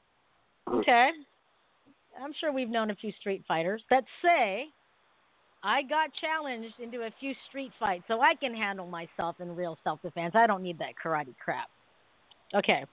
Okay. 0.71 1.09
I'm 2.21 2.33
sure 2.39 2.51
we've 2.51 2.69
known 2.69 2.91
a 2.91 2.95
few 2.95 3.11
street 3.19 3.43
fighters 3.47 3.81
that 3.89 4.03
say, 4.21 4.65
I 5.63 5.81
got 5.83 6.09
challenged 6.19 6.75
into 6.79 7.03
a 7.03 7.11
few 7.19 7.33
street 7.49 7.71
fights, 7.79 8.03
so 8.07 8.21
I 8.21 8.35
can 8.35 8.53
handle 8.53 8.85
myself 8.87 9.37
in 9.39 9.55
real 9.55 9.77
self 9.83 10.01
defense. 10.01 10.33
I 10.35 10.45
don't 10.45 10.61
need 10.61 10.77
that 10.79 10.93
karate 11.03 11.33
crap. 11.43 11.69
Okay. 12.53 12.85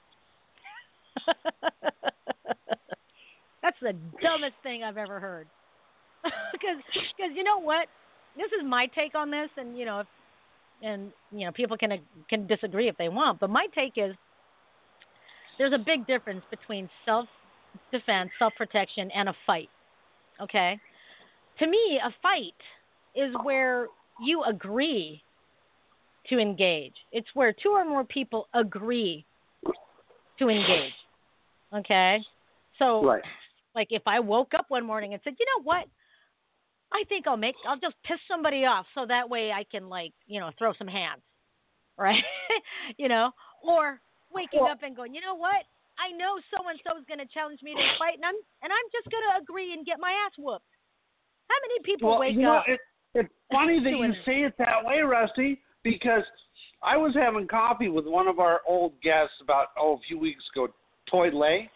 That's 3.63 3.77
the 3.83 3.93
dumbest 4.23 4.55
thing 4.63 4.83
I've 4.83 4.97
ever 4.97 5.21
heard. 5.21 5.47
Because, 6.53 6.77
because 6.93 7.33
you 7.35 7.43
know 7.43 7.59
what? 7.59 7.89
This 8.37 8.49
is 8.53 8.67
my 8.67 8.87
take 8.95 9.15
on 9.15 9.31
this, 9.31 9.49
and 9.57 9.79
you 9.79 9.87
know, 9.87 10.01
if, 10.01 10.07
and 10.83 11.11
you 11.33 11.47
know, 11.47 11.53
people 11.53 11.77
can 11.79 11.99
can 12.29 12.47
disagree 12.47 12.89
if 12.89 12.97
they 12.99 13.09
want, 13.09 13.41
but 13.41 13.49
my 13.49 13.67
take 13.75 13.95
is 13.97 14.15
there's 15.57 15.73
a 15.73 15.79
big 15.79 16.07
difference 16.07 16.43
between 16.51 16.91
self 17.07 17.27
defense, 17.93 18.31
self 18.39 18.53
protection, 18.57 19.11
and 19.13 19.29
a 19.29 19.35
fight. 19.47 19.69
Okay? 20.41 20.79
To 21.59 21.67
me, 21.67 22.01
a 22.03 22.11
fight 22.23 22.55
is 23.15 23.35
where 23.43 23.89
you 24.23 24.43
agree 24.45 25.23
to 26.29 26.39
engage, 26.39 26.95
it's 27.13 27.29
where 27.35 27.53
two 27.53 27.71
or 27.71 27.85
more 27.85 28.05
people 28.05 28.47
agree 28.55 29.25
to 30.39 30.49
engage. 30.49 30.93
Okay? 31.75 32.19
So, 32.79 33.03
Right. 33.03 33.23
like, 33.75 33.89
if 33.91 34.03
I 34.07 34.21
woke 34.21 34.55
up 34.55 34.67
one 34.69 34.85
morning 34.85 35.13
and 35.15 35.23
said, 35.25 35.35
you 35.39 35.47
know 35.47 35.63
what? 35.65 35.87
I 36.93 37.05
think 37.09 37.27
I'll 37.27 37.37
make, 37.37 37.55
I'll 37.67 37.79
just 37.79 37.95
piss 38.05 38.19
somebody 38.29 38.65
off 38.67 38.87
so 38.95 39.07
that 39.07 39.29
way 39.29 39.53
I 39.53 39.65
can, 39.65 39.89
like, 39.89 40.13
you 40.27 40.41
know, 40.41 40.51
throw 40.59 40.73
some 40.75 40.89
hands. 40.89 41.23
Right? 41.99 42.25
you 42.97 43.09
know? 43.09 43.31
Or 43.63 44.01
waking 44.33 44.61
Well- 44.63 44.73
up 44.73 44.83
and 44.83 44.97
going, 44.97 45.15
you 45.15 45.21
know 45.21 45.35
what? 45.35 45.65
I 46.01 46.17
know 46.17 46.41
so 46.49 46.65
and 46.69 46.81
so 46.81 46.97
is 46.97 47.05
going 47.05 47.21
to 47.21 47.29
challenge 47.29 47.61
me 47.63 47.77
to 47.77 47.81
a 47.81 47.93
fight, 48.01 48.17
and 48.17 48.25
I'm 48.25 48.39
and 48.65 48.73
I'm 48.73 48.89
just 48.89 49.13
going 49.13 49.23
to 49.29 49.43
agree 49.43 49.75
and 49.77 49.85
get 49.85 50.01
my 50.01 50.11
ass 50.25 50.33
whooped. 50.39 50.65
How 51.49 51.57
many 51.61 51.85
people 51.85 52.11
Well, 52.11 52.21
wake 52.21 52.35
you 52.35 52.43
know, 52.43 52.59
up? 52.59 52.65
it, 52.67 52.81
it's 53.15 53.29
funny 53.53 53.81
that 53.85 53.91
you 53.91 54.13
say 54.25 54.43
it 54.49 54.55
that 54.59 54.83
way, 54.83 55.01
Rusty, 55.01 55.61
because 55.85 56.25
I 56.83 56.97
was 56.97 57.13
having 57.15 57.47
coffee 57.47 57.89
with 57.89 58.07
one 58.07 58.29
of 58.29 58.39
our 58.41 58.61
old 58.67 58.93
guests 59.03 59.35
about 59.43 59.69
oh 59.79 59.97
a 59.97 60.01
few 60.09 60.19
weeks 60.19 60.43
ago, 60.55 60.69
Toy 61.11 61.29
Lay. 61.31 61.69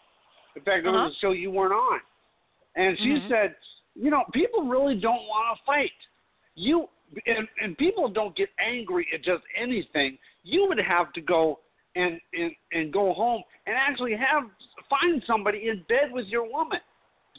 In 0.55 0.61
fact, 0.63 0.85
it 0.85 0.89
Uh-huh. 0.89 1.05
was 1.05 1.13
a 1.13 1.19
show 1.19 1.31
you 1.31 1.51
weren't 1.51 1.73
on, 1.73 1.99
and 2.75 2.97
she 2.97 3.13
Mhm. 3.13 3.29
said, 3.29 3.55
you 3.93 4.09
know, 4.09 4.23
people 4.33 4.63
really 4.63 4.95
don't 4.95 5.27
want 5.27 5.57
to 5.57 5.63
fight. 5.65 5.91
You 6.55 6.89
and, 7.27 7.47
and 7.61 7.77
people 7.77 8.09
don't 8.09 8.35
get 8.35 8.49
angry 8.57 9.07
at 9.13 9.21
just 9.21 9.43
anything. 9.55 10.17
You 10.43 10.67
would 10.67 10.79
have 10.79 11.13
to 11.13 11.21
go 11.21 11.59
and 11.95 12.19
and 12.33 12.51
and 12.71 12.93
go 12.93 13.13
home 13.13 13.43
and 13.65 13.75
actually 13.75 14.15
have 14.15 14.43
find 14.89 15.23
somebody 15.25 15.69
in 15.69 15.83
bed 15.87 16.11
with 16.11 16.27
your 16.27 16.47
woman 16.49 16.79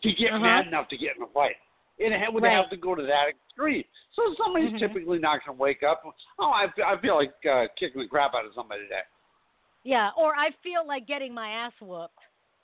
to 0.02 0.12
get 0.12 0.32
Uh-huh. 0.32 0.40
mad 0.40 0.66
enough 0.66 0.88
to 0.88 0.96
get 0.96 1.16
in 1.16 1.22
a 1.22 1.26
fight. 1.28 1.56
It 1.98 2.32
would 2.32 2.42
Right. 2.42 2.52
have 2.52 2.68
to 2.70 2.76
go 2.76 2.94
to 2.94 3.02
that 3.02 3.28
extreme. 3.28 3.84
So 4.12 4.34
somebody's 4.34 4.72
Mhm. 4.72 4.78
typically 4.78 5.18
not 5.18 5.44
going 5.44 5.56
to 5.56 5.62
wake 5.62 5.82
up. 5.82 6.02
Oh, 6.38 6.50
I 6.50 6.68
feel, 6.72 6.84
I 6.84 6.96
feel 6.98 7.14
like 7.16 7.46
uh, 7.46 7.68
kicking 7.76 8.02
the 8.02 8.08
crap 8.08 8.34
out 8.34 8.44
of 8.44 8.52
somebody 8.54 8.82
today. 8.82 9.02
Yeah, 9.84 10.10
or 10.16 10.34
I 10.36 10.50
feel 10.62 10.84
like 10.86 11.06
getting 11.06 11.32
my 11.32 11.48
ass 11.48 11.72
whooped, 11.80 12.18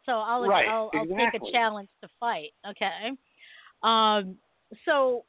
so 0.05 0.13
I'll 0.19 0.43
Right, 0.43 0.69
I'll, 0.69 0.91
I'll 0.93 1.07
take 1.07 1.35
a 1.35 1.51
challenge 1.53 1.89
to 2.03 2.09
fight. 2.19 2.53
Okay, 2.67 3.13
um, 3.83 4.37
so 4.85 5.25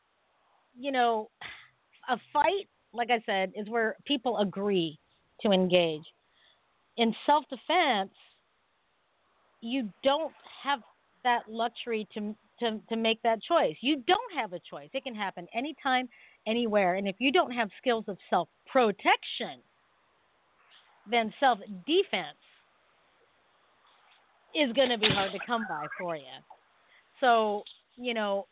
you 0.78 0.92
know, 0.92 1.30
a 2.10 2.18
fight, 2.34 2.68
like 2.94 3.12
I 3.12 3.22
said, 3.26 3.54
is 3.56 3.70
where 3.70 3.96
people 4.06 4.40
agree 4.40 5.00
to 5.42 5.52
engage. 5.52 6.04
In 6.98 7.16
self-defense, 7.26 8.12
you 9.62 9.90
don't 10.04 10.34
have 10.64 10.80
that 11.24 11.44
luxury 11.50 12.08
to 12.14 12.36
to 12.60 12.80
to 12.90 12.96
make 12.96 13.22
that 13.24 13.42
choice. 13.42 13.76
You 13.82 14.04
don't 14.06 14.34
have 14.36 14.54
a 14.54 14.60
choice. 14.60 14.90
It 14.94 15.04
can 15.04 15.16
happen 15.16 15.48
anytime, 15.56 16.08
anywhere, 16.46 16.96
and 16.96 17.08
if 17.08 17.16
you 17.20 17.32
don't 17.32 17.52
have 17.52 17.70
skills 17.80 18.06
of 18.08 18.18
self-protection 18.30 19.62
then 21.10 21.34
self 21.40 21.60
defense 21.86 22.38
is 24.56 24.72
going 24.74 24.90
to 24.90 24.98
be 24.98 25.10
hard 25.10 25.32
to 25.32 25.40
come 25.46 25.66
by 25.68 25.86
for 26.00 26.16
you. 26.16 26.24
So, 27.20 27.64
you 27.96 28.14
know, 28.14 28.48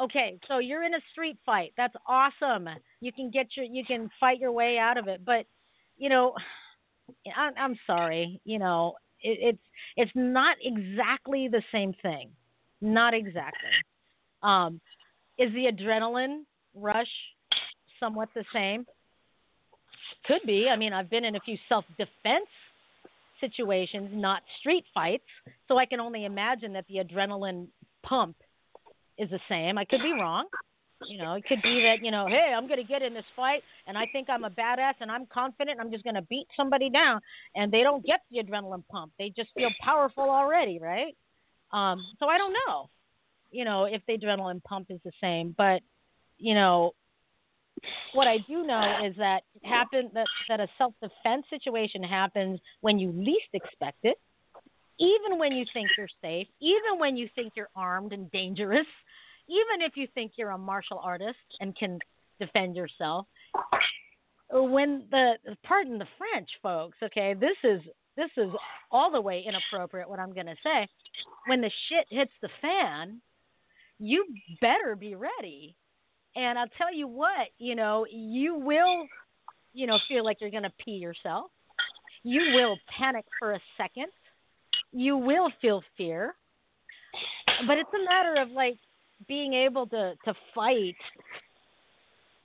okay, 0.00 0.38
so 0.48 0.58
you're 0.58 0.84
in 0.84 0.94
a 0.94 1.00
street 1.12 1.38
fight. 1.46 1.72
That's 1.76 1.94
awesome. 2.06 2.68
You 3.00 3.12
can 3.12 3.30
get 3.30 3.48
your 3.56 3.66
you 3.66 3.84
can 3.84 4.10
fight 4.18 4.38
your 4.38 4.52
way 4.52 4.78
out 4.78 4.98
of 4.98 5.08
it, 5.08 5.24
but 5.24 5.46
you 5.96 6.08
know, 6.08 6.34
I'm, 7.34 7.76
sorry, 7.86 8.40
you 8.44 8.58
know, 8.58 8.94
it, 9.20 9.38
it's 9.40 9.62
it's 9.96 10.12
not 10.14 10.56
exactly 10.62 11.48
the 11.48 11.62
same 11.72 11.94
thing. 12.02 12.30
Not 12.80 13.14
exactly. 13.14 13.70
Um, 14.42 14.80
is 15.38 15.52
the 15.52 15.70
adrenaline 15.72 16.42
rush 16.74 17.10
somewhat 17.98 18.28
the 18.34 18.44
same? 18.52 18.86
Could 20.26 20.42
be. 20.46 20.68
I 20.68 20.76
mean, 20.76 20.92
I've 20.92 21.10
been 21.10 21.24
in 21.24 21.36
a 21.36 21.40
few 21.40 21.56
self 21.68 21.84
defense 21.98 22.48
situations, 23.40 24.10
not 24.12 24.42
street 24.60 24.84
fights, 24.94 25.24
so 25.68 25.78
I 25.78 25.86
can 25.86 26.00
only 26.00 26.24
imagine 26.24 26.72
that 26.74 26.86
the 26.88 26.96
adrenaline 26.96 27.68
pump 28.02 28.36
is 29.18 29.30
the 29.30 29.40
same. 29.48 29.78
I 29.78 29.84
could 29.84 30.02
be 30.02 30.12
wrong. 30.12 30.46
You 31.04 31.18
know, 31.18 31.34
it 31.34 31.44
could 31.46 31.60
be 31.62 31.82
that, 31.82 32.02
you 32.02 32.10
know, 32.10 32.26
hey, 32.26 32.54
I'm 32.56 32.66
going 32.66 32.80
to 32.80 32.86
get 32.86 33.02
in 33.02 33.12
this 33.12 33.24
fight 33.34 33.62
and 33.86 33.98
I 33.98 34.06
think 34.12 34.30
I'm 34.30 34.44
a 34.44 34.50
badass 34.50 34.94
and 35.00 35.10
I'm 35.10 35.26
confident 35.26 35.78
I'm 35.78 35.90
just 35.90 36.04
going 36.04 36.14
to 36.14 36.22
beat 36.22 36.46
somebody 36.56 36.88
down 36.88 37.20
and 37.54 37.70
they 37.70 37.82
don't 37.82 38.04
get 38.04 38.20
the 38.30 38.38
adrenaline 38.38 38.82
pump. 38.90 39.12
They 39.18 39.30
just 39.36 39.50
feel 39.54 39.70
powerful 39.82 40.24
already, 40.24 40.78
right? 40.80 41.14
Um, 41.72 42.02
so 42.18 42.28
I 42.28 42.38
don't 42.38 42.54
know, 42.66 42.88
you 43.50 43.64
know, 43.64 43.84
if 43.84 44.00
the 44.06 44.16
adrenaline 44.16 44.62
pump 44.64 44.86
is 44.90 45.00
the 45.04 45.12
same, 45.20 45.54
but 45.56 45.82
you 46.38 46.54
know, 46.54 46.92
what 48.14 48.26
I 48.26 48.38
do 48.38 48.64
know 48.64 49.00
is 49.04 49.14
that 49.18 49.42
happen 49.62 50.10
that 50.14 50.26
that 50.48 50.60
a 50.60 50.68
self 50.78 50.94
defense 51.02 51.44
situation 51.50 52.02
happens 52.02 52.60
when 52.80 52.98
you 52.98 53.12
least 53.12 53.48
expect 53.52 53.98
it, 54.04 54.16
even 54.98 55.38
when 55.38 55.52
you 55.52 55.64
think 55.72 55.88
you're 55.96 56.08
safe, 56.22 56.46
even 56.60 56.98
when 56.98 57.16
you 57.16 57.28
think 57.34 57.52
you're 57.54 57.68
armed 57.76 58.12
and 58.12 58.30
dangerous, 58.30 58.86
even 59.48 59.80
if 59.80 59.96
you 59.96 60.06
think 60.14 60.32
you're 60.36 60.50
a 60.50 60.58
martial 60.58 61.00
artist 61.02 61.38
and 61.60 61.76
can 61.76 61.98
defend 62.40 62.76
yourself. 62.76 63.26
When 64.50 65.04
the 65.10 65.34
pardon 65.64 65.98
the 65.98 66.06
French, 66.18 66.48
folks, 66.62 66.98
okay, 67.02 67.34
this 67.34 67.56
is 67.64 67.80
this 68.16 68.30
is 68.36 68.50
all 68.90 69.10
the 69.10 69.20
way 69.20 69.44
inappropriate 69.46 70.08
what 70.08 70.20
I'm 70.20 70.32
going 70.32 70.46
to 70.46 70.56
say. 70.62 70.88
When 71.46 71.60
the 71.60 71.70
shit 71.88 72.06
hits 72.10 72.32
the 72.40 72.48
fan, 72.62 73.20
you 73.98 74.24
better 74.60 74.96
be 74.96 75.14
ready. 75.14 75.74
And 76.34 76.58
I'll 76.58 76.68
tell 76.78 76.92
you 76.94 77.08
what, 77.08 77.48
you 77.58 77.74
know, 77.74 78.06
you 78.10 78.54
will, 78.54 79.06
you 79.72 79.86
know, 79.86 79.98
feel 80.08 80.24
like 80.24 80.38
you're 80.40 80.50
going 80.50 80.62
to 80.62 80.72
pee 80.82 80.92
yourself. 80.92 81.50
You 82.22 82.52
will 82.54 82.76
panic 82.98 83.24
for 83.38 83.52
a 83.52 83.60
second. 83.76 84.08
You 84.92 85.16
will 85.16 85.50
feel 85.60 85.82
fear. 85.96 86.34
But 87.66 87.78
it's 87.78 87.90
a 87.94 88.04
matter 88.04 88.40
of 88.40 88.50
like 88.50 88.76
being 89.28 89.54
able 89.54 89.86
to 89.88 90.14
to 90.24 90.34
fight 90.54 90.96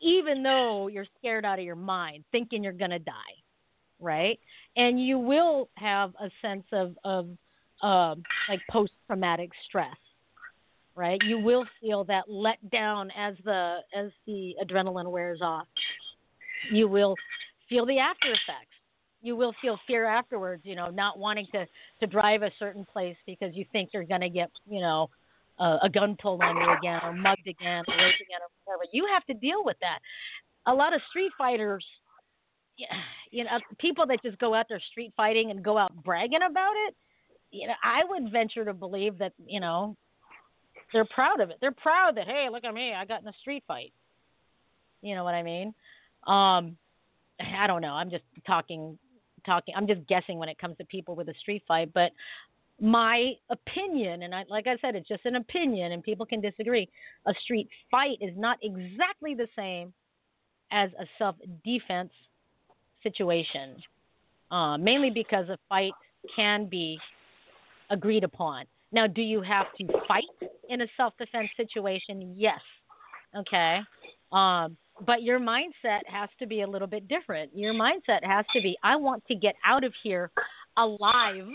even 0.02 0.44
though 0.44 0.88
you're 0.88 1.06
scared 1.20 1.46
out 1.46 1.60
of 1.60 1.66
your 1.66 1.76
mind, 1.76 2.24
thinking 2.32 2.64
you're 2.64 2.74
going 2.74 2.92
to 2.92 3.00
die. 3.00 3.14
right? 4.00 4.40
And 4.76 5.04
you 5.04 5.20
will 5.20 5.70
have 5.76 6.14
a 6.20 6.30
sense 6.42 6.66
of 6.74 6.96
of 7.04 7.30
um, 7.84 8.24
like 8.50 8.62
post 8.70 8.94
traumatic 9.08 9.50
stress, 9.68 9.96
right? 10.96 11.20
You 11.26 11.40
will 11.40 11.66
feel 11.82 12.04
that 12.06 12.26
let 12.30 12.58
down 12.72 13.12
as 13.18 13.36
the 13.46 13.80
as 13.96 14.12
the 14.28 14.56
adrenaline 14.64 15.12
wears 15.12 15.42
off. 15.42 15.68
You 16.72 16.88
will 16.88 17.16
feel 17.70 17.86
the 17.86 18.00
after 18.00 18.28
effects. 18.30 18.68
You 19.22 19.36
will 19.36 19.54
feel 19.62 19.80
fear 19.88 20.06
afterwards. 20.06 20.64
You 20.66 20.76
know, 20.76 20.90
not 20.90 21.20
wanting 21.20 21.48
to 21.54 21.66
to 22.00 22.08
drive 22.08 22.44
a 22.44 22.52
certain 22.60 22.86
place 22.86 23.18
because 23.26 23.56
you 23.56 23.66
think 23.72 23.90
you're 23.94 24.04
going 24.04 24.22
to 24.22 24.30
get 24.30 24.50
you 24.70 24.82
know 24.82 25.10
uh, 25.62 25.78
a 25.84 25.90
gun 25.90 26.18
pulled 26.22 26.42
on 26.42 26.58
you 26.58 26.72
again 26.74 27.00
or 27.04 27.14
mugged 27.14 27.48
again 27.48 27.84
or 27.88 27.96
raped 27.96 28.22
again 28.22 28.42
or 28.42 28.50
whatever. 28.66 28.90
You 28.92 29.08
have 29.14 29.26
to 29.26 29.34
deal 29.34 29.64
with 29.64 29.78
that. 29.82 30.00
A 30.66 30.74
lot 30.74 30.94
of 30.94 31.02
street 31.10 31.32
fighters 31.38 31.86
you 33.32 33.44
know, 33.44 33.52
people 33.80 34.06
that 34.08 34.22
just 34.24 34.38
go 34.40 34.54
out 34.54 34.66
there 34.70 34.82
street 34.92 35.14
fighting 35.16 35.52
and 35.52 35.64
go 35.64 35.78
out 35.78 35.94
bragging 36.04 36.42
about 36.50 36.74
it, 36.88 36.96
you 37.52 37.68
know, 37.68 37.74
I 37.84 38.02
would 38.08 38.32
venture 38.32 38.66
to 38.66 38.74
believe 38.74 39.18
that, 39.20 39.34
you 39.46 39.60
know, 39.60 39.96
they're 40.94 41.06
proud 41.06 41.40
of 41.40 41.50
it. 41.50 41.58
They're 41.62 41.72
proud 41.72 42.18
that, 42.18 42.28
hey, 42.28 42.48
look 42.52 42.64
at 42.64 42.74
me, 42.74 42.94
I 42.94 43.06
got 43.06 43.22
in 43.22 43.28
a 43.28 43.34
street 43.42 43.64
fight. 43.68 43.94
You 45.02 45.16
know 45.16 45.24
what 45.24 45.34
I 45.34 45.44
mean? 45.44 45.74
Um, 46.28 46.78
I 47.58 47.68
don't 47.68 47.82
know. 47.82 47.94
I'm 47.94 48.10
just 48.10 48.24
talking, 48.46 48.98
talking. 49.46 49.74
I'm 49.76 49.88
just 49.88 50.06
guessing 50.08 50.38
when 50.38 50.50
it 50.50 50.60
comes 50.60 50.78
to 50.78 50.86
people 50.86 51.16
with 51.16 51.28
a 51.30 51.34
street 51.40 51.64
fight. 51.68 51.92
But 51.94 52.12
my 52.82 53.34
opinion, 53.52 54.24
and 54.24 54.34
I, 54.34 54.44
like 54.50 54.66
I 54.66 54.76
said, 54.82 54.96
it's 54.96 55.08
just 55.08 55.26
an 55.26 55.36
opinion, 55.36 55.92
and 55.92 56.04
people 56.04 56.26
can 56.26 56.42
disagree. 56.42 56.90
A 57.28 57.34
street 57.44 57.70
fight 57.92 58.18
is 58.20 58.34
not 58.36 58.58
exactly 58.64 59.36
the 59.36 59.48
same 59.56 59.94
as 60.72 60.90
a 61.00 61.06
self-defense 61.20 62.12
situation, 63.04 63.76
uh, 64.50 64.78
mainly 64.78 65.12
because 65.12 65.48
a 65.50 65.58
fight 65.70 65.94
can 66.36 66.66
be 66.66 66.98
agreed 67.92 68.24
upon. 68.24 68.66
Now, 68.92 69.06
do 69.06 69.22
you 69.22 69.42
have 69.42 69.68
to 69.78 69.88
fight 70.08 70.24
in 70.70 70.82
a 70.82 70.88
self 70.98 71.14
defense 71.20 71.50
situation? 71.56 72.34
Yes. 72.36 72.60
Okay. 73.38 73.80
Um, 74.32 74.76
but 75.06 75.24
your 75.24 75.40
mindset 75.40 76.02
has 76.08 76.30
to 76.40 76.48
be 76.48 76.62
a 76.62 76.68
little 76.68 76.88
bit 76.88 77.08
different. 77.08 77.56
Your 77.56 77.74
mindset 77.74 78.24
has 78.24 78.46
to 78.54 78.62
be 78.62 78.78
I 78.84 78.96
want 78.96 79.24
to 79.28 79.36
get 79.36 79.56
out 79.64 79.84
of 79.84 79.94
here 80.04 80.32
alive, 80.78 81.48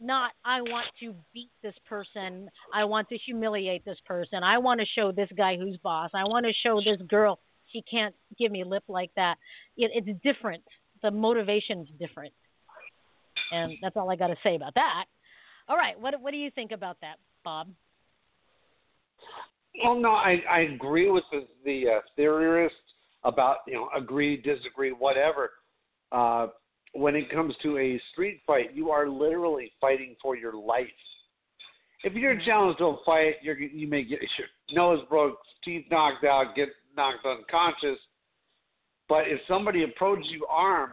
not 0.00 0.32
I 0.44 0.60
want 0.60 0.86
to 1.00 1.14
beat 1.32 1.50
this 1.62 1.74
person. 1.88 2.48
I 2.74 2.84
want 2.84 3.08
to 3.08 3.16
humiliate 3.16 3.84
this 3.84 3.98
person. 4.06 4.42
I 4.42 4.58
want 4.58 4.80
to 4.80 4.86
show 4.86 5.12
this 5.12 5.28
guy 5.36 5.56
who's 5.56 5.76
boss. 5.78 6.10
I 6.14 6.24
want 6.24 6.46
to 6.46 6.52
show 6.52 6.80
this 6.80 7.00
girl 7.08 7.40
she 7.72 7.82
can't 7.82 8.14
give 8.38 8.52
me 8.52 8.64
lip 8.64 8.84
like 8.88 9.10
that. 9.16 9.36
It, 9.76 9.90
it's 9.94 10.18
different. 10.22 10.62
The 11.02 11.10
motivation's 11.10 11.88
different. 11.98 12.32
And 13.52 13.72
that's 13.80 13.96
all 13.96 14.10
I 14.10 14.16
got 14.16 14.28
to 14.28 14.36
say 14.42 14.56
about 14.56 14.74
that. 14.74 15.04
All 15.68 15.76
right, 15.76 15.98
what 15.98 16.20
what 16.20 16.32
do 16.32 16.38
you 16.38 16.50
think 16.50 16.72
about 16.72 16.96
that, 17.02 17.16
Bob? 17.44 17.68
Well, 19.82 19.98
no, 19.98 20.12
I 20.12 20.42
I 20.50 20.60
agree 20.60 21.10
with 21.10 21.24
the 21.30 21.46
the 21.64 21.84
uh, 21.88 22.00
theorists 22.16 22.76
about 23.24 23.58
you 23.66 23.74
know 23.74 23.88
agree, 23.96 24.36
disagree, 24.38 24.90
whatever. 24.90 25.50
Uh, 26.10 26.48
when 26.98 27.14
it 27.16 27.30
comes 27.30 27.54
to 27.62 27.78
a 27.78 28.00
street 28.12 28.42
fight, 28.46 28.74
you 28.74 28.90
are 28.90 29.08
literally 29.08 29.72
fighting 29.80 30.16
for 30.20 30.36
your 30.36 30.54
life. 30.54 30.86
If 32.04 32.14
you're 32.14 32.38
challenged 32.44 32.78
to 32.78 32.86
a 32.86 32.96
fight, 33.04 33.36
you're, 33.42 33.58
you 33.58 33.88
may 33.88 34.04
get 34.04 34.20
your 34.38 34.48
nose 34.72 35.04
broke, 35.08 35.38
teeth 35.64 35.86
knocked 35.90 36.24
out, 36.24 36.54
get 36.54 36.68
knocked 36.96 37.24
unconscious. 37.24 37.98
But 39.08 39.26
if 39.26 39.40
somebody 39.48 39.84
approaches 39.84 40.26
you 40.30 40.46
armed, 40.50 40.92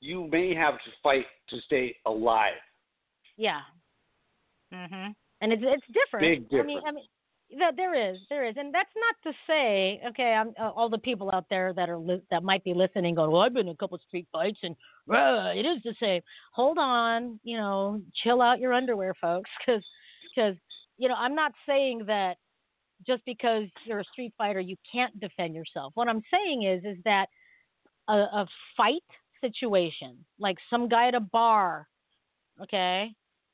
you 0.00 0.28
may 0.30 0.54
have 0.54 0.74
to 0.74 0.90
fight 1.02 1.26
to 1.48 1.60
stay 1.62 1.96
alive. 2.06 2.52
Yeah. 3.36 3.60
Mhm. 4.72 5.14
And 5.40 5.52
it's 5.52 5.62
it's 5.64 5.86
different. 5.92 6.48
Big 6.50 6.60
I 6.60 6.62
mean, 6.62 6.80
I 6.86 6.92
mean, 6.92 7.04
there 7.76 8.10
is, 8.10 8.18
there 8.28 8.44
is, 8.44 8.56
and 8.56 8.74
that's 8.74 8.90
not 8.96 9.30
to 9.30 9.36
say, 9.46 10.00
okay, 10.08 10.32
I'm 10.32 10.52
uh, 10.60 10.70
all 10.70 10.88
the 10.88 10.98
people 10.98 11.30
out 11.32 11.46
there 11.48 11.72
that 11.74 11.88
are 11.88 11.98
li- 11.98 12.22
that 12.30 12.42
might 12.42 12.64
be 12.64 12.74
listening, 12.74 13.14
going, 13.14 13.30
well, 13.30 13.42
I've 13.42 13.54
been 13.54 13.68
in 13.68 13.74
a 13.74 13.76
couple 13.76 13.98
street 14.06 14.26
fights, 14.32 14.58
and 14.62 14.74
uh, 15.10 15.52
it 15.54 15.64
is 15.64 15.82
the 15.84 15.94
same. 16.00 16.22
Hold 16.52 16.78
on, 16.78 17.38
you 17.44 17.56
know, 17.56 18.00
chill 18.22 18.42
out 18.42 18.58
your 18.58 18.72
underwear, 18.72 19.14
folks, 19.20 19.50
because 19.64 19.82
because 20.34 20.56
you 20.98 21.08
know, 21.08 21.14
I'm 21.16 21.34
not 21.34 21.52
saying 21.66 22.04
that 22.06 22.36
just 23.06 23.22
because 23.26 23.64
you're 23.84 24.00
a 24.00 24.04
street 24.04 24.32
fighter 24.36 24.60
you 24.60 24.76
can't 24.90 25.18
defend 25.20 25.54
yourself. 25.54 25.92
What 25.94 26.08
I'm 26.08 26.22
saying 26.32 26.64
is 26.64 26.84
is 26.84 26.98
that 27.04 27.26
a, 28.08 28.14
a 28.14 28.46
fight 28.76 29.02
situation, 29.40 30.16
like 30.38 30.56
some 30.70 30.88
guy 30.88 31.08
at 31.08 31.14
a 31.14 31.20
bar, 31.20 31.86
okay, 32.62 33.12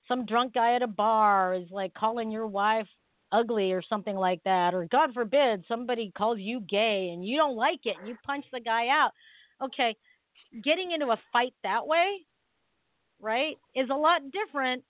some 0.08 0.24
drunk 0.26 0.54
guy 0.54 0.74
at 0.74 0.82
a 0.82 0.86
bar 0.86 1.54
is 1.54 1.68
like 1.70 1.92
calling 1.94 2.30
your 2.30 2.46
wife 2.46 2.88
ugly 3.32 3.72
or 3.72 3.82
something 3.82 4.16
like 4.16 4.42
that, 4.44 4.74
or 4.74 4.86
God 4.90 5.14
forbid 5.14 5.64
somebody 5.66 6.12
calls 6.16 6.38
you 6.38 6.60
gay 6.60 7.10
and 7.12 7.26
you 7.26 7.36
don't 7.36 7.56
like 7.56 7.80
it 7.84 7.96
and 7.98 8.08
you 8.08 8.16
punch 8.24 8.44
the 8.52 8.60
guy 8.60 8.88
out. 8.88 9.12
Okay, 9.62 9.96
getting 10.62 10.92
into 10.92 11.06
a 11.06 11.20
fight 11.32 11.54
that 11.62 11.86
way, 11.86 12.18
right, 13.20 13.56
is 13.74 13.88
a 13.90 13.94
lot 13.94 14.20
different 14.32 14.84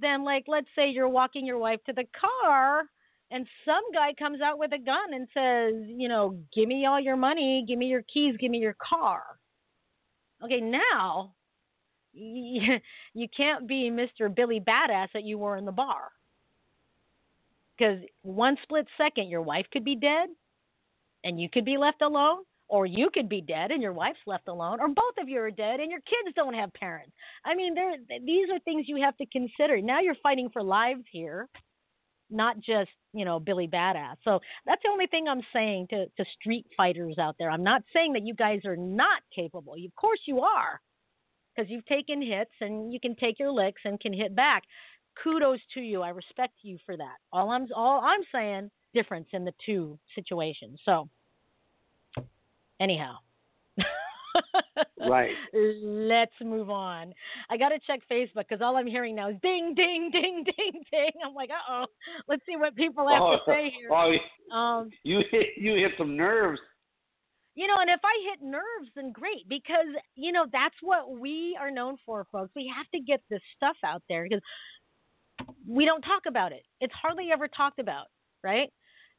than 0.00 0.24
like 0.24 0.44
let's 0.46 0.68
say 0.76 0.90
you're 0.90 1.08
walking 1.08 1.44
your 1.44 1.58
wife 1.58 1.80
to 1.86 1.92
the 1.92 2.06
car 2.18 2.84
and 3.30 3.46
some 3.64 3.82
guy 3.92 4.12
comes 4.18 4.40
out 4.40 4.58
with 4.58 4.72
a 4.72 4.78
gun 4.78 5.14
and 5.14 5.28
says, 5.32 5.88
you 5.88 6.08
know, 6.08 6.38
give 6.54 6.68
me 6.68 6.86
all 6.86 7.00
your 7.00 7.16
money, 7.16 7.64
give 7.66 7.78
me 7.78 7.86
your 7.86 8.02
keys, 8.12 8.36
give 8.38 8.50
me 8.50 8.58
your 8.58 8.76
car. 8.82 9.22
Okay, 10.44 10.60
now 10.60 11.34
you, 12.12 13.28
can't 13.36 13.68
be 13.68 13.90
Mr. 13.90 14.34
Billy 14.34 14.60
Badass 14.60 15.08
that 15.14 15.24
you 15.24 15.38
were 15.38 15.56
in 15.56 15.64
the 15.64 15.72
bar. 15.72 16.10
Because 17.80 18.00
one 18.20 18.56
split 18.62 18.86
second, 18.98 19.28
your 19.30 19.40
wife 19.40 19.64
could 19.72 19.84
be 19.84 19.96
dead 19.96 20.28
and 21.24 21.40
you 21.40 21.48
could 21.48 21.64
be 21.64 21.78
left 21.78 22.02
alone, 22.02 22.38
or 22.68 22.84
you 22.84 23.08
could 23.12 23.28
be 23.28 23.40
dead 23.40 23.70
and 23.70 23.82
your 23.82 23.94
wife's 23.94 24.20
left 24.26 24.48
alone, 24.48 24.80
or 24.80 24.88
both 24.88 25.14
of 25.18 25.28
you 25.28 25.40
are 25.40 25.50
dead 25.50 25.80
and 25.80 25.90
your 25.90 26.00
kids 26.00 26.34
don't 26.36 26.54
have 26.54 26.72
parents. 26.74 27.12
I 27.44 27.54
mean, 27.54 27.74
there, 27.74 27.94
these 28.24 28.48
are 28.52 28.58
things 28.60 28.84
you 28.86 29.02
have 29.02 29.16
to 29.16 29.26
consider. 29.26 29.80
Now 29.80 30.00
you're 30.00 30.14
fighting 30.22 30.50
for 30.52 30.62
lives 30.62 31.04
here, 31.10 31.48
not 32.30 32.60
just, 32.60 32.90
you 33.14 33.24
know, 33.24 33.40
Billy 33.40 33.66
Badass. 33.66 34.16
So 34.24 34.40
that's 34.66 34.82
the 34.84 34.90
only 34.90 35.06
thing 35.06 35.26
I'm 35.26 35.42
saying 35.52 35.88
to, 35.90 36.04
to 36.04 36.24
street 36.38 36.66
fighters 36.76 37.16
out 37.18 37.36
there. 37.38 37.50
I'm 37.50 37.64
not 37.64 37.82
saying 37.94 38.12
that 38.12 38.26
you 38.26 38.34
guys 38.34 38.60
are 38.66 38.76
not 38.76 39.22
capable. 39.34 39.72
Of 39.74 39.94
course 39.96 40.20
you 40.26 40.40
are 40.40 40.80
because 41.56 41.70
you've 41.70 41.86
taken 41.86 42.22
hits 42.22 42.52
and 42.60 42.92
you 42.92 43.00
can 43.00 43.16
take 43.16 43.38
your 43.38 43.50
licks 43.50 43.82
and 43.84 43.98
can 43.98 44.12
hit 44.12 44.36
back. 44.36 44.62
Kudos 45.22 45.60
to 45.74 45.80
you. 45.80 46.02
I 46.02 46.10
respect 46.10 46.54
you 46.62 46.78
for 46.86 46.96
that. 46.96 47.16
All 47.32 47.50
I'm 47.50 47.66
all 47.74 48.00
I'm 48.02 48.20
saying 48.32 48.70
difference 48.94 49.28
in 49.32 49.44
the 49.44 49.52
two 49.64 49.98
situations. 50.14 50.80
So 50.84 51.08
anyhow. 52.80 53.16
Right. 55.08 55.34
Let's 55.82 56.32
move 56.42 56.70
on. 56.70 57.12
I 57.48 57.56
got 57.56 57.70
to 57.70 57.78
check 57.86 58.00
Facebook 58.10 58.44
because 58.48 58.60
all 58.62 58.76
I'm 58.76 58.86
hearing 58.86 59.14
now 59.16 59.30
is 59.30 59.36
ding, 59.42 59.74
ding, 59.74 60.10
ding, 60.12 60.44
ding, 60.56 60.82
ding. 60.90 61.10
I'm 61.24 61.34
like, 61.34 61.50
uh 61.50 61.72
oh. 61.72 61.84
Let's 62.28 62.42
see 62.46 62.56
what 62.56 62.76
people 62.76 63.08
have 63.08 63.22
oh, 63.22 63.32
to 63.32 63.38
say 63.46 63.72
here. 63.76 63.90
oh, 64.52 64.54
Um, 64.54 64.90
you 65.02 65.20
hit 65.30 65.48
you 65.56 65.74
hit 65.74 65.92
some 65.98 66.16
nerves. 66.16 66.60
you 67.54 67.66
know, 67.66 67.76
and 67.80 67.90
if 67.90 68.00
I 68.04 68.30
hit 68.30 68.46
nerves, 68.46 68.90
then 68.94 69.12
great 69.12 69.48
because 69.48 69.88
you 70.14 70.32
know 70.32 70.46
that's 70.52 70.76
what 70.82 71.18
we 71.18 71.56
are 71.60 71.70
known 71.70 71.96
for, 72.06 72.26
folks. 72.30 72.50
We 72.54 72.72
have 72.74 72.88
to 72.90 73.00
get 73.00 73.20
this 73.30 73.42
stuff 73.56 73.76
out 73.84 74.02
there 74.08 74.24
because 74.24 74.42
we 75.68 75.84
don't 75.84 76.02
talk 76.02 76.22
about 76.26 76.52
it. 76.52 76.64
It's 76.80 76.94
hardly 76.94 77.30
ever 77.32 77.48
talked 77.48 77.78
about, 77.78 78.06
right? 78.42 78.70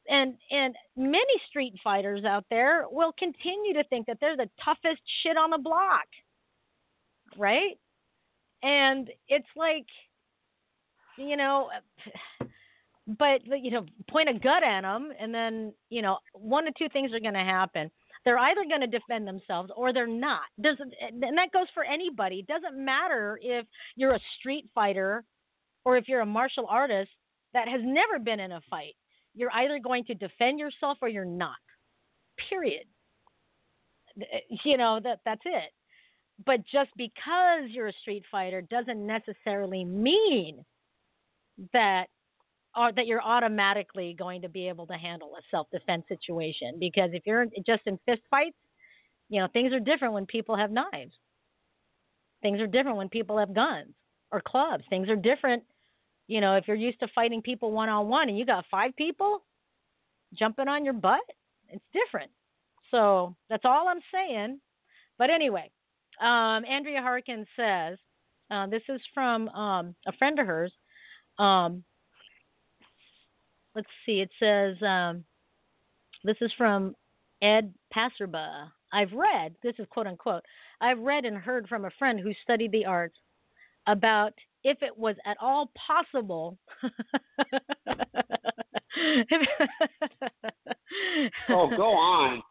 And 0.08 0.34
and 0.50 0.74
many 0.96 1.34
street 1.48 1.74
fighters 1.82 2.24
out 2.24 2.44
there 2.50 2.84
will 2.90 3.12
continue 3.18 3.74
to 3.74 3.84
think 3.84 4.06
that 4.06 4.18
they're 4.20 4.36
the 4.36 4.50
toughest 4.64 5.02
shit 5.22 5.36
on 5.36 5.50
the 5.50 5.58
block, 5.58 6.06
right? 7.36 7.78
And 8.62 9.08
it's 9.28 9.46
like, 9.56 9.86
you 11.16 11.36
know, 11.36 11.70
but 13.06 13.40
you 13.46 13.70
know, 13.70 13.86
point 14.10 14.28
a 14.28 14.38
gun 14.38 14.64
at 14.64 14.82
them, 14.82 15.12
and 15.18 15.32
then 15.32 15.72
you 15.88 16.02
know, 16.02 16.18
one 16.32 16.66
of 16.66 16.74
two 16.74 16.88
things 16.92 17.12
are 17.12 17.20
going 17.20 17.34
to 17.34 17.40
happen. 17.40 17.90
They're 18.24 18.38
either 18.38 18.64
going 18.68 18.80
to 18.82 18.86
defend 18.86 19.26
themselves 19.26 19.70
or 19.76 19.92
they're 19.92 20.06
not. 20.06 20.42
Doesn't 20.60 20.94
and 21.00 21.22
that 21.22 21.52
goes 21.52 21.66
for 21.74 21.84
anybody. 21.84 22.40
It 22.40 22.46
doesn't 22.46 22.76
matter 22.76 23.38
if 23.42 23.66
you're 23.96 24.14
a 24.14 24.20
street 24.38 24.68
fighter 24.74 25.24
or 25.84 25.96
if 25.96 26.08
you're 26.08 26.20
a 26.20 26.26
martial 26.26 26.66
artist 26.68 27.10
that 27.54 27.68
has 27.68 27.80
never 27.84 28.18
been 28.18 28.40
in 28.40 28.52
a 28.52 28.60
fight. 28.70 28.94
You're 29.34 29.52
either 29.52 29.78
going 29.78 30.04
to 30.06 30.14
defend 30.14 30.58
yourself 30.58 30.98
or 31.00 31.08
you're 31.08 31.24
not. 31.24 31.56
Period. 32.48 32.86
Eh, 34.20 34.56
you 34.64 34.76
know 34.76 35.00
that 35.02 35.20
that's 35.24 35.42
it. 35.44 35.70
But 36.44 36.60
just 36.66 36.90
because 36.96 37.68
you're 37.68 37.88
a 37.88 37.92
street 38.00 38.24
fighter 38.30 38.62
doesn't 38.62 39.06
necessarily 39.06 39.84
mean 39.84 40.64
that 41.72 42.06
or 42.76 42.90
that 42.92 43.06
you're 43.06 43.22
automatically 43.22 44.16
going 44.18 44.42
to 44.42 44.48
be 44.48 44.66
able 44.68 44.86
to 44.86 44.94
handle 44.94 45.32
a 45.38 45.42
self-defense 45.50 46.04
situation 46.08 46.78
because 46.80 47.10
if 47.12 47.22
you're 47.26 47.46
just 47.66 47.82
in 47.86 47.98
fist 48.06 48.22
fights, 48.30 48.56
you 49.28 49.40
know, 49.40 49.48
things 49.52 49.72
are 49.72 49.80
different 49.80 50.14
when 50.14 50.26
people 50.26 50.56
have 50.56 50.70
knives. 50.70 51.12
Things 52.40 52.60
are 52.60 52.66
different 52.66 52.96
when 52.96 53.08
people 53.08 53.38
have 53.38 53.54
guns 53.54 53.94
or 54.30 54.40
clubs. 54.40 54.84
Things 54.88 55.08
are 55.08 55.16
different, 55.16 55.62
you 56.32 56.40
know, 56.40 56.54
if 56.54 56.66
you're 56.66 56.78
used 56.78 56.98
to 57.00 57.08
fighting 57.14 57.42
people 57.42 57.72
one 57.72 57.90
on 57.90 58.08
one 58.08 58.30
and 58.30 58.38
you 58.38 58.46
got 58.46 58.64
five 58.70 58.96
people 58.96 59.42
jumping 60.32 60.66
on 60.66 60.82
your 60.82 60.94
butt, 60.94 61.20
it's 61.68 61.84
different. 61.92 62.30
So 62.90 63.36
that's 63.50 63.66
all 63.66 63.86
I'm 63.86 64.00
saying. 64.10 64.58
But 65.18 65.28
anyway, 65.28 65.70
um, 66.22 66.64
Andrea 66.64 67.02
Harkins 67.02 67.46
says, 67.54 67.98
uh, 68.50 68.66
this 68.66 68.80
is 68.88 68.98
from 69.12 69.50
um, 69.50 69.94
a 70.06 70.12
friend 70.12 70.38
of 70.38 70.46
hers. 70.46 70.72
Um, 71.38 71.84
let's 73.74 73.88
see, 74.06 74.22
it 74.22 74.30
says, 74.40 74.82
um, 74.82 75.24
this 76.24 76.36
is 76.40 76.50
from 76.56 76.96
Ed 77.42 77.74
Passerba. 77.94 78.68
I've 78.90 79.12
read, 79.12 79.54
this 79.62 79.74
is 79.78 79.86
quote 79.90 80.06
unquote, 80.06 80.44
I've 80.80 80.98
read 80.98 81.26
and 81.26 81.36
heard 81.36 81.68
from 81.68 81.84
a 81.84 81.90
friend 81.98 82.18
who 82.18 82.32
studied 82.42 82.72
the 82.72 82.86
arts 82.86 83.18
about 83.86 84.32
if 84.64 84.82
it 84.82 84.96
was 84.96 85.16
at 85.26 85.36
all 85.40 85.70
possible. 85.86 86.56
oh, 91.48 91.70
go 91.76 91.92
on. 91.92 92.42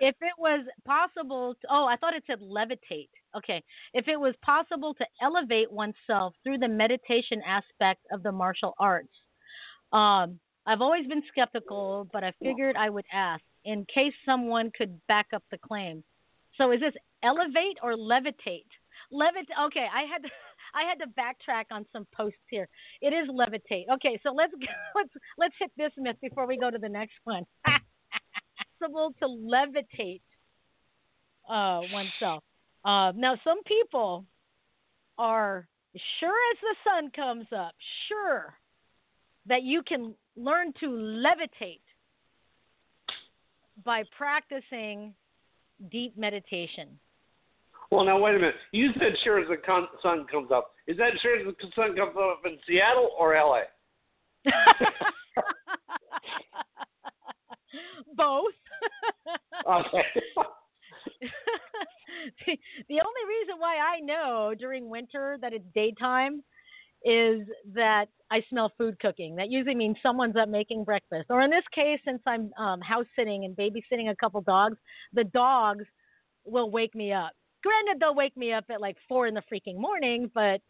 if 0.00 0.16
it 0.20 0.34
was 0.38 0.64
possible, 0.84 1.54
to, 1.60 1.66
oh, 1.70 1.86
I 1.86 1.96
thought 1.96 2.14
it 2.14 2.24
said 2.26 2.40
levitate. 2.40 3.08
Okay. 3.36 3.62
If 3.94 4.08
it 4.08 4.18
was 4.18 4.34
possible 4.42 4.94
to 4.94 5.06
elevate 5.22 5.70
oneself 5.70 6.34
through 6.42 6.58
the 6.58 6.68
meditation 6.68 7.40
aspect 7.46 8.00
of 8.12 8.22
the 8.22 8.32
martial 8.32 8.74
arts. 8.78 9.14
Um, 9.92 10.38
I've 10.66 10.82
always 10.82 11.06
been 11.06 11.22
skeptical, 11.28 12.08
but 12.12 12.22
I 12.22 12.32
figured 12.42 12.76
I 12.76 12.90
would 12.90 13.06
ask 13.12 13.42
in 13.64 13.86
case 13.92 14.12
someone 14.24 14.70
could 14.76 15.00
back 15.08 15.26
up 15.34 15.42
the 15.50 15.58
claim. 15.58 16.04
So 16.56 16.70
is 16.72 16.80
this 16.80 16.94
elevate 17.22 17.78
or 17.82 17.94
levitate? 17.94 18.66
Levit. 19.12 19.46
Okay, 19.66 19.86
I 19.92 20.02
had 20.02 20.22
to, 20.22 20.28
I 20.74 20.88
had 20.88 20.98
to 21.00 21.06
backtrack 21.18 21.64
on 21.70 21.84
some 21.92 22.06
posts 22.14 22.38
here. 22.48 22.68
It 23.00 23.08
is 23.08 23.28
levitate. 23.28 23.84
Okay, 23.94 24.20
so 24.22 24.32
let's 24.32 24.52
let's 24.94 25.10
let's 25.38 25.54
hit 25.58 25.70
this 25.76 25.92
myth 25.96 26.16
before 26.20 26.46
we 26.46 26.58
go 26.58 26.70
to 26.70 26.78
the 26.78 26.88
next 26.88 27.14
one. 27.24 27.44
Possible 28.80 29.12
to 29.20 29.26
levitate 29.26 30.22
uh, 31.48 31.80
oneself. 31.92 32.42
Uh, 32.84 33.12
now, 33.14 33.36
some 33.44 33.62
people 33.64 34.24
are 35.18 35.68
sure 36.18 36.30
as 36.52 36.58
the 36.62 36.90
sun 36.90 37.10
comes 37.10 37.46
up, 37.54 37.72
sure 38.08 38.54
that 39.46 39.62
you 39.62 39.82
can 39.82 40.14
learn 40.36 40.72
to 40.80 40.86
levitate 40.86 41.80
by 43.84 44.02
practicing 44.16 45.14
deep 45.90 46.16
meditation. 46.16 46.98
Well, 47.90 48.04
now 48.04 48.18
wait 48.20 48.36
a 48.36 48.38
minute. 48.38 48.54
You 48.72 48.92
said 48.94 49.16
sure 49.24 49.40
as 49.40 49.48
the 49.48 49.56
con- 49.56 49.88
sun 50.02 50.26
comes 50.30 50.50
up. 50.52 50.70
Is 50.86 50.96
that 50.98 51.12
sure 51.20 51.36
as 51.36 51.44
the 51.44 51.54
sun 51.74 51.96
comes 51.96 52.14
up 52.16 52.42
in 52.44 52.56
Seattle 52.66 53.10
or 53.18 53.34
LA? 53.34 53.62
Both. 58.16 58.54
okay. 59.68 60.04
the, 61.20 61.26
the 62.88 63.00
only 63.00 63.24
reason 63.28 63.58
why 63.58 63.76
I 63.76 64.00
know 64.00 64.54
during 64.58 64.88
winter 64.88 65.36
that 65.40 65.52
it's 65.52 65.64
daytime 65.74 66.42
is 67.04 67.40
that 67.74 68.06
I 68.30 68.42
smell 68.50 68.72
food 68.76 69.00
cooking. 69.00 69.34
That 69.36 69.50
usually 69.50 69.74
means 69.74 69.96
someone's 70.02 70.36
up 70.36 70.48
making 70.48 70.84
breakfast. 70.84 71.26
Or 71.30 71.42
in 71.42 71.50
this 71.50 71.64
case, 71.74 71.98
since 72.04 72.20
I'm 72.26 72.52
um, 72.58 72.80
house 72.82 73.06
sitting 73.16 73.44
and 73.44 73.56
babysitting 73.56 74.10
a 74.10 74.16
couple 74.16 74.40
dogs, 74.42 74.76
the 75.12 75.24
dogs 75.24 75.86
will 76.44 76.70
wake 76.70 76.94
me 76.94 77.12
up. 77.12 77.32
Granted, 77.62 78.00
they'll 78.00 78.14
wake 78.14 78.36
me 78.36 78.52
up 78.52 78.64
at 78.70 78.80
like 78.80 78.96
four 79.08 79.26
in 79.26 79.34
the 79.34 79.42
freaking 79.52 79.76
morning, 79.76 80.30
but 80.34 80.60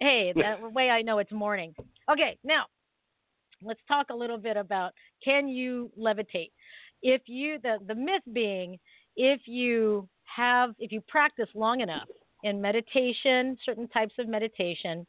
hey, 0.00 0.32
that 0.36 0.72
way 0.72 0.90
I 0.90 1.02
know 1.02 1.18
it's 1.18 1.32
morning. 1.32 1.74
Okay, 2.10 2.38
now 2.44 2.64
let's 3.62 3.80
talk 3.88 4.06
a 4.10 4.14
little 4.14 4.38
bit 4.38 4.56
about 4.56 4.92
can 5.22 5.48
you 5.48 5.90
levitate? 5.98 6.52
If 7.02 7.22
you 7.26 7.58
the 7.62 7.78
the 7.86 7.94
myth 7.94 8.22
being 8.32 8.78
if 9.16 9.42
you 9.46 10.08
have 10.24 10.74
if 10.78 10.92
you 10.92 11.00
practice 11.02 11.48
long 11.54 11.80
enough 11.80 12.08
in 12.44 12.60
meditation, 12.60 13.56
certain 13.64 13.88
types 13.88 14.14
of 14.18 14.28
meditation, 14.28 15.06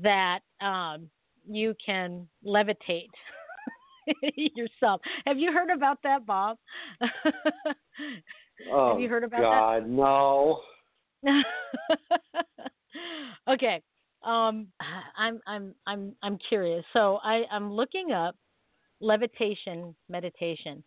that 0.00 0.40
um, 0.60 1.08
you 1.48 1.74
can 1.84 2.28
levitate 2.46 3.10
yourself. 4.36 5.00
Have 5.26 5.38
you 5.38 5.52
heard 5.52 5.70
about 5.70 5.98
that, 6.04 6.24
Bob? 6.24 6.56
oh, 8.70 8.92
Have 8.92 9.00
you 9.00 9.08
heard 9.08 9.24
about 9.24 9.40
God, 9.40 9.82
that? 9.84 9.88
no. 9.88 10.60
okay. 13.48 13.82
Um, 14.22 14.68
I'm 15.16 15.40
I'm 15.46 15.74
I'm 15.86 16.14
I'm 16.22 16.38
curious. 16.48 16.84
So 16.92 17.18
I 17.22 17.42
I'm 17.50 17.72
looking 17.72 18.12
up 18.12 18.36
levitation 19.00 19.94
meditation, 20.08 20.82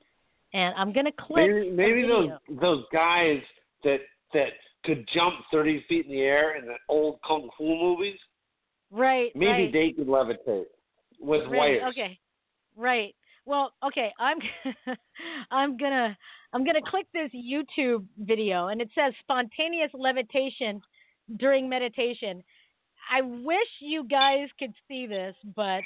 and 0.53 0.73
I'm 0.75 0.93
gonna 0.93 1.11
click. 1.11 1.49
Maybe, 1.49 1.69
maybe 1.69 2.07
those 2.07 2.29
those 2.61 2.83
guys 2.93 3.39
that 3.83 3.99
that 4.33 4.49
could 4.83 5.07
jump 5.13 5.35
thirty 5.51 5.83
feet 5.87 6.05
in 6.05 6.11
the 6.11 6.21
air 6.21 6.57
in 6.57 6.65
the 6.65 6.75
old 6.89 7.19
kung 7.25 7.49
fu 7.57 7.63
movies. 7.65 8.17
Right. 8.91 9.31
Maybe 9.35 9.63
right. 9.63 9.73
they 9.73 9.91
could 9.91 10.07
levitate 10.07 10.65
with 11.19 11.43
Right, 11.49 11.81
wires. 11.81 11.83
Okay. 11.89 12.19
Right. 12.77 13.15
Well, 13.45 13.73
okay. 13.85 14.11
I'm 14.19 14.37
I'm 15.51 15.77
gonna 15.77 16.17
I'm 16.55 16.63
gonna 16.63 16.79
click 16.89 17.05
this 17.13 17.29
YouTube 17.35 18.05
video, 18.17 18.67
and 18.67 18.79
it 18.79 18.87
says 18.95 19.11
spontaneous 19.19 19.91
levitation 19.93 20.81
during 21.35 21.67
meditation. 21.67 22.41
I 23.11 23.23
wish 23.23 23.67
you 23.81 24.05
guys 24.05 24.47
could 24.57 24.71
see 24.87 25.05
this, 25.05 25.35
but 25.53 25.81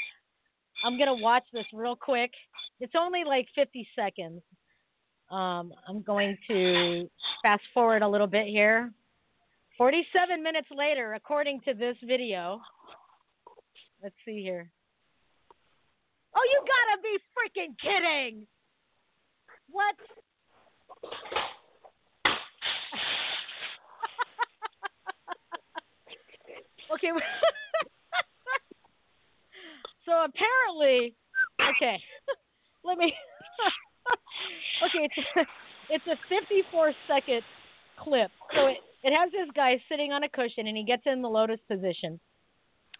I'm 0.83 0.99
gonna 0.99 1.15
watch 1.15 1.43
this 1.51 1.65
real 1.73 1.95
quick. 1.95 2.29
It's 2.79 2.93
only 2.95 3.23
like 3.23 3.47
50 3.55 3.87
seconds. 3.95 4.43
Um, 5.31 5.73
I'm 5.87 6.03
going 6.03 6.37
to 6.49 7.09
fast 7.41 7.63
forward 7.73 8.03
a 8.03 8.07
little 8.07 8.27
bit 8.27 8.45
here. 8.45 8.91
47 9.75 10.43
minutes 10.43 10.67
later, 10.69 11.15
according 11.15 11.61
to 11.61 11.73
this 11.73 11.97
video. 12.05 12.61
Let's 14.03 14.15
see 14.23 14.43
here. 14.43 14.69
Oh, 16.35 16.43
you 16.51 16.61
gotta 16.61 17.01
be 17.01 17.17
freaking 17.33 17.75
kidding! 17.81 18.45
What? 19.71 19.95
okay. 26.93 27.09
so 30.05 30.25
apparently, 30.25 31.15
okay. 31.61 32.01
Let 32.83 32.97
me. 32.97 33.13
okay, 34.83 35.05
it's 35.05 35.15
a, 35.35 35.45
it's 35.89 36.07
a 36.07 36.15
54 36.29 36.93
second 37.07 37.43
clip. 37.97 38.31
So 38.55 38.67
it, 38.67 38.77
it 39.03 39.13
has 39.13 39.31
this 39.31 39.49
guy 39.55 39.81
sitting 39.89 40.11
on 40.11 40.23
a 40.23 40.29
cushion 40.29 40.67
and 40.67 40.77
he 40.77 40.83
gets 40.83 41.03
in 41.05 41.21
the 41.21 41.29
lotus 41.29 41.59
position 41.69 42.19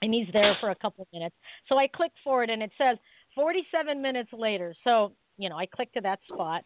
and 0.01 0.13
he's 0.13 0.27
there 0.34 0.55
for 0.59 0.71
a 0.71 0.76
couple 0.76 1.03
of 1.03 1.07
minutes. 1.13 1.35
So 1.67 1.77
I 1.77 1.88
click 1.88 2.11
forward 2.23 2.49
and 2.49 2.61
it 2.61 2.71
says 2.77 2.97
47 3.35 4.01
minutes 4.01 4.30
later. 4.34 4.73
So, 4.84 5.13
you 5.38 5.49
know, 5.49 5.57
I 5.57 5.65
click 5.65 5.93
to 5.93 6.01
that 6.01 6.19
spot 6.31 6.63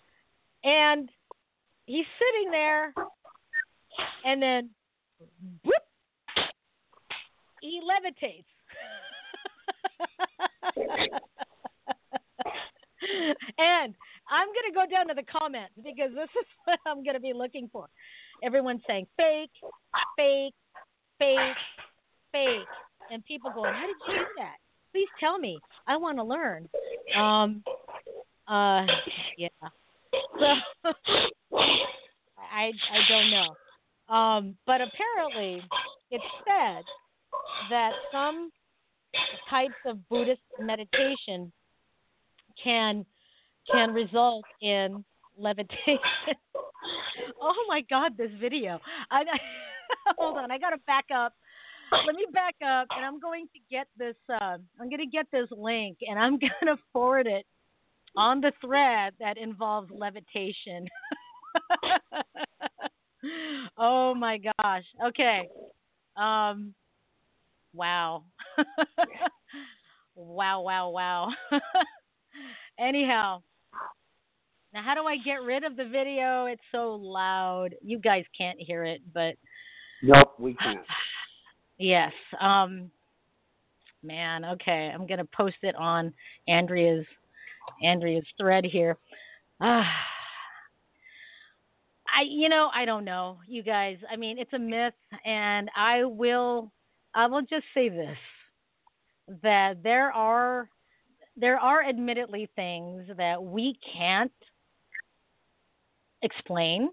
and 0.64 1.10
he's 1.85 2.05
sitting 2.19 2.51
there 2.51 2.93
and 4.26 4.41
then 4.41 4.69
whoop, 5.64 5.73
he 7.61 7.81
levitates. 7.81 8.45
and 13.57 13.95
I'm 14.30 14.47
going 14.47 14.68
to 14.69 14.73
go 14.73 14.85
down 14.89 15.07
to 15.10 15.14
the 15.14 15.23
comments 15.23 15.73
because 15.84 16.11
this 16.15 16.30
is 16.39 16.47
what 16.65 16.80
I'm 16.85 17.03
going 17.03 17.15
to 17.15 17.19
be 17.19 17.34
looking 17.34 17.69
for. 17.72 17.88
Everyone's 18.43 18.81
saying 18.88 19.07
fake, 19.18 19.51
fake, 20.18 20.53
fake, 21.19 21.57
fake 22.31 22.68
and 23.11 23.23
people 23.26 23.51
going, 23.51 23.73
"How 23.73 23.85
did 23.88 23.95
you 24.07 24.14
do 24.15 24.26
that? 24.38 24.55
Please 24.91 25.07
tell 25.19 25.38
me. 25.38 25.60
I 25.88 25.97
want 25.97 26.18
to 26.18 26.23
learn." 26.23 26.69
Um, 27.15 27.64
uh, 28.47 28.85
yeah. 29.38 29.47
So 30.84 30.93
I 31.55 32.71
I 32.91 32.99
don't 33.09 33.31
know. 33.31 34.15
Um, 34.15 34.57
but 34.65 34.81
apparently, 34.81 35.61
it's 36.11 36.23
said 36.45 36.84
that 37.69 37.91
some 38.11 38.51
types 39.49 39.73
of 39.85 40.07
Buddhist 40.09 40.41
meditation 40.59 41.51
can 42.61 43.05
can 43.71 43.93
result 43.93 44.45
in 44.61 45.03
levitation. 45.38 45.99
oh 47.41 47.65
my 47.67 47.81
God, 47.89 48.17
this 48.17 48.31
video! 48.39 48.80
I, 49.09 49.21
I 49.21 49.39
hold 50.17 50.38
on, 50.38 50.51
I 50.51 50.57
gotta 50.57 50.77
back 50.85 51.05
up 51.15 51.34
let 52.05 52.15
me 52.15 52.25
back 52.34 52.55
up 52.65 52.88
and 52.95 53.05
I'm 53.05 53.19
going 53.19 53.47
to 53.53 53.59
get 53.69 53.88
this 53.97 54.15
uh, 54.30 54.57
I'm 54.80 54.89
to 54.99 55.05
get 55.05 55.27
this 55.31 55.47
link 55.51 55.97
and 56.01 56.17
I'm 56.17 56.39
to 56.75 56.81
forward 56.91 57.27
it 57.27 57.45
on 58.15 58.41
the 58.41 58.51
thread 58.61 59.13
that 59.19 59.38
involves 59.38 59.89
levitation. 59.91 60.88
oh 63.77 64.13
my 64.13 64.38
gosh. 64.38 64.84
Okay. 65.07 65.49
Um, 66.15 66.73
wow. 67.73 68.23
wow, 70.15 70.61
wow, 70.61 70.89
wow. 70.89 71.30
Anyhow, 72.80 73.41
now 74.73 74.84
how 74.84 74.95
do 74.95 75.03
I 75.03 75.17
get 75.17 75.43
rid 75.43 75.63
of 75.63 75.75
the 75.75 75.85
video? 75.85 76.45
It's 76.45 76.61
so 76.71 76.95
loud. 76.95 77.75
You 77.81 77.99
guys 77.99 78.23
can't 78.38 78.59
hear 78.59 78.84
it, 78.84 79.01
but 79.13 79.35
Nope, 80.01 80.34
we 80.39 80.55
can't. 80.55 80.81
yes. 81.77 82.11
Um, 82.39 82.91
man, 84.03 84.45
okay. 84.45 84.91
I'm 84.93 85.07
gonna 85.07 85.25
post 85.25 85.57
it 85.61 85.75
on 85.75 86.13
Andrea's 86.47 87.05
Andrea's 87.81 88.25
thread 88.38 88.65
here. 88.65 88.97
Ah. 89.65 89.88
I 92.15 92.23
you 92.30 92.49
know, 92.49 92.69
I 92.73 92.85
don't 92.85 93.06
know, 93.06 93.40
you 93.48 93.64
guys. 93.64 93.98
I 94.11 94.15
mean, 94.15 94.38
it's 94.38 94.53
a 94.53 94.60
myth 94.60 94.94
and 95.26 95.69
I 95.76 96.03
will 96.03 96.72
I 97.15 97.27
will 97.27 97.41
just 97.41 97.65
say 97.73 97.90
this 97.90 98.18
that 99.41 99.81
there 99.84 100.11
are 100.11 100.69
there 101.35 101.57
are 101.57 101.84
admittedly 101.84 102.49
things 102.56 103.06
that 103.18 103.41
we 103.41 103.77
can't 103.95 104.31
explain. 106.22 106.90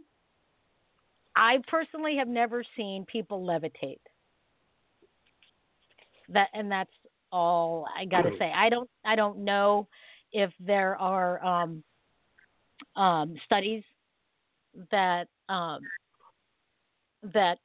I 1.36 1.58
personally 1.68 2.16
have 2.16 2.28
never 2.28 2.64
seen 2.76 3.04
people 3.04 3.44
levitate. 3.44 4.00
That 6.28 6.48
and 6.54 6.70
that's 6.70 6.90
all 7.32 7.86
I 7.96 8.04
got 8.04 8.22
to 8.22 8.30
say. 8.38 8.52
I 8.54 8.68
don't 8.68 8.88
I 9.04 9.16
don't 9.16 9.38
know 9.38 9.88
if 10.32 10.50
there 10.60 10.96
are 10.96 11.44
um, 11.44 11.82
um, 12.96 13.34
studies 13.44 13.82
that 14.90 15.28
um, 15.48 15.80
that 17.34 17.58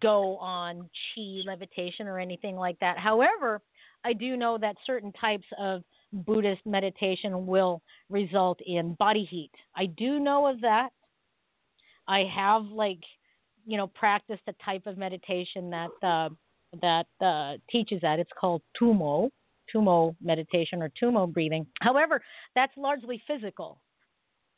go 0.00 0.36
on 0.36 0.88
chi 1.14 1.40
levitation 1.46 2.06
or 2.06 2.18
anything 2.18 2.56
like 2.56 2.78
that. 2.80 2.98
However, 2.98 3.60
I 4.04 4.12
do 4.12 4.36
know 4.36 4.58
that 4.58 4.76
certain 4.86 5.12
types 5.12 5.46
of 5.58 5.82
Buddhist 6.12 6.60
meditation 6.66 7.46
will 7.46 7.80
result 8.10 8.60
in 8.66 8.94
body 8.94 9.24
heat. 9.24 9.50
I 9.74 9.86
do 9.86 10.20
know 10.20 10.46
of 10.46 10.60
that. 10.60 10.90
I 12.08 12.24
have 12.34 12.64
like 12.66 13.00
you 13.64 13.76
know 13.76 13.86
practiced 13.86 14.42
a 14.48 14.52
type 14.64 14.86
of 14.86 14.98
meditation 14.98 15.70
that 15.70 15.90
uh, 16.02 16.28
that 16.80 17.06
uh, 17.24 17.58
teaches 17.70 18.00
that. 18.02 18.18
It's 18.18 18.30
called 18.38 18.62
Tumo, 18.80 19.30
Tumo 19.74 20.14
meditation 20.20 20.82
or 20.82 20.90
Tumo 21.00 21.32
breathing. 21.32 21.66
However, 21.80 22.20
that's 22.54 22.72
largely 22.76 23.22
physical. 23.26 23.80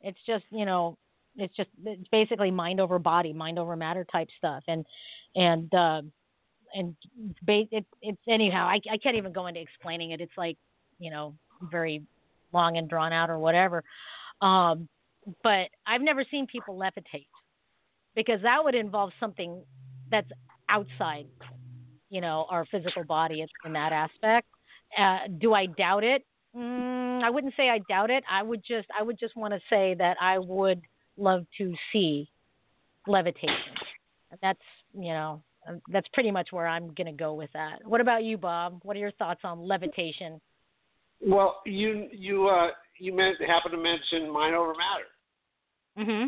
It's 0.01 0.19
just 0.25 0.43
you 0.49 0.65
know 0.65 0.97
it's 1.37 1.55
just 1.55 1.69
it's 1.83 2.07
basically 2.11 2.51
mind 2.51 2.79
over 2.79 2.99
body, 2.99 3.33
mind 3.33 3.59
over 3.59 3.75
matter 3.75 4.05
type 4.11 4.29
stuff, 4.37 4.63
and 4.67 4.85
and 5.35 5.73
uh, 5.73 6.01
and 6.73 6.95
ba- 7.43 7.67
it, 7.71 7.85
it's 8.01 8.21
anyhow. 8.27 8.65
I, 8.67 8.79
I 8.91 8.97
can't 8.97 9.17
even 9.17 9.33
go 9.33 9.47
into 9.47 9.61
explaining 9.61 10.11
it. 10.11 10.21
It's 10.21 10.37
like 10.37 10.57
you 10.99 11.11
know 11.11 11.35
very 11.61 12.03
long 12.53 12.77
and 12.77 12.89
drawn 12.89 13.13
out 13.13 13.29
or 13.29 13.39
whatever. 13.39 13.83
Um, 14.41 14.87
but 15.43 15.69
I've 15.85 16.01
never 16.01 16.23
seen 16.29 16.47
people 16.47 16.77
levitate 16.77 17.27
because 18.15 18.41
that 18.43 18.63
would 18.63 18.75
involve 18.75 19.11
something 19.19 19.63
that's 20.09 20.29
outside, 20.69 21.27
you 22.09 22.21
know, 22.21 22.45
our 22.49 22.65
physical 22.65 23.03
body 23.03 23.43
in 23.65 23.73
that 23.73 23.91
aspect. 23.91 24.47
Uh, 24.97 25.19
do 25.39 25.53
I 25.53 25.65
doubt 25.65 26.03
it? 26.03 26.23
Mm, 26.55 27.23
I 27.23 27.29
wouldn't 27.29 27.53
say 27.57 27.69
I 27.69 27.79
doubt 27.89 28.09
it. 28.09 28.23
I 28.29 28.41
would 28.41 28.63
just 28.65 28.87
I 28.97 29.03
would 29.03 29.19
just 29.19 29.35
want 29.35 29.53
to 29.53 29.59
say 29.69 29.95
that 29.95 30.15
I 30.21 30.39
would 30.39 30.81
love 31.17 31.45
to 31.57 31.73
see 31.91 32.29
levitation. 33.07 33.73
That's 34.41 34.59
you 34.93 35.13
know 35.13 35.41
that's 35.91 36.07
pretty 36.13 36.31
much 36.31 36.51
where 36.51 36.67
I'm 36.67 36.93
going 36.93 37.07
to 37.07 37.13
go 37.13 37.33
with 37.33 37.49
that. 37.53 37.79
What 37.85 38.01
about 38.01 38.23
you, 38.23 38.37
Bob? 38.37 38.79
What 38.83 38.95
are 38.95 38.99
your 38.99 39.11
thoughts 39.13 39.41
on 39.43 39.59
levitation? 39.59 40.39
Well, 41.21 41.61
you 41.65 42.07
you 42.11 42.47
uh 42.47 42.69
you 42.99 43.13
meant 43.13 43.37
happen 43.45 43.71
to 43.71 43.77
mention 43.77 44.31
mind 44.31 44.55
over 44.55 44.73
matter. 44.73 46.09
Mm-hmm. 46.09 46.27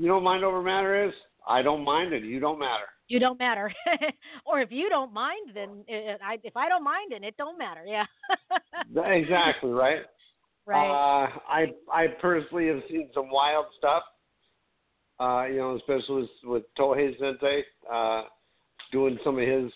You 0.00 0.08
know 0.08 0.14
what 0.14 0.24
mind 0.24 0.44
over 0.44 0.62
matter 0.62 1.06
is? 1.06 1.12
I 1.46 1.62
don't 1.62 1.84
mind 1.84 2.12
it. 2.12 2.22
You 2.22 2.40
don't 2.40 2.58
matter. 2.58 2.84
You 3.08 3.18
don't 3.18 3.38
matter. 3.38 3.72
or 4.46 4.60
if 4.60 4.70
you 4.70 4.88
don't 4.88 5.12
mind, 5.12 5.50
then 5.54 5.84
it, 5.88 6.20
I, 6.24 6.38
if 6.44 6.56
I 6.56 6.68
don't 6.68 6.84
mind 6.84 7.12
it, 7.12 7.24
it 7.24 7.36
don't 7.36 7.58
matter. 7.58 7.84
Yeah. 7.84 8.04
exactly 9.04 9.70
right. 9.70 10.02
Right. 10.70 10.88
Uh, 10.88 11.28
I 11.48 11.66
I 11.92 12.06
personally 12.20 12.68
have 12.68 12.80
seen 12.88 13.10
some 13.12 13.28
wild 13.28 13.66
stuff. 13.76 14.04
Uh, 15.18 15.46
you 15.46 15.56
know, 15.58 15.76
especially 15.76 16.22
with, 16.22 16.30
with 16.44 16.62
Tohei 16.78 17.18
Sensei 17.18 17.64
uh, 17.92 18.22
doing 18.92 19.18
some 19.24 19.36
of 19.38 19.46
his 19.46 19.70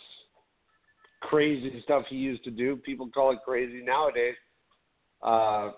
crazy 1.21 1.81
stuff 1.83 2.05
he 2.09 2.17
used 2.17 2.45
to 2.45 2.51
do. 2.51 2.77
People 2.77 3.11
call 3.13 3.33
it 3.33 3.41
crazy 3.45 3.83
nowadays. 3.85 4.37
Uh, 5.21 5.73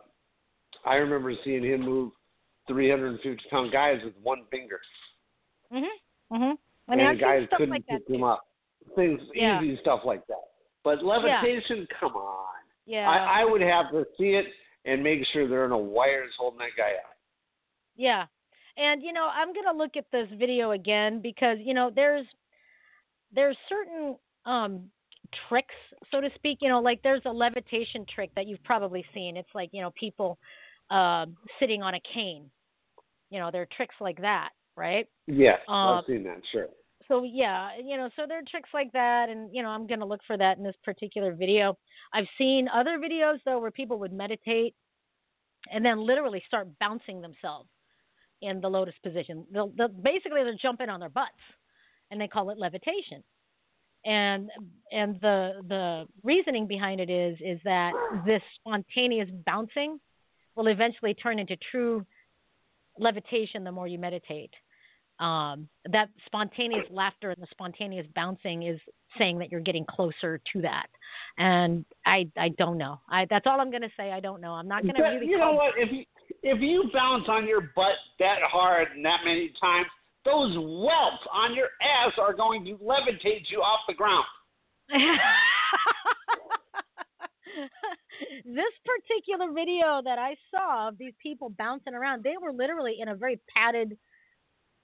I 0.85 0.97
remember 0.97 1.33
seeing 1.45 1.65
him 1.65 1.81
move 1.81 2.13
350 2.69 3.43
pound 3.51 3.73
guys 3.73 4.01
with 4.05 4.15
one 4.23 4.45
finger. 4.51 4.81
Mhm. 5.73 5.89
Mhm. 6.31 6.59
And 6.89 7.01
I've 7.01 7.19
guys 7.19 7.47
stuff 7.47 7.59
couldn't 7.59 7.71
like 7.71 7.87
that 7.87 8.07
pick 8.07 8.19
too. 8.19 8.25
up. 8.25 8.47
Things 8.95 9.21
Yeah. 9.35 9.63
easy 9.63 9.81
stuff 9.81 10.03
like 10.05 10.27
that. 10.27 10.45
But 10.85 11.03
levitation, 11.03 11.89
come 11.99 12.17
on. 12.17 12.55
Yeah. 12.85 13.11
I, 13.11 13.41
I 13.41 13.45
would 13.45 13.63
have 13.63 13.91
to 13.93 14.07
see 14.19 14.35
it 14.35 14.47
and 14.87 15.03
make 15.03 15.21
sure 15.33 15.49
there 15.49 15.65
are 15.65 15.69
no 15.69 15.79
wires 15.79 16.33
holding 16.39 16.59
that 16.61 16.77
guy 16.77 16.93
up. 16.93 17.17
Yeah. 17.97 18.27
And 18.77 19.03
you 19.03 19.13
know, 19.13 19.29
I'm 19.33 19.53
going 19.53 19.67
to 19.67 19.77
look 19.77 19.97
at 19.97 20.05
this 20.13 20.29
video 20.39 20.73
again 20.73 21.21
because, 21.21 21.59
you 21.61 21.75
know, 21.75 21.91
there's 21.95 22.27
there's 23.35 23.57
certain 23.69 24.17
um 24.45 24.91
tricks, 25.49 25.75
so 26.11 26.21
to 26.21 26.29
speak, 26.37 26.59
you 26.61 26.69
know, 26.69 26.81
like 26.81 27.03
there's 27.03 27.23
a 27.27 27.31
levitation 27.31 28.07
trick 28.15 28.31
that 28.37 28.47
you've 28.47 28.63
probably 28.65 29.05
seen. 29.13 29.37
It's 29.37 29.49
like, 29.55 29.71
you 29.73 29.83
know, 29.83 29.93
people 29.99 30.39
uh, 30.91 31.27
sitting 31.59 31.83
on 31.83 31.95
a 31.95 32.01
cane. 32.15 32.51
You 33.31 33.41
know, 33.41 33.51
there 33.51 33.63
are 33.63 33.69
tricks 33.77 33.95
like 34.01 34.21
that, 34.21 34.51
right? 34.77 35.09
Yes, 35.27 35.59
Um, 35.69 35.99
I've 35.99 36.05
seen 36.07 36.23
that. 36.25 36.41
Sure. 36.53 36.69
So 37.09 37.23
yeah, 37.23 37.71
you 37.83 37.97
know, 37.97 38.11
so 38.17 38.23
there 38.27 38.39
are 38.39 38.49
tricks 38.51 38.71
like 38.75 38.93
that, 38.93 39.29
and 39.29 39.51
you 39.53 39.63
know, 39.63 39.69
I'm 39.69 39.87
gonna 39.87 40.07
look 40.07 40.21
for 40.27 40.37
that 40.37 40.59
in 40.59 40.65
this 40.65 40.77
particular 40.85 41.35
video. 41.35 41.79
I've 42.13 42.27
seen 42.39 42.69
other 42.69 42.99
videos 42.99 43.39
though 43.45 43.59
where 43.59 43.71
people 43.71 43.99
would 44.01 44.13
meditate 44.13 44.75
and 45.73 45.85
then 45.85 45.99
literally 45.99 46.43
start 46.47 46.69
bouncing 46.79 47.21
themselves 47.21 47.69
in 48.43 48.61
the 48.61 48.69
lotus 48.69 48.95
position. 49.03 49.45
They'll, 49.53 49.73
they'll 49.77 49.89
basically 49.89 50.43
they're 50.45 50.57
jumping 50.61 50.89
on 50.89 51.01
their 51.01 51.09
butts, 51.09 51.33
and 52.11 52.21
they 52.21 52.29
call 52.29 52.51
it 52.51 52.59
levitation. 52.59 53.23
And 54.05 54.51
and 54.93 55.21
the 55.21 55.63
the 55.69 56.07
reasoning 56.23 56.67
behind 56.67 57.01
it 57.01 57.11
is 57.11 57.39
is 57.41 57.61
that 57.65 57.93
this 58.25 58.43
spontaneous 58.61 59.29
bouncing 59.45 59.99
will 60.55 60.69
eventually 60.69 61.15
turn 61.15 61.39
into 61.39 61.57
true 61.71 62.05
levitation 62.99 63.65
the 63.65 63.73
more 63.73 63.87
you 63.87 63.99
meditate 63.99 64.53
um, 65.19 65.69
that 65.91 66.09
spontaneous 66.27 66.85
laughter 66.91 67.31
and 67.31 67.43
the 67.43 67.47
spontaneous 67.51 68.07
bouncing 68.15 68.65
is 68.65 68.79
saying 69.19 69.39
that 69.39 69.51
you're 69.51 69.61
getting 69.61 69.85
closer 69.87 70.41
to 70.53 70.63
that. 70.63 70.87
And 71.39 71.85
I 72.05 72.29
I 72.37 72.51
don't 72.51 72.79
know. 72.79 73.01
I 73.09 73.27
that's 73.29 73.47
all 73.47 73.61
I'm 73.61 73.71
going 73.71 73.83
to 73.83 73.91
say. 73.97 74.13
I 74.13 74.21
don't 74.21 74.41
know. 74.41 74.53
I'm 74.53 74.69
not 74.69 74.83
going 74.83 74.95
to 74.95 75.03
But 75.03 75.09
really. 75.15 75.27
you 75.29 75.39
know 75.39 75.53
what? 75.53 75.75
If 75.77 75.91
you 75.93 76.05
if 76.43 76.61
you 76.61 76.91
bounce 76.93 77.25
on 77.29 77.47
your 77.47 77.73
butt 77.75 77.95
that 78.19 78.43
hard 78.43 78.89
and 78.95 79.05
that 79.05 79.21
many 79.25 79.53
times, 79.61 79.87
those 80.25 80.55
welts 80.57 81.25
on 81.33 81.55
your 81.55 81.69
ass 81.81 82.13
are 82.19 82.35
going 82.35 82.65
to 82.67 82.73
levitate 82.77 83.49
you 83.49 83.61
off 83.63 83.81
the 83.89 83.95
ground. 83.95 84.25
this 88.45 88.65
particular 88.85 89.53
video 89.53 90.01
that 90.05 90.19
I 90.19 90.37
saw 90.51 90.89
of 90.89 90.99
these 90.99 91.15
people 91.23 91.51
bouncing 91.51 91.95
around, 91.95 92.23
they 92.23 92.37
were 92.41 92.53
literally 92.53 92.97
in 93.01 93.09
a 93.09 93.15
very 93.15 93.41
padded 93.57 93.97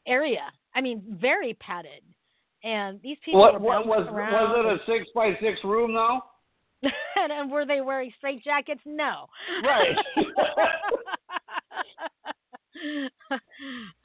area. 0.06 0.50
I 0.74 0.80
mean, 0.80 1.02
very 1.20 1.54
padded. 1.54 2.02
And 2.64 3.00
these 3.02 3.16
people 3.24 3.40
What, 3.40 3.54
were 3.54 3.60
what 3.60 3.86
was 3.86 4.06
around. 4.08 4.32
was 4.32 4.80
it 4.88 4.92
a 4.92 4.98
six 4.98 5.10
by 5.14 5.36
six 5.40 5.58
room 5.64 5.94
though? 5.94 6.20
and, 6.82 7.32
and 7.32 7.50
were 7.50 7.66
they 7.66 7.80
wearing 7.80 8.12
straight 8.18 8.42
jackets? 8.44 8.80
No. 8.84 9.26
Right. 9.64 9.96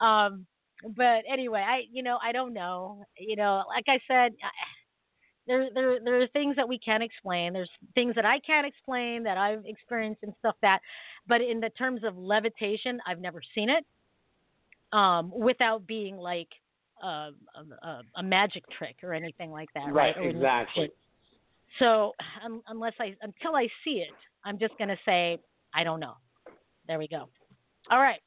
um, 0.00 0.46
but 0.96 1.22
anyway, 1.30 1.64
I 1.66 1.82
you 1.92 2.02
know 2.02 2.18
I 2.22 2.32
don't 2.32 2.52
know. 2.52 3.04
You 3.18 3.36
know, 3.36 3.64
like 3.68 3.84
I 3.88 3.98
said, 4.06 4.32
I, 4.42 4.50
there 5.46 5.68
there 5.74 5.98
there 6.04 6.20
are 6.22 6.26
things 6.28 6.56
that 6.56 6.68
we 6.68 6.78
can't 6.78 7.02
explain. 7.02 7.52
There's 7.52 7.70
things 7.94 8.14
that 8.14 8.24
I 8.24 8.38
can't 8.40 8.66
explain 8.66 9.22
that 9.24 9.38
I've 9.38 9.64
experienced 9.66 10.22
and 10.22 10.32
stuff 10.38 10.54
that. 10.62 10.80
But 11.26 11.40
in 11.40 11.58
the 11.60 11.70
terms 11.70 12.02
of 12.04 12.16
levitation, 12.16 13.00
I've 13.06 13.20
never 13.20 13.40
seen 13.54 13.70
it. 13.70 13.84
Um, 14.92 15.30
without 15.34 15.86
being 15.86 16.16
like 16.16 16.48
a, 17.02 17.30
a, 17.82 18.00
a 18.16 18.22
magic 18.22 18.64
trick 18.76 18.96
or 19.02 19.12
anything 19.12 19.50
like 19.50 19.68
that, 19.74 19.92
Right, 19.92 20.16
right? 20.16 20.30
Exactly. 20.34 20.90
so 21.78 22.12
um, 22.44 22.62
unless 22.68 22.94
I 22.98 23.14
until 23.22 23.54
I 23.54 23.68
see 23.84 24.00
it, 24.00 24.14
I'm 24.44 24.58
just 24.58 24.72
gonna 24.78 24.96
say 25.04 25.38
I 25.74 25.84
don't 25.84 26.00
know. 26.00 26.14
There 26.86 26.98
we 26.98 27.06
go. 27.06 27.28
All 27.90 27.98
right. 27.98 28.20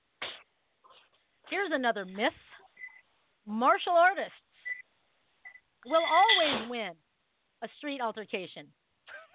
Here's 1.50 1.72
another 1.74 2.06
myth. 2.06 2.32
Martial 3.48 3.94
artists 3.94 4.32
will 5.86 6.04
always 6.04 6.70
win 6.70 6.92
a 7.64 7.68
street 7.78 8.02
altercation. 8.02 8.68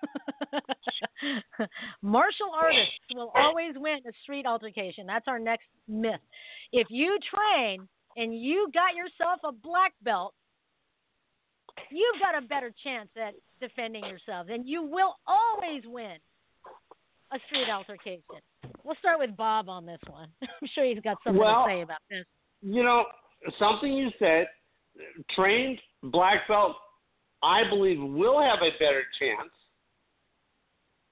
Martial 2.02 2.50
artists 2.54 2.92
will 3.14 3.32
always 3.34 3.72
win 3.76 3.98
a 4.06 4.12
street 4.22 4.46
altercation. 4.46 5.06
That's 5.06 5.26
our 5.28 5.38
next 5.38 5.66
myth. 5.88 6.20
If 6.72 6.88
you 6.90 7.18
train 7.34 7.88
and 8.16 8.38
you 8.38 8.68
got 8.72 8.94
yourself 8.94 9.40
a 9.44 9.52
black 9.52 9.92
belt, 10.02 10.34
you've 11.90 12.20
got 12.20 12.42
a 12.42 12.46
better 12.46 12.72
chance 12.82 13.08
at 13.16 13.34
defending 13.60 14.04
yourself, 14.04 14.48
and 14.50 14.66
you 14.66 14.82
will 14.82 15.16
always 15.26 15.82
win 15.86 16.16
a 17.32 17.38
street 17.46 17.68
altercation. 17.70 18.22
We'll 18.84 18.96
start 18.96 19.18
with 19.18 19.36
Bob 19.36 19.68
on 19.68 19.84
this 19.84 20.00
one. 20.08 20.28
I'm 20.42 20.68
sure 20.74 20.84
he's 20.84 21.00
got 21.00 21.18
something 21.24 21.40
Well, 21.40 21.64
to 21.64 21.70
say 21.70 21.80
about 21.82 21.98
this. 22.08 22.24
You 22.62 22.82
know, 22.82 23.04
something 23.58 23.92
you 23.92 24.10
said, 24.18 24.46
trained 25.34 25.78
black 26.04 26.48
belt, 26.48 26.76
I 27.42 27.68
believe, 27.68 27.98
will 28.00 28.40
have 28.40 28.60
a 28.62 28.70
better 28.78 29.02
chance 29.18 29.50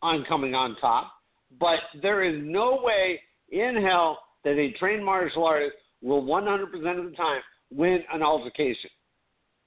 on 0.05 0.25
coming 0.27 0.55
on 0.55 0.77
top. 0.77 1.13
But 1.59 1.81
there 2.03 2.23
is 2.23 2.41
no 2.45 2.81
way 2.83 3.21
in 3.51 3.77
hell 3.83 4.19
that 4.45 4.59
a 4.59 4.73
trained 4.73 5.05
martial 5.05 5.45
artist 5.45 5.77
will 6.03 6.23
100% 6.23 6.99
of 6.99 7.11
the 7.11 7.17
time 7.17 7.41
win 7.71 8.05
an 8.13 8.23
altercation. 8.23 8.91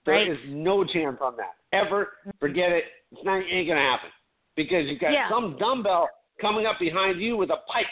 There 0.05 0.15
Right. 0.15 0.29
is 0.29 0.37
no 0.47 0.83
chance 0.85 1.19
on 1.19 1.35
that. 1.37 1.55
Ever. 1.73 2.17
Forget 2.39 2.71
it. 2.71 2.85
It's 3.11 3.23
not 3.23 3.43
ain't 3.43 3.67
gonna 3.67 3.81
happen. 3.81 4.09
Because 4.55 4.87
you've 4.87 4.99
got 4.99 5.11
Yeah. 5.11 5.27
some 5.29 5.57
dumbbell 5.57 6.09
coming 6.39 6.65
up 6.65 6.79
behind 6.79 7.19
you 7.19 7.35
with 7.35 7.49
a 7.49 7.57
pipe. 7.67 7.87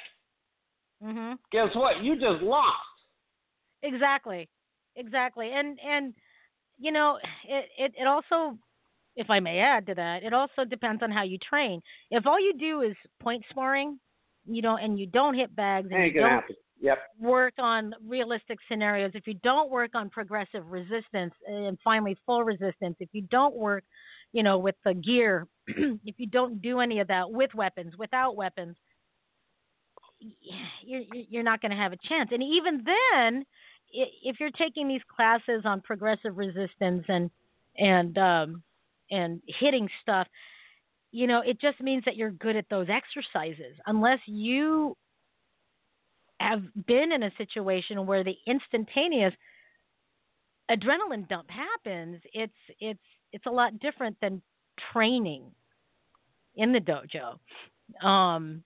Mhm. 1.03 1.37
Guess 1.51 1.75
what? 1.75 2.01
You 2.03 2.15
just 2.15 2.41
lost. 2.41 2.77
Exactly, 3.81 4.47
exactly, 4.95 5.51
and 5.51 5.79
and 5.81 6.15
you 6.77 6.91
know 6.91 7.19
it, 7.43 7.69
it 7.77 7.93
it 7.97 8.07
also, 8.07 8.57
if 9.15 9.29
I 9.29 9.39
may 9.39 9.59
add 9.59 9.85
to 9.87 9.95
that, 9.95 10.23
it 10.23 10.33
also 10.33 10.65
depends 10.65 11.01
on 11.01 11.11
how 11.11 11.23
you 11.23 11.37
train. 11.37 11.81
If 12.11 12.25
all 12.25 12.39
you 12.39 12.53
do 12.57 12.81
is 12.81 12.95
point 13.19 13.43
sparring, 13.49 13.99
you 14.45 14.61
know, 14.61 14.77
and 14.77 14.99
you 14.99 15.07
don't 15.07 15.35
hit 15.35 15.55
bags 15.55 15.87
and 15.91 16.01
Ain't 16.01 16.15
you 16.15 16.21
don't 16.21 16.29
happen. 16.29 16.55
Yep. 16.81 16.99
work 17.19 17.53
on 17.57 17.95
realistic 18.05 18.59
scenarios, 18.69 19.11
if 19.15 19.25
you 19.27 19.35
don't 19.43 19.71
work 19.71 19.91
on 19.95 20.09
progressive 20.09 20.67
resistance 20.67 21.33
and 21.47 21.77
finally 21.83 22.17
full 22.25 22.43
resistance, 22.43 22.97
if 22.99 23.09
you 23.13 23.21
don't 23.31 23.55
work, 23.55 23.85
you 24.33 24.43
know, 24.43 24.57
with 24.57 24.75
the 24.83 24.93
gear, 24.93 25.47
if 25.67 26.15
you 26.17 26.27
don't 26.27 26.61
do 26.61 26.81
any 26.81 26.99
of 26.99 27.07
that 27.07 27.31
with 27.31 27.53
weapons, 27.55 27.93
without 27.97 28.35
weapons, 28.35 28.75
you're 30.83 31.03
you're 31.11 31.43
not 31.43 31.61
going 31.61 31.71
to 31.71 31.77
have 31.77 31.93
a 31.93 31.97
chance. 32.07 32.29
And 32.33 32.43
even 32.43 32.83
then, 32.85 33.45
if 33.91 34.39
you're 34.39 34.51
taking 34.51 34.87
these 34.87 35.01
classes 35.15 35.61
on 35.65 35.81
progressive 35.81 36.37
resistance 36.37 37.05
and 37.07 37.29
and 37.77 38.17
um, 38.17 38.63
and 39.11 39.41
hitting 39.47 39.89
stuff, 40.01 40.27
you 41.11 41.27
know, 41.27 41.41
it 41.41 41.59
just 41.61 41.79
means 41.81 42.03
that 42.05 42.15
you're 42.15 42.31
good 42.31 42.55
at 42.55 42.65
those 42.69 42.87
exercises. 42.89 43.75
Unless 43.85 44.19
you 44.27 44.95
have 46.39 46.63
been 46.87 47.11
in 47.11 47.23
a 47.23 47.31
situation 47.37 48.05
where 48.05 48.23
the 48.23 48.35
instantaneous 48.45 49.33
adrenaline 50.69 51.27
dump 51.27 51.49
happens, 51.49 52.21
it's 52.33 52.53
it's 52.79 52.99
it's 53.31 53.45
a 53.45 53.51
lot 53.51 53.79
different 53.79 54.17
than 54.21 54.41
training 54.91 55.51
in 56.55 56.71
the 56.71 56.79
dojo. 56.79 57.37
Um, 58.05 58.63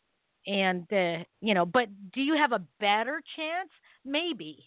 and 0.47 0.91
uh, 0.91 1.23
you 1.41 1.53
know, 1.53 1.65
but 1.65 1.87
do 2.13 2.21
you 2.21 2.35
have 2.35 2.51
a 2.51 2.63
better 2.79 3.21
chance? 3.35 3.69
Maybe. 4.05 4.65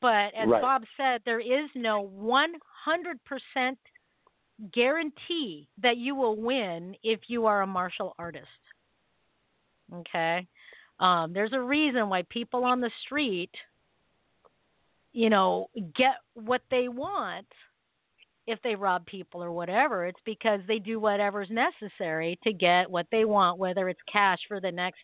But 0.00 0.34
as 0.34 0.48
Right. 0.48 0.60
Bob 0.60 0.82
said, 0.96 1.22
there 1.24 1.40
is 1.40 1.70
no 1.76 2.02
100% 2.02 3.76
guarantee 4.72 5.68
that 5.82 5.96
you 5.96 6.14
will 6.14 6.36
win 6.36 6.96
if 7.02 7.20
you 7.28 7.46
are 7.46 7.62
a 7.62 7.66
martial 7.66 8.14
artist. 8.18 8.46
Okay? 9.92 10.46
Um, 10.98 11.32
there's 11.32 11.52
a 11.52 11.60
reason 11.60 12.08
why 12.08 12.22
people 12.30 12.64
on 12.64 12.80
the 12.80 12.90
street, 13.04 13.50
you 15.12 15.30
know, 15.30 15.68
get 15.94 16.16
what 16.34 16.62
they 16.70 16.88
want 16.88 17.46
if 18.46 18.60
they 18.62 18.74
rob 18.74 19.04
people 19.06 19.42
or 19.42 19.52
whatever. 19.52 20.06
It's 20.06 20.20
because 20.24 20.60
they 20.66 20.78
do 20.78 20.98
whatever's 20.98 21.50
necessary 21.50 22.38
to 22.44 22.52
get 22.52 22.90
what 22.90 23.06
they 23.10 23.24
want, 23.24 23.58
whether 23.58 23.88
it's 23.88 24.00
cash 24.10 24.38
for 24.48 24.60
the 24.60 24.72
next, 24.72 25.00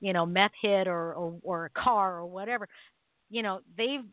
you 0.00 0.12
know, 0.12 0.26
meth 0.26 0.52
hit 0.60 0.88
or, 0.88 1.14
or, 1.14 1.38
or 1.42 1.64
a 1.66 1.80
car 1.80 2.18
or 2.18 2.26
whatever. 2.26 2.68
You 3.30 3.42
know, 3.42 3.60
they've 3.76 4.04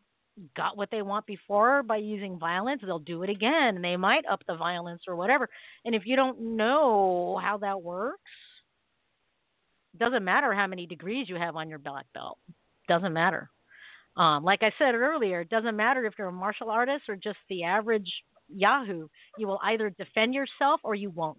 got 0.55 0.77
what 0.77 0.89
they 0.91 1.01
want 1.01 1.25
before 1.25 1.83
by 1.83 1.97
using 1.97 2.37
violence, 2.37 2.81
they'll 2.85 2.99
do 2.99 3.23
it 3.23 3.29
again. 3.29 3.75
And 3.75 3.83
they 3.83 3.97
might 3.97 4.25
up 4.25 4.43
the 4.47 4.55
violence 4.55 5.03
or 5.07 5.15
whatever. 5.15 5.49
And 5.85 5.95
if 5.95 6.03
you 6.05 6.15
don't 6.15 6.55
know 6.55 7.39
how 7.41 7.57
that 7.57 7.81
works, 7.81 8.21
doesn't 9.97 10.23
matter 10.23 10.53
how 10.53 10.67
many 10.67 10.85
degrees 10.85 11.27
you 11.27 11.35
have 11.35 11.55
on 11.55 11.69
your 11.69 11.79
black 11.79 12.05
belt. 12.13 12.37
Doesn't 12.87 13.13
matter. 13.13 13.49
Um, 14.15 14.43
like 14.43 14.63
I 14.63 14.71
said 14.77 14.95
earlier, 14.95 15.41
it 15.41 15.49
doesn't 15.49 15.75
matter 15.75 16.05
if 16.05 16.13
you're 16.17 16.27
a 16.27 16.31
martial 16.31 16.69
artist 16.69 17.03
or 17.07 17.15
just 17.15 17.37
the 17.49 17.63
average 17.63 18.11
Yahoo. 18.49 19.07
You 19.37 19.47
will 19.47 19.59
either 19.63 19.89
defend 19.91 20.33
yourself 20.33 20.79
or 20.83 20.95
you 20.95 21.09
won't. 21.09 21.37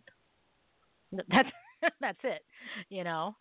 That's 1.29 1.49
that's 2.01 2.19
it. 2.25 2.43
You 2.89 3.05
know, 3.05 3.37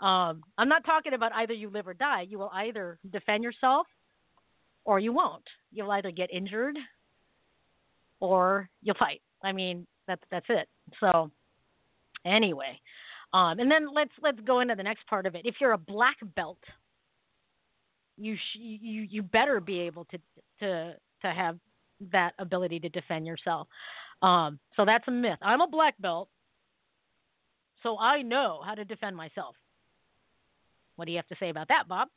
um, 0.00 0.42
I'm 0.56 0.68
not 0.68 0.84
talking 0.84 1.12
about 1.12 1.32
either 1.34 1.52
you 1.52 1.68
live 1.68 1.86
or 1.86 1.92
die. 1.92 2.22
You 2.22 2.38
will 2.38 2.50
either 2.54 2.98
defend 3.10 3.44
yourself 3.44 3.86
or 4.84 4.98
you 4.98 5.12
won't. 5.12 5.44
You'll 5.72 5.90
either 5.92 6.10
get 6.10 6.32
injured 6.32 6.76
or 8.20 8.68
you'll 8.82 8.96
fight. 8.96 9.20
I 9.42 9.52
mean, 9.52 9.86
that's 10.06 10.22
that's 10.30 10.46
it. 10.48 10.68
So 11.00 11.30
anyway, 12.24 12.78
um, 13.32 13.58
and 13.58 13.70
then 13.70 13.92
let's 13.92 14.12
let's 14.22 14.40
go 14.40 14.60
into 14.60 14.74
the 14.74 14.82
next 14.82 15.06
part 15.06 15.26
of 15.26 15.34
it. 15.34 15.42
If 15.44 15.56
you're 15.60 15.72
a 15.72 15.78
black 15.78 16.16
belt, 16.36 16.58
you 18.16 18.36
sh- 18.36 18.58
you 18.58 19.02
you 19.02 19.22
better 19.22 19.60
be 19.60 19.80
able 19.80 20.04
to 20.06 20.18
to 20.60 20.94
to 21.22 21.30
have 21.30 21.58
that 22.12 22.34
ability 22.38 22.80
to 22.80 22.88
defend 22.88 23.26
yourself. 23.26 23.68
Um, 24.22 24.58
so 24.76 24.84
that's 24.84 25.06
a 25.08 25.10
myth. 25.10 25.38
I'm 25.42 25.60
a 25.60 25.68
black 25.68 25.94
belt, 26.00 26.28
so 27.82 27.98
I 27.98 28.22
know 28.22 28.60
how 28.64 28.74
to 28.74 28.84
defend 28.84 29.16
myself. 29.16 29.56
What 30.96 31.06
do 31.06 31.12
you 31.12 31.18
have 31.18 31.26
to 31.28 31.36
say 31.40 31.48
about 31.48 31.68
that, 31.68 31.88
Bob? 31.88 32.08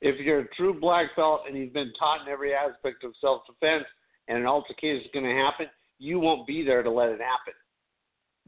If 0.00 0.18
you're 0.20 0.40
a 0.40 0.48
true 0.54 0.78
black 0.78 1.14
belt 1.14 1.42
and 1.46 1.56
you've 1.56 1.72
been 1.72 1.92
taught 1.98 2.22
in 2.22 2.28
every 2.28 2.54
aspect 2.54 3.04
of 3.04 3.12
self 3.20 3.42
defense 3.46 3.84
and 4.28 4.38
an 4.38 4.46
altercation 4.46 5.02
is 5.02 5.10
going 5.12 5.26
to 5.26 5.42
happen, 5.42 5.66
you 5.98 6.18
won't 6.18 6.46
be 6.46 6.64
there 6.64 6.82
to 6.82 6.90
let 6.90 7.10
it 7.10 7.20
happen. 7.20 7.54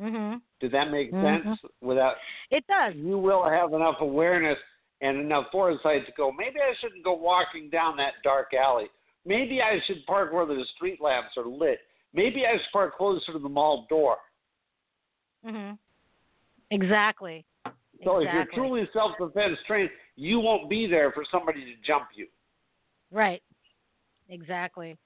Mhm. 0.00 0.42
Did 0.60 0.72
that 0.72 0.90
make 0.90 1.12
Mhm. 1.12 1.44
sense? 1.44 1.58
Without 1.80 2.16
It 2.50 2.66
does. 2.66 2.94
you 2.94 3.18
will 3.18 3.42
have 3.44 3.74
enough 3.74 4.00
awareness 4.00 4.58
and 5.02 5.18
enough 5.18 5.50
foresight 5.50 6.06
to 6.06 6.12
go, 6.12 6.32
maybe 6.32 6.60
I 6.60 6.74
shouldn't 6.74 7.02
go 7.02 7.12
walking 7.12 7.68
down 7.68 7.96
that 7.96 8.14
dark 8.22 8.54
alley. 8.54 8.88
Maybe 9.24 9.60
I 9.60 9.80
should 9.80 10.06
park 10.06 10.32
where 10.32 10.46
the 10.46 10.64
street 10.76 11.00
lamps 11.00 11.36
are 11.36 11.44
lit. 11.44 11.80
Maybe 12.12 12.46
I 12.46 12.56
should 12.56 12.72
park 12.72 12.96
closer 12.96 13.32
to 13.32 13.38
the 13.38 13.48
mall 13.48 13.86
door. 13.88 14.18
Mm-hmm. 15.44 15.74
Exactly. 16.70 17.44
So 18.04 18.18
if 18.18 18.32
you're 18.32 18.46
truly 18.46 18.88
self 18.92 19.16
defense 19.18 19.58
trained, 19.66 19.90
you 20.16 20.40
won't 20.40 20.68
be 20.68 20.86
there 20.86 21.12
for 21.12 21.24
somebody 21.30 21.64
to 21.64 21.72
jump 21.86 22.08
you. 22.14 22.26
Right. 23.10 23.42
Exactly. 24.28 24.96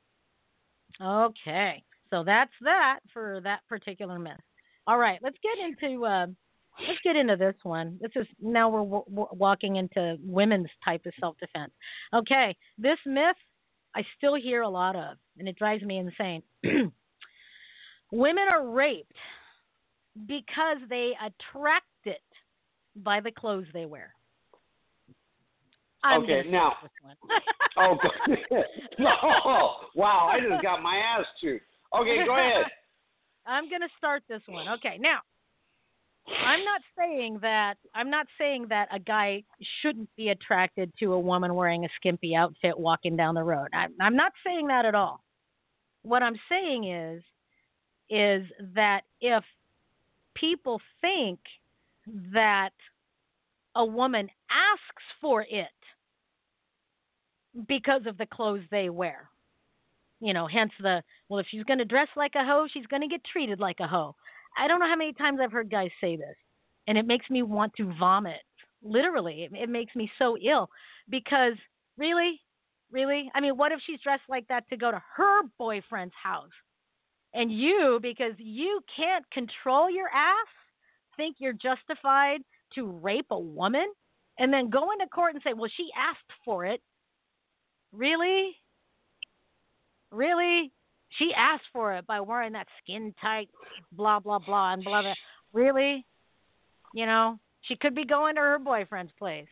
Okay. 1.02 1.82
So 2.10 2.22
that's 2.24 2.52
that 2.62 3.00
for 3.12 3.40
that 3.44 3.60
particular 3.68 4.18
myth. 4.18 4.40
All 4.86 4.98
right. 4.98 5.18
Let's 5.22 5.38
get 5.42 5.64
into 5.64 6.04
uh, 6.04 6.26
let's 6.86 7.00
get 7.02 7.16
into 7.16 7.36
this 7.36 7.56
one. 7.62 7.98
This 8.00 8.12
is 8.14 8.26
now 8.40 8.68
we're 8.68 8.80
w- 8.80 9.04
w- 9.08 9.28
walking 9.32 9.76
into 9.76 10.16
women's 10.22 10.68
type 10.84 11.04
of 11.06 11.12
self 11.20 11.36
defense. 11.38 11.72
Okay. 12.14 12.56
This 12.78 12.98
myth 13.04 13.36
I 13.96 14.04
still 14.18 14.34
hear 14.34 14.60
a 14.60 14.68
lot 14.68 14.94
of, 14.94 15.16
and 15.38 15.48
it 15.48 15.56
drives 15.56 15.82
me 15.82 15.96
insane. 15.96 16.42
Women 18.12 18.44
are 18.52 18.68
raped 18.68 19.16
because 20.26 20.76
they 20.90 21.12
attracted 21.14 21.82
it 22.04 22.20
by 22.94 23.20
the 23.20 23.30
clothes 23.30 23.66
they 23.72 23.86
wear. 23.86 24.14
I'm 26.06 26.22
Okay, 26.22 26.42
now- 26.48 26.76
skip 26.78 26.90
this 26.90 27.02
one. 27.02 27.16
Oh, 27.78 27.98
no. 28.98 29.10
Wow, 29.94 30.30
I 30.32 30.40
just 30.40 30.62
got 30.62 30.82
my 30.82 30.96
ass 30.96 31.26
chewed. 31.42 31.60
Okay, 31.94 32.24
go 32.24 32.34
ahead. 32.34 32.64
I'm 33.46 33.68
going 33.68 33.82
to 33.82 33.88
start 33.98 34.22
this 34.30 34.40
one. 34.46 34.66
Okay, 34.66 34.96
now 34.98 35.18
I'm 36.44 36.64
not 36.64 36.80
saying 36.98 37.38
that 37.42 37.74
I'm 37.94 38.10
not 38.10 38.26
saying 38.38 38.66
that 38.70 38.88
a 38.92 38.98
guy 38.98 39.44
shouldn't 39.80 40.08
be 40.16 40.30
attracted 40.30 40.92
to 41.00 41.12
a 41.12 41.20
woman 41.20 41.54
wearing 41.54 41.84
a 41.84 41.88
skimpy 41.96 42.34
outfit 42.34 42.78
walking 42.78 43.16
down 43.16 43.34
the 43.34 43.42
road. 43.42 43.68
I'm, 43.72 43.92
I'm 44.00 44.16
not 44.16 44.32
saying 44.44 44.66
that 44.68 44.84
at 44.84 44.94
all. 44.94 45.22
What 46.02 46.22
I'm 46.22 46.36
saying 46.48 46.84
is 46.90 47.22
is 48.08 48.46
that 48.74 49.02
if 49.20 49.44
people 50.34 50.80
think 51.00 51.38
that 52.32 52.70
a 53.74 53.84
woman 53.84 54.28
asks 54.50 55.04
for 55.20 55.42
it 55.42 55.66
because 57.68 58.02
of 58.06 58.18
the 58.18 58.26
clothes 58.26 58.64
they 58.70 58.90
wear, 58.90 59.30
You 60.20 60.32
know, 60.34 60.46
hence 60.46 60.72
the 60.80 61.02
well, 61.28 61.40
if 61.40 61.46
she's 61.50 61.64
going 61.64 61.78
to 61.78 61.84
dress 61.84 62.08
like 62.16 62.32
a 62.34 62.44
hoe, 62.44 62.66
she's 62.72 62.86
going 62.86 63.02
to 63.02 63.08
get 63.08 63.24
treated 63.24 63.60
like 63.60 63.80
a 63.80 63.86
hoe. 63.86 64.14
I 64.58 64.68
don't 64.68 64.80
know 64.80 64.88
how 64.88 64.96
many 64.96 65.12
times 65.12 65.40
I've 65.42 65.52
heard 65.52 65.70
guys 65.70 65.90
say 66.00 66.16
this, 66.16 66.36
and 66.86 66.96
it 66.96 67.06
makes 67.06 67.28
me 67.30 67.42
want 67.42 67.74
to 67.76 67.92
vomit. 67.98 68.40
Literally, 68.82 69.44
it, 69.44 69.52
it 69.54 69.68
makes 69.68 69.94
me 69.94 70.10
so 70.18 70.36
ill 70.38 70.70
because 71.08 71.54
really, 71.98 72.40
really, 72.90 73.30
I 73.34 73.40
mean, 73.40 73.56
what 73.56 73.72
if 73.72 73.80
she's 73.86 74.00
dressed 74.00 74.28
like 74.28 74.46
that 74.48 74.68
to 74.70 74.76
go 74.76 74.90
to 74.90 75.02
her 75.16 75.42
boyfriend's 75.58 76.14
house? 76.22 76.50
And 77.34 77.52
you, 77.52 77.98
because 78.00 78.32
you 78.38 78.80
can't 78.96 79.28
control 79.30 79.90
your 79.90 80.08
ass, 80.08 80.48
think 81.16 81.36
you're 81.38 81.52
justified 81.52 82.40
to 82.74 82.86
rape 82.86 83.26
a 83.30 83.38
woman 83.38 83.86
and 84.38 84.52
then 84.52 84.70
go 84.70 84.90
into 84.92 85.06
court 85.08 85.34
and 85.34 85.42
say, 85.42 85.52
well, 85.52 85.70
she 85.76 85.88
asked 85.96 86.32
for 86.44 86.64
it. 86.64 86.80
Really? 87.96 88.56
Really? 90.10 90.72
She 91.18 91.32
asked 91.36 91.64
for 91.72 91.94
it 91.94 92.06
by 92.06 92.20
wearing 92.20 92.52
that 92.52 92.66
skin 92.82 93.14
tight, 93.20 93.48
blah, 93.92 94.20
blah, 94.20 94.38
blah, 94.38 94.74
and 94.74 94.84
blah, 94.84 95.02
blah. 95.02 95.14
Really? 95.52 96.04
You 96.94 97.06
know, 97.06 97.38
she 97.62 97.76
could 97.76 97.94
be 97.94 98.04
going 98.04 98.34
to 98.34 98.40
her 98.40 98.58
boyfriend's 98.58 99.12
place. 99.18 99.48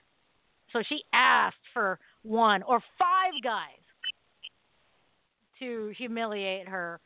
So 0.73 0.83
she 0.89 1.03
asked 1.13 1.57
for 1.73 1.99
one 2.23 2.63
or 2.65 2.81
five 2.99 3.33
guys 3.43 3.69
to 5.61 5.93
humiliate 5.97 6.69
her, 6.69 7.01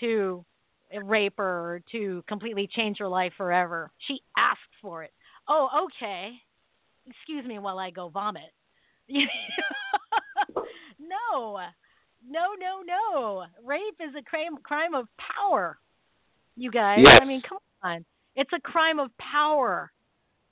to 0.00 0.44
rape 1.04 1.34
her, 1.36 1.82
to 1.92 2.24
completely 2.26 2.68
change 2.74 2.98
her 2.98 3.08
life 3.08 3.32
forever. 3.36 3.90
She 4.08 4.20
asked 4.36 4.60
for 4.80 5.04
it. 5.04 5.12
Oh, 5.48 5.68
okay. 5.84 6.32
Excuse 7.06 7.44
me 7.44 7.58
while 7.58 7.78
I 7.78 7.90
go 7.90 8.08
vomit. 8.08 8.52
no, 10.98 11.60
no, 12.28 12.46
no, 12.58 12.82
no. 12.86 13.44
Rape 13.64 14.00
is 14.00 14.14
a 14.18 14.22
crime 14.22 14.56
crime 14.62 14.94
of 14.94 15.06
power. 15.18 15.78
You 16.56 16.70
guys, 16.70 17.00
Yes. 17.04 17.18
I 17.22 17.24
mean, 17.24 17.42
come 17.48 17.58
on. 17.82 18.04
It's 18.36 18.50
a 18.52 18.60
crime 18.60 18.98
of 18.98 19.10
power. 19.18 19.90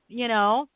You 0.08 0.28
know, 0.28 0.68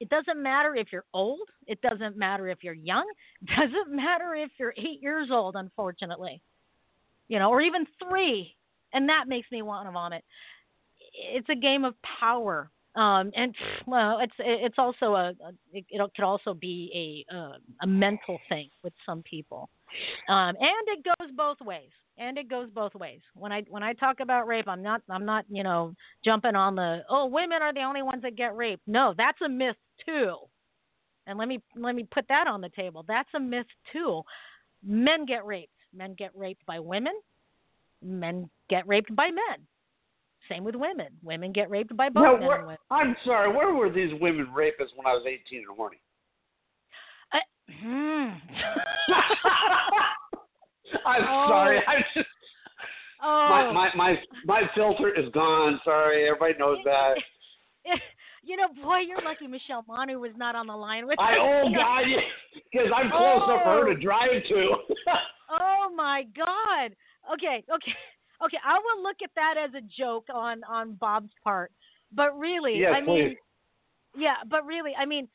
it 0.00 0.08
doesn't 0.08 0.42
matter 0.42 0.74
if 0.74 0.88
you're 0.92 1.04
old. 1.12 1.48
It 1.66 1.80
doesn't 1.82 2.16
matter 2.16 2.48
if 2.48 2.58
you're 2.62 2.74
young. 2.74 3.06
It 3.42 3.48
doesn't 3.56 3.94
matter 3.94 4.34
if 4.34 4.50
you're 4.58 4.74
eight 4.76 5.02
years 5.02 5.28
old, 5.30 5.56
unfortunately. 5.56 6.40
You 7.28 7.38
know, 7.38 7.50
or 7.50 7.60
even 7.60 7.86
three. 8.08 8.54
And 8.92 9.08
that 9.10 9.28
makes 9.28 9.50
me 9.52 9.60
want 9.62 9.86
to 9.86 9.92
vomit. 9.92 10.24
It's 11.12 11.48
a 11.50 11.54
game 11.54 11.84
of 11.84 11.94
power. 12.20 12.70
Um, 12.98 13.30
and 13.36 13.54
well, 13.86 14.18
it's 14.20 14.32
it's 14.40 14.74
also 14.76 15.14
a, 15.14 15.28
a 15.28 15.52
it, 15.72 15.84
it 15.88 16.10
could 16.16 16.24
also 16.24 16.52
be 16.52 17.24
a 17.32 17.34
uh, 17.34 17.52
a 17.82 17.86
mental 17.86 18.40
thing 18.48 18.68
with 18.82 18.92
some 19.06 19.22
people, 19.22 19.70
um, 20.28 20.56
and 20.58 20.88
it 20.88 21.04
goes 21.04 21.30
both 21.36 21.60
ways. 21.60 21.90
And 22.20 22.36
it 22.36 22.50
goes 22.50 22.68
both 22.74 22.96
ways. 22.96 23.20
When 23.34 23.52
I 23.52 23.62
when 23.68 23.84
I 23.84 23.92
talk 23.92 24.18
about 24.18 24.48
rape, 24.48 24.66
I'm 24.66 24.82
not 24.82 25.02
I'm 25.08 25.24
not 25.24 25.44
you 25.48 25.62
know 25.62 25.94
jumping 26.24 26.56
on 26.56 26.74
the 26.74 27.02
oh 27.08 27.26
women 27.26 27.62
are 27.62 27.72
the 27.72 27.82
only 27.82 28.02
ones 28.02 28.22
that 28.22 28.34
get 28.34 28.56
raped. 28.56 28.82
No, 28.88 29.14
that's 29.16 29.40
a 29.40 29.48
myth 29.48 29.76
too. 30.04 30.34
And 31.28 31.38
let 31.38 31.46
me 31.46 31.62
let 31.76 31.94
me 31.94 32.08
put 32.10 32.26
that 32.28 32.48
on 32.48 32.60
the 32.60 32.70
table. 32.70 33.04
That's 33.06 33.28
a 33.36 33.38
myth 33.38 33.66
too. 33.92 34.22
Men 34.84 35.26
get 35.26 35.46
raped. 35.46 35.70
Men 35.94 36.16
get 36.18 36.32
raped 36.34 36.66
by 36.66 36.80
women. 36.80 37.12
Men 38.02 38.50
get 38.68 38.88
raped 38.88 39.14
by 39.14 39.28
men. 39.30 39.64
Same 40.48 40.64
with 40.64 40.74
women. 40.74 41.08
Women 41.22 41.52
get 41.52 41.68
raped 41.70 41.94
by 41.96 42.08
both 42.08 42.40
men 42.40 42.48
where- 42.48 42.60
women. 42.62 42.76
I'm 42.90 43.16
sorry. 43.24 43.52
Where 43.54 43.72
were 43.74 43.90
these 43.90 44.12
women 44.20 44.46
rapists 44.46 44.94
when 44.96 45.06
I 45.06 45.12
was 45.14 45.24
18 45.26 45.58
and 45.68 45.76
horny? 45.76 45.98
I, 47.32 47.40
hmm. 47.80 48.30
I'm 51.06 51.22
Oh. 51.28 51.46
sorry. 51.48 51.80
I 51.86 51.98
just 52.14 52.28
oh, 53.22 53.48
my, 53.50 53.72
my 53.72 53.90
my 53.94 54.18
my 54.46 54.62
filter 54.74 55.10
is 55.14 55.28
gone. 55.32 55.80
Sorry, 55.84 56.26
everybody 56.28 56.54
knows 56.58 56.78
that. 56.84 57.14
you 58.42 58.56
know, 58.56 58.68
boy, 58.82 58.98
you're 59.00 59.20
lucky 59.22 59.46
Michelle 59.46 59.84
Manu 59.86 60.18
was 60.18 60.32
not 60.36 60.54
on 60.54 60.66
the 60.66 60.74
line 60.76 61.06
with 61.06 61.18
me. 61.18 61.24
I 61.24 61.32
us. 61.32 61.38
oh 61.40 61.68
god, 61.74 62.04
because 62.72 62.88
I'm 62.94 63.10
close 63.10 63.42
enough 63.44 63.62
for 63.64 63.84
her 63.84 63.94
to 63.94 64.00
drive 64.00 64.30
to. 64.48 64.68
Oh 65.50 65.90
my 65.94 66.24
God. 66.34 66.94
Okay, 67.34 67.64
okay, 67.74 67.92
okay. 68.44 68.58
I 68.64 68.78
will 68.78 69.02
look 69.02 69.16
at 69.22 69.30
that 69.34 69.54
as 69.62 69.74
a 69.74 69.80
joke 69.98 70.26
on 70.32 70.62
on 70.64 70.94
Bob's 70.94 71.32
part, 71.42 71.72
but 72.12 72.38
really, 72.38 72.78
I 72.90 73.00
mean, 73.00 73.36
yeah, 74.16 74.36
but 74.48 74.64
really, 74.66 74.92
I 74.98 75.06
mean, 75.06 75.28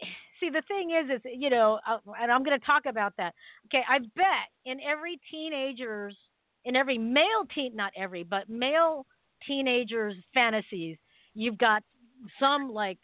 see, 0.40 0.50
the 0.50 0.62
thing 0.68 0.90
is, 0.90 1.16
is 1.16 1.20
you 1.24 1.50
know, 1.50 1.78
uh, 1.86 1.98
and 2.20 2.30
I'm 2.30 2.42
going 2.42 2.58
to 2.58 2.66
talk 2.66 2.86
about 2.86 3.14
that. 3.18 3.34
Okay, 3.66 3.82
I 3.88 3.98
bet 3.98 4.48
in 4.64 4.80
every 4.80 5.20
teenager's, 5.30 6.16
in 6.64 6.76
every 6.76 6.98
male 6.98 7.46
teen, 7.54 7.76
not 7.76 7.92
every, 7.96 8.22
but 8.22 8.48
male 8.48 9.06
teenager's 9.46 10.14
fantasies, 10.32 10.96
you've 11.34 11.58
got 11.58 11.82
some 12.40 12.70
like 12.70 12.98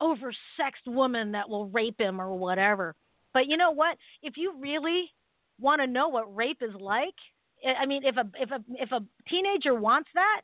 oversexed 0.00 0.86
woman 0.86 1.32
that 1.32 1.48
will 1.48 1.68
rape 1.68 2.00
him 2.00 2.20
or 2.20 2.34
whatever. 2.34 2.94
But 3.32 3.48
you 3.48 3.56
know 3.56 3.72
what? 3.72 3.96
If 4.22 4.36
you 4.36 4.54
really 4.60 5.10
want 5.60 5.80
to 5.80 5.86
know 5.86 6.08
what 6.08 6.34
rape 6.34 6.62
is 6.62 6.74
like, 6.78 7.14
I- 7.64 7.86
mean, 7.86 8.04
if 8.04 8.16
a 8.16 8.28
if 8.38 8.50
a 8.50 8.62
if 8.70 8.92
a 8.92 9.02
teenager 9.28 9.74
wants 9.74 10.08
that, 10.14 10.42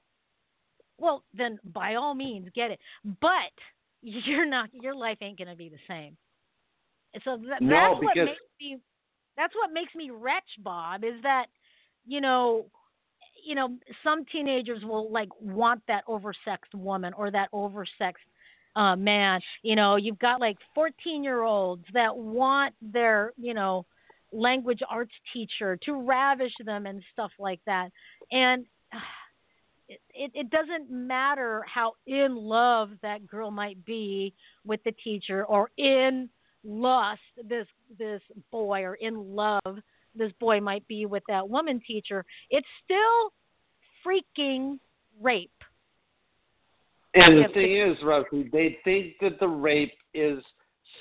well, 0.99 1.25
then 1.35 1.59
by 1.73 1.95
all 1.95 2.15
means 2.15 2.49
get 2.55 2.71
it. 2.71 2.81
But 3.21 3.53
you're 4.03 4.47
not. 4.47 4.71
Your 4.73 4.95
life 4.95 5.19
ain't 5.21 5.39
gonna 5.39 5.57
be 5.57 5.69
the 5.69 5.79
same. 5.89 6.17
So 7.25 7.39
that, 7.49 7.61
No, 7.61 7.71
that's 7.71 8.05
what 8.05 8.17
makes 8.17 8.41
me. 8.61 8.79
That's 9.37 9.55
what 9.55 9.73
makes 9.73 9.95
me 9.95 10.11
wretch, 10.11 10.45
Bob. 10.63 11.05
Is 11.05 11.21
that 11.23 11.47
you 12.07 12.21
know, 12.21 12.67
you 13.45 13.55
know, 13.55 13.77
some 14.03 14.25
teenagers 14.27 14.85
will 14.85 15.11
like 15.11 15.29
want 15.41 15.83
that 15.89 16.07
oversexed 16.07 16.75
woman 16.75 17.13
or 17.15 17.31
that 17.31 17.51
oversexed 17.53 18.15
uh, 18.77 18.97
man. 18.97 19.41
You 19.63 19.77
know, 19.77 19.97
you've 19.97 20.19
got 20.19 20.41
like 20.41 20.57
14 20.75 21.25
year 21.25 21.43
olds 21.43 21.85
that 21.93 22.17
want 22.17 22.75
their, 22.81 23.33
you 23.37 23.55
know, 23.55 23.87
language 24.33 24.81
arts 24.89 25.13
teacher 25.33 25.79
to 25.85 25.95
ravish 25.95 26.53
them 26.65 26.87
and 26.87 27.03
stuff 27.13 27.31
like 27.39 27.61
that. 27.67 27.91
And 28.33 28.67
ah, 28.93 28.99
it, 29.89 30.01
it, 30.15 30.31
it 30.35 30.51
doesn't 30.51 30.91
matter 30.91 31.65
how 31.73 31.93
in 32.07 32.37
love 32.37 32.91
that 33.03 33.27
girl 33.27 33.51
might 33.51 33.85
be 33.85 34.33
with 34.65 34.83
the 34.85 34.93
teacher 34.93 35.45
or 35.45 35.71
in 35.77 36.29
lust 36.63 37.21
this 37.49 37.67
this 37.99 38.21
boy 38.53 38.83
or 38.83 38.95
in 38.97 39.35
love 39.35 39.79
this 40.15 40.31
boy 40.39 40.61
might 40.61 40.87
be 40.87 41.07
with 41.07 41.23
that 41.27 41.49
woman 41.49 41.81
teacher 41.87 42.25
it's 42.51 42.67
still 42.85 43.33
freaking 44.07 44.79
rape 45.23 45.51
And 47.15 47.39
the 47.39 47.49
thing 47.53 47.77
is, 47.77 47.97
Rusty, 48.05 48.49
they 48.53 48.79
think 48.85 49.15
that 49.21 49.41
the 49.41 49.49
rape 49.49 49.95
is 50.15 50.39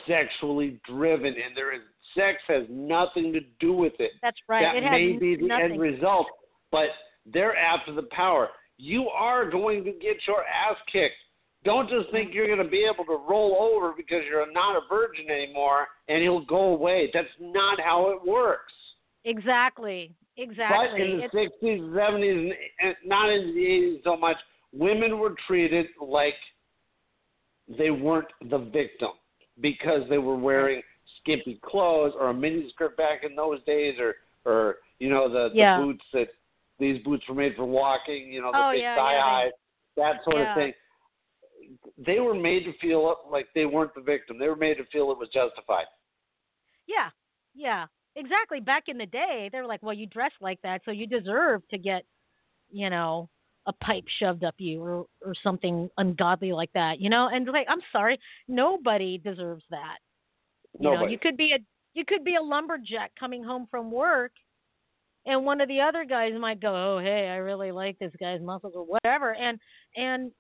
sexually 0.08 0.80
driven, 0.90 1.28
and 1.28 1.56
there 1.56 1.74
is 1.74 1.82
sex 2.16 2.38
has 2.48 2.64
nothing 2.70 3.32
to 3.34 3.40
do 3.60 3.74
with 3.74 3.94
it. 4.00 4.12
that's 4.22 4.38
right 4.48 4.64
that 4.64 4.76
it 4.76 4.84
has 4.84 4.92
may 4.92 5.18
be 5.18 5.36
the 5.36 5.48
nothing 5.48 5.72
end 5.72 5.80
result, 5.80 6.28
but 6.72 6.90
they're 7.32 7.56
after 7.56 7.94
the 7.94 8.08
power. 8.12 8.50
You 8.78 9.10
are 9.10 9.50
going 9.50 9.84
to 9.84 9.92
get 9.92 10.18
your 10.28 10.44
ass 10.44 10.78
kicked. 10.92 11.16
Don't 11.66 11.90
just 11.90 12.10
think 12.12 12.34
you're 12.34 12.48
going 12.48 12.64
to 12.64 12.70
be 12.72 12.86
able 12.92 13.04
to 13.06 13.20
roll 13.30 13.58
over 13.60 13.94
because 13.96 14.24
you're 14.30 14.50
not 14.54 14.78
a 14.78 14.82
virgin 14.88 15.30
anymore 15.30 15.88
and 16.08 16.22
he'll 16.22 16.46
go 16.46 16.74
away. 16.74 17.10
That's 17.14 17.28
not 17.40 17.80
how 17.82 18.10
it 18.12 18.26
works. 18.26 18.74
exactly 19.26 20.14
Exactly. 20.38 20.88
But 20.92 21.02
in 21.02 21.18
the 21.18 21.24
It's- 21.26 21.34
60s, 21.34 21.82
70s, 21.92 22.56
and 22.80 22.96
not 23.04 23.30
in 23.30 23.54
the 23.54 23.68
80s 23.68 24.04
so 24.06 24.16
much, 24.16 24.38
women 24.72 25.20
were 25.20 25.36
treated 25.46 25.88
like 26.00 26.36
they 27.68 27.92
weren't 27.92 28.30
the 28.50 28.60
victim 28.60 29.12
because 29.60 30.08
they 30.08 30.18
were 30.18 30.38
wearing 30.38 30.82
skimpy 31.22 31.60
clothes 31.64 32.14
or 32.20 32.30
a 32.30 32.34
miniskirt 32.34 32.96
back 32.98 33.24
in 33.24 33.36
those 33.36 33.64
days 33.66 33.96
or 34.00 34.16
or 34.46 34.76
you 35.00 35.10
know 35.10 35.30
the, 35.32 35.50
Yeah. 35.54 35.78
the 35.78 35.84
boots 35.84 36.04
that 36.14 36.28
these 36.80 37.04
boots 37.04 37.24
were 37.28 37.36
made 37.36 37.56
for 37.56 37.66
walking, 37.66 38.32
you 38.32 38.42
know, 38.42 38.52
the 38.52 38.60
Oh, 38.60 38.72
big 38.72 38.82
yeah, 38.82 38.96
thigh 38.96 39.14
yeah, 39.14 39.22
high, 39.22 39.52
that 39.98 40.24
sort 40.24 40.38
Yeah. 40.38 40.52
of 40.52 40.56
thing. 40.56 40.74
They 42.06 42.20
were 42.20 42.34
made 42.34 42.64
to 42.64 42.74
feel 42.80 43.18
like 43.30 43.48
they 43.54 43.66
weren't 43.66 43.94
the 43.94 44.02
victim. 44.02 44.40
They 44.40 44.48
were 44.48 44.56
made 44.56 44.78
to 44.78 44.86
feel 44.86 45.12
it 45.12 45.18
was 45.18 45.30
justified. 45.30 45.86
Yeah, 46.88 47.10
yeah, 47.54 47.86
exactly. 48.16 48.60
Back 48.60 48.86
in 48.88 48.98
the 48.98 49.06
day, 49.06 49.50
they 49.52 49.60
were 49.60 49.68
like, 49.68 49.84
"Well, 49.84 49.94
you 49.94 50.08
dress 50.08 50.32
like 50.42 50.62
that, 50.62 50.82
so 50.86 50.92
you 50.92 51.06
deserve 51.06 51.68
to 51.70 51.78
get, 51.78 52.06
you 52.72 52.90
know, 52.90 53.30
a 53.66 53.74
pipe 53.74 54.06
shoved 54.08 54.44
up 54.44 54.56
you 54.58 54.82
or 54.82 55.06
or 55.24 55.36
something 55.44 55.90
ungodly 55.98 56.54
like 56.54 56.72
that." 56.74 57.00
You 57.00 57.10
know, 57.10 57.28
and 57.28 57.46
like, 57.48 57.68
I'm 57.70 57.82
sorry, 57.92 58.20
nobody 58.48 59.18
deserves 59.18 59.66
that. 59.70 59.98
You 60.78 60.92
know, 60.92 61.08
you 61.08 61.18
could 61.18 61.38
be 61.38 61.54
a 61.54 61.60
you 61.94 62.06
could 62.06 62.24
be 62.24 62.36
a 62.36 62.42
lumberjack 62.42 63.12
coming 63.20 63.44
home 63.44 63.68
from 63.72 63.92
work, 63.92 64.32
and 65.26 65.46
one 65.46 65.62
of 65.62 65.68
the 65.68 65.82
other 65.82 66.06
guys 66.06 66.34
might 66.40 66.60
go, 66.60 66.76
"Oh, 66.76 67.00
hey, 67.00 67.28
I 67.28 67.38
really 67.38 67.72
like 67.72 67.98
this 68.00 68.14
guy's 68.20 68.42
muscles 68.42 68.74
or 68.76 68.84
whatever," 68.86 69.36
and 69.36 69.60
and 69.96 70.32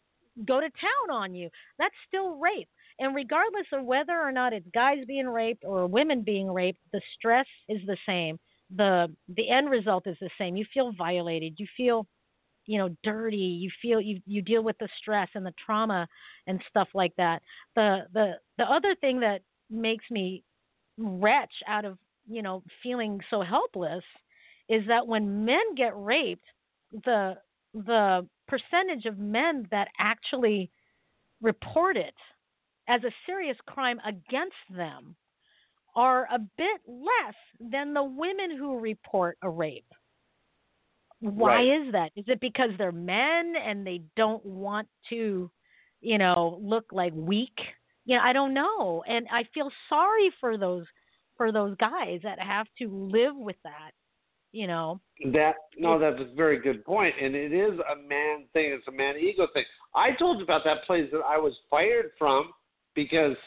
go 0.45 0.59
to 0.59 0.69
town 0.69 1.11
on 1.11 1.35
you. 1.35 1.49
That's 1.77 1.95
still 2.07 2.35
rape. 2.37 2.69
And 2.99 3.15
regardless 3.15 3.67
of 3.73 3.85
whether 3.85 4.19
or 4.19 4.31
not 4.31 4.53
it's 4.53 4.67
guys 4.73 5.05
being 5.07 5.27
raped 5.27 5.63
or 5.65 5.87
women 5.87 6.21
being 6.21 6.51
raped, 6.51 6.79
the 6.93 7.01
stress 7.17 7.47
is 7.67 7.81
the 7.85 7.97
same. 8.05 8.37
the 8.75 9.13
the 9.29 9.49
end 9.49 9.69
result 9.69 10.05
is 10.07 10.17
the 10.21 10.29
same. 10.37 10.55
You 10.55 10.65
feel 10.73 10.91
violated. 10.93 11.55
You 11.57 11.67
feel 11.75 12.05
you 12.65 12.77
know 12.77 12.89
dirty 13.03 13.37
you 13.37 13.69
feel 13.81 13.99
you 13.99 14.21
you 14.25 14.41
deal 14.41 14.63
with 14.63 14.77
the 14.79 14.87
stress 14.99 15.29
and 15.33 15.45
the 15.45 15.53
trauma 15.65 16.07
and 16.47 16.61
stuff 16.69 16.87
like 16.93 17.15
that 17.17 17.41
the 17.75 18.05
the 18.13 18.33
the 18.57 18.63
other 18.65 18.93
thing 18.95 19.19
that 19.19 19.41
makes 19.69 20.05
me 20.11 20.43
retch 20.97 21.53
out 21.67 21.85
of 21.85 21.97
you 22.27 22.41
know 22.41 22.63
feeling 22.83 23.19
so 23.29 23.41
helpless 23.41 24.03
is 24.67 24.85
that 24.87 25.07
when 25.07 25.45
men 25.45 25.75
get 25.75 25.93
raped 25.95 26.45
the 27.05 27.35
the 27.73 28.27
percentage 28.47 29.05
of 29.05 29.17
men 29.17 29.67
that 29.71 29.87
actually 29.99 30.69
report 31.41 31.95
it 31.97 32.15
as 32.87 33.03
a 33.03 33.11
serious 33.25 33.57
crime 33.67 33.99
against 34.05 34.55
them 34.75 35.15
are 35.95 36.27
a 36.31 36.39
bit 36.57 36.81
less 36.87 37.35
than 37.59 37.93
the 37.93 38.03
women 38.03 38.55
who 38.57 38.79
report 38.79 39.37
a 39.43 39.49
rape 39.49 39.85
why 41.21 41.61
Right. 41.61 41.87
is 41.87 41.91
that? 41.91 42.11
Is 42.15 42.25
it 42.27 42.39
because 42.39 42.71
they're 42.77 42.91
men 42.91 43.53
and 43.55 43.85
they 43.85 44.01
don't 44.15 44.43
want 44.45 44.87
to, 45.09 45.51
you 46.01 46.17
know, 46.17 46.59
look 46.61 46.85
like 46.91 47.13
weak? 47.13 47.59
You 48.09 48.15
know, 48.15 48.23
I 48.23 48.33
don't 48.33 48.55
know. 48.55 49.03
And 49.07 49.27
I 49.31 49.43
feel 49.53 49.69
sorry 49.87 50.31
for 50.39 50.57
those 50.57 50.85
for 51.37 51.51
those 51.51 51.77
guys 51.77 52.19
that 52.23 52.39
have 52.39 52.65
to 52.79 52.89
live 52.89 53.35
with 53.35 53.55
that, 53.63 53.91
you 54.51 54.65
know. 54.65 54.99
That 55.31 55.53
no, 55.77 55.99
that's 55.99 56.19
a 56.19 56.33
very 56.35 56.59
good 56.59 56.83
point, 56.83 57.13
and 57.21 57.35
it 57.35 57.53
is 57.53 57.77
a 57.79 57.95
man 57.95 58.45
thing. 58.51 58.71
It's 58.71 58.87
a 58.87 58.91
man 58.91 59.15
ego 59.17 59.45
thing. 59.53 59.63
I 59.93 60.13
told 60.13 60.39
you 60.39 60.43
about 60.43 60.63
that 60.65 60.85
place 60.87 61.07
that 61.11 61.19
I 61.19 61.37
was 61.37 61.53
fired 61.69 62.07
from 62.17 62.51
because 62.95 63.37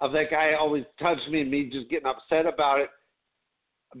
of 0.00 0.12
that 0.12 0.30
guy 0.30 0.52
always 0.52 0.84
touched 1.00 1.26
me 1.30 1.40
and 1.40 1.50
me 1.50 1.70
just 1.72 1.88
getting 1.88 2.06
upset 2.06 2.44
about 2.44 2.78
it 2.78 2.90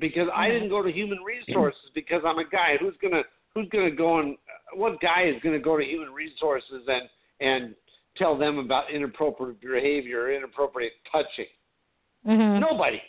because 0.00 0.28
I 0.34 0.48
Mm-hmm. 0.48 0.52
didn't 0.52 0.68
go 0.68 0.82
to 0.82 0.92
human 0.92 1.20
resources 1.20 1.80
because 1.94 2.20
I'm 2.26 2.38
a 2.38 2.48
guy 2.48 2.76
who's 2.78 2.94
gonna 3.00 3.22
who's 3.54 3.70
gonna 3.70 3.90
go 3.90 4.18
and 4.18 4.36
what 4.74 5.00
guy 5.00 5.22
is 5.24 5.42
gonna 5.42 5.58
go 5.58 5.78
to 5.78 5.84
human 5.84 6.12
resources 6.12 6.86
and 6.88 7.08
and 7.40 7.74
tell 8.16 8.36
them 8.36 8.58
about 8.58 8.90
inappropriate 8.90 9.60
behavior 9.60 10.22
or 10.22 10.32
inappropriate 10.32 10.92
touching. 11.10 11.46
Mhm. 12.26 12.60
Nobody. 12.60 13.02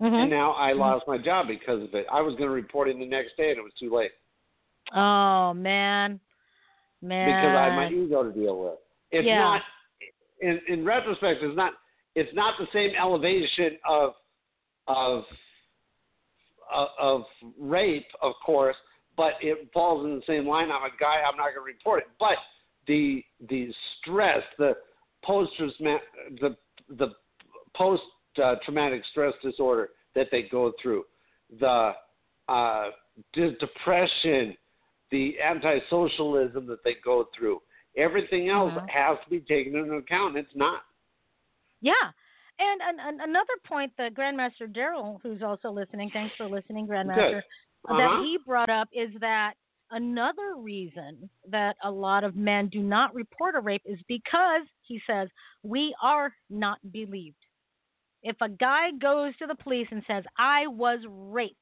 Mhm. 0.00 0.22
And 0.22 0.30
now 0.30 0.52
I 0.52 0.72
lost 0.72 1.06
my 1.06 1.18
job 1.18 1.46
because 1.48 1.82
of 1.82 1.94
it. 1.94 2.06
I 2.10 2.20
was 2.22 2.34
going 2.36 2.48
to 2.48 2.54
report 2.54 2.88
him 2.88 2.98
the 2.98 3.06
next 3.06 3.36
day, 3.36 3.50
and 3.50 3.58
it 3.58 3.62
was 3.62 3.74
too 3.74 3.94
late 3.94 4.12
Oh 4.92 5.52
man. 5.54 6.18
Man. 7.02 7.28
because 7.28 7.56
I 7.56 7.64
had 7.64 7.76
my 7.76 7.88
ego 7.90 8.22
to 8.24 8.32
deal 8.32 8.58
with. 8.58 8.78
It's 9.10 9.26
Yeah. 9.26 9.40
not. 9.40 9.64
In 10.40 10.58
in 10.68 10.84
retrospect, 10.84 11.42
it's 11.42 11.56
not. 11.56 11.74
It's 12.14 12.32
not 12.34 12.56
the 12.58 12.66
same 12.72 12.94
elevation 12.96 13.78
of 13.84 14.16
of 14.88 15.26
of, 16.70 16.88
of 16.98 17.26
rape, 17.58 18.06
of 18.22 18.34
course, 18.44 18.76
but 19.16 19.34
it 19.42 19.70
falls 19.72 20.04
in 20.04 20.16
the 20.16 20.22
same 20.22 20.46
line. 20.46 20.70
I'm 20.70 20.84
a 20.84 20.90
guy. 20.98 21.20
I'm 21.20 21.36
not 21.36 21.46
going 21.46 21.56
to 21.56 21.60
report 21.62 22.02
it. 22.02 22.08
But 22.18 22.38
the 22.90 23.24
the 23.48 23.72
stress, 23.96 24.42
the 24.58 24.72
post 25.24 25.52
the 25.58 26.56
the 26.98 27.08
post 27.76 28.02
traumatic 28.64 29.02
stress 29.12 29.32
disorder 29.42 29.90
that 30.16 30.26
they 30.32 30.42
go 30.50 30.72
through, 30.82 31.04
the 31.60 31.92
uh, 32.48 32.86
de- 33.32 33.56
depression, 33.58 34.56
the 35.12 35.34
anti-socialism 35.40 36.66
that 36.66 36.82
they 36.84 36.96
go 37.04 37.28
through, 37.36 37.60
everything 37.96 38.48
else 38.48 38.72
Mhm. 38.72 38.90
has 38.90 39.18
to 39.24 39.30
be 39.30 39.40
taken 39.40 39.76
into 39.76 39.94
account. 39.94 40.36
It's 40.36 40.56
not. 40.56 40.82
Yeah. 41.80 42.10
And 42.58 42.82
an, 42.82 42.96
an, 43.00 43.20
another 43.20 43.54
point 43.64 43.92
that 43.98 44.14
Grandmaster 44.14 44.66
Daryl, 44.66 45.20
who's 45.22 45.42
also 45.42 45.70
listening, 45.70 46.10
thanks 46.10 46.34
for 46.36 46.46
listening, 46.46 46.88
Grandmaster, 46.88 47.42
Uh-huh. 47.88 47.96
that 47.98 48.22
he 48.24 48.36
brought 48.44 48.68
up 48.68 48.88
is 48.92 49.10
that 49.20 49.54
another 49.90 50.54
reason 50.58 51.28
that 51.50 51.76
a 51.84 51.90
lot 51.90 52.24
of 52.24 52.36
men 52.36 52.68
do 52.68 52.80
not 52.80 53.14
report 53.14 53.54
a 53.54 53.60
rape 53.60 53.82
is 53.84 53.98
because, 54.08 54.62
he 54.82 55.00
says, 55.06 55.28
we 55.62 55.94
are 56.02 56.32
not 56.48 56.78
believed. 56.92 57.36
If 58.22 58.36
a 58.40 58.48
guy 58.48 58.90
goes 59.00 59.36
to 59.38 59.46
the 59.46 59.54
police 59.54 59.88
and 59.90 60.02
says, 60.06 60.24
I 60.38 60.66
was 60.66 61.00
raped 61.08 61.56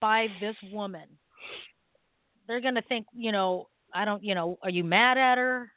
by 0.00 0.28
this 0.40 0.56
woman, 0.72 1.06
they're 2.46 2.60
going 2.60 2.76
to 2.76 2.82
think, 2.82 3.06
you 3.12 3.32
know, 3.32 3.68
I 3.92 4.04
don't, 4.04 4.22
you 4.22 4.34
know, 4.34 4.58
are 4.62 4.70
you 4.70 4.84
mad 4.84 5.18
at 5.18 5.38
her? 5.38 5.70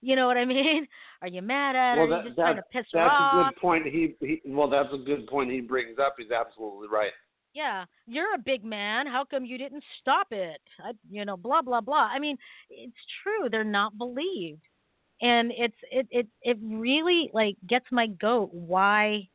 You 0.00 0.16
know 0.16 0.26
what 0.26 0.36
I 0.36 0.44
mean? 0.44 0.86
Are 1.22 1.26
you 1.26 1.42
mad 1.42 1.74
at 1.74 1.96
her? 1.96 2.06
Well, 2.06 2.10
that, 2.10 2.24
you 2.24 2.30
just 2.30 2.36
that, 2.36 2.42
trying 2.42 2.56
to 2.56 2.62
piss 2.70 2.86
her 2.92 3.00
that's 3.00 3.14
a 3.18 3.42
good 3.42 3.60
point. 3.60 3.86
He, 3.86 4.14
he 4.20 4.40
well, 4.46 4.70
that's 4.70 4.94
a 4.94 4.98
good 4.98 5.26
point 5.26 5.50
he 5.50 5.60
brings 5.60 5.98
up. 5.98 6.14
He's 6.16 6.30
absolutely 6.30 6.86
right. 6.86 7.10
Yeah, 7.54 7.84
you're 8.06 8.34
a 8.34 8.38
big 8.38 8.64
man. 8.64 9.06
How 9.06 9.24
come 9.24 9.44
you 9.44 9.58
didn't 9.58 9.84
stop 10.00 10.28
it? 10.30 10.60
I, 10.84 10.92
you 11.10 11.24
know, 11.24 11.36
blah 11.36 11.62
blah 11.62 11.80
blah. 11.80 12.08
I 12.12 12.18
mean, 12.18 12.36
it's 12.70 12.96
true. 13.22 13.48
They're 13.50 13.64
not 13.64 13.96
believed, 13.98 14.62
and 15.22 15.52
it's 15.56 15.76
it 15.90 16.06
it 16.10 16.26
it 16.42 16.58
really 16.62 17.30
like 17.32 17.56
gets 17.66 17.86
my 17.90 18.06
goat. 18.08 18.50
Why, 18.52 19.28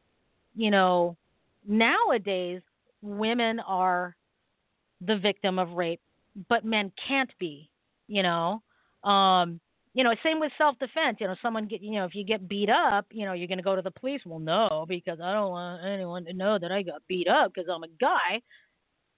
you 0.56 0.72
know, 0.72 1.18
nowadays 1.68 2.62
women 3.02 3.60
are 3.62 4.16
the 5.02 5.18
victim 5.18 5.60
of 5.60 5.72
rape, 5.72 6.02
but 6.50 6.66
men 6.66 6.92
can't 7.08 7.32
be. 7.40 7.70
You 8.08 8.24
know, 8.24 8.62
um, 9.04 9.60
you 9.94 10.04
know, 10.04 10.14
same 10.24 10.40
with 10.40 10.52
self 10.58 10.78
defense. 10.80 11.18
You 11.20 11.28
know, 11.28 11.36
someone 11.42 11.68
get, 11.68 11.82
you 11.82 11.92
know, 11.92 12.06
if 12.06 12.16
you 12.16 12.26
get 12.26 12.48
beat 12.48 12.70
up, 12.70 13.06
you 13.12 13.26
know, 13.26 13.34
you're 13.34 13.48
going 13.48 13.60
to 13.60 13.64
go 13.64 13.76
to 13.76 13.82
the 13.82 13.92
police. 13.92 14.22
Well, 14.26 14.40
no, 14.40 14.86
because 14.88 15.20
I 15.22 15.34
don't 15.34 15.52
want 15.52 15.86
anyone 15.86 16.26
to 16.26 16.34
know 16.34 16.58
that 16.58 16.72
I 16.72 16.82
got 16.82 17.02
beat 17.08 17.28
up 17.28 17.52
because 17.54 17.70
I'm 17.72 17.84
a 17.84 17.88
guy. 18.00 18.42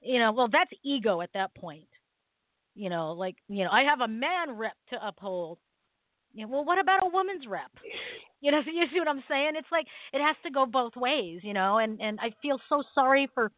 You 0.01 0.19
know, 0.19 0.33
well, 0.33 0.49
that's 0.51 0.71
ego 0.83 1.21
at 1.21 1.31
that 1.33 1.55
point. 1.55 1.87
You 2.75 2.89
know, 2.89 3.13
like, 3.13 3.35
you 3.47 3.63
know, 3.63 3.71
I 3.71 3.83
have 3.83 4.01
a 4.01 4.07
man 4.07 4.57
rep 4.57 4.73
to 4.89 5.07
uphold. 5.07 5.59
Know, 6.35 6.47
well, 6.49 6.65
what 6.65 6.77
about 6.77 7.03
a 7.03 7.09
woman's 7.09 7.47
rep? 7.47 7.71
You 8.41 8.51
know, 8.51 8.59
you 8.71 8.85
see 8.93 8.99
what 8.99 9.07
I'm 9.07 9.23
saying? 9.27 9.53
It's 9.55 9.71
like 9.71 9.87
it 10.13 10.21
has 10.21 10.35
to 10.45 10.51
go 10.51 10.67
both 10.67 10.95
ways, 10.95 11.39
you 11.41 11.53
know. 11.53 11.79
And 11.79 11.99
and 11.99 12.19
I 12.21 12.31
feel 12.43 12.59
so 12.69 12.83
sorry 12.93 13.27
for, 13.33 13.51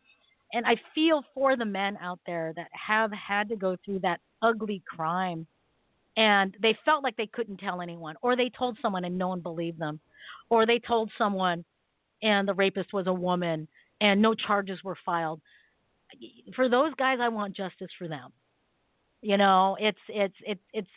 and 0.54 0.66
I 0.66 0.76
feel 0.96 1.24
for 1.34 1.58
the 1.58 1.66
men 1.66 1.98
out 2.02 2.20
there 2.26 2.54
that 2.56 2.68
have 2.72 3.12
had 3.12 3.50
to 3.50 3.58
go 3.58 3.76
through 3.84 4.00
that 4.04 4.22
ugly 4.42 4.82
crime 4.88 5.46
and 6.18 6.58
they 6.62 6.76
felt 6.84 7.04
like 7.04 7.16
they 7.16 7.28
couldn't 7.28 7.58
tell 7.58 7.80
anyone 7.80 8.16
or 8.22 8.36
they 8.36 8.50
told 8.50 8.78
someone 8.82 9.06
and 9.06 9.18
no 9.18 9.30
one 9.30 9.40
believed 9.40 9.80
them 9.80 10.00
or 10.50 10.66
they 10.66 10.80
told 10.80 11.10
someone 11.18 11.64
and 12.24 12.48
the 12.48 12.54
rapist 12.54 12.92
was 12.92 13.08
a 13.08 13.14
woman 13.14 13.68
and 14.02 14.22
no 14.22 14.34
charges 14.34 14.84
were 14.84 14.98
filed. 15.06 15.40
For 16.56 16.68
those 16.68 16.94
guys 16.96 17.20
i 17.22 17.30
want 17.30 17.56
justice 17.56 17.92
for 17.98 18.08
them. 18.08 18.32
You 19.22 19.38
know 19.38 19.78
it's 19.80 20.00
it's 20.10 20.36
it's 20.42 20.62
it's 20.74 20.90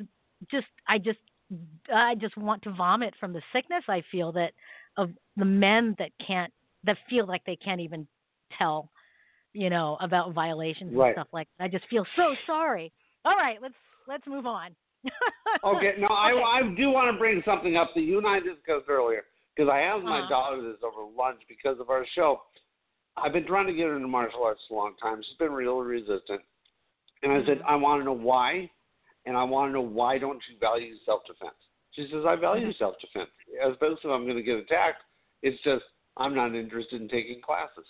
just 0.51 0.67
i 0.89 0.99
just 0.99 1.19
i 1.93 2.15
just 2.15 2.37
want 2.37 2.63
to 2.63 2.73
vomit 2.73 3.15
from 3.21 3.33
the 3.33 3.43
sickness 3.53 3.85
i 3.89 4.03
feel 4.11 4.33
that 4.33 4.53
of 4.97 5.11
the 5.37 5.45
men 5.45 5.95
that 5.99 6.11
can't 6.27 6.53
that 6.85 6.97
feel 7.11 7.27
like 7.27 7.43
they 7.45 7.57
can't 7.57 7.81
even 7.81 8.07
tell 8.57 8.91
you 9.53 9.69
know 9.69 9.99
about 10.01 10.33
violations 10.33 10.91
and 10.93 10.99
Right. 10.99 11.15
stuff 11.15 11.29
like 11.33 11.49
that. 11.59 11.65
I 11.65 11.69
just 11.69 11.87
feel 11.89 12.07
so 12.17 12.35
sorry. 12.47 12.93
All 13.25 13.37
right 13.37 13.61
let's 13.61 13.75
let's 14.09 14.27
move 14.27 14.47
on 14.47 14.75
Okay, 15.65 15.95
no, 15.99 16.07
I, 16.09 16.61
I 16.61 16.63
do 16.77 16.91
want 16.91 17.13
to 17.13 17.19
bring 17.19 17.43
something 17.45 17.77
up 17.77 17.91
that 17.95 18.01
you 18.03 18.17
and 18.19 18.27
I 18.27 18.39
discussed 18.41 18.89
earlier 18.89 19.25
because 19.55 19.71
I 19.71 19.81
asked 19.81 20.05
my 20.05 20.21
Uh-huh. 20.21 20.29
daughter 20.29 20.63
this 20.63 20.81
over 20.83 21.11
lunch 21.15 21.41
because 21.49 21.79
of 21.81 21.91
our 21.91 22.07
show. 22.15 22.43
I've 23.17 23.33
been 23.33 23.47
trying 23.47 23.67
to 23.67 23.73
get 23.75 23.87
her 23.87 23.97
into 23.97 24.09
martial 24.09 24.43
arts 24.45 24.61
a 24.71 24.75
long 24.75 24.95
time. 25.03 25.21
She's 25.23 25.37
been 25.37 25.53
really 25.53 25.85
resistant, 25.87 26.41
and 27.23 27.33
I 27.33 27.45
said 27.45 27.61
I 27.67 27.75
want 27.77 28.01
to 28.01 28.05
know 28.05 28.13
why, 28.17 28.71
and 29.27 29.37
I 29.37 29.43
want 29.45 29.69
to 29.71 29.73
know 29.75 29.81
why 29.83 30.17
don't 30.19 30.41
you 30.51 30.59
value 30.59 30.95
self 31.05 31.27
defense? 31.27 31.57
She 31.93 32.09
says 32.11 32.25
I 32.27 32.37
value 32.37 32.73
self 32.75 32.95
defense. 33.01 33.31
As 33.63 33.75
opposed 33.75 34.01
to 34.03 34.13
I'm 34.13 34.25
going 34.25 34.37
to 34.37 34.43
get 34.43 34.57
attacked. 34.57 35.03
It's 35.43 35.61
just 35.63 35.85
I'm 36.17 36.35
not 36.35 36.55
interested 36.55 37.01
in 37.03 37.09
taking 37.09 37.41
classes. 37.43 37.85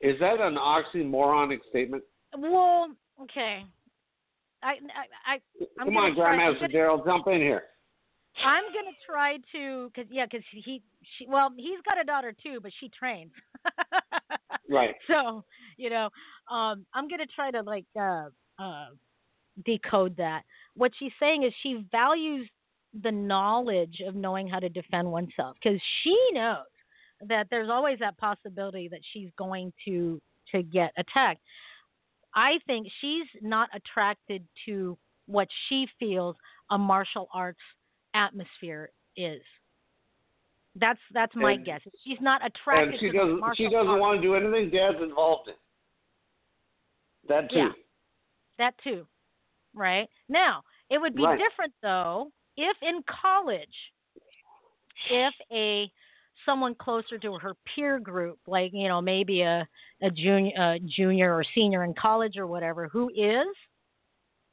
Is 0.00 0.18
that 0.20 0.40
an 0.40 0.56
oxymoronic 0.56 1.58
statement? 1.70 2.04
Well, 2.36 2.90
okay. 3.22 3.64
I, 4.62 4.68
I, 4.68 5.34
I 5.34 5.38
I'm 5.80 5.86
Come 5.86 5.96
on, 5.96 6.14
Grandmaster 6.14 6.60
gonna- 6.60 6.72
Daryl, 6.72 7.04
jump 7.04 7.26
in 7.28 7.40
here. 7.40 7.62
I'm 8.44 8.64
gonna 8.72 8.94
try 9.04 9.38
to, 9.52 9.90
cause 9.96 10.04
yeah, 10.10 10.26
cause 10.26 10.42
he, 10.52 10.80
she, 11.18 11.26
well, 11.26 11.50
he's 11.56 11.80
got 11.84 12.00
a 12.00 12.04
daughter 12.04 12.32
too, 12.40 12.60
but 12.62 12.72
she 12.78 12.88
trains. 12.90 13.32
Right. 14.70 14.94
So, 15.06 15.44
you 15.76 15.88
know, 15.90 16.10
um, 16.50 16.84
I'm 16.94 17.08
gonna 17.08 17.24
try 17.34 17.50
to 17.50 17.62
like 17.62 17.86
uh, 17.98 18.26
uh, 18.58 18.86
decode 19.64 20.16
that. 20.18 20.42
What 20.74 20.92
she's 20.98 21.12
saying 21.18 21.44
is 21.44 21.52
she 21.62 21.84
values 21.90 22.48
the 23.02 23.10
knowledge 23.10 24.02
of 24.06 24.14
knowing 24.14 24.46
how 24.46 24.58
to 24.58 24.68
defend 24.68 25.10
oneself 25.10 25.56
because 25.62 25.80
she 26.02 26.16
knows 26.32 26.64
that 27.28 27.46
there's 27.50 27.70
always 27.70 27.98
that 28.00 28.16
possibility 28.18 28.88
that 28.88 29.00
she's 29.12 29.30
going 29.38 29.72
to 29.86 30.20
to 30.52 30.62
get 30.62 30.92
attacked. 30.96 31.40
I 32.34 32.58
think 32.66 32.86
she's 33.00 33.26
not 33.40 33.68
attracted 33.74 34.46
to 34.66 34.96
what 35.26 35.48
she 35.68 35.86
feels 35.98 36.36
a 36.70 36.78
martial 36.78 37.28
arts 37.32 37.58
atmosphere 38.14 38.90
is. 39.16 39.42
That's 40.76 40.98
that's 41.12 41.34
my 41.34 41.52
And- 41.52 41.64
guess. 41.64 41.80
She's 42.04 42.20
not 42.20 42.44
attracted 42.44 42.90
and 42.90 43.00
she 43.00 43.10
to 43.10 43.18
doesn't 43.18 43.56
she 43.56 43.64
doesn't 43.68 43.88
arts. 43.88 44.00
want 44.00 44.18
to 44.18 44.22
do 44.22 44.34
anything 44.34 44.70
dad's 44.70 45.02
involved 45.02 45.48
in. 45.48 45.54
That 47.28 47.50
too. 47.50 47.56
Yeah. 47.58 47.72
That 48.58 48.74
too, 48.82 49.06
right? 49.74 50.08
Now, 50.28 50.62
it 50.90 50.98
would 50.98 51.14
be 51.14 51.22
Right. 51.24 51.38
different 51.38 51.72
though 51.82 52.32
if 52.56 52.76
in 52.82 53.02
college, 53.04 53.92
if 55.10 55.34
a 55.52 55.90
someone 56.44 56.74
closer 56.74 57.18
to 57.18 57.34
her 57.34 57.54
peer 57.74 57.98
group, 57.98 58.38
like 58.46 58.72
you 58.72 58.88
know 58.88 59.00
maybe 59.00 59.42
a 59.42 59.66
a 60.02 60.10
junior, 60.10 60.52
a 60.56 60.78
junior 60.78 61.34
or 61.34 61.44
senior 61.54 61.84
in 61.84 61.94
college 61.94 62.36
or 62.36 62.46
whatever, 62.46 62.88
who 62.88 63.10
is 63.10 63.46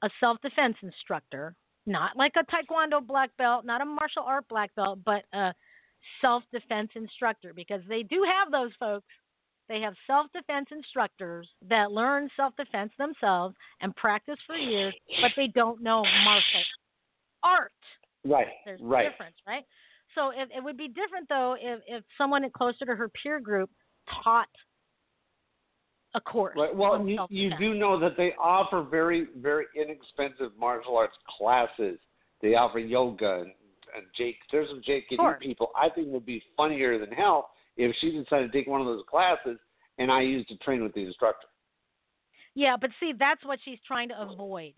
a 0.03 0.09
self 0.19 0.37
defense 0.41 0.75
instructor, 0.81 1.55
not 1.85 2.15
like 2.15 2.33
a 2.35 2.43
taekwondo 2.43 3.05
black 3.05 3.29
belt, 3.37 3.65
not 3.65 3.81
a 3.81 3.85
martial 3.85 4.23
art 4.23 4.45
black 4.49 4.73
belt, 4.75 4.99
but 5.05 5.23
a 5.33 5.53
self 6.21 6.43
defense 6.51 6.89
instructor 6.95 7.53
because 7.53 7.81
they 7.87 8.03
do 8.03 8.23
have 8.23 8.51
those 8.51 8.71
folks. 8.79 9.07
They 9.67 9.81
have 9.81 9.95
self 10.05 10.27
defense 10.31 10.67
instructors 10.71 11.47
that 11.67 11.91
learn 11.91 12.29
self 12.37 12.55
defense 12.55 12.91
themselves 12.97 13.55
and 13.81 13.95
practice 13.95 14.37
for 14.45 14.55
years, 14.55 14.93
but 15.21 15.31
they 15.35 15.47
don't 15.47 15.81
know 15.81 16.03
martial 16.23 16.63
art. 17.43 17.71
Right. 18.23 18.47
There's 18.65 18.81
a 18.81 18.83
right. 18.83 19.09
difference, 19.09 19.35
right? 19.47 19.63
So 20.15 20.29
it, 20.29 20.49
it 20.55 20.63
would 20.63 20.77
be 20.77 20.87
different 20.87 21.27
though 21.29 21.55
if, 21.59 21.81
if 21.87 22.03
someone 22.17 22.49
closer 22.55 22.85
to 22.85 22.95
her 22.95 23.09
peer 23.09 23.39
group 23.39 23.69
taught 24.23 24.47
a 26.15 26.21
course. 26.21 26.55
Right. 26.57 26.73
Well, 26.73 27.05
you, 27.05 27.19
you 27.29 27.51
do 27.59 27.73
know 27.73 27.99
that 27.99 28.15
they 28.15 28.33
offer 28.41 28.81
very, 28.89 29.27
very 29.37 29.65
inexpensive 29.75 30.51
martial 30.57 30.97
arts 30.97 31.17
classes. 31.37 31.99
They 32.41 32.55
offer 32.55 32.79
yoga 32.79 33.41
and, 33.41 33.51
and 33.95 34.05
Jake. 34.17 34.37
There's 34.51 34.69
some 34.69 34.81
Jake 34.85 35.05
and 35.11 35.19
Sure. 35.19 35.37
people. 35.41 35.71
I 35.75 35.89
think 35.89 36.07
it 36.07 36.13
would 36.13 36.25
be 36.25 36.41
funnier 36.55 36.97
than 36.97 37.11
hell 37.11 37.49
if 37.75 37.93
she 37.99 38.11
decided 38.11 38.51
to 38.51 38.57
take 38.57 38.67
one 38.67 38.79
of 38.79 38.87
those 38.87 39.03
classes 39.09 39.59
and 39.97 40.11
I 40.11 40.21
used 40.21 40.47
to 40.49 40.57
train 40.57 40.83
with 40.83 40.93
the 40.93 41.05
instructor. 41.05 41.47
Yeah, 42.53 42.77
but 42.79 42.89
see, 42.99 43.13
that's 43.17 43.43
what 43.43 43.59
she's 43.65 43.79
trying 43.85 44.09
to 44.09 44.21
avoid. 44.21 44.73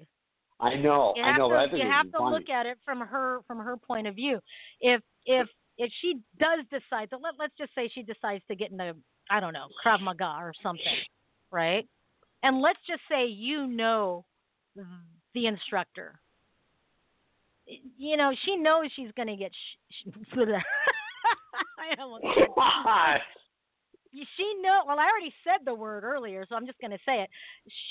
I 0.60 0.76
know. 0.76 1.14
You 1.16 1.24
I 1.24 1.38
know. 1.38 1.50
to, 1.50 1.56
but 1.56 1.60
I 1.60 1.70
think 1.70 1.84
you 1.84 1.90
have 1.90 2.08
to 2.08 2.18
funny. 2.18 2.36
look 2.36 2.50
at 2.50 2.66
it 2.66 2.78
from 2.84 3.00
her 3.00 3.40
from 3.48 3.60
her 3.60 3.78
point 3.78 4.08
of 4.08 4.16
view. 4.16 4.40
If 4.82 5.02
if 5.26 5.48
if 5.78 5.92
she 6.02 6.20
does 6.40 6.60
decide 6.72 7.10
to 7.12 7.18
let 7.18 7.34
let's 7.38 7.54
just 7.58 7.74
say 7.76 7.90
she 7.94 8.02
decides 8.04 8.44
to 8.50 8.56
get 8.56 8.72
into 8.72 8.96
I 9.30 9.40
don't 9.40 9.54
know 9.54 9.68
Krav 9.86 10.02
Maga 10.02 10.36
or 10.40 10.54
something, 10.64 10.86
right? 11.52 11.88
And 12.44 12.62
let's 12.62 12.80
just 12.88 13.02
say 13.10 13.28
you 13.28 13.68
know 13.68 14.26
the 15.34 15.46
instructor. 15.46 16.20
You 17.98 18.18
know 18.18 18.34
she 18.46 18.56
knows 18.56 18.86
she's 18.96 19.12
going 19.16 19.28
to 19.28 19.36
get. 19.36 19.52
Sh- 19.54 20.10
sh- 20.12 20.38
I 21.80 22.02
almost 22.02 22.24
she 24.36 24.54
know 24.62 24.82
well 24.88 25.00
i 25.00 25.06
already 25.10 25.34
said 25.44 25.66
the 25.66 25.74
word 25.74 26.04
earlier 26.04 26.46
so 26.48 26.56
i'm 26.56 26.66
just 26.66 26.80
going 26.80 26.92
to 26.92 26.98
say 27.06 27.22
it 27.22 27.30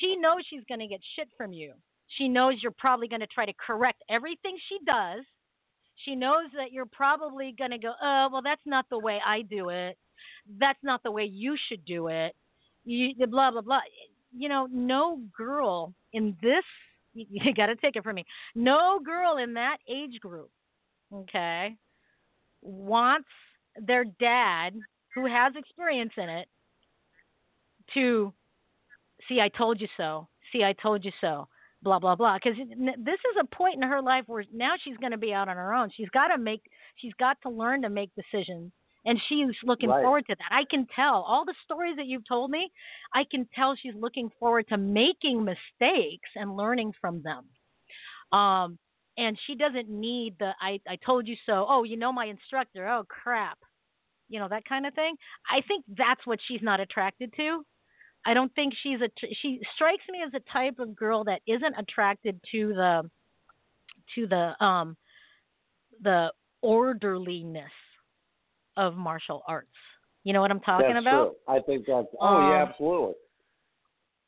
she 0.01 0.17
knows 0.17 0.39
she's 0.49 0.63
going 0.69 0.81
to 0.81 0.87
get 0.87 1.01
shit 1.15 1.29
from 1.37 1.53
you 1.53 1.73
she 2.09 2.29
knows 2.29 2.55
you're 2.63 2.73
probably 2.73 3.09
going 3.09 3.21
to 3.21 3.27
try 3.27 3.47
to 3.47 3.53
correct 3.55 4.03
everything 4.09 4.57
she 4.69 4.79
does. 4.87 5.25
She 6.05 6.15
knows 6.15 6.47
that 6.57 6.73
you're 6.73 6.87
probably 6.87 7.55
going 7.57 7.71
to 7.71 7.79
go 7.79 7.93
oh 8.03 8.29
well 8.31 8.43
that's 8.43 8.61
not 8.67 8.87
the 8.91 8.99
way 8.99 9.21
i 9.25 9.43
do 9.43 9.71
it. 9.71 9.97
That's 10.59 10.79
not 10.83 11.03
the 11.03 11.11
way 11.11 11.25
you 11.25 11.57
should 11.69 11.85
do 11.85 12.09
it. 12.09 12.35
You 12.85 13.15
blah 13.27 13.51
blah 13.51 13.63
blah. 13.63 13.81
You 14.37 14.49
know 14.49 14.69
no 14.71 15.21
girl 15.37 15.95
in 16.13 16.37
this 16.43 16.65
you, 17.15 17.27
you 17.31 17.55
got 17.55 17.67
to 17.67 17.77
take 17.77 17.97
it 17.97 18.05
from 18.05 18.17
me. 18.17 18.25
No 18.55 19.01
girl 19.05 19.39
in 19.39 19.55
that 19.55 19.79
age 19.89 20.21
group 20.21 20.51
okay 21.13 21.77
wants 22.63 23.29
their 23.87 24.05
dad 24.05 24.75
who 25.15 25.25
has 25.25 25.53
experience 25.57 26.13
in 26.17 26.29
it 26.29 26.49
to 27.95 28.33
see 29.29 29.41
i 29.41 29.49
told 29.49 29.81
you 29.81 29.89
so. 29.97 30.29
See 30.53 30.63
i 30.63 30.75
told 30.75 31.05
you 31.05 31.13
so 31.21 31.49
blah 31.87 32.01
blah 32.01 32.17
blah 32.17 32.37
because 32.37 32.59
this 32.59 33.21
is 33.31 33.37
a 33.41 33.55
point 33.55 33.77
in 33.77 33.89
her 33.89 34.03
life 34.03 34.25
where 34.27 34.45
now 34.53 34.75
she's 34.83 34.97
going 34.97 35.13
to 35.13 35.19
be 35.19 35.33
out 35.33 35.49
on 35.49 35.57
her 35.57 35.73
own. 35.73 35.89
She's 35.97 36.09
got 36.09 36.29
to 36.29 36.39
make 36.39 36.63
she's 36.97 37.15
got 37.15 37.37
to 37.45 37.49
learn 37.49 37.83
to 37.83 37.89
make 37.89 38.11
decisions 38.17 38.73
and 39.05 39.21
she's 39.29 39.55
looking 39.63 39.89
Right. 39.91 40.03
forward 40.03 40.27
to 40.27 40.35
that. 40.37 40.49
I 40.51 40.65
can 40.69 40.85
tell 40.97 41.23
all 41.23 41.45
the 41.45 41.55
stories 41.63 41.95
that 41.97 42.07
you've 42.07 42.27
told 42.27 42.51
me 42.51 42.73
i 43.15 43.23
can 43.31 43.47
tell 43.55 43.77
she's 43.77 43.95
looking 43.95 44.31
forward 44.41 44.67
to 44.71 44.77
making 44.77 45.45
mistakes 45.45 46.31
and 46.35 46.57
learning 46.57 46.93
from 47.01 47.23
them. 47.23 47.45
Um 48.39 48.79
and 49.17 49.39
she 49.47 49.55
doesn't 49.55 49.89
need 49.89 50.35
the 50.41 50.51
i 50.61 50.81
i 50.89 50.97
told 50.97 51.29
you 51.29 51.37
so. 51.47 51.67
Oh 51.69 51.85
you 51.85 51.97
know 51.97 52.13
my 52.13 52.27
instructor. 52.27 52.89
Oh 52.89 53.05
crap. 53.09 53.59
You 54.29 54.41
know 54.41 54.49
that 54.49 54.65
kind 54.69 54.87
of 54.87 54.95
thing. 54.95 55.15
I 55.49 55.61
think 55.69 55.85
that's 55.97 56.27
what 56.27 56.41
she's 56.49 56.63
not 56.63 56.81
attracted 56.81 57.33
to 57.37 57.65
i 58.27 58.35
don't 58.35 58.55
think 58.55 58.75
she's 58.83 59.01
a 59.01 59.09
she 59.41 59.61
strikes 59.75 60.05
me 60.11 60.19
as 60.27 60.33
a 60.35 60.53
type 60.53 60.79
of 60.79 60.95
girl 60.95 61.25
that 61.25 61.41
isn't 61.47 61.75
attracted 61.79 62.39
to 62.51 62.69
the 62.75 63.11
to 64.15 64.27
the 64.27 64.65
um 64.65 64.97
the 66.03 66.31
orderliness 66.63 67.65
of 68.77 68.97
martial 68.97 69.43
arts 69.49 69.69
you 70.25 70.33
know 70.33 70.41
what 70.41 70.51
i'm 70.51 70.61
talking 70.61 70.93
that's 70.95 71.01
about 71.03 71.25
True. 71.25 71.35
I 71.49 71.61
think 71.61 71.87
that's. 71.87 72.09
Oh 72.21 72.41
yeah, 72.41 72.63
Um, 72.63 72.69
absolutely. 72.69 73.15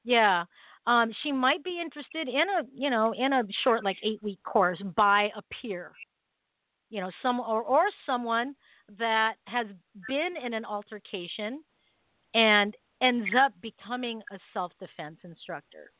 yeah. 0.04 0.44
Um, 0.86 1.12
she 1.22 1.32
might 1.32 1.62
be 1.64 1.80
interested 1.82 2.28
in 2.28 2.48
a, 2.48 2.62
you 2.74 2.88
know, 2.88 3.12
in 3.12 3.34
a 3.34 3.42
short 3.62 3.84
like 3.84 3.98
eight 4.02 4.22
week 4.22 4.42
course 4.42 4.80
by 4.96 5.30
a 5.36 5.42
peer. 5.50 5.92
You 6.88 7.02
know, 7.02 7.10
some 7.22 7.40
or 7.40 7.62
or 7.62 7.82
someone 8.06 8.54
that 8.98 9.34
has 9.46 9.66
been 10.08 10.34
in 10.42 10.54
an 10.54 10.64
altercation 10.64 11.62
and 12.32 12.74
ends 13.00 13.28
up 13.38 13.52
becoming 13.60 14.22
a 14.32 14.38
self 14.52 14.72
defense 14.80 15.18
instructor. 15.24 15.92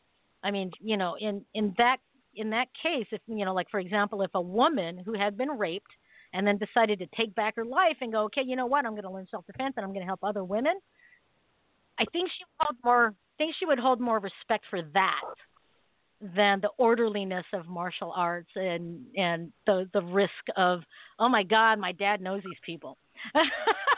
I 0.42 0.50
mean, 0.50 0.70
you 0.80 0.96
know, 0.96 1.16
in 1.18 1.44
in 1.54 1.74
that 1.78 1.98
in 2.34 2.50
that 2.50 2.68
case, 2.82 3.06
if 3.10 3.20
you 3.26 3.44
know, 3.44 3.54
like 3.54 3.70
for 3.70 3.80
example, 3.80 4.22
if 4.22 4.30
a 4.34 4.40
woman 4.40 4.98
who 4.98 5.14
had 5.14 5.36
been 5.36 5.50
raped 5.50 5.90
and 6.32 6.46
then 6.46 6.58
decided 6.58 6.98
to 6.98 7.06
take 7.16 7.34
back 7.34 7.56
her 7.56 7.64
life 7.64 7.96
and 8.00 8.12
go, 8.12 8.24
okay, 8.24 8.42
you 8.44 8.56
know 8.56 8.66
what, 8.66 8.84
I'm 8.84 8.92
going 8.92 9.04
to 9.04 9.10
learn 9.10 9.26
self 9.30 9.46
defense 9.46 9.74
and 9.76 9.84
I'm 9.84 9.92
going 9.92 10.02
to 10.02 10.06
help 10.06 10.20
other 10.22 10.44
women. 10.44 10.74
I 11.98 12.04
think 12.12 12.30
she 12.30 12.44
hold 12.58 12.76
more. 12.84 13.14
Think 13.38 13.54
she 13.58 13.66
would 13.66 13.78
hold 13.78 14.00
more 14.00 14.18
respect 14.18 14.64
for 14.68 14.82
that 14.94 15.34
than 16.20 16.60
the 16.60 16.70
orderliness 16.78 17.44
of 17.52 17.68
martial 17.68 18.12
arts 18.14 18.50
and 18.56 19.04
and 19.16 19.52
the 19.66 19.88
the 19.92 20.02
risk 20.02 20.32
of 20.56 20.80
oh 21.18 21.28
my 21.28 21.42
god, 21.42 21.78
my 21.78 21.92
dad 21.92 22.20
knows 22.20 22.42
these 22.44 22.58
people. 22.64 22.98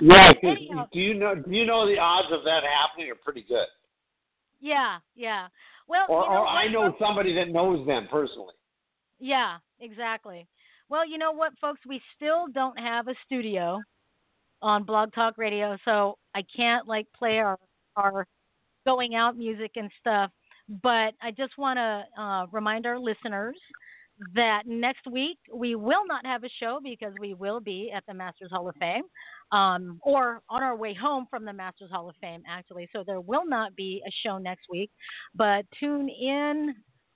Yeah. 0.00 0.32
'cause 0.32 0.56
Anyhow. 0.58 0.88
do 0.92 1.00
you 1.00 1.14
know? 1.14 1.34
Do 1.34 1.50
you 1.50 1.64
know 1.64 1.86
the 1.86 1.98
odds 1.98 2.28
of 2.32 2.44
that 2.44 2.62
happening 2.64 3.10
are 3.10 3.14
pretty 3.14 3.42
good? 3.42 3.66
yeah, 4.60 4.98
yeah. 5.14 5.48
Well, 5.88 6.06
Or, 6.08 6.22
you 6.24 6.28
know 6.30 6.36
or 6.36 6.40
what, 6.44 6.48
I 6.48 6.66
know 6.68 6.86
folks? 6.90 6.98
somebody 6.98 7.32
that 7.34 7.48
knows 7.50 7.86
them 7.86 8.08
personally. 8.10 8.54
Yeah, 9.20 9.58
exactly. 9.80 10.46
Well, 10.88 11.06
you 11.08 11.16
know 11.18 11.30
what, 11.32 11.52
folks? 11.60 11.80
We 11.86 12.00
still 12.16 12.48
don't 12.48 12.78
have 12.78 13.06
a 13.08 13.14
studio 13.24 13.80
on 14.62 14.82
Blog 14.84 15.12
Talk 15.12 15.38
Radio, 15.38 15.76
so 15.84 16.18
I 16.34 16.42
can't 16.54 16.86
like 16.88 17.06
play 17.12 17.38
our 17.38 17.58
our 17.96 18.26
going 18.84 19.14
out 19.14 19.36
music 19.36 19.72
and 19.76 19.90
stuff. 20.00 20.30
But 20.82 21.14
I 21.22 21.30
just 21.36 21.56
want 21.58 21.76
to 21.78 22.04
uh, 22.20 22.46
remind 22.50 22.86
our 22.86 22.98
listeners 22.98 23.56
that 24.34 24.62
next 24.66 25.06
week 25.06 25.38
we 25.52 25.74
will 25.76 26.06
not 26.06 26.24
have 26.26 26.42
a 26.42 26.48
show 26.58 26.80
because 26.82 27.12
we 27.20 27.34
will 27.34 27.60
be 27.60 27.92
at 27.94 28.04
the 28.06 28.14
Masters 28.14 28.50
Hall 28.50 28.68
of 28.68 28.74
Fame, 28.76 29.04
um, 29.52 30.00
or 30.02 30.40
on 30.48 30.62
our 30.62 30.76
way 30.76 30.94
home 30.94 31.26
from 31.30 31.44
the 31.44 31.52
Masters 31.52 31.90
Hall 31.90 32.08
of 32.08 32.16
Fame, 32.20 32.42
actually. 32.48 32.88
So 32.92 33.04
there 33.06 33.20
will 33.20 33.46
not 33.46 33.74
be 33.76 34.02
a 34.06 34.10
show 34.24 34.38
next 34.38 34.66
week. 34.70 34.90
But 35.34 35.64
tune 35.78 36.08
in 36.08 36.74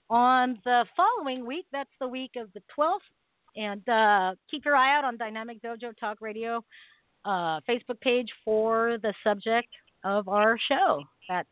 on 0.09 0.59
the 0.65 0.85
following 0.97 1.47
week. 1.47 1.67
That's 1.73 1.91
the 2.01 2.09
week 2.09 2.33
of 2.37 2.53
the 2.53 2.63
12th. 2.79 2.99
And 3.57 3.89
uh, 3.89 4.35
keep 4.51 4.65
your 4.65 4.77
eye 4.77 4.97
out 4.97 5.05
on 5.05 5.17
Dynamic 5.17 5.61
Dojo 5.63 5.97
Talk 5.99 6.19
Radio 6.21 6.65
uh, 7.25 7.61
Facebook 7.69 8.01
page 8.01 8.29
for 8.45 8.99
the 9.03 9.13
subject 9.25 9.69
of 10.05 10.29
our 10.29 10.59
show. 10.69 11.03
That 11.29 11.47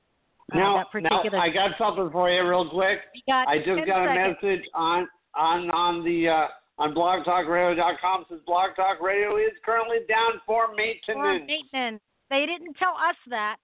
uh, 0.53 0.59
Now, 0.59 0.85
now 0.95 1.23
I 1.41 1.49
got 1.51 1.73
something 1.77 2.11
for 2.11 2.31
you 2.31 2.49
real 2.49 2.69
quick. 2.71 3.01
I 3.31 3.59
just 3.59 3.79
10 3.79 3.87
got 3.87 4.07
a 4.07 4.15
message 4.15 4.65
on 4.75 5.09
on 5.35 5.71
on 5.71 6.05
the 6.05 6.29
uh, 6.29 6.47
on 6.79 6.95
blogtalkradio.com 6.95 8.27
says 8.31 8.39
Blog 8.47 8.71
Talk 8.77 9.01
Radio 9.03 9.37
is 9.37 9.53
currently 9.65 9.99
down 10.09 10.41
for 10.47 10.69
maintenance. 10.75 11.03
for 11.15 11.39
maintenance. 11.45 12.01
They 12.31 12.47
didn't 12.47 12.75
tell 12.79 12.93
us 12.95 13.17
that. 13.31 13.57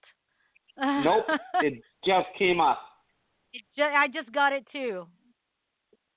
Nope, 1.04 1.26
it 1.62 1.82
just 2.04 2.26
came 2.38 2.60
up. 2.60 2.80
Ju- 3.76 3.82
I 3.84 4.08
just 4.08 4.32
got 4.32 4.52
it 4.52 4.64
too. 4.72 5.06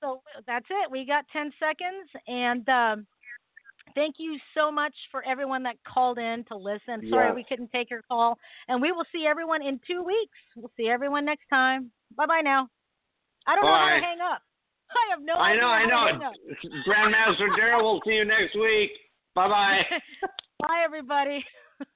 So 0.02 0.22
that's 0.46 0.66
it. 0.70 0.90
We 0.90 1.04
got 1.06 1.24
10 1.32 1.52
seconds. 1.60 2.08
And 2.26 2.68
um, 2.68 3.06
thank 3.94 4.16
you 4.18 4.38
so 4.56 4.70
much 4.72 4.94
for 5.10 5.24
everyone 5.24 5.62
that 5.64 5.76
called 5.86 6.18
in 6.18 6.44
to 6.48 6.56
listen. 6.56 7.08
Sorry 7.10 7.28
Yes. 7.28 7.34
we 7.34 7.44
couldn't 7.48 7.70
take 7.72 7.90
your 7.90 8.02
call. 8.02 8.38
And 8.68 8.80
we 8.82 8.92
will 8.92 9.04
see 9.12 9.26
everyone 9.26 9.62
in 9.62 9.78
two 9.86 10.02
weeks. 10.02 10.38
We'll 10.56 10.70
see 10.76 10.88
everyone 10.88 11.24
next 11.24 11.46
time. 11.50 11.90
Bye 12.16 12.26
bye 12.26 12.40
now. 12.42 12.68
I 13.46 13.54
don't 13.54 13.64
know 13.64 13.70
how 13.74 13.94
to 13.94 14.00
hang 14.02 14.18
up. 14.20 14.42
I 14.90 15.10
have 15.10 15.22
no 15.22 15.34
I 15.34 15.56
know, 15.56 15.66
I 15.66 15.86
know. 15.86 16.32
Grandmaster 16.86 17.48
Daryl, 17.58 17.82
we'll 17.82 18.00
see 18.06 18.12
you 18.12 18.24
next 18.24 18.54
week. 18.56 18.90
Bye 19.34 19.48
bye. 19.48 19.82
Bye, 20.60 20.82
everybody. 20.84 21.44